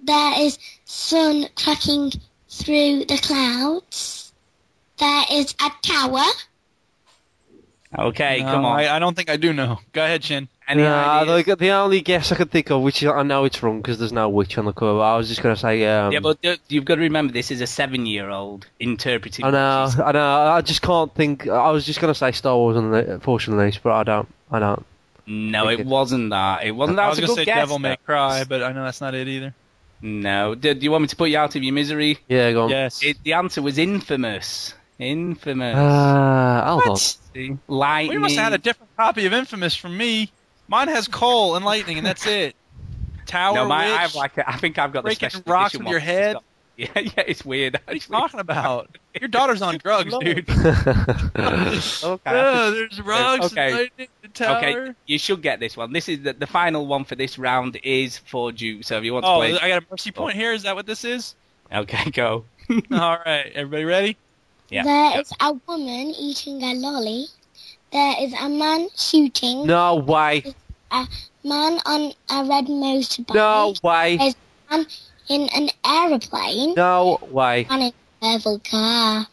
There 0.00 0.40
is 0.40 0.58
sun 0.84 1.48
cracking 1.54 2.12
through 2.48 3.04
the 3.04 3.18
clouds. 3.22 4.32
There 4.98 5.24
is 5.32 5.54
a 5.60 5.70
tower. 5.82 6.24
Okay, 7.98 8.40
No, 8.40 8.46
come 8.46 8.64
on. 8.64 8.78
I, 8.78 8.96
I 8.96 8.98
don't 8.98 9.14
think 9.14 9.28
I 9.28 9.36
do 9.36 9.52
know. 9.52 9.78
Go 9.92 10.02
ahead, 10.02 10.22
Chin. 10.22 10.48
Any 10.72 10.82
Nah, 10.84 11.20
ideas? 11.20 11.44
the, 11.46 11.56
the 11.56 11.70
only 11.70 12.00
guess 12.00 12.32
I 12.32 12.36
could 12.36 12.50
think 12.50 12.70
of, 12.70 12.80
which 12.82 13.02
is, 13.02 13.08
I 13.08 13.22
know 13.22 13.44
it's 13.44 13.62
wrong 13.62 13.80
because 13.82 13.98
there's 13.98 14.12
no 14.12 14.28
witch 14.28 14.56
on 14.58 14.64
the 14.64 14.72
cover. 14.72 15.00
I 15.00 15.16
was 15.16 15.28
just 15.28 15.42
going 15.42 15.54
to 15.54 15.60
say, 15.60 15.84
um, 15.86 16.12
yeah, 16.12 16.20
but 16.20 16.38
you've 16.68 16.84
got 16.84 16.94
to 16.96 17.02
remember 17.02 17.32
this 17.32 17.50
is 17.50 17.60
a 17.60 17.66
seven-year-old 17.66 18.66
interpreting. 18.80 19.44
I 19.44 19.50
know, 19.50 19.84
witches. 19.84 20.00
I 20.00 20.12
know. 20.12 20.30
I 20.52 20.60
just 20.62 20.82
can't 20.82 21.14
think. 21.14 21.46
I 21.48 21.70
was 21.70 21.84
just 21.84 22.00
going 22.00 22.12
to 22.12 22.18
say 22.18 22.32
Star 22.32 22.56
Wars 22.56 22.76
on 22.76 22.90
the 22.90 23.18
portion 23.22 23.56
list, 23.56 23.80
but 23.82 23.92
I 23.92 24.02
don't. 24.02 24.28
I 24.50 24.58
don't. 24.58 24.84
No, 25.26 25.68
Okay. 25.68 25.82
it 25.82 25.86
wasn't 25.86 26.30
that. 26.30 26.64
It 26.64 26.72
wasn't 26.72 26.96
that. 26.96 27.04
I 27.04 27.08
was 27.10 27.18
It's 27.18 27.24
a 27.24 27.26
gonna 27.28 27.36
good 27.36 27.42
say 27.42 27.44
guess, 27.44 27.56
Devil 27.56 27.78
May 27.78 27.90
though. 27.90 27.96
Cry, 28.06 28.44
but 28.44 28.62
I 28.62 28.72
know 28.72 28.84
that's 28.84 29.00
not 29.00 29.14
it 29.14 29.28
either. 29.28 29.54
No. 30.00 30.54
Do, 30.56 30.74
do 30.74 30.82
you 30.82 30.90
want 30.90 31.02
me 31.02 31.08
to 31.08 31.16
put 31.16 31.30
you 31.30 31.38
out 31.38 31.54
of 31.54 31.62
your 31.62 31.72
misery? 31.74 32.18
Yeah, 32.28 32.50
go 32.52 32.64
on. 32.64 32.70
Yes. 32.70 33.02
It, 33.04 33.18
the 33.22 33.34
answer 33.34 33.62
was 33.62 33.78
infamous. 33.78 34.74
Infamous. 34.98 35.76
Uh, 35.76 36.62
hold 36.66 36.82
on. 36.82 36.88
What? 36.88 37.18
See? 37.34 37.56
Lightning. 37.68 38.16
We 38.16 38.22
must 38.22 38.34
have 38.34 38.44
had 38.44 38.52
a 38.54 38.58
different 38.58 38.96
copy 38.96 39.26
of 39.26 39.32
Infamous 39.32 39.76
from 39.76 39.96
me. 39.96 40.32
Mine 40.68 40.88
has 40.88 41.08
coal 41.08 41.56
and 41.56 41.64
lightning, 41.64 41.98
and 41.98 42.06
that's 42.06 42.26
it. 42.26 42.56
Tower 43.26 43.54
no, 43.54 43.68
my, 43.68 43.86
witch. 43.86 43.94
I 43.94 44.02
have 44.02 44.14
like 44.14 44.38
a, 44.38 44.48
I 44.48 44.56
think 44.56 44.78
I've 44.78 44.92
got 44.92 45.02
the 45.02 45.08
breaking 45.08 45.30
special 45.30 45.52
rocks 45.52 45.74
edition 45.74 45.84
with 45.84 45.90
your 45.90 46.00
head. 46.00 46.36
Yeah, 46.74 46.88
yeah, 46.96 47.24
it's 47.26 47.44
weird. 47.44 47.74
What 47.74 47.82
are 47.86 47.94
you 47.94 48.00
talking 48.00 48.40
about? 48.40 48.96
Your 49.20 49.28
daughter's 49.28 49.60
on 49.60 49.76
drugs, 49.76 50.16
dude. 50.18 50.48
Okay. 51.36 52.20
Yeah, 52.24 52.70
there's 52.70 53.00
rocks 53.02 53.46
Okay. 53.52 53.66
and 53.66 53.74
lightning, 53.76 54.08
the 54.22 54.28
tower. 54.28 54.56
Okay, 54.56 54.94
you 55.06 55.18
should 55.18 55.42
get 55.42 55.60
this 55.60 55.76
one. 55.76 55.92
This 55.92 56.08
is 56.08 56.22
the, 56.22 56.32
the 56.32 56.46
final 56.46 56.86
one 56.86 57.04
for 57.04 57.14
this 57.14 57.38
round 57.38 57.78
is 57.82 58.16
for 58.16 58.52
Duke. 58.52 58.84
So 58.84 58.96
if 58.96 59.04
you 59.04 59.12
want 59.12 59.26
to 59.26 59.30
Oh, 59.30 59.36
play, 59.36 59.58
I 59.58 59.68
got 59.68 59.82
a 59.82 59.86
mercy 59.90 60.12
oh. 60.16 60.18
point 60.18 60.34
here. 60.34 60.54
Is 60.54 60.62
that 60.62 60.74
what 60.74 60.86
this 60.86 61.04
is? 61.04 61.34
okay, 61.70 62.10
go. 62.10 62.46
All 62.90 63.18
right, 63.24 63.52
everybody 63.54 63.84
ready? 63.84 64.16
Yeah. 64.70 64.84
There 64.84 65.20
is 65.20 65.30
a 65.40 65.52
woman 65.52 66.14
eating 66.18 66.62
a 66.62 66.74
lolly. 66.74 67.26
There 67.92 68.14
is 68.20 68.32
a 68.40 68.48
man 68.48 68.88
shooting. 68.96 69.66
no 69.66 69.96
way. 69.96 70.44
A 70.90 71.06
man 71.44 71.78
on 71.86 72.12
a 72.30 72.44
red 72.48 72.66
motorbike. 72.66 73.34
No 73.34 73.74
way. 73.82 74.16
There's 74.16 74.34
a 74.70 74.76
man 74.78 74.86
in 75.28 75.48
an 75.54 75.68
aeroplane. 75.84 76.74
No 76.74 77.18
way. 77.30 77.66
And 77.68 77.82
in 77.82 77.92
a 78.22 78.38
purple 78.38 78.60
car. 78.60 79.26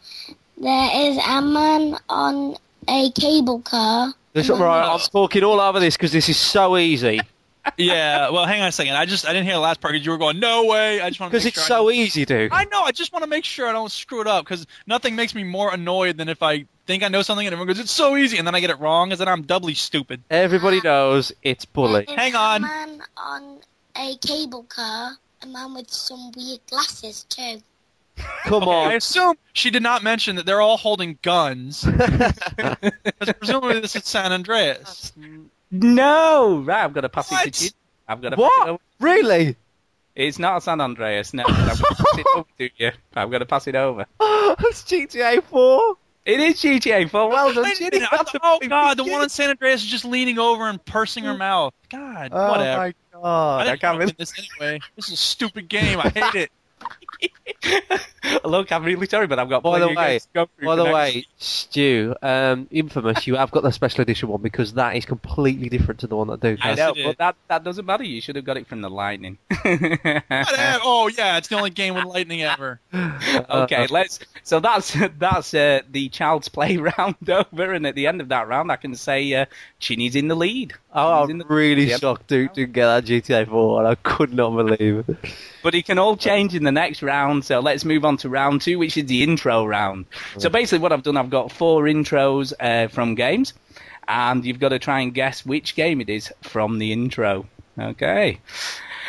There 0.58 0.90
is 1.10 1.16
a 1.26 1.40
man 1.40 1.96
on 2.08 2.56
a 2.86 3.10
cable 3.12 3.60
car. 3.62 4.12
This, 4.32 4.48
right, 4.48 4.92
I'm 4.92 5.00
talking 5.00 5.42
all 5.42 5.58
over 5.60 5.80
this 5.80 5.96
because 5.96 6.12
this 6.12 6.28
is 6.28 6.36
so 6.36 6.76
easy. 6.76 7.20
Yeah. 7.76 8.30
Well, 8.30 8.46
hang 8.46 8.62
on 8.62 8.68
a 8.68 8.72
second. 8.72 8.94
I 8.94 9.04
just 9.04 9.26
I 9.26 9.32
didn't 9.34 9.44
hear 9.44 9.54
the 9.54 9.60
last 9.60 9.82
part 9.82 9.92
because 9.92 10.04
you 10.04 10.12
were 10.12 10.18
going 10.18 10.40
no 10.40 10.64
way. 10.64 11.00
I 11.00 11.08
just 11.10 11.20
want 11.20 11.30
to 11.30 11.36
Because 11.36 11.44
it's 11.46 11.56
sure 11.56 11.64
so 11.64 11.90
easy, 11.90 12.24
dude. 12.24 12.52
I 12.52 12.64
know. 12.64 12.82
I 12.82 12.90
just 12.90 13.12
want 13.12 13.22
to 13.22 13.28
make 13.28 13.44
sure 13.44 13.68
I 13.68 13.72
don't 13.72 13.92
screw 13.92 14.22
it 14.22 14.26
up 14.26 14.46
because 14.46 14.66
nothing 14.86 15.14
makes 15.14 15.34
me 15.34 15.44
more 15.44 15.72
annoyed 15.72 16.16
than 16.16 16.30
if 16.30 16.42
I 16.42 16.64
think 16.90 17.02
I 17.04 17.08
know 17.08 17.22
something 17.22 17.46
and 17.46 17.52
everyone 17.52 17.68
goes, 17.68 17.78
"It's 17.78 17.92
so 17.92 18.16
easy," 18.16 18.38
and 18.38 18.46
then 18.46 18.54
I 18.54 18.60
get 18.60 18.70
it 18.70 18.80
wrong, 18.80 19.12
and 19.12 19.20
then 19.20 19.28
I'm 19.28 19.42
doubly 19.42 19.74
stupid. 19.74 20.22
Everybody 20.28 20.80
knows 20.82 21.32
it's 21.42 21.64
bully. 21.64 22.04
There 22.06 22.14
is 22.14 22.20
Hang 22.20 22.34
on. 22.34 22.64
A 22.64 22.66
man 22.66 23.02
on 23.16 23.58
a 23.96 24.16
cable 24.16 24.64
car. 24.64 25.12
A 25.42 25.46
man 25.46 25.72
with 25.74 25.90
some 25.90 26.32
weird 26.36 26.60
glasses 26.68 27.24
too. 27.28 27.62
Come 28.44 28.64
I 28.64 28.66
on. 28.66 28.88
I 28.90 28.94
assume 28.94 29.36
she 29.52 29.70
did 29.70 29.82
not 29.82 30.02
mention 30.02 30.36
that 30.36 30.44
they're 30.46 30.60
all 30.60 30.76
holding 30.76 31.18
guns. 31.22 31.84
'Cause 31.96 33.32
presumably 33.38 33.80
this 33.80 33.96
is 33.96 34.04
San 34.04 34.32
Andreas. 34.32 35.12
No, 35.70 36.58
right. 36.58 36.84
I've 36.84 36.92
got 36.92 37.02
to 37.02 37.08
pass 37.08 37.30
it 37.30 37.34
What? 37.34 37.52
to 37.54 37.64
you. 37.64 37.70
I've 38.08 38.20
got 38.20 38.30
to 38.30 38.36
pass 38.36 38.50
it 38.58 38.68
over. 38.68 38.80
Really? 38.98 39.56
It's 40.16 40.38
not 40.40 40.62
San 40.64 40.80
Andreas. 40.80 41.32
No, 41.32 41.44
I've 41.46 41.80
got 41.80 41.86
to 41.88 41.94
pass 41.94 42.18
it 42.18 42.26
over 42.34 42.48
to 42.58 42.70
you. 42.76 42.90
I've 43.14 43.30
got 43.30 43.38
to 43.38 43.46
pass 43.46 43.66
it 43.68 43.76
over. 43.76 44.04
it's 44.20 44.82
GTA 44.82 45.42
4. 45.44 45.96
It 46.26 46.38
is 46.38 46.54
GTA 46.56 47.10
4. 47.10 47.28
Well 47.30 47.54
done, 47.54 47.64
Wait 47.64 47.76
Chinny. 47.76 47.90
minute, 47.98 48.08
I 48.12 48.16
That's 48.18 48.32
thought- 48.32 48.60
a 48.60 48.64
oh 48.64 48.68
God, 48.68 48.98
the 48.98 49.04
one 49.04 49.22
in 49.22 49.28
San 49.30 49.50
Andreas 49.50 49.82
is 49.82 49.88
just 49.88 50.04
leaning 50.04 50.38
over 50.38 50.68
and 50.68 50.84
pursing 50.84 51.24
her 51.24 51.34
mm. 51.34 51.38
mouth. 51.38 51.74
God, 51.88 52.30
Oh 52.32 52.50
whatever. 52.50 52.92
Oh, 53.14 53.20
my 53.22 53.22
I 53.22 53.64
god. 53.64 53.64
didn't 53.64 53.80
can't 53.80 53.98
know 53.98 54.06
this 54.18 54.32
anyway. 54.38 54.80
This 54.96 55.08
is 55.08 55.14
a 55.14 55.16
stupid 55.16 55.68
game. 55.68 55.98
I 55.98 56.10
hate 56.10 56.34
it. 56.34 56.52
Look, 58.44 58.72
I'm 58.72 58.84
really 58.84 59.06
sorry, 59.06 59.26
but 59.26 59.38
I've 59.38 59.48
got 59.48 59.62
By 59.62 59.78
the 59.78 59.88
way, 59.88 59.94
games 59.94 60.24
to 60.24 60.28
go 60.32 60.48
through 60.56 60.66
by 60.66 60.72
for 60.72 60.76
the 60.76 60.84
next 60.84 60.94
way, 60.94 61.26
Stu, 61.38 62.14
um, 62.22 62.68
Infamous, 62.70 63.26
you 63.26 63.36
have 63.36 63.50
got 63.50 63.62
the 63.62 63.70
special 63.70 64.02
edition 64.02 64.28
one 64.28 64.42
because 64.42 64.74
that 64.74 64.96
is 64.96 65.04
completely 65.04 65.68
different 65.68 66.00
to 66.00 66.06
the 66.06 66.16
one 66.16 66.28
that 66.28 66.40
Duke 66.40 66.58
I 66.62 66.74
know, 66.74 66.94
but 66.94 67.18
that, 67.18 67.36
that 67.48 67.64
doesn't 67.64 67.86
matter. 67.86 68.04
You 68.04 68.20
should 68.20 68.36
have 68.36 68.44
got 68.44 68.56
it 68.56 68.66
from 68.66 68.80
the 68.82 68.90
Lightning. 68.90 69.38
Oh 70.82 71.08
yeah, 71.08 71.38
it's 71.38 71.48
the 71.48 71.56
only 71.56 71.70
game 71.70 71.94
with 71.94 72.04
lightning 72.04 72.42
ever. 72.42 72.80
okay, 72.94 73.86
let's. 73.88 74.18
So 74.42 74.60
that's 74.60 74.96
that's 75.18 75.54
uh, 75.54 75.80
the 75.90 76.08
child's 76.08 76.48
play 76.48 76.76
round 76.98 77.28
over, 77.28 77.72
and 77.72 77.86
at 77.86 77.94
the 77.94 78.06
end 78.06 78.20
of 78.20 78.28
that 78.28 78.48
round, 78.48 78.72
I 78.72 78.76
can 78.76 78.94
say 78.94 79.32
uh, 79.34 79.46
Chinny's 79.80 80.16
in 80.16 80.28
the 80.28 80.34
lead. 80.34 80.74
Oh, 80.92 81.22
I'm 81.22 81.38
the- 81.38 81.44
really 81.46 81.84
Yep. 81.88 82.00
shocked 82.00 82.26
Duke 82.26 82.52
didn't 82.54 82.72
get 82.72 82.86
that 82.86 83.04
GTA 83.04 83.46
4, 83.48 83.78
and 83.80 83.88
I 83.88 83.94
could 83.94 84.32
not 84.34 84.50
believe 84.56 85.04
it. 85.08 85.16
But 85.62 85.74
it 85.74 85.84
can 85.86 85.98
all 85.98 86.16
change 86.16 86.54
in 86.54 86.64
the 86.64 86.72
next 86.72 87.02
round, 87.02 87.44
so 87.44 87.60
let's 87.60 87.84
move 87.84 88.04
on 88.04 88.16
to 88.18 88.28
round 88.28 88.62
two, 88.62 88.78
which 88.78 88.96
is 88.96 89.06
the 89.06 89.22
intro 89.22 89.64
round. 89.66 90.06
So 90.38 90.48
basically, 90.48 90.80
what 90.80 90.92
I've 90.92 91.02
done, 91.02 91.16
I've 91.16 91.30
got 91.30 91.52
four 91.52 91.84
intros 91.84 92.52
uh, 92.58 92.88
from 92.88 93.14
games, 93.14 93.52
and 94.08 94.44
you've 94.44 94.58
got 94.58 94.70
to 94.70 94.78
try 94.80 95.00
and 95.00 95.14
guess 95.14 95.46
which 95.46 95.76
game 95.76 96.00
it 96.00 96.08
is 96.08 96.32
from 96.42 96.78
the 96.78 96.92
intro. 96.92 97.46
Okay. 97.78 98.40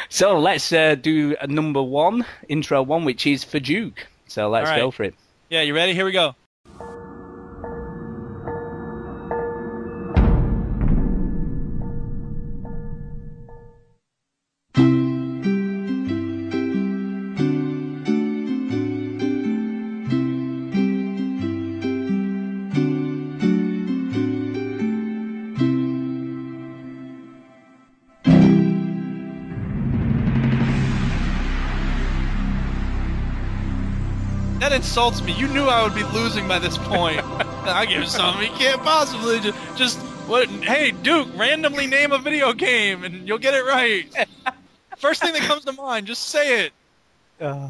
So 0.10 0.40
let's 0.40 0.72
uh, 0.72 0.96
do 0.96 1.36
a 1.42 1.48
number 1.48 1.82
one, 1.82 2.26
intro 2.48 2.84
one, 2.84 3.06
which 3.06 3.26
is 3.26 3.44
for 3.44 3.60
Duke. 3.60 4.06
So 4.28 4.50
let's 4.50 4.70
All 4.70 4.76
right. 4.76 4.82
go 4.82 4.92
for 4.92 5.04
it. 5.04 5.16
Yeah, 5.50 5.62
you 5.62 5.74
ready? 5.74 5.94
Here 5.94 6.06
we 6.06 6.12
go. 6.12 6.36
That 34.72 34.78
insults 34.78 35.22
me. 35.22 35.34
You 35.34 35.50
knew 35.50 35.66
I 35.66 35.84
would 35.84 35.94
be 35.94 36.04
losing 36.18 36.48
by 36.48 36.58
this 36.58 36.78
point. 36.78 37.20
I 37.26 37.86
give 37.86 38.08
something 38.08 38.50
You 38.50 38.58
can't 38.58 38.82
possibly 38.82 39.42
just, 39.42 39.78
just 39.78 40.00
what? 40.30 40.48
Hey, 40.48 40.92
Duke, 40.92 41.28
randomly 41.36 41.88
name 41.88 42.14
a 42.14 42.18
video 42.18 42.54
game 42.54 43.04
and 43.04 43.28
you'll 43.28 43.38
get 43.38 43.54
it 43.54 43.66
right. 43.66 44.06
First 44.98 45.22
thing 45.22 45.34
that 45.34 45.42
comes 45.42 45.66
to 45.66 45.74
mind, 45.74 46.08
just 46.08 46.24
say 46.24 46.64
it. 46.64 46.74
Uh, 47.42 47.68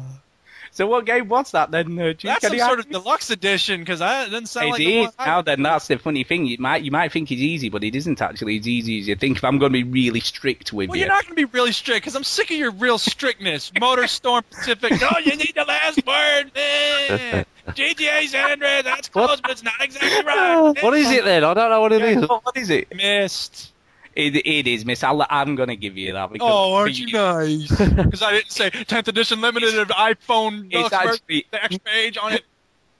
So 0.74 0.86
what 0.86 1.04
game 1.04 1.28
was 1.28 1.50
that 1.50 1.70
then, 1.70 1.98
uh, 1.98 2.04
Duke? 2.04 2.20
That's 2.22 2.48
Can 2.48 2.58
some 2.58 2.66
sort 2.66 2.78
of 2.78 2.88
deluxe 2.88 3.28
edition 3.30 3.80
because 3.80 4.00
it 4.00 4.30
doesn't 4.30 4.46
sound 4.46 4.68
It 4.68 4.70
like 4.70 4.78
the 4.78 4.98
is. 5.00 5.04
one 5.06 5.14
I- 5.18 5.26
Now 5.26 5.42
then, 5.42 5.62
that's 5.62 5.86
the 5.86 5.98
funny 5.98 6.24
thing. 6.24 6.46
You 6.46 6.56
might 6.58 6.82
you 6.82 6.90
might 6.90 7.12
think 7.12 7.30
it's 7.30 7.42
easy, 7.42 7.68
but 7.68 7.84
it 7.84 7.94
isn't 7.94 8.22
actually 8.22 8.58
as 8.58 8.66
easy 8.66 8.98
as 9.00 9.06
you 9.06 9.14
think. 9.16 9.36
If 9.36 9.44
I'm 9.44 9.58
going 9.58 9.72
to 9.72 9.84
be 9.84 9.84
really 9.84 10.20
strict 10.20 10.72
with 10.72 10.84
you. 10.84 10.88
Well, 10.88 10.96
you, 10.96 11.00
you're 11.04 11.08
not 11.12 11.24
going 11.26 11.36
to 11.36 11.46
be 11.46 11.52
really 11.52 11.72
strict 11.72 12.02
because 12.02 12.16
I'm 12.16 12.24
sick 12.24 12.50
of 12.50 12.56
your 12.56 12.70
real 12.70 12.96
strictness. 12.96 13.70
Motor 13.80 14.06
Storm 14.06 14.44
Pacific. 14.50 14.98
No, 14.98 15.10
you 15.22 15.36
need 15.36 15.52
the 15.54 15.64
last 15.64 16.06
word. 16.06 16.52
Eh. 16.56 17.44
GTA 17.68 18.26
San 18.28 18.52
Andreas. 18.52 18.84
That's 18.84 19.08
close, 19.08 19.40
but 19.42 19.50
it's 19.50 19.62
not 19.62 19.74
exactly 19.80 20.24
right. 20.24 20.72
what 20.82 20.94
is 20.94 21.10
it 21.10 21.24
then? 21.24 21.44
I 21.44 21.54
don't 21.54 21.68
know 21.70 21.80
what 21.82 21.92
it 21.92 22.02
is. 22.02 22.26
what 22.26 22.56
is 22.56 22.70
it? 22.70 22.94
Myst. 22.96 23.71
It, 24.14 24.36
it 24.36 24.66
is, 24.66 24.84
Myst. 24.84 25.04
I'll, 25.04 25.24
I'm 25.28 25.54
going 25.56 25.68
to 25.68 25.76
give 25.76 25.96
you 25.96 26.12
that. 26.12 26.30
Because 26.32 26.48
Oh, 26.50 26.74
aren't 26.74 26.96
for 26.96 27.02
you 27.02 27.12
nice? 27.12 27.68
Because 27.94 28.22
I 28.22 28.32
didn't 28.32 28.50
say 28.50 28.70
10th 28.70 29.08
edition 29.08 29.40
limited 29.40 29.78
of 29.78 29.88
iPhone 29.88 30.68
It's 30.70 30.92
actually 30.92 31.46
the 31.50 31.64
X 31.64 31.78
page 31.78 32.18
on 32.18 32.34
it. 32.34 32.42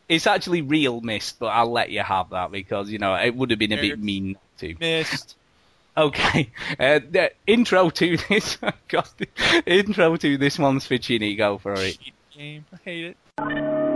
it's 0.08 0.26
actually 0.26 0.62
real, 0.62 1.00
Myst. 1.00 1.38
But 1.38 1.46
I'll 1.46 1.70
let 1.70 1.90
you 1.90 2.00
have 2.02 2.30
that 2.30 2.50
because 2.50 2.90
you 2.90 2.98
know 2.98 3.14
it 3.14 3.34
would 3.34 3.50
have 3.50 3.58
been 3.58 3.72
a 3.72 3.80
bit 3.80 3.98
mean 3.98 4.32
not 4.32 4.58
to. 4.58 4.74
Myst. 4.80 5.36
Okay. 5.96 6.50
Uh, 6.80 7.00
the 7.10 7.32
intro 7.46 7.90
to 7.90 8.16
this. 8.16 8.56
God, 8.88 9.06
the 9.18 9.28
intro 9.66 10.16
to 10.16 10.38
this 10.38 10.58
one's 10.58 10.86
for 10.86 10.96
Chinny. 10.96 11.34
Go 11.36 11.58
for 11.58 11.74
it. 11.74 11.98
Game. 12.34 12.64
I 12.72 12.76
hate 12.82 13.04
it. 13.38 13.91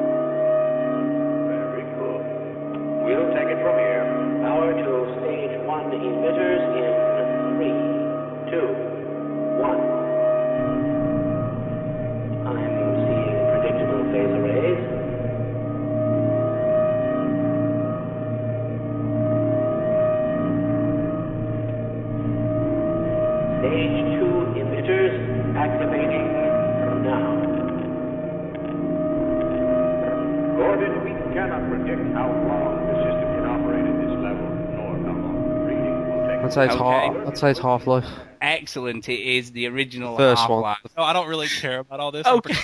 I'd 36.46 36.52
say 36.52 36.64
it's 36.66 36.74
Okay. 36.76 36.84
half. 36.84 37.26
I'd 37.26 37.38
say 37.38 37.50
it's 37.50 37.58
Half 37.58 37.86
Life. 37.88 38.06
Excellent. 38.40 39.08
It 39.08 39.18
is 39.18 39.50
the 39.50 39.66
original 39.66 40.16
First 40.16 40.48
one. 40.48 40.62
Half-Life. 40.62 40.92
No, 40.96 41.02
I 41.02 41.12
don't 41.12 41.26
really 41.26 41.48
care 41.48 41.80
about 41.80 41.98
all 41.98 42.12
this. 42.12 42.24
I'm 42.24 42.36
Okay. 42.36 42.54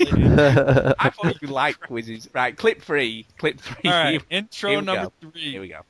I 0.98 1.10
thought 1.10 1.40
you 1.40 1.48
liked 1.48 1.80
quizzes. 1.80 2.28
Right, 2.34 2.56
clip 2.56 2.82
three. 2.82 3.26
Clip 3.38 3.60
three. 3.60 3.90
All 3.90 3.96
right, 3.96 4.20
intro 4.30 4.80
number 4.80 5.10
go. 5.22 5.30
three. 5.30 5.52
Here 5.52 5.60
we 5.60 5.68
go. 5.68 5.82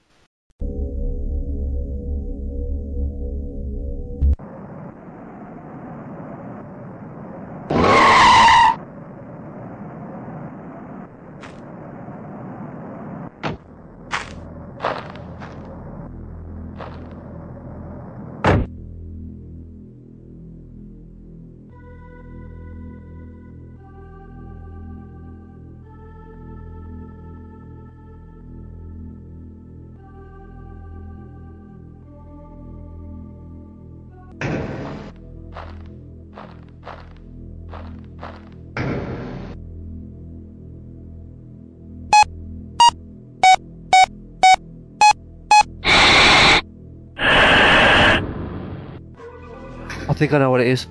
Think 50.18 50.32
I 50.32 50.38
know 50.38 50.50
what 50.50 50.60
it 50.60 50.66
is. 50.66 50.86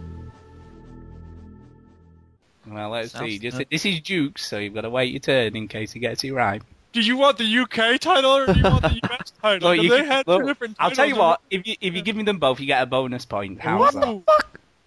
Well, 2.66 2.90
let's 2.90 3.12
Sounds 3.12 3.26
see. 3.30 3.40
Just, 3.40 3.62
this 3.70 3.86
is 3.86 4.02
Duke, 4.02 4.38
so 4.40 4.58
you've 4.58 4.74
got 4.74 4.82
to 4.82 4.90
wait 4.90 5.12
your 5.12 5.20
turn 5.20 5.56
in 5.56 5.68
case 5.68 5.92
he 5.94 6.00
gets 6.00 6.24
it 6.24 6.32
right. 6.32 6.62
Do 6.94 7.02
you 7.02 7.16
want 7.18 7.38
the 7.38 7.60
UK 7.60 8.00
title 8.00 8.32
or 8.32 8.46
do 8.48 8.54
you 8.58 8.64
want 8.64 8.82
the 8.82 9.00
US 9.04 9.32
title? 9.42 9.70
Look, 9.70 9.82
you 9.84 9.90
they 9.90 9.98
can- 10.00 10.08
had 10.08 10.28
look, 10.28 10.42
two 10.42 10.48
different 10.48 10.76
I'll 10.80 10.92
tell 10.92 11.06
you 11.06 11.16
what. 11.16 11.42
If 11.52 11.68
you 11.68 11.76
if 11.80 11.94
you 11.94 12.02
give 12.02 12.16
me 12.16 12.24
them 12.24 12.40
both, 12.40 12.60
you 12.60 12.66
get 12.66 12.82
a 12.82 12.86
bonus 12.86 13.26
point. 13.26 13.60
How's 13.62 13.94
that? 13.94 14.08
Ooh. 14.08 14.24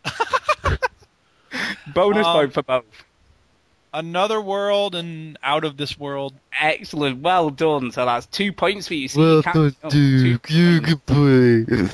Bonus 1.95 2.27
Um, 2.27 2.33
point 2.37 2.53
for 2.55 2.63
both. 2.63 2.85
Another 3.93 4.41
world 4.41 4.95
and 4.95 5.37
out 5.43 5.65
of 5.65 5.77
this 5.77 5.99
world. 5.99 6.35
Excellent. 6.61 7.21
Well 7.23 7.51
done. 7.51 7.91
So 7.91 8.05
that's 8.07 8.27
two 8.27 8.53
points 8.53 8.87
for 8.87 8.95
you. 8.95 9.09
So 9.09 9.21
Well 9.21 9.37
you 9.39 9.43
done, 9.43 9.77
oh, 9.83 9.91
two 9.91 10.23
Duke. 10.23 10.51
You 10.51 10.81
points. 10.81 11.05
can 11.07 11.89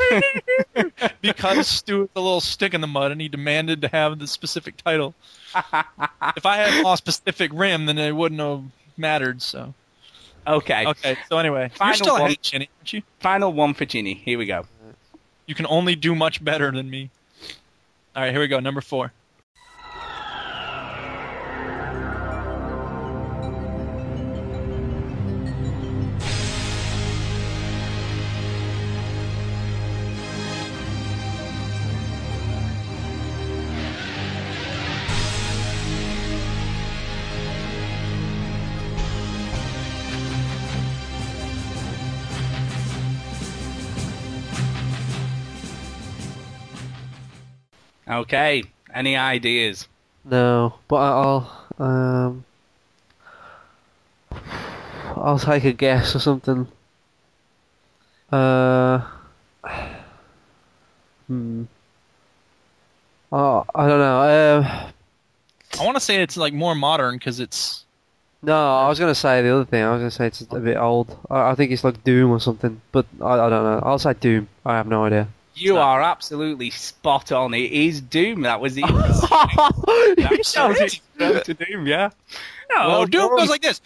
play. 0.75 0.93
Because 1.23 1.67
Stu 1.67 2.03
is 2.05 2.09
a 2.15 2.21
little 2.21 2.41
stick 2.41 2.75
in 2.75 2.81
the 2.81 2.87
mud 2.87 3.13
and 3.13 3.21
he 3.21 3.29
demanded 3.29 3.81
to 3.83 3.89
have 3.89 4.19
the 4.19 4.27
specific 4.27 4.77
title. 4.77 5.15
if 6.37 6.45
I 6.47 6.57
had 6.59 6.85
lost 6.85 7.05
Pacific 7.05 7.51
Rift, 7.55 7.87
then 7.87 7.97
it 7.99 8.13
wouldn't 8.13 8.41
have 8.41 8.63
mattered. 8.97 9.41
So 9.43 9.73
Okay. 10.47 10.87
okay. 10.87 11.17
So 11.29 11.39
anyway, 11.39 11.71
Final 11.75 11.89
you're 11.89 11.95
still 11.95 12.13
one. 12.15 12.23
ahead, 12.27 12.43
Chinny, 12.43 12.69
aren't 12.79 12.93
you? 12.93 13.03
Final 13.21 13.53
one 13.53 13.75
for 13.75 13.85
Chinny. 13.87 14.15
Here 14.15 14.39
we 14.39 14.47
go. 14.47 14.67
You 15.47 15.55
can 15.55 15.67
only 15.67 15.97
do 15.97 16.15
much 16.15 16.45
better 16.45 16.71
than 16.71 16.91
me. 16.91 17.11
All 18.15 18.23
right, 18.23 18.33
here 18.33 18.41
we 18.41 18.49
go. 18.49 18.61
Number 18.61 18.81
four. 18.81 19.13
Okay. 48.09 48.65
Any 48.95 49.17
ideas? 49.17 49.89
No, 50.25 50.75
but 50.89 50.97
I'll 50.97 51.67
um, 51.79 52.45
I'll 55.17 55.39
take 55.39 55.65
a 55.65 55.73
guess 55.73 56.15
or 56.17 56.19
something. 56.19 56.67
Uh, 58.33 59.07
Hmm. 61.27 61.65
Oh, 63.33 63.65
I 63.75 63.89
don't 63.89 63.99
know. 63.99 64.59
Um, 64.59 64.93
I 65.81 65.85
want 65.85 65.97
to 65.97 66.01
say 66.01 66.23
it's 66.23 66.37
like 66.37 66.55
more 66.55 66.75
modern 66.75 67.17
because 67.17 67.41
it's 67.41 67.85
no, 68.43 68.55
I 68.55 68.89
was 68.89 68.99
going 68.99 69.11
to 69.11 69.15
say 69.15 69.43
the 69.43 69.53
other 69.53 69.65
thing. 69.65 69.83
I 69.83 69.91
was 69.91 70.01
going 70.01 70.11
to 70.11 70.17
say 70.17 70.27
it's 70.29 70.41
a 70.43 70.61
bit 70.61 70.77
old. 70.77 71.19
I, 71.29 71.51
I 71.51 71.55
think 71.57 71.73
it's 71.73 71.83
like 71.83 72.05
Doom 72.05 72.31
or 72.31 72.39
something, 72.39 72.81
but 72.93 73.07
I, 73.21 73.33
I 73.33 73.51
don't 73.51 73.65
know. 73.65 73.83
I'll 73.85 73.99
say 73.99 74.15
Doom. 74.15 74.49
I 74.65 74.77
have 74.77 74.87
no 74.87 75.05
idea. 75.05 75.29
You 75.59 75.79
are 75.79 76.03
absolutely 76.03 76.71
spot 76.71 77.33
on. 77.33 77.55
It 77.55 77.73
is 77.73 78.01
Doom. 78.03 78.43
That 78.43 78.61
was 78.61 78.75
the. 78.75 78.83
Said 80.43 80.69
was 80.69 81.03
to 81.45 81.55
Doom, 81.55 81.87
yeah. 81.87 82.11
no. 82.71 82.89
Well, 82.89 83.07
Doom 83.07 83.37
goes 83.37 83.49
like 83.49 83.63
this. 83.63 83.81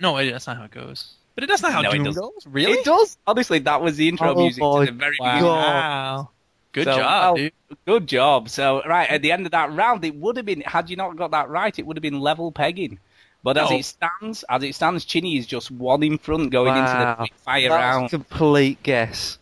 No, 0.00 0.16
that's 0.30 0.46
not 0.46 0.56
how 0.58 0.64
it 0.64 0.70
goes. 0.70 1.14
But 1.34 1.44
it, 1.44 1.46
that's 1.48 1.62
not 1.62 1.72
how 1.72 1.80
No, 1.82 1.92
Doom 1.92 2.04
goes. 2.12 2.32
Really? 2.46 2.72
It 2.72 2.84
does. 2.84 3.16
Honestly, 3.26 3.60
that 3.60 3.80
was 3.80 3.96
the 3.96 4.08
intro 4.08 4.34
Oh 4.34 4.34
music 4.42 4.62
to 4.62 4.84
the 4.86 4.92
very 4.92 5.16
Wow. 5.20 5.32
beginning. 5.34 5.50
Wow. 5.52 6.28
Good 6.72 6.84
So, 6.84 6.96
job, 6.96 7.22
well, 7.22 7.34
dude. 7.36 7.52
Good 7.86 8.06
job. 8.06 8.48
So, 8.50 8.82
right 8.84 9.08
at 9.08 9.22
the 9.22 9.32
end 9.32 9.46
of 9.46 9.52
that 9.52 9.72
round, 9.72 10.04
it 10.04 10.14
would 10.16 10.36
have 10.36 10.44
been 10.46 10.60
had 10.60 10.90
you 10.90 10.96
not 10.96 11.16
got 11.16 11.30
that 11.30 11.48
right, 11.48 11.76
it 11.78 11.86
would 11.86 11.96
have 11.96 12.02
been 12.02 12.20
level 12.20 12.52
pegging. 12.52 12.98
But 13.42 13.56
as 13.56 13.70
it 13.70 13.84
stands, 13.84 14.44
as 14.48 14.62
it 14.64 14.74
stands, 14.74 15.04
Chinny 15.04 15.38
is 15.38 15.46
just 15.46 15.70
one 15.70 16.02
in 16.02 16.18
front 16.18 16.50
going 16.50 16.76
into 16.76 16.90
the 16.90 16.98
Wow. 16.98 17.26
fire 17.44 17.68
That 17.68 17.76
was 17.76 17.94
round. 17.96 18.06
a 18.06 18.08
complete 18.10 18.82
guess. 18.82 19.38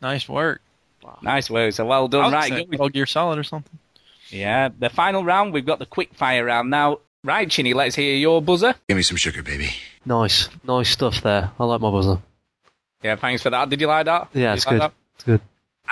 Nice 0.00 0.28
work. 0.28 0.60
Nice 1.22 1.48
work. 1.50 1.72
So 1.72 1.86
well 1.86 2.08
done. 2.08 2.32
Right. 2.32 2.50
go 2.50 2.56
with- 2.58 2.68
Metal 2.70 2.88
Gear 2.88 3.06
Solid 3.06 3.38
or 3.38 3.44
something. 3.44 3.78
Yeah. 4.30 4.70
The 4.76 4.88
final 4.90 5.24
round, 5.24 5.52
we've 5.52 5.64
got 5.66 5.78
the 5.78 5.86
quick 5.86 6.14
fire 6.14 6.44
round 6.44 6.68
now. 6.70 6.98
Right, 7.22 7.48
Chinny, 7.50 7.74
let's 7.74 7.94
hear 7.96 8.14
your 8.16 8.40
buzzer. 8.42 8.74
Give 8.88 8.96
me 8.96 9.02
some 9.02 9.16
sugar, 9.16 9.42
baby. 9.42 9.70
Nice, 10.04 10.48
nice 10.64 10.90
stuff 10.90 11.22
there. 11.22 11.50
I 11.58 11.64
like 11.64 11.80
my 11.80 11.90
buzzer. 11.90 12.18
Yeah, 13.02 13.16
thanks 13.16 13.42
for 13.42 13.50
that. 13.50 13.68
Did 13.68 13.80
you 13.80 13.86
like 13.88 14.06
that? 14.06 14.28
Yeah, 14.32 14.50
Did 14.50 14.56
it's 14.58 14.66
like 14.66 14.72
good. 14.74 14.80
that? 14.82 14.92
It's 15.16 15.24
good. 15.24 15.40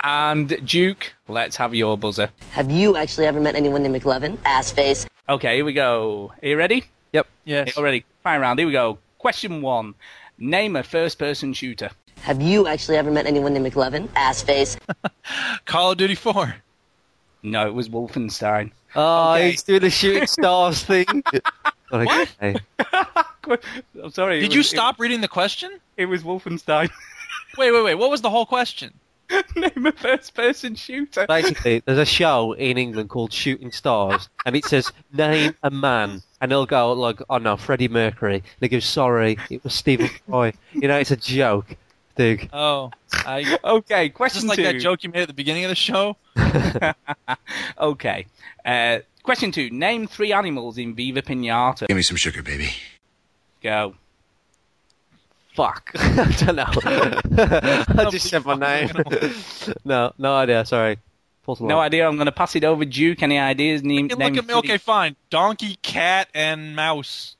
And 0.03 0.65
Duke, 0.67 1.13
let's 1.27 1.55
have 1.57 1.73
your 1.73 1.97
buzzer. 1.97 2.29
Have 2.51 2.69
you 2.71 2.95
actually 2.97 3.27
ever 3.27 3.39
met 3.39 3.55
anyone 3.55 3.83
named 3.83 3.95
McLovin? 4.01 4.37
Ass 4.45 4.71
face. 4.71 5.05
Okay, 5.27 5.55
here 5.57 5.65
we 5.65 5.73
go. 5.73 6.31
Are 6.41 6.47
you 6.47 6.57
ready? 6.57 6.85
Yep. 7.13 7.27
Yes. 7.45 7.75
You 7.77 7.83
ready? 7.83 8.05
Fire 8.23 8.39
round. 8.39 8.59
Here 8.59 8.67
we 8.67 8.73
go. 8.73 8.97
Question 9.17 9.61
one. 9.61 9.95
Name 10.37 10.75
a 10.75 10.83
first-person 10.83 11.53
shooter. 11.53 11.89
Have 12.21 12.41
you 12.41 12.67
actually 12.67 12.97
ever 12.97 13.11
met 13.11 13.25
anyone 13.27 13.53
named 13.53 13.71
McLovin? 13.71 14.09
Ass 14.15 14.41
face. 14.41 14.77
Call 15.65 15.91
of 15.91 15.97
Duty 15.97 16.15
4. 16.15 16.55
No, 17.43 17.67
it 17.67 17.73
was 17.73 17.89
Wolfenstein. 17.89 18.71
Oh, 18.95 19.33
Okay. 19.33 19.51
he's 19.51 19.63
doing 19.63 19.81
the 19.81 19.89
shooting 19.89 20.25
stars 20.27 20.83
thing. 20.83 21.05
What? 21.89 22.29
Okay. 22.41 22.55
I'm 24.03 24.09
sorry. 24.11 24.39
it 24.39 24.41
Did 24.41 24.53
you 24.53 24.59
was- 24.59 24.69
stop 24.69 24.99
reading 24.99 25.21
the 25.21 25.27
question? 25.27 25.71
It, 25.97 26.03
it 26.03 26.05
was 26.07 26.23
Wolfenstein. 26.23 26.89
Wait, 27.57 27.71
wait, 27.71 27.83
wait. 27.83 27.95
What 27.95 28.09
was 28.09 28.21
the 28.21 28.29
whole 28.29 28.45
question? 28.45 28.93
Name 29.55 29.85
a 29.87 29.91
first-person 29.91 30.75
shooter. 30.75 31.25
Basically, 31.27 31.81
there's 31.85 31.97
a 31.97 32.05
show 32.05 32.53
in 32.53 32.77
England 32.77 33.09
called 33.09 33.33
Shooting 33.33 33.71
Stars, 33.71 34.29
and 34.45 34.55
it 34.55 34.65
says 34.65 34.91
name 35.13 35.55
a 35.63 35.71
man, 35.71 36.21
and 36.39 36.51
they'll 36.51 36.67
go 36.67 36.93
like, 36.93 37.19
"Oh 37.27 37.39
no, 37.39 37.57
Freddie 37.57 37.87
Mercury." 37.87 38.43
They 38.59 38.67
go, 38.67 38.79
"Sorry, 38.79 39.37
it 39.49 39.63
was 39.63 39.73
Stephen 39.73 40.09
Fry." 40.29 40.53
You 40.73 40.87
know, 40.87 40.99
it's 40.99 41.09
a 41.09 41.15
joke. 41.17 41.75
Dig. 42.15 42.49
Oh, 42.53 42.91
I. 43.13 43.57
Okay, 43.63 44.09
question 44.09 44.41
Just 44.41 44.47
like 44.47 44.57
two. 44.57 44.63
that 44.63 44.79
joke 44.79 45.03
you 45.03 45.09
made 45.09 45.21
at 45.23 45.27
the 45.27 45.33
beginning 45.33 45.65
of 45.65 45.69
the 45.69 45.75
show. 45.75 46.15
okay. 47.79 48.25
Uh, 48.63 48.99
question 49.23 49.51
two. 49.51 49.69
Name 49.69 50.07
three 50.07 50.31
animals 50.33 50.77
in 50.77 50.95
Viva 50.95 51.21
Pinata. 51.21 51.87
Give 51.87 51.97
me 51.97 52.03
some 52.03 52.17
sugar, 52.17 52.41
baby. 52.43 52.69
Go. 53.61 53.95
Fuck. 55.53 55.91
I 55.95 56.35
don't 56.39 56.55
know. 56.57 56.65
I 58.03 58.09
just 58.11 58.27
said 58.29 58.45
my 58.45 58.55
name. 58.55 58.89
no, 59.85 60.11
no 60.17 60.35
idea. 60.35 60.65
Sorry. 60.65 60.97
No 61.59 61.79
idea. 61.79 62.07
I'm 62.07 62.15
going 62.15 62.25
to 62.25 62.31
pass 62.31 62.55
it 62.55 62.63
over. 62.65 62.83
Duke, 62.85 63.21
any 63.23 63.37
ideas? 63.39 63.83
Name, 63.83 64.09
Hey, 64.09 64.15
name 64.15 64.33
look 64.33 64.43
at 64.43 64.47
me. 64.47 64.53
three- 64.61 64.69
Okay, 64.71 64.77
fine. 64.77 65.15
Donkey, 65.29 65.77
cat, 65.81 66.27
and 66.33 66.75
mouse. 66.75 67.35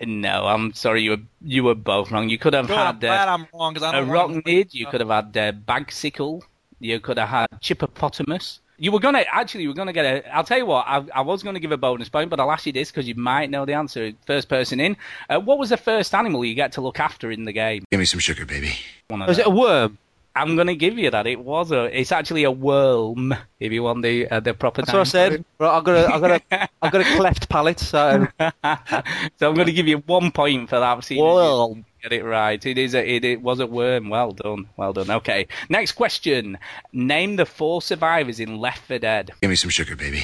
No, 0.00 0.46
I'm 0.46 0.72
sorry. 0.74 1.02
You 1.02 1.10
were 1.12 1.22
you 1.42 1.64
were 1.64 1.74
both 1.74 2.10
wrong. 2.12 2.28
You 2.28 2.38
could 2.38 2.54
have 2.54 2.68
Good, 2.68 2.76
I'm 2.78 2.86
had 2.86 3.00
glad 3.00 3.28
uh, 3.28 3.32
I'm 3.32 3.46
wrong 3.52 3.74
because 3.74 3.82
I 3.92 3.96
a 3.96 4.00
don't 4.00 4.08
want 4.08 4.44
to- 4.44 4.50
rocknid. 4.50 4.74
You 4.74 4.86
could 4.86 5.00
have 5.00 5.10
had 5.10 5.36
uh, 5.36 5.52
Badgesicle. 5.52 6.42
You 6.80 7.00
could 7.00 7.18
have 7.18 7.28
had 7.28 7.46
chippopotamus. 7.60 8.60
You 8.80 8.92
were 8.92 9.00
gonna 9.00 9.24
actually. 9.32 9.62
You 9.62 9.70
were 9.70 9.74
gonna 9.74 9.92
get 9.92 10.04
a. 10.06 10.34
I'll 10.36 10.44
tell 10.44 10.58
you 10.58 10.66
what. 10.66 10.84
I, 10.86 11.04
I 11.12 11.20
was 11.22 11.42
gonna 11.42 11.58
give 11.58 11.72
a 11.72 11.76
bonus 11.76 12.08
point, 12.08 12.30
but 12.30 12.38
I'll 12.38 12.52
ask 12.52 12.64
you 12.66 12.72
this 12.72 12.92
because 12.92 13.08
you 13.08 13.16
might 13.16 13.50
know 13.50 13.64
the 13.64 13.72
answer. 13.74 14.12
First 14.24 14.48
person 14.48 14.78
in. 14.78 14.96
Uh, 15.28 15.40
what 15.40 15.58
was 15.58 15.70
the 15.70 15.76
first 15.76 16.14
animal 16.14 16.44
you 16.44 16.54
get 16.54 16.72
to 16.72 16.80
look 16.80 17.00
after 17.00 17.32
in 17.32 17.44
the 17.44 17.52
game? 17.52 17.82
Give 17.90 17.98
me 17.98 18.06
some 18.06 18.20
sugar, 18.20 18.46
baby. 18.46 18.72
One 19.08 19.22
of 19.22 19.28
Was 19.28 19.38
it 19.38 19.46
a 19.46 19.50
worm? 19.50 19.98
I'm 20.42 20.56
gonna 20.56 20.74
give 20.74 20.98
you 20.98 21.10
that. 21.10 21.26
It 21.26 21.40
was 21.40 21.72
a. 21.72 21.84
It's 21.98 22.12
actually 22.12 22.44
a 22.44 22.50
worm. 22.50 23.34
If 23.60 23.72
you 23.72 23.82
want 23.82 24.02
the 24.02 24.28
uh, 24.28 24.40
the 24.40 24.54
proper. 24.54 24.82
That's 24.82 24.92
what 24.92 25.00
I 25.00 25.04
said. 25.04 25.44
Right, 25.58 25.76
I've 25.76 25.84
got 25.84 25.96
a, 25.96 26.14
I've 26.14 26.20
got 26.20 26.30
a, 26.30 26.68
I've 26.82 26.92
got 26.92 27.00
a 27.00 27.16
cleft 27.16 27.48
palate. 27.48 27.80
So 27.80 28.26
so 28.38 29.48
I'm 29.48 29.54
going 29.54 29.66
to 29.66 29.72
give 29.72 29.88
you 29.88 29.98
one 29.98 30.30
point 30.32 30.68
for 30.68 30.78
that. 30.80 31.02
seeing 31.04 31.20
as 31.20 31.24
you 31.26 31.34
Worm. 31.34 31.84
Get 32.02 32.12
it 32.12 32.22
right. 32.24 32.64
It 32.64 32.78
is. 32.78 32.94
A, 32.94 33.04
it, 33.16 33.24
it 33.24 33.42
was 33.42 33.58
a 33.60 33.66
worm. 33.66 34.08
Well 34.08 34.30
done. 34.32 34.68
Well 34.76 34.92
done. 34.92 35.10
Okay. 35.10 35.48
Next 35.68 35.92
question. 35.92 36.56
Name 36.92 37.34
the 37.36 37.44
four 37.46 37.82
survivors 37.82 38.38
in 38.38 38.58
Left 38.58 38.86
4 38.86 38.98
Dead. 39.00 39.30
Give 39.40 39.50
me 39.50 39.56
some 39.56 39.70
sugar, 39.70 39.96
baby. 39.96 40.22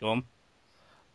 Go 0.00 0.08
on. 0.08 0.22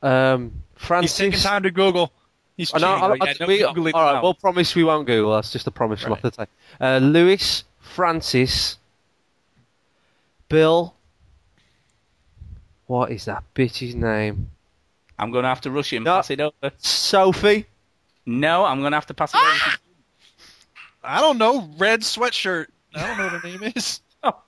um, 0.03 0.51
Francis. 0.75 0.77
He's 0.77 0.85
Francis. 0.85 1.17
taking 1.17 1.39
time 1.39 1.63
to 1.63 1.71
Google. 1.71 2.11
He's 2.57 2.71
Oh, 2.73 2.77
no, 2.77 2.93
cheating. 2.99 3.03
I'll- 3.21 3.27
yeah, 3.39 3.47
we- 3.47 3.73
Google 3.73 3.95
all 3.99 4.03
right, 4.05 4.13
now. 4.13 4.21
we'll 4.21 4.33
promise 4.35 4.75
we 4.75 4.83
won't 4.83 5.07
Google. 5.07 5.33
That's 5.33 5.51
just 5.51 5.65
a 5.65 5.71
promise 5.71 6.03
we'll 6.05 6.15
Right. 6.15 6.23
have 6.23 6.33
to. 6.35 6.47
Uh, 6.79 6.99
Louis, 6.99 7.63
Francis, 7.93 8.79
Bill. 10.49 10.95
What 12.87 13.11
is 13.11 13.25
that 13.25 13.43
bitch's 13.55 13.93
name? 13.93 14.49
I'm 15.17 15.31
going 15.31 15.43
to 15.43 15.49
have 15.49 15.61
to 15.61 15.71
rush 15.71 15.93
him. 15.93 16.03
No. 16.03 16.15
Pass 16.15 16.31
it 16.31 16.41
over. 16.41 16.71
Sophie. 16.77 17.67
No, 18.25 18.65
I'm 18.65 18.79
going 18.79 18.91
to 18.91 18.97
have 18.97 19.05
to 19.07 19.13
pass 19.13 19.33
it 19.33 19.37
over. 19.37 19.77
I 21.03 21.21
don't 21.21 21.37
know. 21.37 21.69
Red 21.77 22.01
sweatshirt. 22.01 22.67
I 22.95 23.07
don't 23.07 23.17
know 23.17 23.23
what 23.25 23.33
her 23.33 23.47
name 23.47 23.73
is. 23.75 24.01
Oh. 24.25 24.41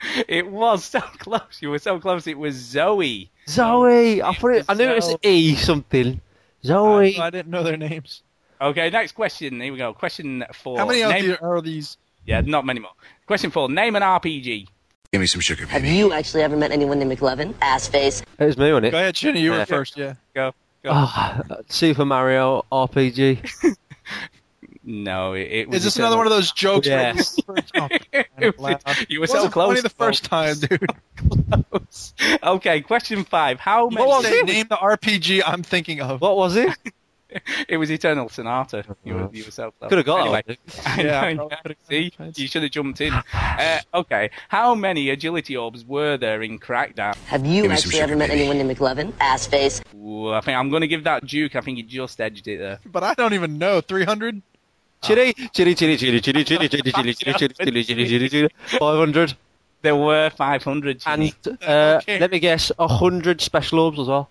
It 0.26 0.50
was 0.50 0.84
so 0.84 0.98
close. 1.00 1.58
You 1.60 1.70
were 1.70 1.78
so 1.78 2.00
close. 2.00 2.26
It 2.26 2.36
was 2.36 2.56
Zoey. 2.56 3.28
Zoey. 3.46 4.20
I 4.20 4.32
thought 4.32 4.50
it, 4.50 4.64
I 4.68 4.74
knew 4.74 4.88
it 4.88 4.96
was 4.96 5.16
E 5.22 5.54
something. 5.54 6.20
Zoey. 6.64 7.16
I, 7.16 7.26
I 7.26 7.30
didn't 7.30 7.50
know 7.50 7.62
their 7.62 7.76
names. 7.76 8.22
Okay, 8.60 8.90
next 8.90 9.12
question. 9.12 9.60
Here 9.60 9.72
we 9.72 9.78
go. 9.78 9.94
Question 9.94 10.44
four. 10.52 10.78
How 10.78 10.86
many 10.86 11.02
of 11.02 11.10
Name- 11.10 11.36
are 11.40 11.60
these? 11.60 11.96
Yeah, 12.28 12.42
not 12.42 12.66
many 12.66 12.78
more. 12.80 12.90
Question 13.26 13.50
four. 13.50 13.70
Name 13.70 13.96
an 13.96 14.02
RPG. 14.02 14.66
Give 15.12 15.20
me 15.22 15.26
some 15.26 15.40
sugar, 15.40 15.64
Have 15.66 15.86
you 15.86 16.12
actually 16.12 16.42
ever 16.42 16.56
met 16.56 16.70
anyone 16.70 16.98
named 16.98 17.10
McLovin? 17.18 17.54
Ass 17.62 17.88
face. 17.88 18.20
It 18.38 18.44
was 18.44 18.58
me, 18.58 18.70
wasn't 18.70 18.86
it? 18.86 18.90
Go 18.90 18.98
ahead, 18.98 19.14
Chinny. 19.14 19.40
You 19.40 19.52
Yeah. 19.52 19.58
were 19.60 19.66
first. 19.66 19.96
Yeah. 19.96 20.14
Go. 20.34 20.52
Go. 20.84 20.90
Ah, 20.92 21.40
Super 21.68 22.04
Mario 22.04 22.66
RPG. 22.70 23.76
No, 24.90 25.34
it, 25.34 25.40
it 25.50 25.68
was. 25.68 25.76
Is 25.78 25.84
this 25.84 25.96
another 25.98 26.16
one 26.16 26.26
of 26.26 26.30
those 26.32 26.50
jokes? 26.52 26.88
where 26.88 27.12
Yes. 27.14 27.36
you 27.36 27.44
were? 27.46 27.56
Oh, 27.76 27.88
It 28.38 29.10
you 29.10 29.20
were 29.20 29.26
so 29.26 29.34
Wasn't 29.34 29.52
close. 29.52 29.68
funny 29.68 29.80
the 29.82 29.90
first 29.90 30.24
time, 30.24 30.54
dude. 30.58 30.90
close. 31.70 32.14
Okay, 32.42 32.80
question 32.80 33.24
five. 33.24 33.60
How 33.60 33.90
many? 33.90 34.06
What 34.06 34.22
was 34.22 34.26
Say, 34.26 34.38
it? 34.38 34.46
name 34.46 34.66
the 34.70 34.76
RPG 34.76 35.42
I'm 35.46 35.62
thinking 35.62 36.00
of. 36.00 36.22
What 36.22 36.38
was 36.38 36.56
it? 36.56 36.70
It 37.68 37.76
was 37.76 37.90
Eternal 37.90 38.28
Sonata. 38.28 38.84
You 39.04 39.14
were, 39.14 39.28
you 39.32 39.44
were 39.44 39.50
so 39.50 39.70
close. 39.72 39.88
Could 39.90 39.98
have 39.98 40.06
got 40.06 40.20
anyway, 40.20 40.42
that. 40.46 40.58
Yeah, 40.98 41.32
know, 41.34 41.50
See, 41.88 42.12
it. 42.18 42.38
you 42.38 42.46
should 42.48 42.62
have 42.62 42.72
jumped 42.72 43.00
in. 43.00 43.12
Uh, 43.34 43.80
okay, 43.94 44.30
how 44.48 44.74
many 44.74 45.10
agility 45.10 45.56
orbs 45.56 45.84
were 45.84 46.16
there 46.16 46.42
in 46.42 46.58
Crackdown? 46.58 47.16
Have 47.26 47.44
you 47.44 47.62
Give 47.62 47.70
me 47.70 47.76
some 47.76 47.88
actually 47.88 48.00
ever 48.00 48.08
sugar, 48.12 48.18
met 48.18 48.30
anyone 48.30 48.56
named 48.58 48.70
McLovin? 48.76 49.12
Ass 49.20 49.46
face. 49.46 49.82
Ooh, 49.94 50.30
I 50.30 50.40
think 50.40 50.56
I'm 50.56 50.70
going 50.70 50.80
to 50.82 50.88
give 50.88 51.04
that 51.04 51.26
Duke. 51.26 51.54
I 51.56 51.60
think 51.60 51.76
he 51.76 51.82
just 51.82 52.20
edged 52.20 52.48
it 52.48 52.58
there. 52.58 52.78
But 52.86 53.02
I 53.04 53.14
don't 53.14 53.34
even 53.34 53.58
know. 53.58 53.80
300? 53.80 54.40
Chitty, 55.02 55.32
chitty, 55.52 55.74
chitty, 55.74 55.96
chitty, 55.96 56.20
chitty, 56.20 56.44
chitty, 56.44 56.68
chitty, 56.68 56.92
chitty, 56.92 57.14
chitty, 57.14 57.14
chitty, 57.14 57.54
chitty, 57.54 57.84
chitty, 57.84 58.06
chitty, 58.06 58.28
chitty, 58.28 58.54
500. 58.78 59.34
There 59.82 59.94
were 59.96 60.30
500. 60.30 61.02
And 61.06 61.32
uh, 61.62 62.00
Okay. 62.02 62.18
let 62.18 62.30
me 62.32 62.40
guess, 62.40 62.72
100 62.76 63.40
special 63.40 63.78
orbs 63.80 63.98
as 64.00 64.08
well. 64.08 64.28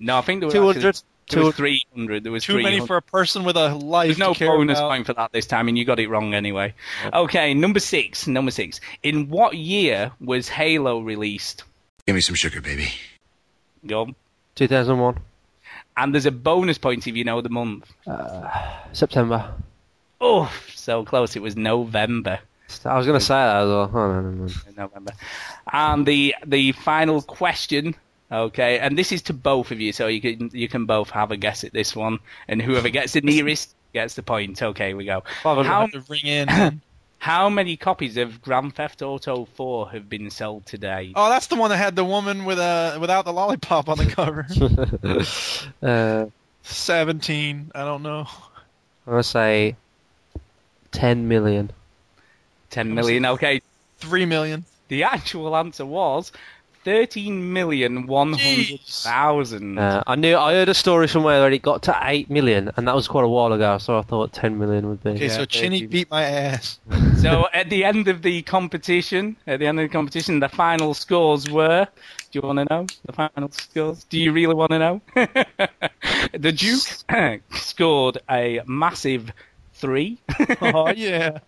no, 0.00 0.18
I 0.18 0.22
think 0.22 0.40
there 0.40 0.48
were 0.48 0.72
200. 0.72 0.86
Actually, 0.86 1.02
there 1.30 1.44
was 1.44 1.54
300. 1.54 2.24
There 2.24 2.32
was 2.32 2.44
Too 2.44 2.62
many 2.62 2.80
for 2.86 2.96
a 2.96 3.02
person 3.02 3.44
with 3.44 3.56
a 3.56 3.74
life 3.74 4.08
There's 4.08 4.18
no 4.18 4.32
to 4.32 4.38
care 4.38 4.48
bonus 4.48 4.78
about. 4.78 4.90
point 4.90 5.06
for 5.06 5.14
that 5.14 5.32
this 5.32 5.46
time, 5.46 5.68
and 5.68 5.76
you 5.78 5.84
got 5.84 5.98
it 5.98 6.08
wrong 6.08 6.34
anyway. 6.34 6.74
Okay, 7.12 7.54
number 7.54 7.80
six. 7.80 8.26
Number 8.26 8.50
six. 8.50 8.80
In 9.02 9.28
what 9.28 9.54
year 9.54 10.12
was 10.20 10.48
Halo 10.48 11.00
released? 11.00 11.64
Give 12.06 12.14
me 12.14 12.20
some 12.20 12.34
sugar, 12.34 12.60
baby. 12.60 12.88
Go 13.86 14.14
2001. 14.56 15.18
And 15.96 16.12
there's 16.12 16.26
a 16.26 16.32
bonus 16.32 16.78
point 16.78 17.06
if 17.06 17.16
you 17.16 17.24
know 17.24 17.40
the 17.40 17.48
month. 17.48 17.90
Uh, 18.06 18.50
September. 18.92 19.52
Oh, 20.20 20.50
so 20.74 21.04
close. 21.04 21.36
It 21.36 21.42
was 21.42 21.56
November. 21.56 22.40
I 22.84 22.96
was 22.96 23.06
going 23.06 23.18
to 23.18 23.24
say 23.24 23.34
that 23.34 23.62
as 23.62 23.68
well. 23.68 23.90
Oh, 23.94 24.20
no, 24.20 24.20
no, 24.22 24.30
no. 24.46 24.52
November. 24.76 25.12
And 25.72 26.04
the 26.06 26.34
the 26.44 26.72
final 26.72 27.22
question. 27.22 27.94
Okay, 28.34 28.78
and 28.80 28.98
this 28.98 29.12
is 29.12 29.22
to 29.22 29.32
both 29.32 29.70
of 29.70 29.80
you, 29.80 29.92
so 29.92 30.08
you 30.08 30.20
can 30.20 30.50
you 30.52 30.68
can 30.68 30.86
both 30.86 31.10
have 31.10 31.30
a 31.30 31.36
guess 31.36 31.62
at 31.62 31.72
this 31.72 31.94
one, 31.94 32.18
and 32.48 32.60
whoever 32.60 32.88
gets 32.88 33.12
the 33.12 33.20
nearest 33.20 33.74
gets 33.92 34.14
the 34.14 34.22
point. 34.22 34.60
Okay, 34.60 34.92
we 34.92 35.04
go. 35.04 35.22
500. 35.42 35.68
How 35.68 35.86
To 35.86 36.00
ring 36.08 36.26
in. 36.26 36.80
How 37.18 37.48
many 37.48 37.78
copies 37.78 38.18
of 38.18 38.42
Grand 38.42 38.74
Theft 38.74 39.00
Auto 39.00 39.46
4 39.46 39.92
have 39.92 40.10
been 40.10 40.28
sold 40.28 40.66
today? 40.66 41.12
Oh, 41.16 41.30
that's 41.30 41.46
the 41.46 41.56
one 41.56 41.70
that 41.70 41.78
had 41.78 41.96
the 41.96 42.04
woman 42.04 42.44
with 42.44 42.58
uh, 42.58 42.98
without 43.00 43.24
the 43.24 43.32
lollipop 43.32 43.88
on 43.88 43.96
the 43.96 44.04
cover. 44.06 44.46
uh, 45.82 46.26
Seventeen. 46.62 47.70
I 47.74 47.84
don't 47.84 48.02
know. 48.02 48.26
I'm 49.06 49.12
gonna 49.12 49.22
say 49.22 49.76
ten 50.92 51.28
million. 51.28 51.70
10 52.70 52.92
million. 52.94 53.24
Okay, 53.24 53.60
Three 53.98 54.26
million. 54.26 54.64
the 54.88 55.04
actual 55.04 55.54
answer 55.56 55.86
was 55.86 56.32
13,100,000. 56.84 59.78
Uh, 59.78 60.02
I 60.06 60.16
knew 60.16 60.36
I 60.36 60.52
heard 60.52 60.68
a 60.68 60.74
story 60.74 61.08
somewhere 61.08 61.40
that 61.40 61.50
it 61.52 61.62
got 61.62 61.82
to 61.84 61.98
eight 62.02 62.28
million, 62.28 62.70
and 62.76 62.86
that 62.86 62.94
was 62.94 63.08
quite 63.08 63.24
a 63.24 63.28
while 63.28 63.50
ago. 63.52 63.78
So 63.78 63.98
I 63.98 64.02
thought 64.02 64.34
ten 64.34 64.58
million 64.58 64.86
would 64.88 65.02
be. 65.02 65.10
Okay, 65.10 65.30
so 65.30 65.46
Chinny 65.46 65.86
beat 65.86 66.10
my 66.10 66.22
ass. 66.22 66.78
so 67.20 67.46
at 67.54 67.70
the 67.70 67.84
end 67.84 68.08
of 68.08 68.20
the 68.22 68.42
competition, 68.42 69.36
at 69.46 69.60
the 69.60 69.66
end 69.66 69.80
of 69.80 69.88
the 69.88 69.92
competition, 69.92 70.40
the 70.40 70.48
final 70.48 70.94
scores 70.94 71.50
were. 71.50 71.86
Do 72.30 72.38
you 72.38 72.42
want 72.46 72.58
to 72.58 72.66
know 72.66 72.86
the 73.06 73.12
final 73.12 73.50
scores? 73.50 74.04
Do 74.04 74.18
you 74.18 74.32
really 74.32 74.54
want 74.54 74.70
to 74.72 74.78
know? 74.78 75.00
the 76.32 76.52
Duke 76.52 77.42
scored 77.54 78.18
a 78.28 78.60
massive 78.66 79.32
three. 79.74 80.18
oh 80.60 80.90
yeah. 80.90 81.38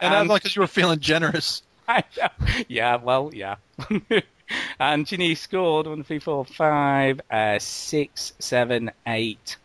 that's 0.00 0.28
like 0.28 0.42
because 0.42 0.54
you 0.54 0.60
were 0.60 0.68
feeling 0.68 1.00
generous. 1.00 1.62
I 1.88 2.04
know. 2.16 2.28
Yeah, 2.68 2.96
well, 2.96 3.30
yeah. 3.32 3.56
and 4.80 5.06
Chinny 5.06 5.34
scored 5.34 5.86
one, 5.86 6.02
three, 6.04 6.18
four, 6.18 6.44
five, 6.44 7.20
uh, 7.30 7.58
six, 7.58 8.32
seven, 8.38 8.90
eight, 9.06 9.56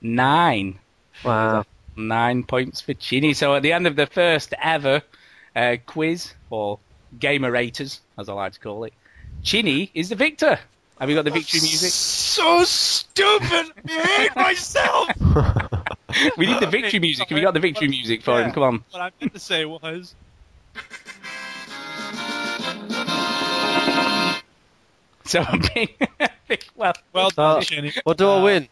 nine. 0.00 0.78
Wow. 1.24 1.64
Nine 1.96 2.42
points 2.44 2.80
for 2.80 2.94
Chinny. 2.94 3.34
So 3.34 3.54
at 3.54 3.62
the 3.62 3.72
end 3.72 3.86
of 3.86 3.96
the 3.96 4.06
first 4.06 4.54
ever 4.60 5.02
uh, 5.54 5.76
quiz, 5.86 6.32
or 6.50 6.78
Gamerators, 7.18 8.00
as 8.18 8.28
I 8.28 8.32
like 8.32 8.54
to 8.54 8.60
call 8.60 8.84
it, 8.84 8.94
Chinny 9.42 9.90
is 9.94 10.08
the 10.08 10.16
victor. 10.16 10.58
Have 10.98 11.10
you 11.10 11.16
got 11.16 11.24
the 11.24 11.30
victory 11.30 11.60
music? 11.60 11.90
So 11.90 12.62
stupid. 12.64 13.72
I 13.88 14.06
hate 14.06 14.36
myself. 14.36 15.08
we 16.36 16.46
need 16.46 16.60
the 16.60 16.68
victory 16.70 17.00
music. 17.00 17.28
Have 17.28 17.36
you 17.36 17.44
got 17.44 17.54
the 17.54 17.60
victory 17.60 17.88
music 17.88 18.22
for 18.22 18.40
him? 18.40 18.52
Come 18.52 18.62
on. 18.62 18.84
What 18.90 19.02
I 19.02 19.10
meant 19.20 19.34
to 19.34 19.40
say 19.40 19.64
was. 19.64 20.14
So, 25.26 25.40
i'm 25.46 25.62
well, 26.76 26.92
well 27.12 27.30
Uh, 27.36 27.60
done, 27.60 27.92
what 28.04 28.16
do 28.18 28.28
I 28.28 28.42
win? 28.42 28.68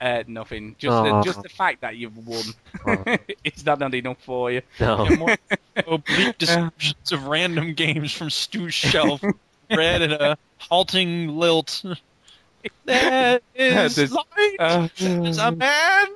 Uh, 0.00 0.24
nothing. 0.26 0.76
Just 0.78 0.92
Oh. 0.92 1.04
the, 1.04 1.22
just 1.22 1.42
the 1.42 1.48
fact 1.48 1.80
that 1.80 1.96
you've 1.96 2.16
won. 2.26 2.44
Is 3.44 3.62
that 3.64 3.78
not 3.78 3.94
enough 3.94 4.18
for 4.22 4.50
you? 4.50 4.62
No. 4.78 5.06
More 5.16 5.36
oblique 5.86 6.36
descriptions 6.38 7.12
of 7.12 7.24
random 7.26 7.72
games 7.74 8.12
from 8.12 8.28
Stu's 8.30 8.74
shelf, 8.74 9.22
read 9.70 10.02
in 10.02 10.12
a 10.12 10.36
halting 10.58 11.36
lilt. 11.38 11.82
There 12.84 13.40
is 13.54 13.94
There's- 13.96 14.10
light. 14.12 14.56
uh, 14.58 14.88
there's 14.98 15.38
a 15.38 15.52
man, 15.52 16.06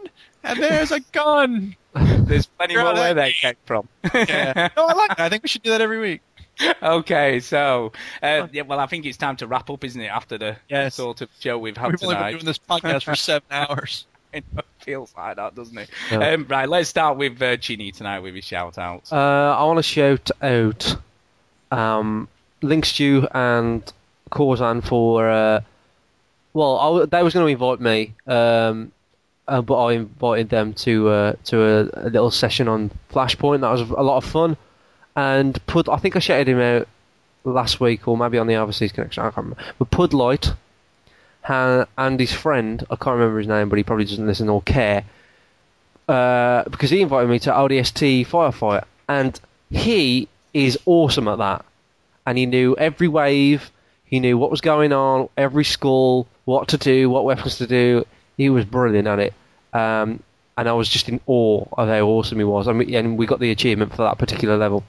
and 0.44 0.58
there's 0.62 0.90
a 0.92 1.00
gun. 1.00 1.76
There's 1.94 2.46
plenty 2.46 2.74
You're 2.74 2.84
more 2.84 2.94
where 2.94 3.14
that 3.14 3.32
came 3.32 3.54
from. 3.64 3.88
Yeah. 4.14 4.68
No, 4.76 4.86
I 4.86 4.92
like 4.94 5.08
that. 5.16 5.20
I 5.20 5.28
think 5.28 5.42
we 5.42 5.48
should 5.48 5.62
do 5.62 5.70
that 5.70 5.80
every 5.80 5.98
week. 6.00 6.20
okay, 6.82 7.40
so 7.40 7.92
uh, 8.22 8.48
yeah, 8.52 8.62
well, 8.62 8.80
I 8.80 8.86
think 8.86 9.06
it's 9.06 9.16
time 9.16 9.36
to 9.36 9.46
wrap 9.46 9.70
up, 9.70 9.84
isn't 9.84 10.00
it? 10.00 10.06
After 10.08 10.38
the 10.38 10.56
Yes. 10.68 10.94
sort 10.94 11.20
of 11.20 11.28
show 11.40 11.58
we've 11.58 11.76
had 11.76 11.92
We've 11.92 12.02
only 12.04 12.16
been 12.16 12.32
doing 12.32 12.44
this 12.44 12.58
podcast 12.58 13.04
for 13.04 13.14
seven 13.14 13.46
hours. 13.50 14.06
it 14.32 14.44
feels 14.80 15.12
like 15.16 15.36
that, 15.36 15.54
doesn't 15.54 15.76
it? 15.76 15.90
Yeah. 16.10 16.30
Um, 16.32 16.46
right, 16.48 16.68
let's 16.68 16.88
start 16.88 17.16
with 17.16 17.40
uh, 17.42 17.56
Chinny 17.56 17.92
tonight 17.92 18.20
with 18.20 18.34
his 18.34 18.44
shout 18.44 18.78
outs. 18.78 19.12
Uh, 19.12 19.16
I 19.58 19.62
want 19.64 19.78
to 19.78 19.82
shout 19.82 20.30
out 20.42 20.96
um, 21.70 22.28
Link 22.62 22.84
Stew 22.84 23.26
and 23.32 23.90
Corzan 24.30 24.84
for. 24.84 25.28
Uh, 25.28 25.60
well, 26.52 26.78
I 26.78 26.84
w 26.86 27.06
they 27.06 27.22
was 27.22 27.32
going 27.34 27.46
to 27.46 27.52
invite 27.52 27.80
me, 27.80 28.12
um, 28.26 28.90
uh, 29.48 29.62
but 29.62 29.84
I 29.84 29.92
invited 29.94 30.48
them 30.48 30.74
to 30.74 31.08
uh, 31.08 31.32
to 31.44 31.62
a, 31.62 32.06
a 32.06 32.10
little 32.10 32.30
session 32.30 32.66
on 32.68 32.90
Flashpoint. 33.12 33.60
That 33.60 33.70
was 33.70 33.82
a 33.82 34.02
lot 34.02 34.16
of 34.16 34.24
fun, 34.24 34.56
and 35.20 35.66
Pud. 35.66 35.88
I 35.88 35.98
think 35.98 36.16
I 36.16 36.18
shouted 36.18 36.48
him 36.48 36.60
out 36.60 36.88
last 37.44 37.78
week, 37.78 38.08
or 38.08 38.16
maybe 38.16 38.38
on 38.38 38.46
the 38.46 38.56
Overseas 38.56 38.92
Connection. 38.92 39.22
I 39.22 39.26
can't 39.26 39.36
remember. 39.36 39.62
But 39.78 39.90
Pud 39.90 40.14
Light 40.14 40.52
ha- 41.42 41.86
and 41.98 42.18
his 42.18 42.32
friend, 42.32 42.84
I 42.90 42.96
can't 42.96 43.18
remember 43.18 43.38
his 43.38 43.46
name, 43.46 43.68
but 43.68 43.76
he 43.76 43.84
probably 43.84 44.06
doesn't 44.06 44.26
listen 44.26 44.48
or 44.48 44.62
care 44.62 45.04
uh, 46.08 46.64
because 46.64 46.88
he 46.88 47.02
invited 47.02 47.28
me 47.28 47.38
to 47.40 47.50
ODST 47.50 48.26
Firefight, 48.26 48.84
and 49.08 49.38
he 49.70 50.26
is 50.54 50.78
awesome 50.86 51.28
at 51.28 51.38
that. 51.38 51.66
And 52.26 52.38
he 52.38 52.46
knew 52.46 52.74
every 52.76 53.08
wave, 53.08 53.70
he 54.06 54.20
knew 54.20 54.38
what 54.38 54.50
was 54.50 54.62
going 54.62 54.92
on, 54.92 55.28
every 55.36 55.64
skull, 55.64 56.26
what 56.46 56.68
to 56.68 56.78
do, 56.78 57.10
what 57.10 57.24
weapons 57.24 57.58
to 57.58 57.66
do. 57.66 58.06
He 58.38 58.48
was 58.48 58.64
brilliant 58.64 59.06
at 59.06 59.18
it, 59.18 59.34
um, 59.74 60.22
and 60.60 60.68
I 60.68 60.74
was 60.74 60.90
just 60.90 61.08
in 61.08 61.20
awe 61.26 61.64
of 61.78 61.88
how 61.88 62.06
awesome 62.06 62.36
he 62.36 62.44
was. 62.44 62.68
I 62.68 62.72
mean, 62.72 62.94
and 62.94 63.16
we 63.16 63.24
got 63.24 63.40
the 63.40 63.50
achievement 63.50 63.92
for 63.92 64.02
that 64.02 64.18
particular 64.18 64.58
level, 64.58 64.84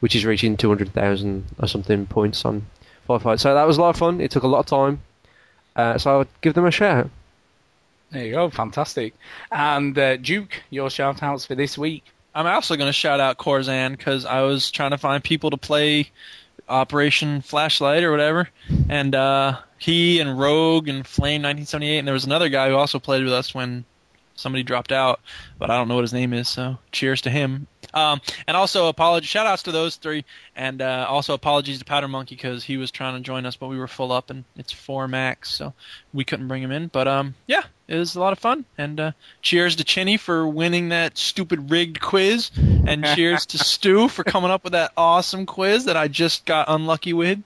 which 0.00 0.14
is 0.14 0.26
reaching 0.26 0.58
two 0.58 0.68
hundred 0.68 0.92
thousand 0.92 1.46
or 1.58 1.66
something 1.66 2.04
points 2.06 2.44
on 2.44 2.66
Firefight. 3.08 3.40
So 3.40 3.54
that 3.54 3.66
was 3.66 3.78
a 3.78 3.80
lot 3.80 3.90
of 3.90 3.96
fun. 3.96 4.20
It 4.20 4.30
took 4.30 4.42
a 4.42 4.46
lot 4.46 4.58
of 4.58 4.66
time, 4.66 5.00
uh, 5.74 5.96
so 5.96 6.14
I 6.14 6.18
would 6.18 6.28
give 6.42 6.52
them 6.52 6.66
a 6.66 6.70
shout. 6.70 7.08
There 8.10 8.26
you 8.26 8.32
go, 8.32 8.50
fantastic. 8.50 9.14
And 9.50 9.98
uh, 9.98 10.18
Duke, 10.18 10.62
your 10.68 10.90
shout 10.90 11.22
outs 11.22 11.46
for 11.46 11.54
this 11.54 11.78
week. 11.78 12.04
I'm 12.34 12.46
also 12.46 12.76
going 12.76 12.88
to 12.88 12.92
shout 12.92 13.18
out 13.18 13.38
Corzan 13.38 13.96
because 13.96 14.26
I 14.26 14.42
was 14.42 14.70
trying 14.70 14.90
to 14.90 14.98
find 14.98 15.24
people 15.24 15.48
to 15.50 15.56
play 15.56 16.10
Operation 16.68 17.40
Flashlight 17.40 18.04
or 18.04 18.10
whatever, 18.10 18.50
and 18.90 19.14
uh, 19.14 19.60
he 19.78 20.20
and 20.20 20.38
Rogue 20.38 20.88
and 20.88 21.06
Flame 21.06 21.40
1978, 21.40 21.98
and 22.00 22.06
there 22.06 22.12
was 22.12 22.26
another 22.26 22.50
guy 22.50 22.68
who 22.68 22.74
also 22.74 22.98
played 22.98 23.24
with 23.24 23.32
us 23.32 23.54
when 23.54 23.86
somebody 24.36 24.62
dropped 24.62 24.92
out, 24.92 25.20
but 25.58 25.70
I 25.70 25.76
don't 25.76 25.88
know 25.88 25.96
what 25.96 26.04
his 26.04 26.12
name 26.12 26.32
is. 26.32 26.48
So 26.48 26.78
cheers 26.92 27.22
to 27.22 27.30
him. 27.30 27.66
Um, 27.94 28.20
and 28.46 28.56
also 28.56 28.88
apologies, 28.88 29.28
shout 29.28 29.46
outs 29.46 29.62
to 29.64 29.72
those 29.72 29.96
three, 29.96 30.24
and 30.54 30.82
uh, 30.82 31.06
also 31.08 31.34
apologies 31.34 31.78
to 31.78 31.84
Powder 31.84 32.08
Monkey 32.08 32.34
because 32.34 32.62
he 32.62 32.76
was 32.76 32.90
trying 32.90 33.14
to 33.14 33.20
join 33.20 33.46
us, 33.46 33.56
but 33.56 33.68
we 33.68 33.78
were 33.78 33.88
full 33.88 34.12
up, 34.12 34.28
and 34.28 34.44
it's 34.56 34.72
four 34.72 35.08
max, 35.08 35.50
so 35.50 35.72
we 36.12 36.24
couldn't 36.24 36.48
bring 36.48 36.62
him 36.62 36.72
in. 36.72 36.88
But 36.88 37.08
um, 37.08 37.34
yeah, 37.46 37.62
it 37.88 37.96
was 37.96 38.14
a 38.14 38.20
lot 38.20 38.32
of 38.32 38.38
fun, 38.38 38.64
and 38.76 39.00
uh, 39.00 39.12
cheers 39.40 39.76
to 39.76 39.84
Chinny 39.84 40.16
for 40.16 40.46
winning 40.46 40.90
that 40.90 41.16
stupid 41.16 41.70
rigged 41.70 42.00
quiz, 42.00 42.50
and 42.56 43.04
cheers 43.14 43.46
to 43.46 43.58
Stu 43.64 44.08
for 44.08 44.24
coming 44.24 44.50
up 44.50 44.64
with 44.64 44.74
that 44.74 44.92
awesome 44.96 45.46
quiz 45.46 45.86
that 45.86 45.96
I 45.96 46.08
just 46.08 46.44
got 46.44 46.66
unlucky 46.68 47.12
with, 47.12 47.38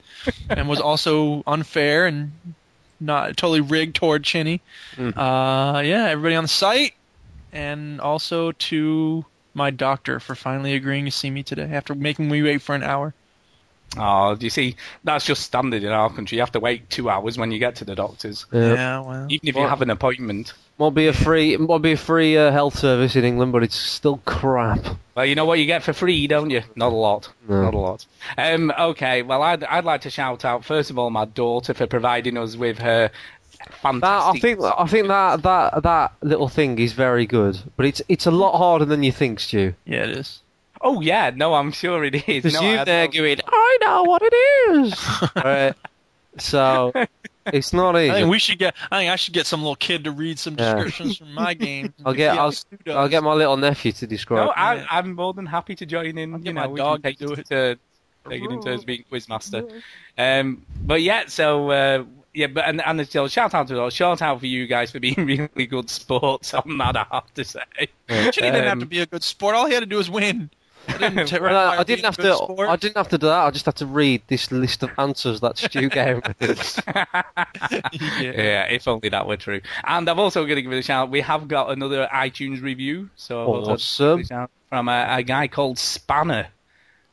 and 0.49 0.67
was 0.67 0.81
also 0.81 1.43
unfair 1.47 2.07
and 2.07 2.31
not 3.01 3.35
totally 3.35 3.61
rigged 3.61 3.95
toward 3.95 4.23
Chinny. 4.23 4.61
Uh, 5.17 5.81
yeah, 5.83 6.07
everybody 6.09 6.35
on 6.35 6.43
the 6.43 6.47
site, 6.47 6.93
and 7.51 7.99
also 7.99 8.51
to 8.53 9.25
my 9.53 9.69
doctor 9.71 10.19
for 10.19 10.35
finally 10.35 10.73
agreeing 10.75 11.05
to 11.05 11.11
see 11.11 11.29
me 11.29 11.43
today 11.43 11.69
after 11.71 11.93
making 11.93 12.29
me 12.29 12.41
wait 12.41 12.61
for 12.61 12.75
an 12.75 12.83
hour. 12.83 13.13
Oh, 13.97 14.35
do 14.35 14.45
you 14.45 14.49
see? 14.49 14.75
That's 15.03 15.25
just 15.25 15.43
standard 15.43 15.83
in 15.83 15.91
our 15.91 16.09
country. 16.09 16.37
You 16.37 16.41
have 16.41 16.51
to 16.53 16.59
wait 16.59 16.89
two 16.89 17.09
hours 17.09 17.37
when 17.37 17.51
you 17.51 17.59
get 17.59 17.75
to 17.77 17.85
the 17.85 17.95
doctors, 17.95 18.45
Yeah, 18.51 18.99
well, 19.01 19.27
even 19.29 19.49
if 19.49 19.55
you 19.55 19.67
have 19.67 19.81
an 19.81 19.89
appointment. 19.89 20.53
Might 20.79 20.95
be 20.95 21.07
a 21.07 21.13
free, 21.13 21.57
might 21.57 21.81
be 21.81 21.91
a 21.91 21.97
free 21.97 22.37
uh, 22.37 22.51
health 22.51 22.79
service 22.79 23.15
in 23.15 23.23
England, 23.25 23.51
but 23.51 23.63
it's 23.63 23.75
still 23.75 24.17
crap. 24.25 24.79
Well, 25.13 25.25
you 25.25 25.35
know 25.35 25.45
what 25.45 25.59
you 25.59 25.65
get 25.65 25.83
for 25.83 25.93
free, 25.93 26.25
don't 26.25 26.49
you? 26.49 26.63
Not 26.75 26.93
a 26.93 26.95
lot. 26.95 27.29
No. 27.47 27.61
Not 27.63 27.73
a 27.73 27.77
lot. 27.77 28.05
Um, 28.37 28.71
okay, 28.79 29.21
well, 29.21 29.43
I'd, 29.43 29.63
I'd 29.65 29.83
like 29.85 30.01
to 30.01 30.09
shout 30.09 30.45
out, 30.45 30.63
first 30.63 30.89
of 30.89 30.97
all, 30.97 31.09
my 31.09 31.25
daughter 31.25 31.73
for 31.73 31.85
providing 31.85 32.37
us 32.37 32.55
with 32.55 32.79
her 32.79 33.11
That 33.83 34.03
I 34.03 34.33
think 34.39 34.59
I 34.61 34.87
think 34.87 35.07
that 35.07 35.43
that 35.43 35.83
that 35.83 36.13
little 36.21 36.47
thing 36.47 36.79
is 36.79 36.93
very 36.93 37.25
good, 37.25 37.59
but 37.77 37.85
it's 37.85 38.01
it's 38.07 38.25
a 38.25 38.31
lot 38.31 38.57
harder 38.57 38.85
than 38.85 39.03
you 39.03 39.11
think, 39.11 39.39
Stu. 39.39 39.73
Yeah, 39.85 40.03
it 40.03 40.11
is. 40.11 40.41
Oh, 40.83 41.01
yeah, 41.01 41.31
no, 41.35 41.53
I'm 41.53 41.71
sure 41.71 42.03
it 42.03 42.15
is. 42.15 42.21
Because 42.25 42.53
No, 42.55 42.61
you 42.61 42.79
I- 42.79 42.83
there 42.83 43.07
going, 43.07 43.39
I 43.47 43.77
know 43.81 44.03
what 44.03 44.21
it 44.23 44.33
is. 44.33 44.95
right. 45.35 45.73
So 46.37 46.93
it's 47.47 47.73
not 47.73 47.95
I 47.95 48.03
easy. 48.05 48.11
think 48.13 48.29
we 48.29 48.39
should 48.39 48.57
get. 48.57 48.73
I 48.89 48.99
think 48.99 49.11
I 49.11 49.15
should 49.17 49.33
get 49.33 49.45
some 49.45 49.61
little 49.61 49.75
kid 49.75 50.05
to 50.05 50.11
read 50.11 50.39
some 50.39 50.55
Yeah. 50.57 50.75
descriptions 50.75 51.17
from 51.17 51.33
my 51.33 51.53
game. 51.67 51.93
I'll 52.05 52.13
get 52.13 52.37
I'll, 52.37 52.53
I'll 52.87 53.09
get 53.09 53.21
my 53.21 53.33
little 53.33 53.57
nephew 53.57 53.91
to 53.91 54.07
describe. 54.07 54.45
No, 54.45 54.53
I, 54.55 54.85
I'm 54.89 55.13
more 55.15 55.33
than 55.33 55.45
happy 55.45 55.75
to 55.75 55.85
join 55.85 56.17
in. 56.17 56.31
get 56.37 56.45
You 56.45 56.53
know, 56.53 56.69
we 56.69 56.77
dog 56.79 57.03
can 57.03 57.11
to 57.13 57.17
take 57.17 57.27
do 57.27 57.33
it 57.33 57.45
to 57.47 57.77
take 58.29 58.43
it 58.43 58.49
in 58.51 58.61
terms 58.61 58.81
of 58.81 58.85
being 58.85 59.03
quizmaster. 59.11 59.81
Um, 60.17 60.65
but 60.83 61.01
yeah, 61.01 61.23
so 61.27 61.69
uh, 61.71 62.03
yeah, 62.33 62.47
but 62.47 62.63
and 62.65 62.81
and 62.85 63.05
so 63.09 63.27
shout 63.27 63.53
out 63.53 63.67
to 63.67 63.81
all 63.81 63.89
shout 63.89 64.21
out 64.21 64.39
for 64.39 64.45
you 64.47 64.67
guys 64.67 64.91
for 64.91 64.99
being 65.01 65.15
really 65.17 65.65
good 65.67 65.89
sports 65.89 66.53
on 66.53 66.77
that. 66.77 66.95
I 66.95 67.05
have 67.11 67.33
to 67.33 67.43
say. 67.43 67.59
Chinny 68.07 68.31
didn't 68.51 68.63
have 68.63 68.71
Um, 68.73 68.79
to 68.79 68.85
be 68.85 68.99
a 69.01 69.05
good 69.05 69.23
sport. 69.23 69.55
All 69.55 69.65
he 69.65 69.73
had 69.73 69.81
to 69.81 69.85
do 69.85 69.97
was 69.97 70.09
win. 70.09 70.49
I 70.87 70.97
didn't, 70.97 71.33
I, 71.43 71.77
I 71.79 71.83
didn't 71.83 72.05
have 72.05 72.17
to. 72.17 72.35
sport. 72.35 72.69
I 72.69 72.75
didn't 72.75 72.97
have 72.97 73.09
to 73.09 73.17
do 73.17 73.27
that. 73.27 73.39
I 73.45 73.51
just 73.51 73.65
had 73.65 73.75
to 73.77 73.85
read 73.85 74.21
this 74.27 74.51
list 74.51 74.83
of 74.83 74.89
answers 74.97 75.39
that 75.41 75.57
Stu 75.57 75.89
gave 75.99 76.17
me. 76.17 76.33
yeah, 78.21 78.63
if 78.69 78.87
only 78.87 79.09
that 79.09 79.27
were 79.27 79.37
true. 79.37 79.61
And 79.83 80.09
I'm 80.09 80.19
also 80.19 80.43
going 80.45 80.55
to 80.57 80.61
give 80.61 80.71
it 80.71 80.77
a 80.79 80.81
shout. 80.81 80.91
Out. 81.03 81.09
We 81.09 81.21
have 81.21 81.47
got 81.47 81.71
another 81.71 82.07
iTunes 82.13 82.61
review, 82.61 83.09
so 83.15 83.45
Awesome. 83.45 84.23
a 84.29 84.49
from 84.69 84.89
a, 84.89 85.05
a 85.17 85.23
guy 85.23 85.47
called 85.47 85.77
Spanner. 85.79 86.47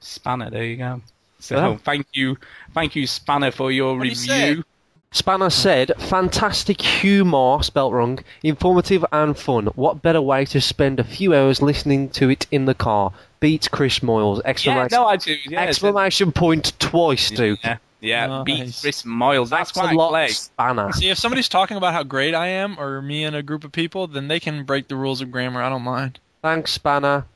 Spanner, 0.00 0.50
there 0.50 0.64
you 0.64 0.76
go. 0.76 1.00
So 1.38 1.56
Oh. 1.56 1.76
thank 1.84 2.06
you, 2.12 2.36
thank 2.74 2.96
you, 2.96 3.06
Spanner, 3.06 3.52
for 3.52 3.70
your 3.70 3.96
What'd 3.96 4.12
he 4.14 4.32
review. 4.32 4.64
Spanner 5.12 5.48
said, 5.50 5.92
"Fantastic 5.98 6.80
humour, 6.82 7.62
spelt 7.62 7.92
wrong, 7.92 8.18
informative 8.42 9.04
and 9.12 9.38
fun. 9.38 9.66
What 9.76 10.02
better 10.02 10.20
way 10.20 10.44
to 10.46 10.60
spend 10.60 10.98
a 11.00 11.04
few 11.04 11.34
hours 11.34 11.62
listening 11.62 12.10
to 12.10 12.28
it 12.30 12.46
in 12.50 12.64
the 12.66 12.74
car? 12.74 13.12
Beats 13.40 13.68
Chris 13.68 14.00
Moyles!" 14.00 14.36
Yeah, 14.38 14.50
Exclamation, 14.50 14.88
no, 14.92 15.06
I 15.06 15.16
do. 15.16 15.36
Yeah, 15.46 15.62
exclamation 15.62 16.32
point 16.32 16.78
twice, 16.78 17.30
Duke. 17.30 17.60
Yeah, 17.62 17.76
yeah. 18.00 18.42
Beat 18.44 18.76
Chris 18.80 19.02
Moyles. 19.04 19.50
That's, 19.50 19.70
That's 19.72 19.78
a 19.78 19.80
quite 19.80 19.96
lot, 19.96 20.10
play. 20.10 20.28
Spanner. 20.28 20.92
See, 20.92 21.08
if 21.10 21.18
somebody's 21.18 21.48
talking 21.48 21.76
about 21.76 21.92
how 21.94 22.02
great 22.02 22.34
I 22.34 22.48
am, 22.48 22.78
or 22.78 23.00
me 23.02 23.24
and 23.24 23.34
a 23.36 23.42
group 23.42 23.64
of 23.64 23.72
people, 23.72 24.06
then 24.06 24.28
they 24.28 24.40
can 24.40 24.64
break 24.64 24.88
the 24.88 24.96
rules 24.96 25.20
of 25.20 25.30
grammar. 25.30 25.62
I 25.62 25.68
don't 25.68 25.82
mind. 25.82 26.18
Thanks, 26.42 26.72
Spanner. 26.72 27.26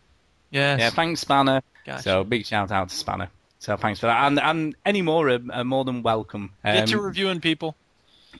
Yes. 0.50 0.80
Yeah, 0.80 0.90
thanks, 0.90 1.20
Spanner. 1.20 1.62
Gotcha. 1.84 2.02
So 2.02 2.24
big 2.24 2.46
shout 2.46 2.70
out 2.70 2.90
to 2.90 2.94
Spanner. 2.94 3.28
So 3.58 3.76
thanks 3.76 4.00
for 4.00 4.06
that, 4.06 4.26
and 4.26 4.40
and 4.40 4.74
any 4.84 5.02
more 5.02 5.28
are, 5.28 5.38
are 5.52 5.64
more 5.64 5.84
than 5.84 6.02
welcome. 6.02 6.50
Get 6.64 6.88
to 6.88 6.98
Um, 6.98 7.04
reviewing 7.04 7.40
people. 7.40 7.76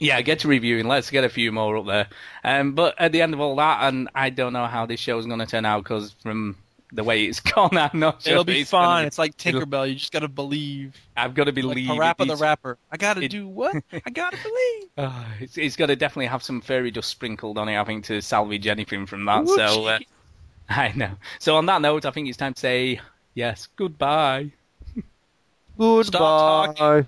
Yeah, 0.01 0.21
get 0.23 0.41
to 0.41 0.49
reviewing. 0.49 0.89
Let's 0.89 1.11
get 1.11 1.23
a 1.23 1.29
few 1.29 1.53
more 1.53 1.77
up 1.77 1.87
there. 1.87 2.09
Um, 2.43 2.73
but 2.75 2.95
at 2.99 3.13
the 3.13 3.23
end 3.23 3.35
of 3.35 3.41
all 3.41 3.55
that, 3.57 3.83
and 3.85 4.09
I 4.15 4.31
don't 4.31 4.53
know 4.53 4.67
how 4.67 4.87
this 4.87 4.99
show 4.99 5.19
is 5.19 5.27
going 5.27 5.39
to 5.39 5.47
turn 5.47 5.65
out 5.65 5.85
because 5.85 6.13
from 6.23 6.57
the 6.93 7.03
way 7.03 7.25
it's 7.25 7.41
gone, 7.55 7.77
I'm 7.77 7.99
not 7.99 8.23
sure. 8.23 8.33
It'll 8.33 8.45
be 8.45 8.65
gonna 8.65 9.03
be- 9.03 9.07
It's 9.07 9.19
like 9.19 9.37
Tinkerbell. 9.37 9.89
You 9.89 9.95
just 9.95 10.13
gotta 10.13 10.29
believe. 10.29 10.95
I've 11.17 11.35
got 11.35 11.45
to 11.45 11.51
Like 11.53 11.55
believe. 11.55 11.89
Parappa 11.89 12.23
it 12.23 12.29
the 12.29 12.37
rapper. 12.37 12.79
I 12.91 12.97
gotta 12.97 13.29
do 13.29 13.49
what? 13.49 13.75
I 13.93 14.11
gotta 14.11 14.37
believe. 14.43 14.91
Oh, 14.99 15.27
it's, 15.41 15.57
it's 15.59 15.77
got 15.77 15.87
to 15.87 15.97
definitely 15.97 16.27
have 16.27 16.43
some 16.43 16.61
fairy 16.61 16.91
dust 16.91 17.09
sprinkled 17.11 17.59
on 17.59 17.69
it, 17.69 17.77
think, 17.85 18.05
to 18.07 18.21
salvage 18.21 18.67
anything 18.67 19.07
from 19.07 19.25
that. 19.25 19.43
Ooh, 19.45 19.57
so 19.57 19.87
uh. 19.87 19.99
I 20.69 20.93
know. 20.95 21.13
So 21.39 21.57
on 21.57 21.67
that 21.67 21.81
note, 21.83 22.05
I 22.07 22.11
think 22.11 22.29
it's 22.29 22.39
time 22.39 22.55
to 22.55 22.61
say 22.61 23.01
yes, 23.35 23.69
goodbye. 23.77 24.53
Goodbye. 25.79 27.07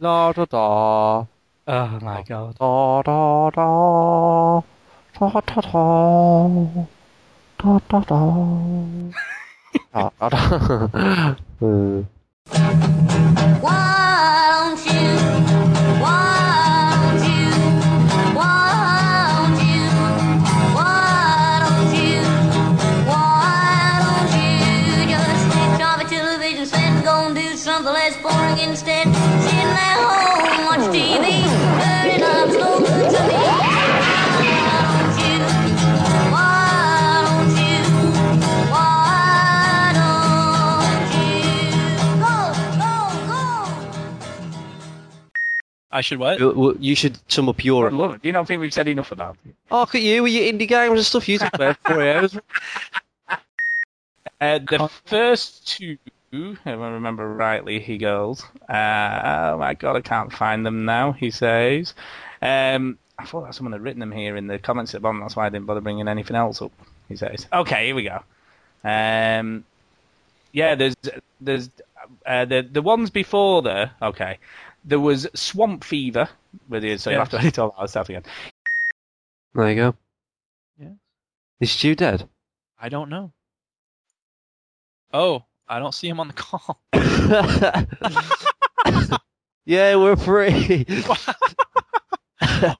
La 0.00 0.32
da 0.32 0.44
da. 0.44 1.24
Oh 1.66 1.98
my 2.02 2.22
god. 2.28 2.56
Da 2.58 3.02
da 3.02 3.50
da. 3.50 4.60
Da 5.18 5.40
da 5.40 5.60
da. 5.60 6.84
Da 7.62 7.78
da 7.90 8.00
da. 8.08 8.18
Da 9.92 10.10
da 10.18 10.28
da. 10.30 11.36
Uh. 11.60 12.04
Why 12.52 12.99
I 45.92 46.00
should 46.02 46.18
what? 46.18 46.38
You- 46.38 46.76
You 46.78 46.94
should 46.94 47.18
sum 47.30 47.48
up 47.48 47.64
your. 47.64 47.90
Look, 47.90 48.22
do 48.22 48.28
you 48.28 48.32
not 48.32 48.46
think 48.46 48.60
we've 48.60 48.72
said 48.72 48.86
enough 48.88 49.10
about 49.12 49.36
it? 49.46 49.54
Oh, 49.70 49.80
look 49.80 49.94
at 49.94 50.02
you 50.02 50.22
with 50.22 50.32
your 50.32 50.44
indie 50.52 50.68
games 50.68 50.92
and 50.98 51.04
stuff. 51.06 51.28
You 51.28 51.38
took 51.38 51.54
about 51.54 51.76
four 51.84 52.00
hours. 52.02 52.38
Uh, 54.40 54.58
the 54.58 54.88
first 55.04 55.68
two, 55.68 55.98
if 56.32 56.58
I 56.66 56.70
remember 56.72 57.28
rightly, 57.28 57.78
he 57.78 57.98
goes, 57.98 58.42
uh, 58.70 59.50
oh 59.52 59.58
my 59.58 59.74
god, 59.74 59.96
I 59.96 60.00
can't 60.00 60.32
find 60.32 60.64
them 60.64 60.86
now, 60.86 61.12
he 61.12 61.30
says. 61.30 61.92
Um, 62.40 62.96
I 63.18 63.26
thought 63.26 63.44
that 63.44 63.54
someone 63.54 63.72
had 63.72 63.82
written 63.82 64.00
them 64.00 64.12
here 64.12 64.38
in 64.38 64.46
the 64.46 64.58
comments 64.58 64.94
at 64.94 64.98
the 64.98 65.02
bottom, 65.02 65.20
that's 65.20 65.36
why 65.36 65.44
I 65.44 65.50
didn't 65.50 65.66
bother 65.66 65.82
bringing 65.82 66.08
anything 66.08 66.36
else 66.36 66.62
up, 66.62 66.72
he 67.06 67.16
says. 67.16 67.46
Okay, 67.52 67.86
here 67.88 67.94
we 67.94 68.04
go. 68.04 68.22
Um, 68.82 69.64
yeah, 70.52 70.74
there's, 70.74 70.96
there's, 71.38 71.68
uh, 72.24 72.46
the, 72.46 72.62
the 72.62 72.80
ones 72.80 73.10
before 73.10 73.60
there, 73.60 73.90
okay. 74.00 74.38
There 74.84 75.00
was 75.00 75.26
Swamp 75.34 75.84
Fever, 75.84 76.28
with 76.68 76.84
you, 76.84 76.98
so 76.98 77.10
you'll 77.10 77.20
have 77.20 77.30
to 77.30 77.38
edit 77.38 77.58
all 77.58 77.74
that 77.78 77.90
stuff 77.90 78.08
again. 78.08 78.24
There 79.54 79.68
you 79.68 79.76
go. 79.76 79.94
Yeah. 80.78 80.92
Is 81.60 81.70
Stu 81.70 81.94
dead? 81.94 82.28
I 82.80 82.88
don't 82.88 83.10
know. 83.10 83.32
Oh, 85.12 85.44
I 85.68 85.78
don't 85.78 85.94
see 85.94 86.08
him 86.08 86.18
on 86.20 86.28
the 86.28 86.34
call. 86.34 86.80
yeah, 89.64 89.96
we're 89.96 90.16
free. 90.16 90.84
what 91.06 91.36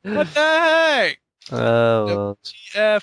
the 0.02 0.24
heck? 0.24 1.18
Oh, 1.52 2.06
well. 2.06 2.38
TF. 2.44 3.02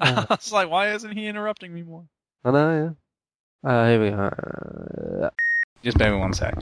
I 0.00 0.26
was 0.28 0.52
like, 0.52 0.68
why 0.68 0.92
isn't 0.92 1.16
he 1.16 1.26
interrupting 1.26 1.72
me 1.72 1.82
more? 1.82 2.04
I 2.44 2.50
know, 2.50 2.96
yeah. 3.64 3.70
Uh, 3.70 3.88
here 3.88 4.02
we 4.02 4.10
go. 4.10 5.30
Just 5.82 5.96
bear 5.96 6.12
me 6.12 6.18
one 6.18 6.34
sec. 6.34 6.54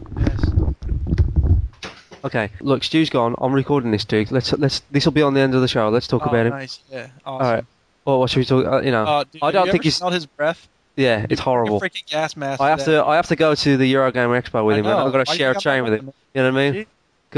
Okay, 2.24 2.51
look, 2.60 2.82
Stu's 2.82 3.10
gone. 3.10 3.34
I'm 3.38 3.52
recording 3.52 3.90
this, 3.90 4.05
Duke. 4.05 4.30
Let's 4.30 4.52
let's. 4.55 4.80
This 4.90 5.05
will 5.05 5.12
be 5.12 5.22
on 5.22 5.34
the 5.34 5.40
end 5.40 5.55
of 5.55 5.60
the 5.60 5.68
show. 5.68 5.88
Let's 5.88 6.06
talk 6.09 6.22
oh, 6.26 6.30
about 6.30 6.47
him. 6.47 6.51
nice. 6.52 6.80
Yeah. 6.90 7.09
All 7.24 7.38
Awesome. 7.38 7.55
right. 7.55 7.64
Well, 8.05 8.20
what 8.20 8.30
should 8.30 8.38
we 8.38 8.44
talk? 8.44 8.64
Uh, 8.66 8.80
you 8.80 8.90
know, 8.90 9.05
Uh, 9.05 9.24
dude, 9.24 9.43
I 9.43 9.51
don't 9.51 9.70
think 9.70 9.84
he's. 9.84 9.97
smelled 9.97 10.14
his 10.14 10.26
breath. 10.26 10.68
Yeah, 10.97 11.26
it's 11.28 11.40
horrible. 11.40 11.80
Freaking 11.80 12.06
gas 12.06 12.36
mask. 12.36 12.60
I 12.60 12.70
have 12.70 12.84
to. 12.84 13.05
I 13.05 13.16
have 13.16 13.26
to 13.28 13.36
go 13.36 13.55
to 13.55 13.76
the 13.76 13.93
Eurogamer 13.93 14.40
Expo 14.43 14.64
with 14.64 14.76
I 14.76 14.78
him. 14.78 14.86
I've 14.86 15.12
got 15.12 15.26
to 15.26 15.34
share 15.34 15.52
a 15.52 15.60
train 15.60 15.84
with 15.84 15.93
him. 15.94 16.12
You 16.34 16.43
know 16.43 16.52
what 16.52 16.59
I 16.60 16.70
mean? 16.70 16.72
Bring 16.72 16.86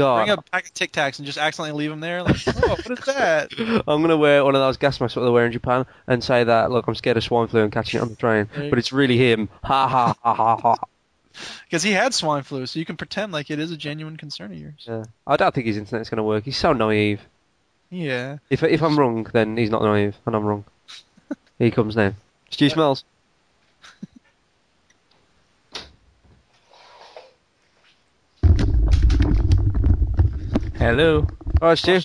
God, 0.05 0.29
a 0.29 0.41
pack 0.43 0.65
of 0.65 0.73
Tic 0.73 0.91
Tacs 0.93 1.17
and 1.17 1.25
just 1.25 1.37
accidentally 1.37 1.77
leave 1.77 1.89
them 1.89 1.99
there. 1.99 2.23
Like, 2.23 2.37
oh, 2.47 2.69
what 2.69 2.99
is 2.99 3.05
that? 3.05 3.51
I'm 3.87 4.01
gonna 4.01 4.15
wear 4.15 4.45
one 4.45 4.55
of 4.55 4.61
those 4.61 4.77
gas 4.77 5.01
masks 5.01 5.15
that 5.15 5.21
they 5.21 5.29
wear 5.29 5.45
in 5.45 5.51
Japan 5.51 5.85
and 6.07 6.23
say 6.23 6.43
that 6.45 6.71
look, 6.71 6.87
I'm 6.87 6.95
scared 6.95 7.17
of 7.17 7.23
swine 7.23 7.47
flu 7.47 7.63
and 7.63 7.71
catching 7.71 7.99
it 7.99 8.03
on 8.03 8.09
the 8.09 8.15
train, 8.15 8.47
but 8.69 8.79
it's 8.79 8.93
really 8.93 9.17
him. 9.17 9.49
Ha 9.63 9.87
ha 9.89 10.15
ha 10.23 10.33
ha 10.33 10.57
ha. 10.57 10.75
Because 11.65 11.83
he 11.83 11.91
had 11.91 12.13
swine 12.13 12.43
flu, 12.43 12.65
so 12.65 12.79
you 12.79 12.85
can 12.85 12.97
pretend 12.97 13.31
like 13.31 13.51
it 13.51 13.59
is 13.59 13.71
a 13.71 13.77
genuine 13.77 14.17
concern 14.17 14.51
of 14.51 14.57
yours. 14.57 14.85
Yeah. 14.87 15.03
I 15.27 15.37
don't 15.37 15.53
think 15.53 15.67
his 15.67 15.77
internet's 15.77 16.09
gonna 16.09 16.23
work. 16.23 16.43
He's 16.43 16.57
so 16.57 16.73
naive. 16.73 17.21
Yeah. 17.89 18.37
If 18.49 18.63
if 18.63 18.81
I'm 18.81 18.97
wrong, 18.97 19.27
then 19.31 19.57
he's 19.57 19.69
not 19.69 19.81
naive, 19.81 20.15
and 20.25 20.35
I'm 20.35 20.45
wrong. 20.45 20.65
Here 21.57 21.65
he 21.65 21.71
comes 21.71 21.95
now. 21.95 22.13
Stu 22.49 22.69
smells. 22.69 23.03
Hello. 30.79 31.27
Alright, 31.61 31.77
Stu. 31.77 31.99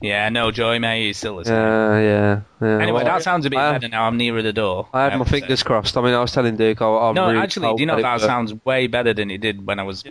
Yeah, 0.00 0.28
no, 0.30 0.50
Joey 0.50 0.78
May 0.78 1.10
is 1.10 1.16
still 1.16 1.36
the 1.36 1.44
same. 1.44 1.54
Yeah, 1.54 2.40
yeah. 2.60 2.66
Anyway, 2.80 2.92
Well, 2.92 3.04
that 3.04 3.22
sounds 3.22 3.46
a 3.46 3.50
bit 3.50 3.58
I- 3.58 3.72
better 3.72 3.88
now. 3.88 4.04
I'm 4.04 4.16
nearer 4.16 4.42
the 4.42 4.52
door. 4.52 4.88
I 4.92 5.04
had 5.04 5.12
have 5.12 5.18
my 5.20 5.24
to 5.24 5.30
say. 5.30 5.40
fingers 5.40 5.62
crossed. 5.62 5.96
I 5.96 6.00
mean, 6.02 6.14
I 6.14 6.20
was 6.20 6.32
telling 6.32 6.56
Duke, 6.56 6.82
I, 6.82 6.86
I'm 6.86 7.14
No, 7.14 7.28
really 7.28 7.38
actually, 7.40 7.74
do 7.74 7.80
you 7.80 7.86
know 7.86 8.00
that 8.00 8.20
sounds 8.20 8.52
way 8.64 8.86
better 8.86 9.14
than 9.14 9.30
it 9.30 9.40
did 9.40 9.66
when 9.66 9.78
I 9.78 9.84
was 9.84 10.04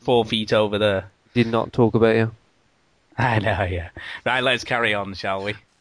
four 0.00 0.24
feet 0.24 0.52
over 0.52 0.78
there. 0.78 1.10
Did 1.34 1.48
not 1.48 1.72
talk 1.72 1.94
about 1.94 2.16
you. 2.16 2.32
I 3.18 3.38
know, 3.40 3.62
yeah. 3.64 3.90
Right, 4.24 4.42
let's 4.42 4.64
carry 4.64 4.94
on, 4.94 5.14
shall 5.14 5.42
we? 5.44 5.54